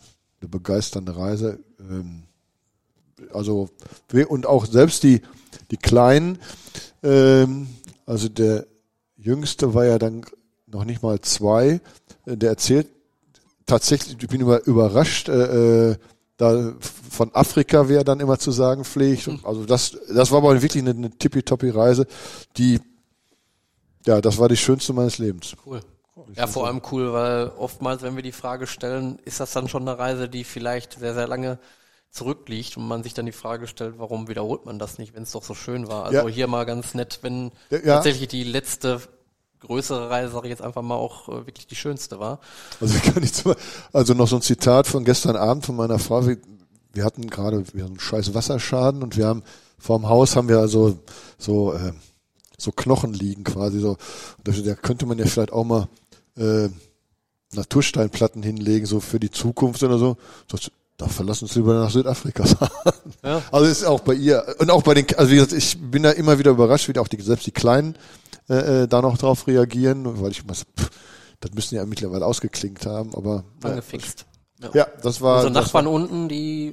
eine 0.40 0.48
begeisternde 0.48 1.16
Reise. 1.16 1.58
Ähm, 1.80 2.24
also 3.32 3.70
und 4.28 4.46
auch 4.46 4.66
selbst 4.66 5.02
die 5.02 5.22
die 5.70 5.76
Kleinen, 5.76 6.38
ähm, 7.02 7.68
also 8.06 8.28
der 8.28 8.66
Jüngste 9.16 9.74
war 9.74 9.84
ja 9.86 9.98
dann 9.98 10.24
noch 10.66 10.84
nicht 10.84 11.02
mal 11.02 11.20
zwei, 11.20 11.80
äh, 12.26 12.36
der 12.36 12.50
erzählt 12.50 12.88
tatsächlich, 13.68 14.16
ich 14.20 14.28
bin 14.28 14.40
über, 14.40 14.66
überrascht, 14.66 15.28
äh, 15.28 15.90
äh, 15.92 15.96
da 16.36 16.74
von 17.10 17.34
Afrika, 17.34 17.88
wie 17.88 17.94
er 17.94 18.04
dann 18.04 18.20
immer 18.20 18.38
zu 18.38 18.52
sagen 18.52 18.84
pflegt. 18.84 19.28
Und 19.28 19.44
Also 19.44 19.64
das, 19.64 19.96
das 20.12 20.30
war 20.32 20.38
aber 20.38 20.60
wirklich 20.62 20.82
eine, 20.82 20.90
eine 20.90 21.10
tippitoppi 21.10 21.70
Reise, 21.70 22.06
die, 22.56 22.80
ja, 24.06 24.20
das 24.20 24.38
war 24.38 24.48
die 24.48 24.56
schönste 24.56 24.92
meines 24.92 25.18
Lebens. 25.18 25.54
Cool. 25.66 25.80
Ja, 26.34 26.46
vor 26.46 26.66
allem 26.66 26.82
cool, 26.92 27.12
weil 27.12 27.48
oftmals, 27.58 28.02
wenn 28.02 28.16
wir 28.16 28.22
die 28.22 28.32
Frage 28.32 28.66
stellen, 28.66 29.18
ist 29.24 29.40
das 29.40 29.52
dann 29.52 29.68
schon 29.68 29.88
eine 29.88 29.98
Reise, 29.98 30.28
die 30.28 30.44
vielleicht 30.44 30.98
sehr, 30.98 31.14
sehr 31.14 31.28
lange 31.28 31.58
zurückliegt 32.10 32.76
und 32.76 32.88
man 32.88 33.02
sich 33.02 33.14
dann 33.14 33.26
die 33.26 33.32
Frage 33.32 33.66
stellt, 33.66 33.98
warum 33.98 34.28
wiederholt 34.28 34.66
man 34.66 34.78
das 34.78 34.98
nicht, 34.98 35.14
wenn 35.14 35.22
es 35.24 35.32
doch 35.32 35.44
so 35.44 35.54
schön 35.54 35.88
war. 35.88 36.04
Also 36.04 36.28
Ja. 36.28 36.34
hier 36.34 36.46
mal 36.48 36.64
ganz 36.66 36.94
nett, 36.94 37.20
wenn 37.22 37.52
Ja, 37.70 37.78
ja. 37.78 37.94
tatsächlich 37.94 38.28
die 38.28 38.44
letzte 38.44 39.00
größere 39.60 40.10
Reise, 40.10 40.32
sage 40.32 40.46
ich 40.46 40.50
jetzt 40.50 40.62
einfach 40.62 40.82
mal, 40.82 40.94
auch 40.94 41.28
äh, 41.28 41.46
wirklich 41.46 41.66
die 41.66 41.76
schönste 41.76 42.18
war. 42.18 42.40
Also 42.80 42.96
ich 42.96 43.02
kann 43.02 43.22
nicht 43.22 43.34
so, 43.34 43.54
also 43.92 44.14
noch 44.14 44.28
so 44.28 44.36
ein 44.36 44.42
Zitat 44.42 44.86
von 44.86 45.04
gestern 45.04 45.36
Abend 45.36 45.66
von 45.66 45.76
meiner 45.76 45.98
Frau. 45.98 46.26
Wir, 46.26 46.38
wir 46.92 47.04
hatten 47.04 47.28
gerade, 47.28 47.64
wir 47.72 47.84
hatten 47.84 47.92
einen 47.92 48.00
scheiß 48.00 48.34
Wasserschaden 48.34 49.02
und 49.02 49.16
wir 49.16 49.26
haben 49.26 49.42
vorm 49.78 50.08
Haus 50.08 50.36
haben 50.36 50.48
wir 50.48 50.58
also 50.58 50.98
so 51.38 51.72
äh, 51.72 51.92
so 52.58 52.72
Knochen 52.72 53.14
liegen 53.14 53.44
quasi 53.44 53.78
so. 53.80 53.90
Und 53.90 53.98
da, 54.48 54.52
da 54.52 54.74
könnte 54.74 55.06
man 55.06 55.18
ja 55.18 55.26
vielleicht 55.26 55.52
auch 55.52 55.64
mal 55.64 55.88
äh, 56.36 56.68
Natursteinplatten 57.54 58.42
hinlegen 58.42 58.84
so 58.84 59.00
für 59.00 59.20
die 59.20 59.30
Zukunft 59.30 59.82
oder 59.82 59.98
so. 59.98 60.16
Das, 60.48 60.70
da 60.96 61.06
verlassen 61.06 61.44
uns 61.44 61.54
lieber 61.54 61.74
nach 61.74 61.90
Südafrika. 61.90 62.44
Ja. 63.24 63.42
Also 63.50 63.66
ist 63.66 63.84
auch 63.84 64.00
bei 64.00 64.14
ihr 64.14 64.44
und 64.58 64.70
auch 64.70 64.82
bei 64.82 64.94
den, 64.94 65.04
also 65.16 65.32
wie 65.32 65.36
gesagt, 65.36 65.52
ich 65.52 65.76
bin 65.80 66.04
da 66.04 66.10
immer 66.12 66.38
wieder 66.38 66.52
überrascht, 66.52 66.88
wie 66.88 66.98
auch 66.98 67.08
die 67.08 67.20
selbst 67.20 67.46
die 67.46 67.52
Kleinen 67.52 67.96
äh, 68.48 68.82
äh, 68.82 68.88
da 68.88 69.02
noch 69.02 69.18
drauf 69.18 69.46
reagieren, 69.46 70.20
weil 70.22 70.30
ich 70.30 70.48
was, 70.48 70.64
pff, 70.78 70.90
das 71.40 71.52
müssen 71.52 71.76
ja 71.76 71.84
mittlerweile 71.86 72.26
ausgeklingt 72.26 72.86
haben, 72.86 73.14
aber 73.14 73.44
Angefixt. 73.62 74.26
Ja. 74.60 74.70
ja, 74.74 74.86
das 75.02 75.20
war. 75.20 75.36
Unsere 75.36 75.52
das 75.52 75.64
Nachbarn 75.66 75.86
unten, 75.86 76.28
die, 76.28 76.72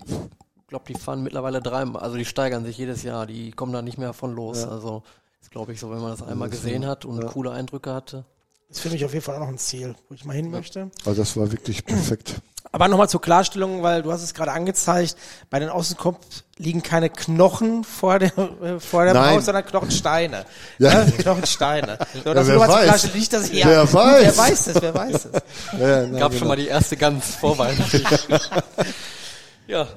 glaube, 0.67 0.86
die 0.88 0.95
fahren 0.95 1.23
mittlerweile 1.23 1.61
dreimal, 1.61 2.01
also 2.01 2.17
die 2.17 2.26
steigern 2.26 2.65
sich 2.65 2.78
jedes 2.78 3.03
Jahr, 3.03 3.26
die 3.26 3.51
kommen 3.51 3.71
da 3.73 3.82
nicht 3.82 3.97
mehr 3.97 4.13
von 4.13 4.36
los. 4.36 4.63
Ja. 4.63 4.69
Also 4.69 5.03
ist, 5.41 5.51
glaube 5.51 5.73
ich, 5.73 5.80
so, 5.80 5.91
wenn 5.91 5.99
man 6.01 6.11
das 6.11 6.23
einmal 6.23 6.49
gesehen 6.49 6.86
hat 6.86 7.05
und 7.05 7.21
Ja. 7.21 7.28
coole 7.28 7.51
Eindrücke 7.51 7.93
hatte. 7.93 8.26
Das 8.68 8.78
ist 8.78 8.84
für 8.84 8.89
mich 8.89 9.05
auf 9.05 9.13
jeden 9.13 9.24
Fall 9.24 9.36
auch 9.36 9.39
noch 9.39 9.47
ein 9.47 9.57
Ziel, 9.57 9.95
wo 10.09 10.16
ich 10.16 10.26
mal 10.26 10.34
hin 10.34 10.49
möchte. 10.51 10.89
also 11.05 11.22
das 11.22 11.38
war 11.38 11.51
wirklich 11.51 11.86
perfekt. 11.86 12.36
Aber 12.72 12.89
nochmal 12.89 13.07
zur 13.07 13.22
Klarstellung, 13.22 13.84
weil 13.84 14.01
du 14.01 14.11
hast 14.11 14.22
es 14.22 14.34
gerade 14.34 14.51
angezeigt, 14.51 15.16
bei 15.49 15.59
den 15.59 15.70
Außenkomps 15.70 16.43
liegen 16.57 16.84
keine 16.84 17.09
Knochen 17.09 17.86
vor 17.86 18.20
der, 18.20 18.38
äh, 18.38 18.80
vor 18.82 19.05
der 19.05 19.13
Nein. 19.13 19.36
Maus, 19.36 19.45
sondern 19.45 19.66
Knochensteine. 19.66 20.45
Ja. 20.80 21.05
Ja, 21.05 21.11
Knochensteine. 21.11 21.97
So, 22.22 22.34
das 22.34 22.47
wer 22.47 22.57
mal 22.57 22.66
zur 22.66 22.76
weiß. 22.76 22.84
Klarstellung, 22.84 23.18
nicht, 23.18 23.34
dass 23.34 23.49
ich, 23.49 23.59
ja, 23.59 23.68
Wer 23.68 23.93
weiß. 23.93 24.24
Wer 24.24 24.38
weiß 24.38 24.68
es, 24.68 24.82
wer 24.82 24.93
weiß 24.93 25.26
es. 25.26 25.32
Ja, 25.80 26.01
nein, 26.01 26.18
Gab 26.18 26.32
genau. 26.32 26.39
schon 26.39 26.47
mal 26.49 26.57
die 26.57 26.68
erste 26.68 26.97
ganz 26.97 27.36
vorweihnachtlich. 27.36 28.03
ja, 29.68 29.88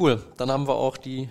cool. 0.00 0.24
Dann 0.36 0.50
haben 0.50 0.66
wir 0.66 0.74
auch 0.74 0.96
die 0.96 1.28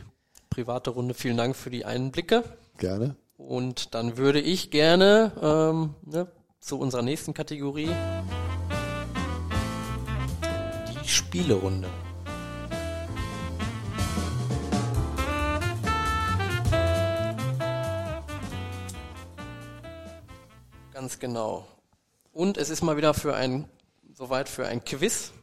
private 0.50 0.92
Runde. 0.92 1.14
Vielen 1.14 1.36
Dank 1.36 1.58
für 1.58 1.72
die 1.72 1.84
Einblicke. 1.84 2.44
Gerne. 2.78 3.18
Und 3.38 3.96
dann 3.96 4.16
würde 4.16 4.40
ich 4.40 4.72
gerne 4.72 5.34
ähm, 5.42 5.96
ne, 6.06 6.28
zu 6.66 6.80
unserer 6.80 7.04
nächsten 7.04 7.36
Kategorie 7.36 7.92
die 10.90 11.08
Spielerunde. 11.08 11.88
Ganz 20.92 21.20
genau. 21.20 21.68
Und 22.34 22.58
es 22.58 22.72
ist 22.72 22.82
mal 22.82 22.98
wieder 22.98 23.14
für 23.14 23.36
ein 23.36 23.70
soweit 24.12 24.50
für 24.50 24.66
ein 24.66 24.84
Quiz. 24.84 25.34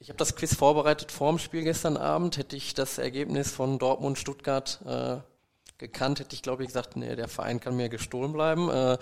Ich 0.00 0.10
habe 0.10 0.18
das 0.18 0.36
Quiz 0.36 0.54
vorbereitet 0.54 1.10
vor 1.10 1.30
dem 1.30 1.38
Spiel 1.38 1.62
gestern 1.62 1.96
Abend. 1.96 2.36
Hätte 2.36 2.56
ich 2.56 2.74
das 2.74 2.98
Ergebnis 2.98 3.50
von 3.50 3.78
Dortmund 3.78 4.18
Stuttgart 4.18 4.80
äh, 4.84 5.16
gekannt, 5.78 6.20
hätte 6.20 6.34
ich 6.34 6.42
glaube 6.42 6.62
ich 6.62 6.68
gesagt, 6.68 6.96
nee, 6.96 7.14
der 7.16 7.28
Verein 7.28 7.60
kann 7.60 7.76
mir 7.76 7.88
gestohlen 7.88 8.32
bleiben. 8.32 8.68
Äh, 8.68 8.98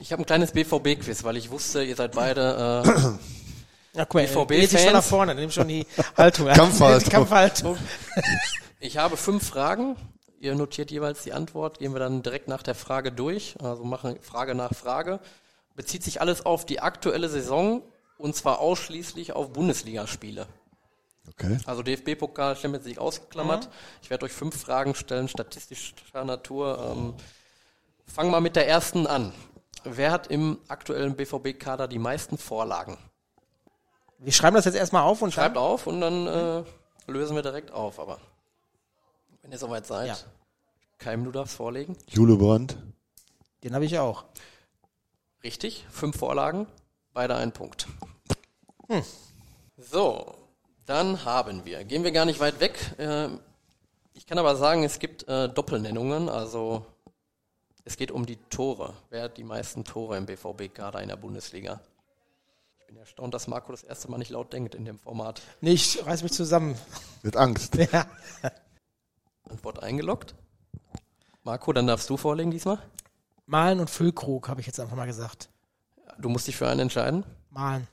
Ich 0.00 0.12
habe 0.12 0.22
ein 0.22 0.26
kleines 0.26 0.52
BVB-Quiz, 0.52 1.24
weil 1.24 1.36
ich 1.36 1.50
wusste, 1.50 1.82
ihr 1.82 1.96
seid 1.96 2.12
beide 2.12 2.82
äh, 2.84 2.88
Ja, 3.94 4.06
guck 4.06 4.14
mal, 4.14 4.26
BVB 4.26 4.48
BVB 4.48 4.70
schon 4.70 4.78
Fans. 4.80 4.92
nach 4.94 5.02
vorne, 5.04 5.34
nimm 5.34 5.50
schon 5.50 5.68
die 5.68 5.86
Haltung. 6.16 6.48
an. 6.48 6.54
Kampfhaltung. 6.56 7.08
Kampfhaltung. 7.10 7.76
Ich 8.84 8.96
habe 8.98 9.16
fünf 9.16 9.46
Fragen. 9.46 9.94
Ihr 10.40 10.56
notiert 10.56 10.90
jeweils 10.90 11.22
die 11.22 11.32
Antwort. 11.32 11.78
Gehen 11.78 11.92
wir 11.92 12.00
dann 12.00 12.24
direkt 12.24 12.48
nach 12.48 12.64
der 12.64 12.74
Frage 12.74 13.12
durch. 13.12 13.54
Also 13.62 13.84
machen 13.84 14.16
Frage 14.22 14.56
nach 14.56 14.72
Frage. 14.74 15.20
Bezieht 15.76 16.02
sich 16.02 16.20
alles 16.20 16.44
auf 16.44 16.66
die 16.66 16.80
aktuelle 16.80 17.28
Saison 17.28 17.82
und 18.18 18.34
zwar 18.34 18.58
ausschließlich 18.58 19.34
auf 19.34 19.52
Bundesligaspiele. 19.52 20.46
Okay. 21.28 21.58
Also 21.66 21.82
DFB-Pokal, 21.82 22.56
Champions 22.56 22.86
League 22.86 22.98
ausgeklammert. 22.98 23.68
Ich 24.02 24.10
werde 24.10 24.26
euch 24.26 24.32
fünf 24.32 24.60
Fragen 24.60 24.94
stellen, 24.94 25.28
statistischer 25.28 26.24
Natur. 26.24 26.92
Ähm, 26.92 27.14
fang 28.06 28.30
mal 28.30 28.40
mit 28.40 28.56
der 28.56 28.68
ersten 28.68 29.06
an. 29.06 29.32
Wer 29.84 30.10
hat 30.10 30.26
im 30.28 30.58
aktuellen 30.68 31.16
BVB-Kader 31.16 31.88
die 31.88 31.98
meisten 31.98 32.38
Vorlagen? 32.38 32.98
Wir 34.18 34.32
schreiben 34.32 34.56
das 34.56 34.64
jetzt 34.64 34.76
erstmal 34.76 35.02
auf 35.02 35.22
und 35.22 35.32
Schreibt 35.32 35.56
auf 35.56 35.86
und 35.86 36.00
dann 36.00 36.26
äh, 36.26 36.64
lösen 37.10 37.34
wir 37.34 37.42
direkt 37.42 37.72
auf. 37.72 37.98
Aber 37.98 38.20
wenn 39.42 39.50
ihr 39.52 39.58
soweit 39.58 39.86
seid, 39.86 40.08
Ja. 40.08 40.16
Keim, 40.98 41.24
du 41.24 41.32
darfst 41.32 41.56
vorlegen. 41.56 41.96
Jule 42.08 42.36
Brandt. 42.36 42.76
Den 43.64 43.74
habe 43.74 43.84
ich 43.84 43.98
auch. 43.98 44.24
Richtig, 45.42 45.84
fünf 45.90 46.16
Vorlagen, 46.16 46.68
beide 47.12 47.34
ein 47.34 47.50
Punkt. 47.50 47.88
Hm. 48.88 49.02
So, 49.76 50.41
dann 50.92 51.24
haben 51.24 51.64
wir, 51.64 51.84
gehen 51.84 52.04
wir 52.04 52.12
gar 52.12 52.26
nicht 52.26 52.38
weit 52.38 52.60
weg. 52.60 52.94
ähm, 52.98 53.40
Ich 54.12 54.26
kann 54.26 54.36
aber 54.36 54.56
sagen, 54.56 54.84
es 54.84 54.98
gibt 54.98 55.26
äh, 55.26 55.48
Doppelnennungen, 55.48 56.28
also 56.28 56.84
es 57.86 57.96
geht 57.96 58.10
um 58.10 58.26
die 58.26 58.36
Tore. 58.50 58.92
Wer 59.08 59.22
hat 59.22 59.38
die 59.38 59.42
meisten 59.44 59.84
Tore 59.84 60.18
im 60.18 60.26
BVB-Kader 60.26 61.00
in 61.00 61.08
der 61.08 61.16
Bundesliga? 61.16 61.80
Ich 62.78 62.86
bin 62.88 62.96
erstaunt, 62.98 63.32
dass 63.32 63.46
Marco 63.48 63.72
das 63.72 63.82
erste 63.84 64.10
Mal 64.10 64.18
nicht 64.18 64.30
laut 64.30 64.52
denkt 64.52 64.74
in 64.74 64.84
dem 64.84 64.98
Format. 64.98 65.40
Nee, 65.62 65.72
ich 65.72 66.04
reiß 66.04 66.22
mich 66.24 66.32
zusammen. 66.32 66.76
Mit 67.22 67.36
Angst. 67.36 67.74
Ja. 67.92 68.04
Antwort 69.48 69.82
eingeloggt. 69.82 70.34
Marco, 71.42 71.72
dann 71.72 71.86
darfst 71.86 72.08
du 72.10 72.18
vorlegen 72.18 72.50
diesmal. 72.50 72.78
Malen 73.46 73.80
und 73.80 73.88
Füllkrug, 73.88 74.48
habe 74.48 74.60
ich 74.60 74.66
jetzt 74.66 74.78
einfach 74.78 74.96
mal 74.96 75.06
gesagt. 75.06 75.48
Du 76.18 76.28
musst 76.28 76.46
dich 76.48 76.56
für 76.56 76.68
einen 76.68 76.80
entscheiden. 76.80 77.24
Malen. 77.50 77.88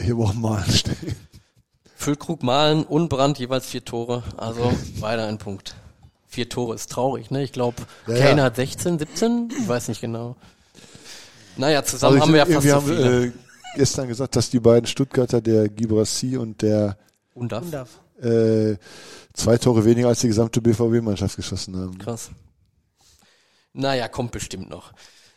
Hier 0.00 0.16
auch 0.16 0.32
mal 0.34 0.64
stehen. 0.64 1.16
Füllkrug, 2.04 2.42
Malen 2.42 2.84
und 2.84 3.08
Brand 3.08 3.38
jeweils 3.38 3.66
vier 3.66 3.84
Tore. 3.84 4.22
Also 4.36 4.72
beide 5.00 5.24
ein 5.24 5.38
Punkt. 5.38 5.74
Vier 6.28 6.48
Tore 6.48 6.74
ist 6.74 6.90
traurig, 6.90 7.30
ne? 7.30 7.42
Ich 7.42 7.52
glaube, 7.52 7.82
Ja, 8.06 8.14
Kane 8.18 8.38
ja. 8.38 8.44
hat 8.44 8.56
16, 8.56 8.98
17? 8.98 9.52
Ich 9.58 9.68
weiß 9.68 9.88
nicht 9.88 10.00
genau. 10.00 10.36
Naja, 11.56 11.84
zusammen 11.84 12.14
Also 12.20 12.26
haben 12.26 12.32
wir 12.32 12.38
ja 12.40 12.46
fast 12.46 12.64
wir 12.64 12.70
so 12.72 12.76
haben 12.76 12.86
viele. 12.86 13.24
äh, 13.26 13.32
gestern 13.76 14.08
gesagt, 14.08 14.34
dass 14.36 14.50
die 14.50 14.58
beiden 14.60 14.86
Stuttgarter, 14.86 15.40
der 15.40 15.68
Gibrassi 15.68 16.36
und 16.36 16.60
der 16.62 16.96
Undaf. 17.34 17.62
Undaf. 17.62 17.88
äh, 18.20 18.76
zwei 19.32 19.56
Tore 19.58 19.84
weniger 19.84 20.08
als 20.08 20.20
die 20.20 20.28
gesamte 20.28 20.60
BVB-Mannschaft 20.60 21.36
geschossen 21.36 21.76
haben. 21.76 21.96
Krass. 21.98 22.30
Naja, 23.72 24.08
kommt 24.08 24.32
bestimmt 24.32 24.68
noch. 24.70 24.92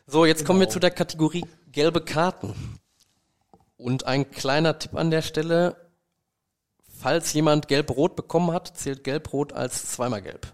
So, 0.08 0.26
jetzt 0.26 0.46
kommen 0.46 0.60
wir 0.60 0.70
zu 0.70 0.80
der 0.80 0.92
Kategorie 0.92 1.46
gelbe 1.72 2.02
Karten. 2.02 2.54
Und 3.78 4.06
ein 4.06 4.32
kleiner 4.32 4.80
Tipp 4.80 4.96
an 4.96 5.12
der 5.12 5.22
Stelle. 5.22 5.76
Falls 7.00 7.32
jemand 7.34 7.68
gelb-rot 7.68 8.16
bekommen 8.16 8.52
hat, 8.52 8.76
zählt 8.76 9.04
gelb-rot 9.04 9.54
als 9.54 9.92
zweimal 9.92 10.22
gelb. 10.22 10.52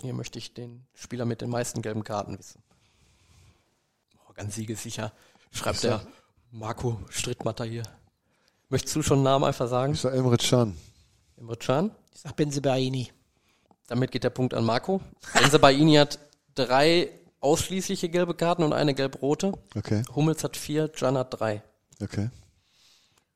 Hier 0.00 0.14
möchte 0.14 0.38
ich 0.38 0.52
den 0.52 0.86
Spieler 0.94 1.24
mit 1.24 1.40
den 1.40 1.50
meisten 1.50 1.80
gelben 1.80 2.02
Karten 2.02 2.38
wissen. 2.38 2.62
Oh, 4.28 4.32
ganz 4.34 4.56
siegessicher. 4.56 5.12
Schreibt 5.52 5.84
der 5.84 6.04
Marco 6.50 7.00
Strittmatter 7.10 7.64
hier. 7.64 7.84
Möchtest 8.68 8.96
du 8.96 9.02
schon 9.02 9.18
einen 9.18 9.24
Namen 9.24 9.44
einfach 9.44 9.68
sagen? 9.68 9.92
Ich 9.92 10.00
sag 10.00 10.14
Emre 10.14 10.36
Can. 10.38 10.76
Imre 11.36 11.56
Can? 11.56 11.92
Ich 12.14 12.22
sag 12.22 12.34
Benzebaini. 12.34 13.12
Damit 13.86 14.10
geht 14.10 14.24
der 14.24 14.30
Punkt 14.30 14.54
an 14.54 14.64
Marco. 14.64 15.00
Enze 15.34 15.58
Baini 15.58 15.94
hat 15.94 16.18
drei 16.54 17.10
ausschließliche 17.40 18.08
gelbe 18.08 18.34
Karten 18.34 18.62
und 18.62 18.72
eine 18.72 18.94
gelb-rote. 18.94 19.52
Okay, 19.76 20.02
Hummels 20.14 20.44
hat 20.44 20.56
vier, 20.56 20.88
Can 20.88 21.16
hat 21.16 21.38
drei. 21.38 21.62
okay. 22.02 22.30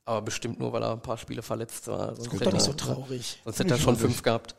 Aber 0.06 0.22
bestimmt 0.22 0.59
nur, 0.60 0.72
weil 0.72 0.82
er 0.82 0.93
ein 0.93 1.01
paar 1.01 1.16
Spiele 1.16 1.43
verletzt 1.43 1.86
war. 1.89 2.14
Sonst 2.14 2.26
Doch 2.32 2.40
hätte, 2.40 2.52
nicht 2.52 2.62
so 2.64 2.72
traurig. 2.74 3.40
sonst 3.44 3.59
hätte 3.59 3.74
er 3.74 3.78
schon 3.81 3.97
fünf 3.97 4.22
gehabt. 4.22 4.55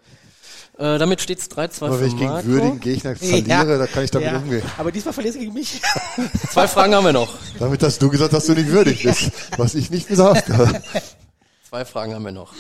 Äh, 0.78 0.98
damit 0.98 1.22
steht 1.22 1.40
es 1.40 1.50
3-2 1.52 1.86
Aber 1.86 1.94
für 1.96 2.02
wenn 2.02 2.08
ich 2.08 2.18
gegen 2.18 2.30
Marco. 2.30 2.48
würdigen 2.48 2.80
Gegner 2.82 3.16
verliere, 3.16 3.48
Ja. 3.48 3.78
da 3.78 3.88
kann 3.88 4.04
ich 4.04 4.12
damit 4.12 4.28
Ja. 4.32 4.38
umgehen. 4.40 4.64
Aber 4.78 4.92
diesmal 4.92 5.14
verlierst 5.14 5.36
du 5.38 5.40
gegen 5.42 5.54
mich. 5.54 5.82
Zwei 6.52 6.68
Fragen 6.68 6.94
haben 6.96 7.06
wir 7.06 7.14
noch. 7.14 7.38
Damit 7.60 7.82
hast 7.84 8.02
du 8.02 8.10
gesagt, 8.10 8.34
dass 8.34 8.46
du 8.48 8.54
nicht 8.54 8.68
würdig 8.70 9.04
bist, 9.04 9.32
was 9.58 9.76
ich 9.76 9.90
nicht 9.92 10.08
gesagt 10.08 10.50
habe. 10.50 10.82
Zwei 11.70 11.86
Fragen 11.86 12.14
haben 12.14 12.26
wir 12.26 12.32
noch. 12.34 12.54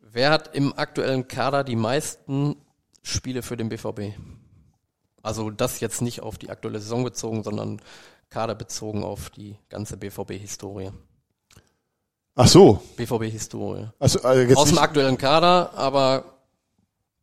Wer 0.00 0.30
hat 0.30 0.54
im 0.56 0.76
aktuellen 0.76 1.28
Kader 1.28 1.62
die 1.62 1.76
meisten 1.76 2.56
Spiele 3.02 3.42
für 3.42 3.56
den 3.56 3.68
BVB? 3.68 4.14
Also 5.22 5.50
das 5.50 5.80
jetzt 5.80 6.02
nicht 6.02 6.22
auf 6.22 6.38
die 6.38 6.50
aktuelle 6.50 6.80
Saison 6.80 7.04
bezogen, 7.04 7.42
sondern 7.44 7.80
kaderbezogen 8.30 9.04
auf 9.04 9.30
die 9.30 9.56
ganze 9.68 9.96
BVB-Historie. 9.96 10.90
Ach 12.36 12.48
so. 12.48 12.82
BVB-Historie. 12.96 13.90
Also, 13.98 14.20
also 14.22 14.56
Aus 14.56 14.68
dem 14.68 14.78
aktuellen 14.78 15.16
Kader, 15.16 15.72
aber 15.74 16.24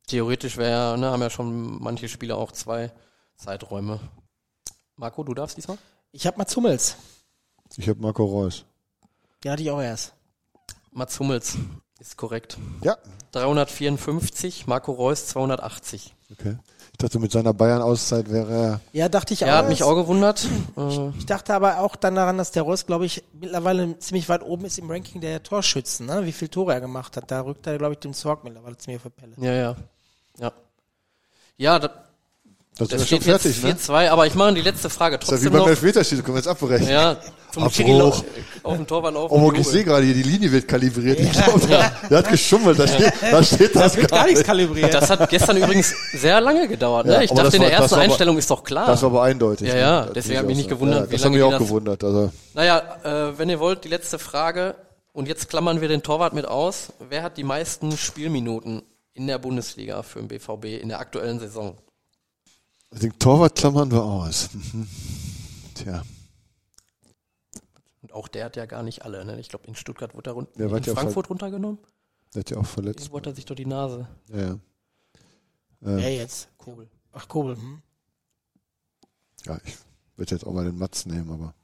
theoretisch 0.08 0.58
wäre, 0.58 0.98
ne, 0.98 1.12
haben 1.12 1.22
ja 1.22 1.30
schon 1.30 1.82
manche 1.82 2.08
Spieler 2.08 2.38
auch 2.38 2.52
zwei 2.52 2.92
Zeiträume. 3.36 4.00
Marco, 4.96 5.24
du 5.24 5.34
darfst 5.34 5.58
diesmal? 5.58 5.78
Ich 6.12 6.28
hab 6.28 6.38
Mats 6.38 6.56
Hummels. 6.56 6.96
ich 7.76 7.90
habe 7.90 8.00
Marco 8.02 8.24
Reus. 8.24 8.66
Den 9.44 9.52
hatte 9.52 9.64
ich 9.64 9.72
auch 9.72 9.82
erst. 9.82 10.14
Mats 10.92 11.20
Hummels 11.20 11.58
ist 12.00 12.18
korrekt. 12.18 12.58
Ja. 12.84 12.98
354, 13.32 14.68
Marco 14.68 14.92
Reus 14.92 15.28
280. 15.28 16.14
Okay. 16.32 16.58
Ich 17.02 17.10
dachte, 17.10 17.20
mit 17.20 17.32
seiner 17.32 17.52
Bayern-Auszeit 17.54 18.30
wäre 18.32 18.54
er. 18.54 18.80
Ja, 18.94 19.10
dachte 19.10 19.34
ich 19.34 19.44
auch. 19.44 19.48
Er 19.48 19.58
hat 19.58 19.70
mich 19.70 19.82
auch 19.82 19.96
gewundert. 19.96 20.48
Äh, 20.78 21.10
Ich 21.18 21.26
dachte 21.26 21.54
aber 21.56 21.80
auch 21.80 21.96
dann 21.96 22.14
daran, 22.14 22.38
dass 22.38 22.52
der 22.52 22.62
Reus, 22.62 22.86
glaube 22.86 23.08
ich, 23.08 23.24
mittlerweile 23.34 23.98
ziemlich 23.98 24.30
weit 24.30 24.44
oben 24.44 24.66
ist 24.66 24.78
im 24.78 24.90
Ranking 24.92 25.20
der 25.20 25.42
Torschützen, 25.42 26.06
ne? 26.06 26.26
wie 26.26 26.32
viel 26.32 26.48
Tore 26.48 26.74
er 26.74 26.80
gemacht 26.82 27.18
hat. 27.18 27.32
Da 27.32 27.42
rückt 27.42 27.66
er, 27.66 27.80
glaube 27.80 27.94
ich, 27.94 28.00
den 28.00 28.14
Zorg 28.14 28.44
mittlerweile 28.44 28.78
zu 28.78 28.92
mir 28.92 29.00
für 29.00 29.10
Pelle. 29.10 29.34
ja, 29.38 29.52
ja. 29.54 29.76
Ja. 30.38 30.52
Ja, 31.58 31.80
da, 31.80 31.88
Das, 31.88 31.96
das 32.78 32.88
ist 32.88 32.92
ja 33.00 33.06
steht 33.06 33.24
schon 33.24 33.32
fertig, 33.32 33.64
jetzt 33.64 33.90
ne? 33.90 33.96
4-2, 33.98 34.10
aber 34.10 34.28
ich 34.28 34.34
mache 34.36 34.54
die 34.54 34.62
letzte 34.62 34.90
Frage 34.90 35.18
Das 35.18 35.26
ist 35.30 35.32
ja 35.32 35.36
wie 35.38 35.42
trotzdem 35.42 35.52
beim 35.54 35.62
noch. 35.62 35.68
Elfmeterschießen, 35.70 36.24
können 36.24 36.36
wir 36.36 36.40
jetzt 36.40 36.48
abbrechen. 36.48 36.88
Ja, 36.90 37.18
zum 37.52 37.64
Abbruch. 37.64 38.24
Auf 38.64 38.78
dem 38.78 38.88
Torwart 38.88 39.14
laufen. 39.14 39.34
Oh, 39.34 39.52
ich 39.52 39.68
sehe 39.68 39.84
gerade 39.84 40.06
hier, 40.06 40.14
die 40.14 40.24
Linie 40.24 40.52
wird 40.54 40.68
kalibriert. 40.70 41.20
Ich 41.20 41.32
glaube, 41.34 41.60
der, 41.68 41.92
der 42.10 42.18
hat 42.20 42.30
geschummelt. 42.30 42.80
Da 42.80 42.88
steht, 42.88 43.14
da 43.30 43.44
steht 43.44 43.76
das, 43.76 43.98
Wird 43.98 44.10
gar 44.10 44.26
nichts 44.26 44.44
kalibriert. 44.44 44.94
Das 44.94 45.10
hat 45.10 45.30
gestern 45.30 45.58
übrigens 45.58 45.94
sehr 46.14 46.40
lange 46.40 46.68
gedauert. 46.70 47.08
Ne? 47.08 47.14
Ja, 47.16 47.22
ich 47.22 47.30
dachte, 47.30 47.44
das 47.44 47.54
in 47.56 47.62
der 47.62 47.72
war- 47.72 47.76
das 47.78 47.82
ersten 47.84 47.96
aber- 47.96 48.04
Einstellung 48.04 48.38
ist 48.38 48.50
doch 48.50 48.64
klar. 48.64 48.88
Das 48.88 49.02
war 49.02 49.10
aber 49.10 49.24
eindeutig. 49.24 49.68
Ja, 49.68 49.74
ne? 49.74 49.80
ja, 49.82 50.02
Das 50.06 50.14
deswegen 50.14 50.36
muss 50.36 50.38
hab 50.38 50.44
ich 50.44 50.46
auch 50.46 50.48
mich 50.48 50.58
sagen. 50.58 50.70
gewundert, 50.70 51.00
Ja, 51.02 51.08
wie 51.10 51.12
das 51.16 51.24
lange 51.24 51.36
hat 51.36 51.46
mich 51.46 51.54
auch 51.56 51.60
das- 51.60 51.68
gewundert. 51.68 52.04
Also, 52.06 52.32
Naja, 52.54 52.82
äh, 53.04 53.38
wenn 53.38 53.50
ihr 53.50 53.60
wollt, 53.60 53.84
die 53.84 53.90
letzte 53.90 54.18
Frage. 54.18 54.76
Und 55.14 55.28
jetzt 55.28 55.50
klammern 55.50 55.82
wir 55.82 55.90
den 55.90 56.04
Torwart 56.04 56.34
mit 56.34 56.46
aus. 56.48 56.94
Wer 57.10 57.22
hat 57.22 57.36
die 57.36 57.44
meisten 57.44 57.98
Spielminuten 57.98 58.82
in 59.14 59.28
der 59.28 59.40
Bundesliga 59.40 60.04
für 60.04 60.20
den 60.20 60.30
BVB 60.30 60.80
in 60.82 60.88
der 60.88 61.00
aktuellen 61.02 61.38
Saison? 61.42 61.76
Den 62.92 63.18
Torwart 63.20 63.56
klammern 63.58 63.92
wir 63.92 64.04
aus. 64.04 64.50
Mhm. 64.54 64.88
Tja, 65.76 66.04
Und 68.02 68.14
auch 68.14 68.28
der 68.28 68.46
hat 68.46 68.56
ja 68.56 68.66
gar 68.66 68.84
nicht 68.84 69.04
alle. 69.04 69.24
Ne? 69.26 69.40
Ich 69.40 69.50
glaube, 69.50 69.68
in 69.68 69.76
Stuttgart 69.76 70.14
wurde 70.14 70.30
er 70.32 70.34
run 70.34 70.48
Der 70.58 70.70
war 70.72 70.78
in 70.78 70.84
ja 70.84 70.94
Frankfurt 70.94 71.30
runtergenommen. 71.30 71.80
der 72.34 72.42
hat 72.42 72.50
ja 72.50 72.58
auch 72.58 72.66
verletzt. 72.66 73.00
Irgendwo 73.00 73.18
hat 73.18 73.28
er 73.28 73.36
sich 73.36 73.46
doch 73.46 73.56
die 73.56 73.66
Nase. 73.66 74.08
Ja, 74.30 74.38
ja. 74.40 74.60
Wer 75.80 75.98
Äh, 76.08 76.18
jetzt? 76.18 76.50
Kobel. 76.58 76.90
Ach, 77.14 77.28
Kobel. 77.28 77.56
Hm? 77.56 77.82
ja, 79.46 79.58
ich 79.66 79.76
würde 80.18 80.36
jetzt 80.36 80.46
auch 80.46 80.54
mal 80.54 80.66
den 80.66 80.78
Matz 80.78 81.06
nehmen, 81.06 81.32
aber. 81.32 81.56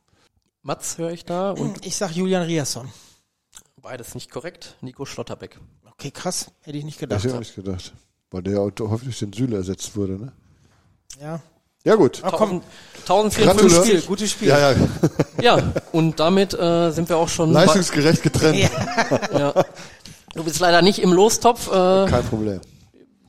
Mats 0.64 0.98
höre 0.98 1.12
ich 1.12 1.24
da 1.26 1.52
und 1.52 1.86
Ich 1.86 1.96
sag 1.96 2.12
Julian 2.12 2.44
Riasson. 2.44 2.90
beides 3.82 4.16
nicht 4.16 4.32
korrekt. 4.32 4.76
Nico 4.82 5.06
Schlotterbeck. 5.06 5.60
Okay, 5.86 6.12
krass. 6.12 6.52
Hätte 6.62 6.78
ich 6.78 6.84
nicht 6.86 6.98
Das 6.98 7.02
gedacht. 7.02 7.20
hätte 7.24 7.28
ich 7.30 7.36
auch 7.36 7.40
nicht 7.40 7.56
gedacht. 7.56 7.94
Weil 8.32 8.44
der 8.44 8.54
ja 8.54 8.60
häufig 8.90 9.18
den 9.20 9.32
Süle 9.34 9.58
ersetzt 9.58 9.96
wurde, 9.96 10.18
ne? 10.20 10.34
Ja. 11.22 11.40
Ja, 11.84 11.96
gut. 11.96 12.20
Ach 12.24 12.34
komm, 12.34 12.62
1054. 13.08 13.46
Gratulation. 13.46 13.86
Spiel, 13.86 14.02
gutes 14.02 14.32
Spiel. 14.32 14.48
Ja, 14.50 14.72
ja. 14.72 14.76
Ja, 15.42 15.74
und 15.94 16.20
damit 16.20 16.54
äh, 16.54 16.92
sind 16.92 17.08
wir 17.10 17.18
auch 17.18 17.30
schon. 17.30 17.52
Leistungsgerecht 17.54 18.22
getrennt. 18.24 18.70
Ja. 19.32 19.54
Du 20.34 20.44
bist 20.44 20.60
leider 20.60 20.82
nicht 20.82 21.00
im 21.00 21.14
Lostopf. 21.14 21.68
Äh, 21.68 21.72
Kein 22.10 22.24
Problem. 22.26 22.60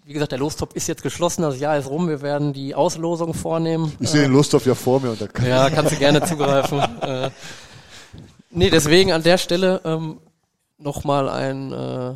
wie 0.04 0.12
gesagt, 0.12 0.32
der 0.32 0.38
Lostopf 0.40 0.74
ist 0.74 0.88
jetzt 0.88 1.02
geschlossen, 1.02 1.42
das 1.42 1.58
Jahr 1.60 1.78
ist 1.78 1.88
rum. 1.88 2.08
Wir 2.08 2.20
werden 2.22 2.52
die 2.52 2.74
Auslosung 2.74 3.32
vornehmen. 3.34 3.92
Ich 4.00 4.10
sehe 4.10 4.22
den 4.22 4.32
Lusthoff 4.32 4.66
ja 4.66 4.74
vor 4.74 5.00
mir 5.00 5.10
und 5.10 5.20
da 5.20 5.26
kann 5.28 5.46
Ja, 5.46 5.70
kannst 5.70 5.92
du 5.92 5.96
gerne 5.96 6.22
zugreifen. 6.24 6.80
äh, 7.02 7.30
nee, 8.50 8.70
deswegen 8.70 9.12
an 9.12 9.22
der 9.22 9.38
Stelle 9.38 9.80
ähm, 9.84 10.18
nochmal 10.78 11.28
ein, 11.28 11.72
äh, 11.72 12.14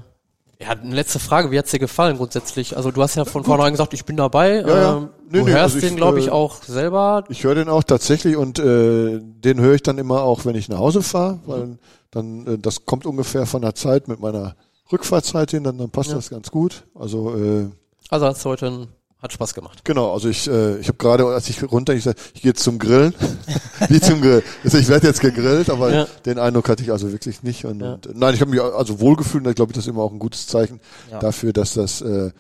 ja, 0.63 0.71
eine 0.71 0.95
letzte 0.95 1.19
Frage. 1.19 1.51
Wie 1.51 1.59
hat's 1.59 1.71
dir 1.71 1.79
gefallen 1.79 2.17
grundsätzlich? 2.17 2.77
Also 2.77 2.91
du 2.91 3.03
hast 3.03 3.15
ja 3.17 3.25
von 3.25 3.45
vornherein 3.45 3.73
gesagt, 3.73 3.93
ich 3.95 4.05
bin 4.05 4.17
dabei. 4.17 4.61
Ja, 4.61 4.67
ja. 4.69 4.97
Ähm, 4.99 5.09
Nee, 5.31 5.39
du 5.39 5.45
nee, 5.47 5.53
hörst 5.53 5.77
also 5.77 5.81
den, 5.87 5.97
glaube 5.97 6.19
ich, 6.21 6.27
äh, 6.27 6.31
auch 6.31 6.63
selber. 6.63 7.25
Ich 7.31 7.43
höre 7.45 7.55
den 7.55 7.69
auch 7.71 7.83
tatsächlich 7.85 8.37
und 8.37 8.59
äh, 8.59 9.19
den 9.23 9.61
höre 9.61 9.75
ich 9.75 9.83
dann 9.83 9.97
immer 9.99 10.23
auch, 10.23 10.45
wenn 10.45 10.55
ich 10.55 10.69
nach 10.69 10.79
Hause 10.79 11.03
fahre, 11.03 11.41
weil 11.47 11.79
dann 12.11 12.47
äh, 12.47 12.59
das 12.59 12.85
kommt 12.85 13.07
ungefähr 13.07 13.47
von 13.47 13.63
der 13.63 13.75
Zeit 13.75 14.09
mit 14.09 14.21
meiner 14.21 14.57
Rückfahrzeit 14.93 15.51
hin, 15.53 15.65
dann, 15.65 15.79
dann 15.79 15.89
passt 15.91 16.11
Ja. 16.11 16.17
das 16.17 16.29
ganz 16.29 16.51
gut. 16.51 16.85
Also 16.95 17.35
äh, 17.35 17.69
Also 18.11 18.27
hat's 18.27 18.45
heute 18.45 18.67
ein, 18.67 18.89
hat 19.23 19.33
Spaß 19.33 19.55
gemacht. 19.55 19.85
genau, 19.85 20.13
also 20.13 20.29
ich 20.29 20.49
äh, 20.49 20.79
ich 20.79 20.89
habe 20.89 20.99
gerade, 20.99 21.25
als 21.27 21.49
ich 21.49 21.63
runter, 21.71 21.95
ich 21.95 22.03
sag, 22.05 22.17
ich 22.35 22.43
gehe 22.43 22.51
jetzt 22.51 22.63
zum 22.63 22.79
Grillen, 22.79 23.15
wie 23.89 24.01
zum 24.01 24.21
Grill. 24.21 24.43
Also 24.65 24.79
ich 24.79 24.89
werde 24.89 25.07
jetzt 25.07 25.21
gegrillt, 25.21 25.71
aber 25.71 25.93
Ja. 25.95 26.07
den 26.27 26.39
Eindruck 26.41 26.69
hatte 26.69 26.83
ich 26.83 26.91
also 26.91 27.13
wirklich 27.13 27.43
nicht. 27.45 27.65
Und, 27.65 27.81
Ja. 27.81 27.93
und 27.95 28.07
äh, 28.07 28.11
nein, 28.15 28.35
ich 28.35 28.41
habe 28.41 28.51
mich 28.51 28.61
also 28.61 28.99
wohlgefühlt. 29.01 29.45
und 29.45 29.51
Ich 29.51 29.57
glaube, 29.57 29.73
das 29.73 29.85
ist 29.85 29.89
immer 29.89 30.03
auch 30.03 30.13
ein 30.13 30.19
gutes 30.19 30.47
Zeichen 30.49 30.81
Ja. 31.11 31.21
dafür, 31.21 31.53
dass 31.53 31.75
das 31.75 32.01
äh, 32.01 32.31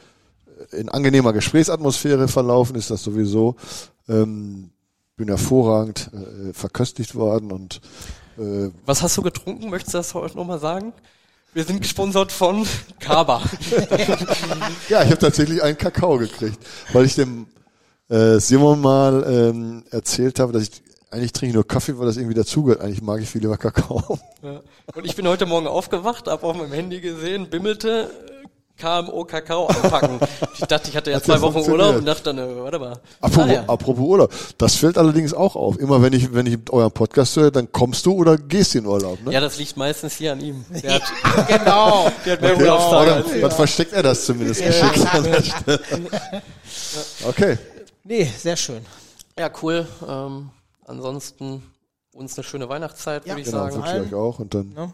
in 0.72 0.88
angenehmer 0.88 1.32
Gesprächsatmosphäre 1.32 2.26
verlaufen 2.28 2.76
ist. 2.76 2.90
Das 2.90 3.02
sowieso. 3.02 3.56
Ähm, 4.08 4.70
bin 5.16 5.28
hervorragend 5.28 6.10
äh, 6.12 6.52
verköstigt 6.52 7.14
worden 7.14 7.52
und 7.52 7.80
äh, 8.38 8.70
Was 8.86 9.02
hast 9.02 9.16
du 9.16 9.22
getrunken? 9.22 9.70
Möchtest 9.70 9.94
du 9.94 9.98
das 9.98 10.14
heute 10.14 10.36
nochmal 10.36 10.58
sagen? 10.58 10.92
Wir 11.54 11.64
sind 11.64 11.82
gesponsert 11.82 12.32
von 12.32 12.66
Kaba. 12.98 13.42
ja, 14.88 15.02
ich 15.02 15.10
habe 15.10 15.18
tatsächlich 15.18 15.62
einen 15.62 15.76
Kakao 15.76 16.16
gekriegt, 16.16 16.58
weil 16.94 17.04
ich 17.04 17.14
dem 17.14 17.46
äh, 18.08 18.38
Simon 18.38 18.80
mal 18.80 19.22
ähm, 19.28 19.84
erzählt 19.90 20.40
habe, 20.40 20.52
dass 20.52 20.62
ich 20.62 20.82
eigentlich 21.10 21.32
trinke 21.32 21.50
ich 21.50 21.54
nur 21.54 21.66
Kaffee, 21.66 21.98
weil 21.98 22.06
das 22.06 22.16
irgendwie 22.16 22.34
dazugehört. 22.34 22.80
Eigentlich 22.80 23.02
mag 23.02 23.20
ich 23.20 23.28
viel 23.28 23.42
lieber 23.42 23.58
Kakao. 23.58 24.18
Ja. 24.42 24.62
Und 24.94 25.04
ich 25.04 25.14
bin 25.14 25.28
heute 25.28 25.44
Morgen 25.44 25.66
aufgewacht, 25.66 26.26
habe 26.26 26.46
auf 26.46 26.56
meinem 26.56 26.72
Handy 26.72 27.02
gesehen, 27.02 27.50
bimmelte, 27.50 28.10
KMO 28.78 29.24
Kakao 29.24 29.66
anpacken. 29.66 30.18
ich 30.54 30.60
dachte, 30.66 30.88
ich 30.90 30.96
hatte 30.96 31.10
ja 31.10 31.20
zwei 31.22 31.34
ja 31.34 31.40
Wochen. 31.42 31.58
Urlaub 31.70 31.96
und 31.96 32.04
dachte 32.06 32.22
dann, 32.34 32.38
äh, 32.38 32.62
warte 32.62 32.78
mal. 32.78 32.98
Apropos, 33.20 33.48
Ah, 33.48 33.52
ja. 33.52 33.62
apropos 33.66 33.98
Urlaub. 34.04 34.32
Das 34.58 34.74
fällt 34.76 34.98
allerdings 34.98 35.34
auch 35.34 35.54
auf. 35.56 35.78
Immer 35.78 36.02
wenn 36.02 36.12
ich, 36.12 36.32
wenn 36.34 36.46
ich 36.46 36.58
euren 36.70 36.90
Podcast 36.90 37.36
höre, 37.36 37.50
dann 37.50 37.70
kommst 37.70 38.06
du 38.06 38.14
oder 38.14 38.36
gehst 38.38 38.74
in 38.74 38.86
Urlaub, 38.86 39.22
ne? 39.24 39.32
ja, 39.32 39.40
das 39.40 39.58
liegt 39.58 39.76
meistens 39.76 40.14
hier 40.14 40.32
an 40.32 40.40
ihm. 40.40 40.64
Der 40.82 40.94
hat, 40.94 41.02
genau. 41.48 42.10
der 42.24 42.32
hat 42.32 42.40
mehr 42.40 42.52
Okay, 42.54 42.62
Urlaubstage 42.62 43.24
dann 43.40 43.50
versteckt 43.50 43.92
er 43.92 44.02
das 44.02 44.24
zumindest 44.26 44.62
geschickt 44.64 44.98
Stelle. 44.98 45.80
Okay. 47.28 47.58
Nee, 48.04 48.24
sehr 48.36 48.56
schön. 48.56 48.84
Ja, 49.38 49.50
cool. 49.62 49.86
Ähm, 50.08 50.50
ansonsten 50.86 51.62
uns 52.12 52.36
eine 52.36 52.44
schöne 52.44 52.68
Weihnachtszeit, 52.68 53.24
Ja, 53.26 53.32
würde 53.32 53.40
ich 53.42 53.46
Genau, 53.46 53.58
sagen. 53.58 53.76
wünsche 53.76 53.96
ich 54.06 54.12
euch 54.12 54.14
auch. 54.14 54.38
Und 54.38 54.54
dann 54.54 54.68
Ne? 54.74 54.92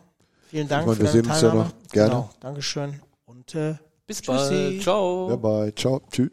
Vielen 0.50 0.68
Dank 0.68 0.82
Ich 0.82 0.86
meine, 0.86 0.96
für 0.96 1.02
wir 1.02 1.22
deine 1.22 1.22
sehen 1.22 1.30
uns 1.32 1.40
ja 1.42 1.48
Teilnahme. 1.48 1.70
noch. 1.84 1.92
Gerne. 1.92 2.08
Genau, 2.10 2.30
Dankeschön. 2.40 3.00
Und 3.48 3.54
äh, 3.54 3.74
Bis 4.06 4.20
Tschüssi. 4.22 4.54
bald. 4.54 4.82
Ciao. 4.82 5.26
bye 5.28 5.36
bye. 5.36 5.74
Ciao. 5.74 6.02
Tschüss. 6.10 6.30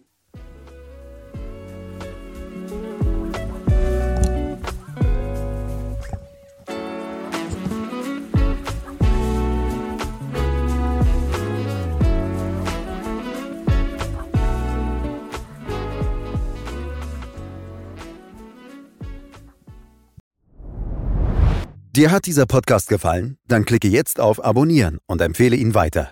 Dir 21.95 22.11
hat 22.11 22.25
dieser 22.25 22.45
Podcast 22.45 22.89
gefallen? 22.89 23.37
Dann 23.47 23.63
klicke 23.63 23.87
jetzt 23.87 24.19
auf 24.19 24.43
Abonnieren 24.43 24.97
und 25.07 25.21
empfehle 25.21 25.55
ihn 25.55 25.75
weiter. 25.75 26.11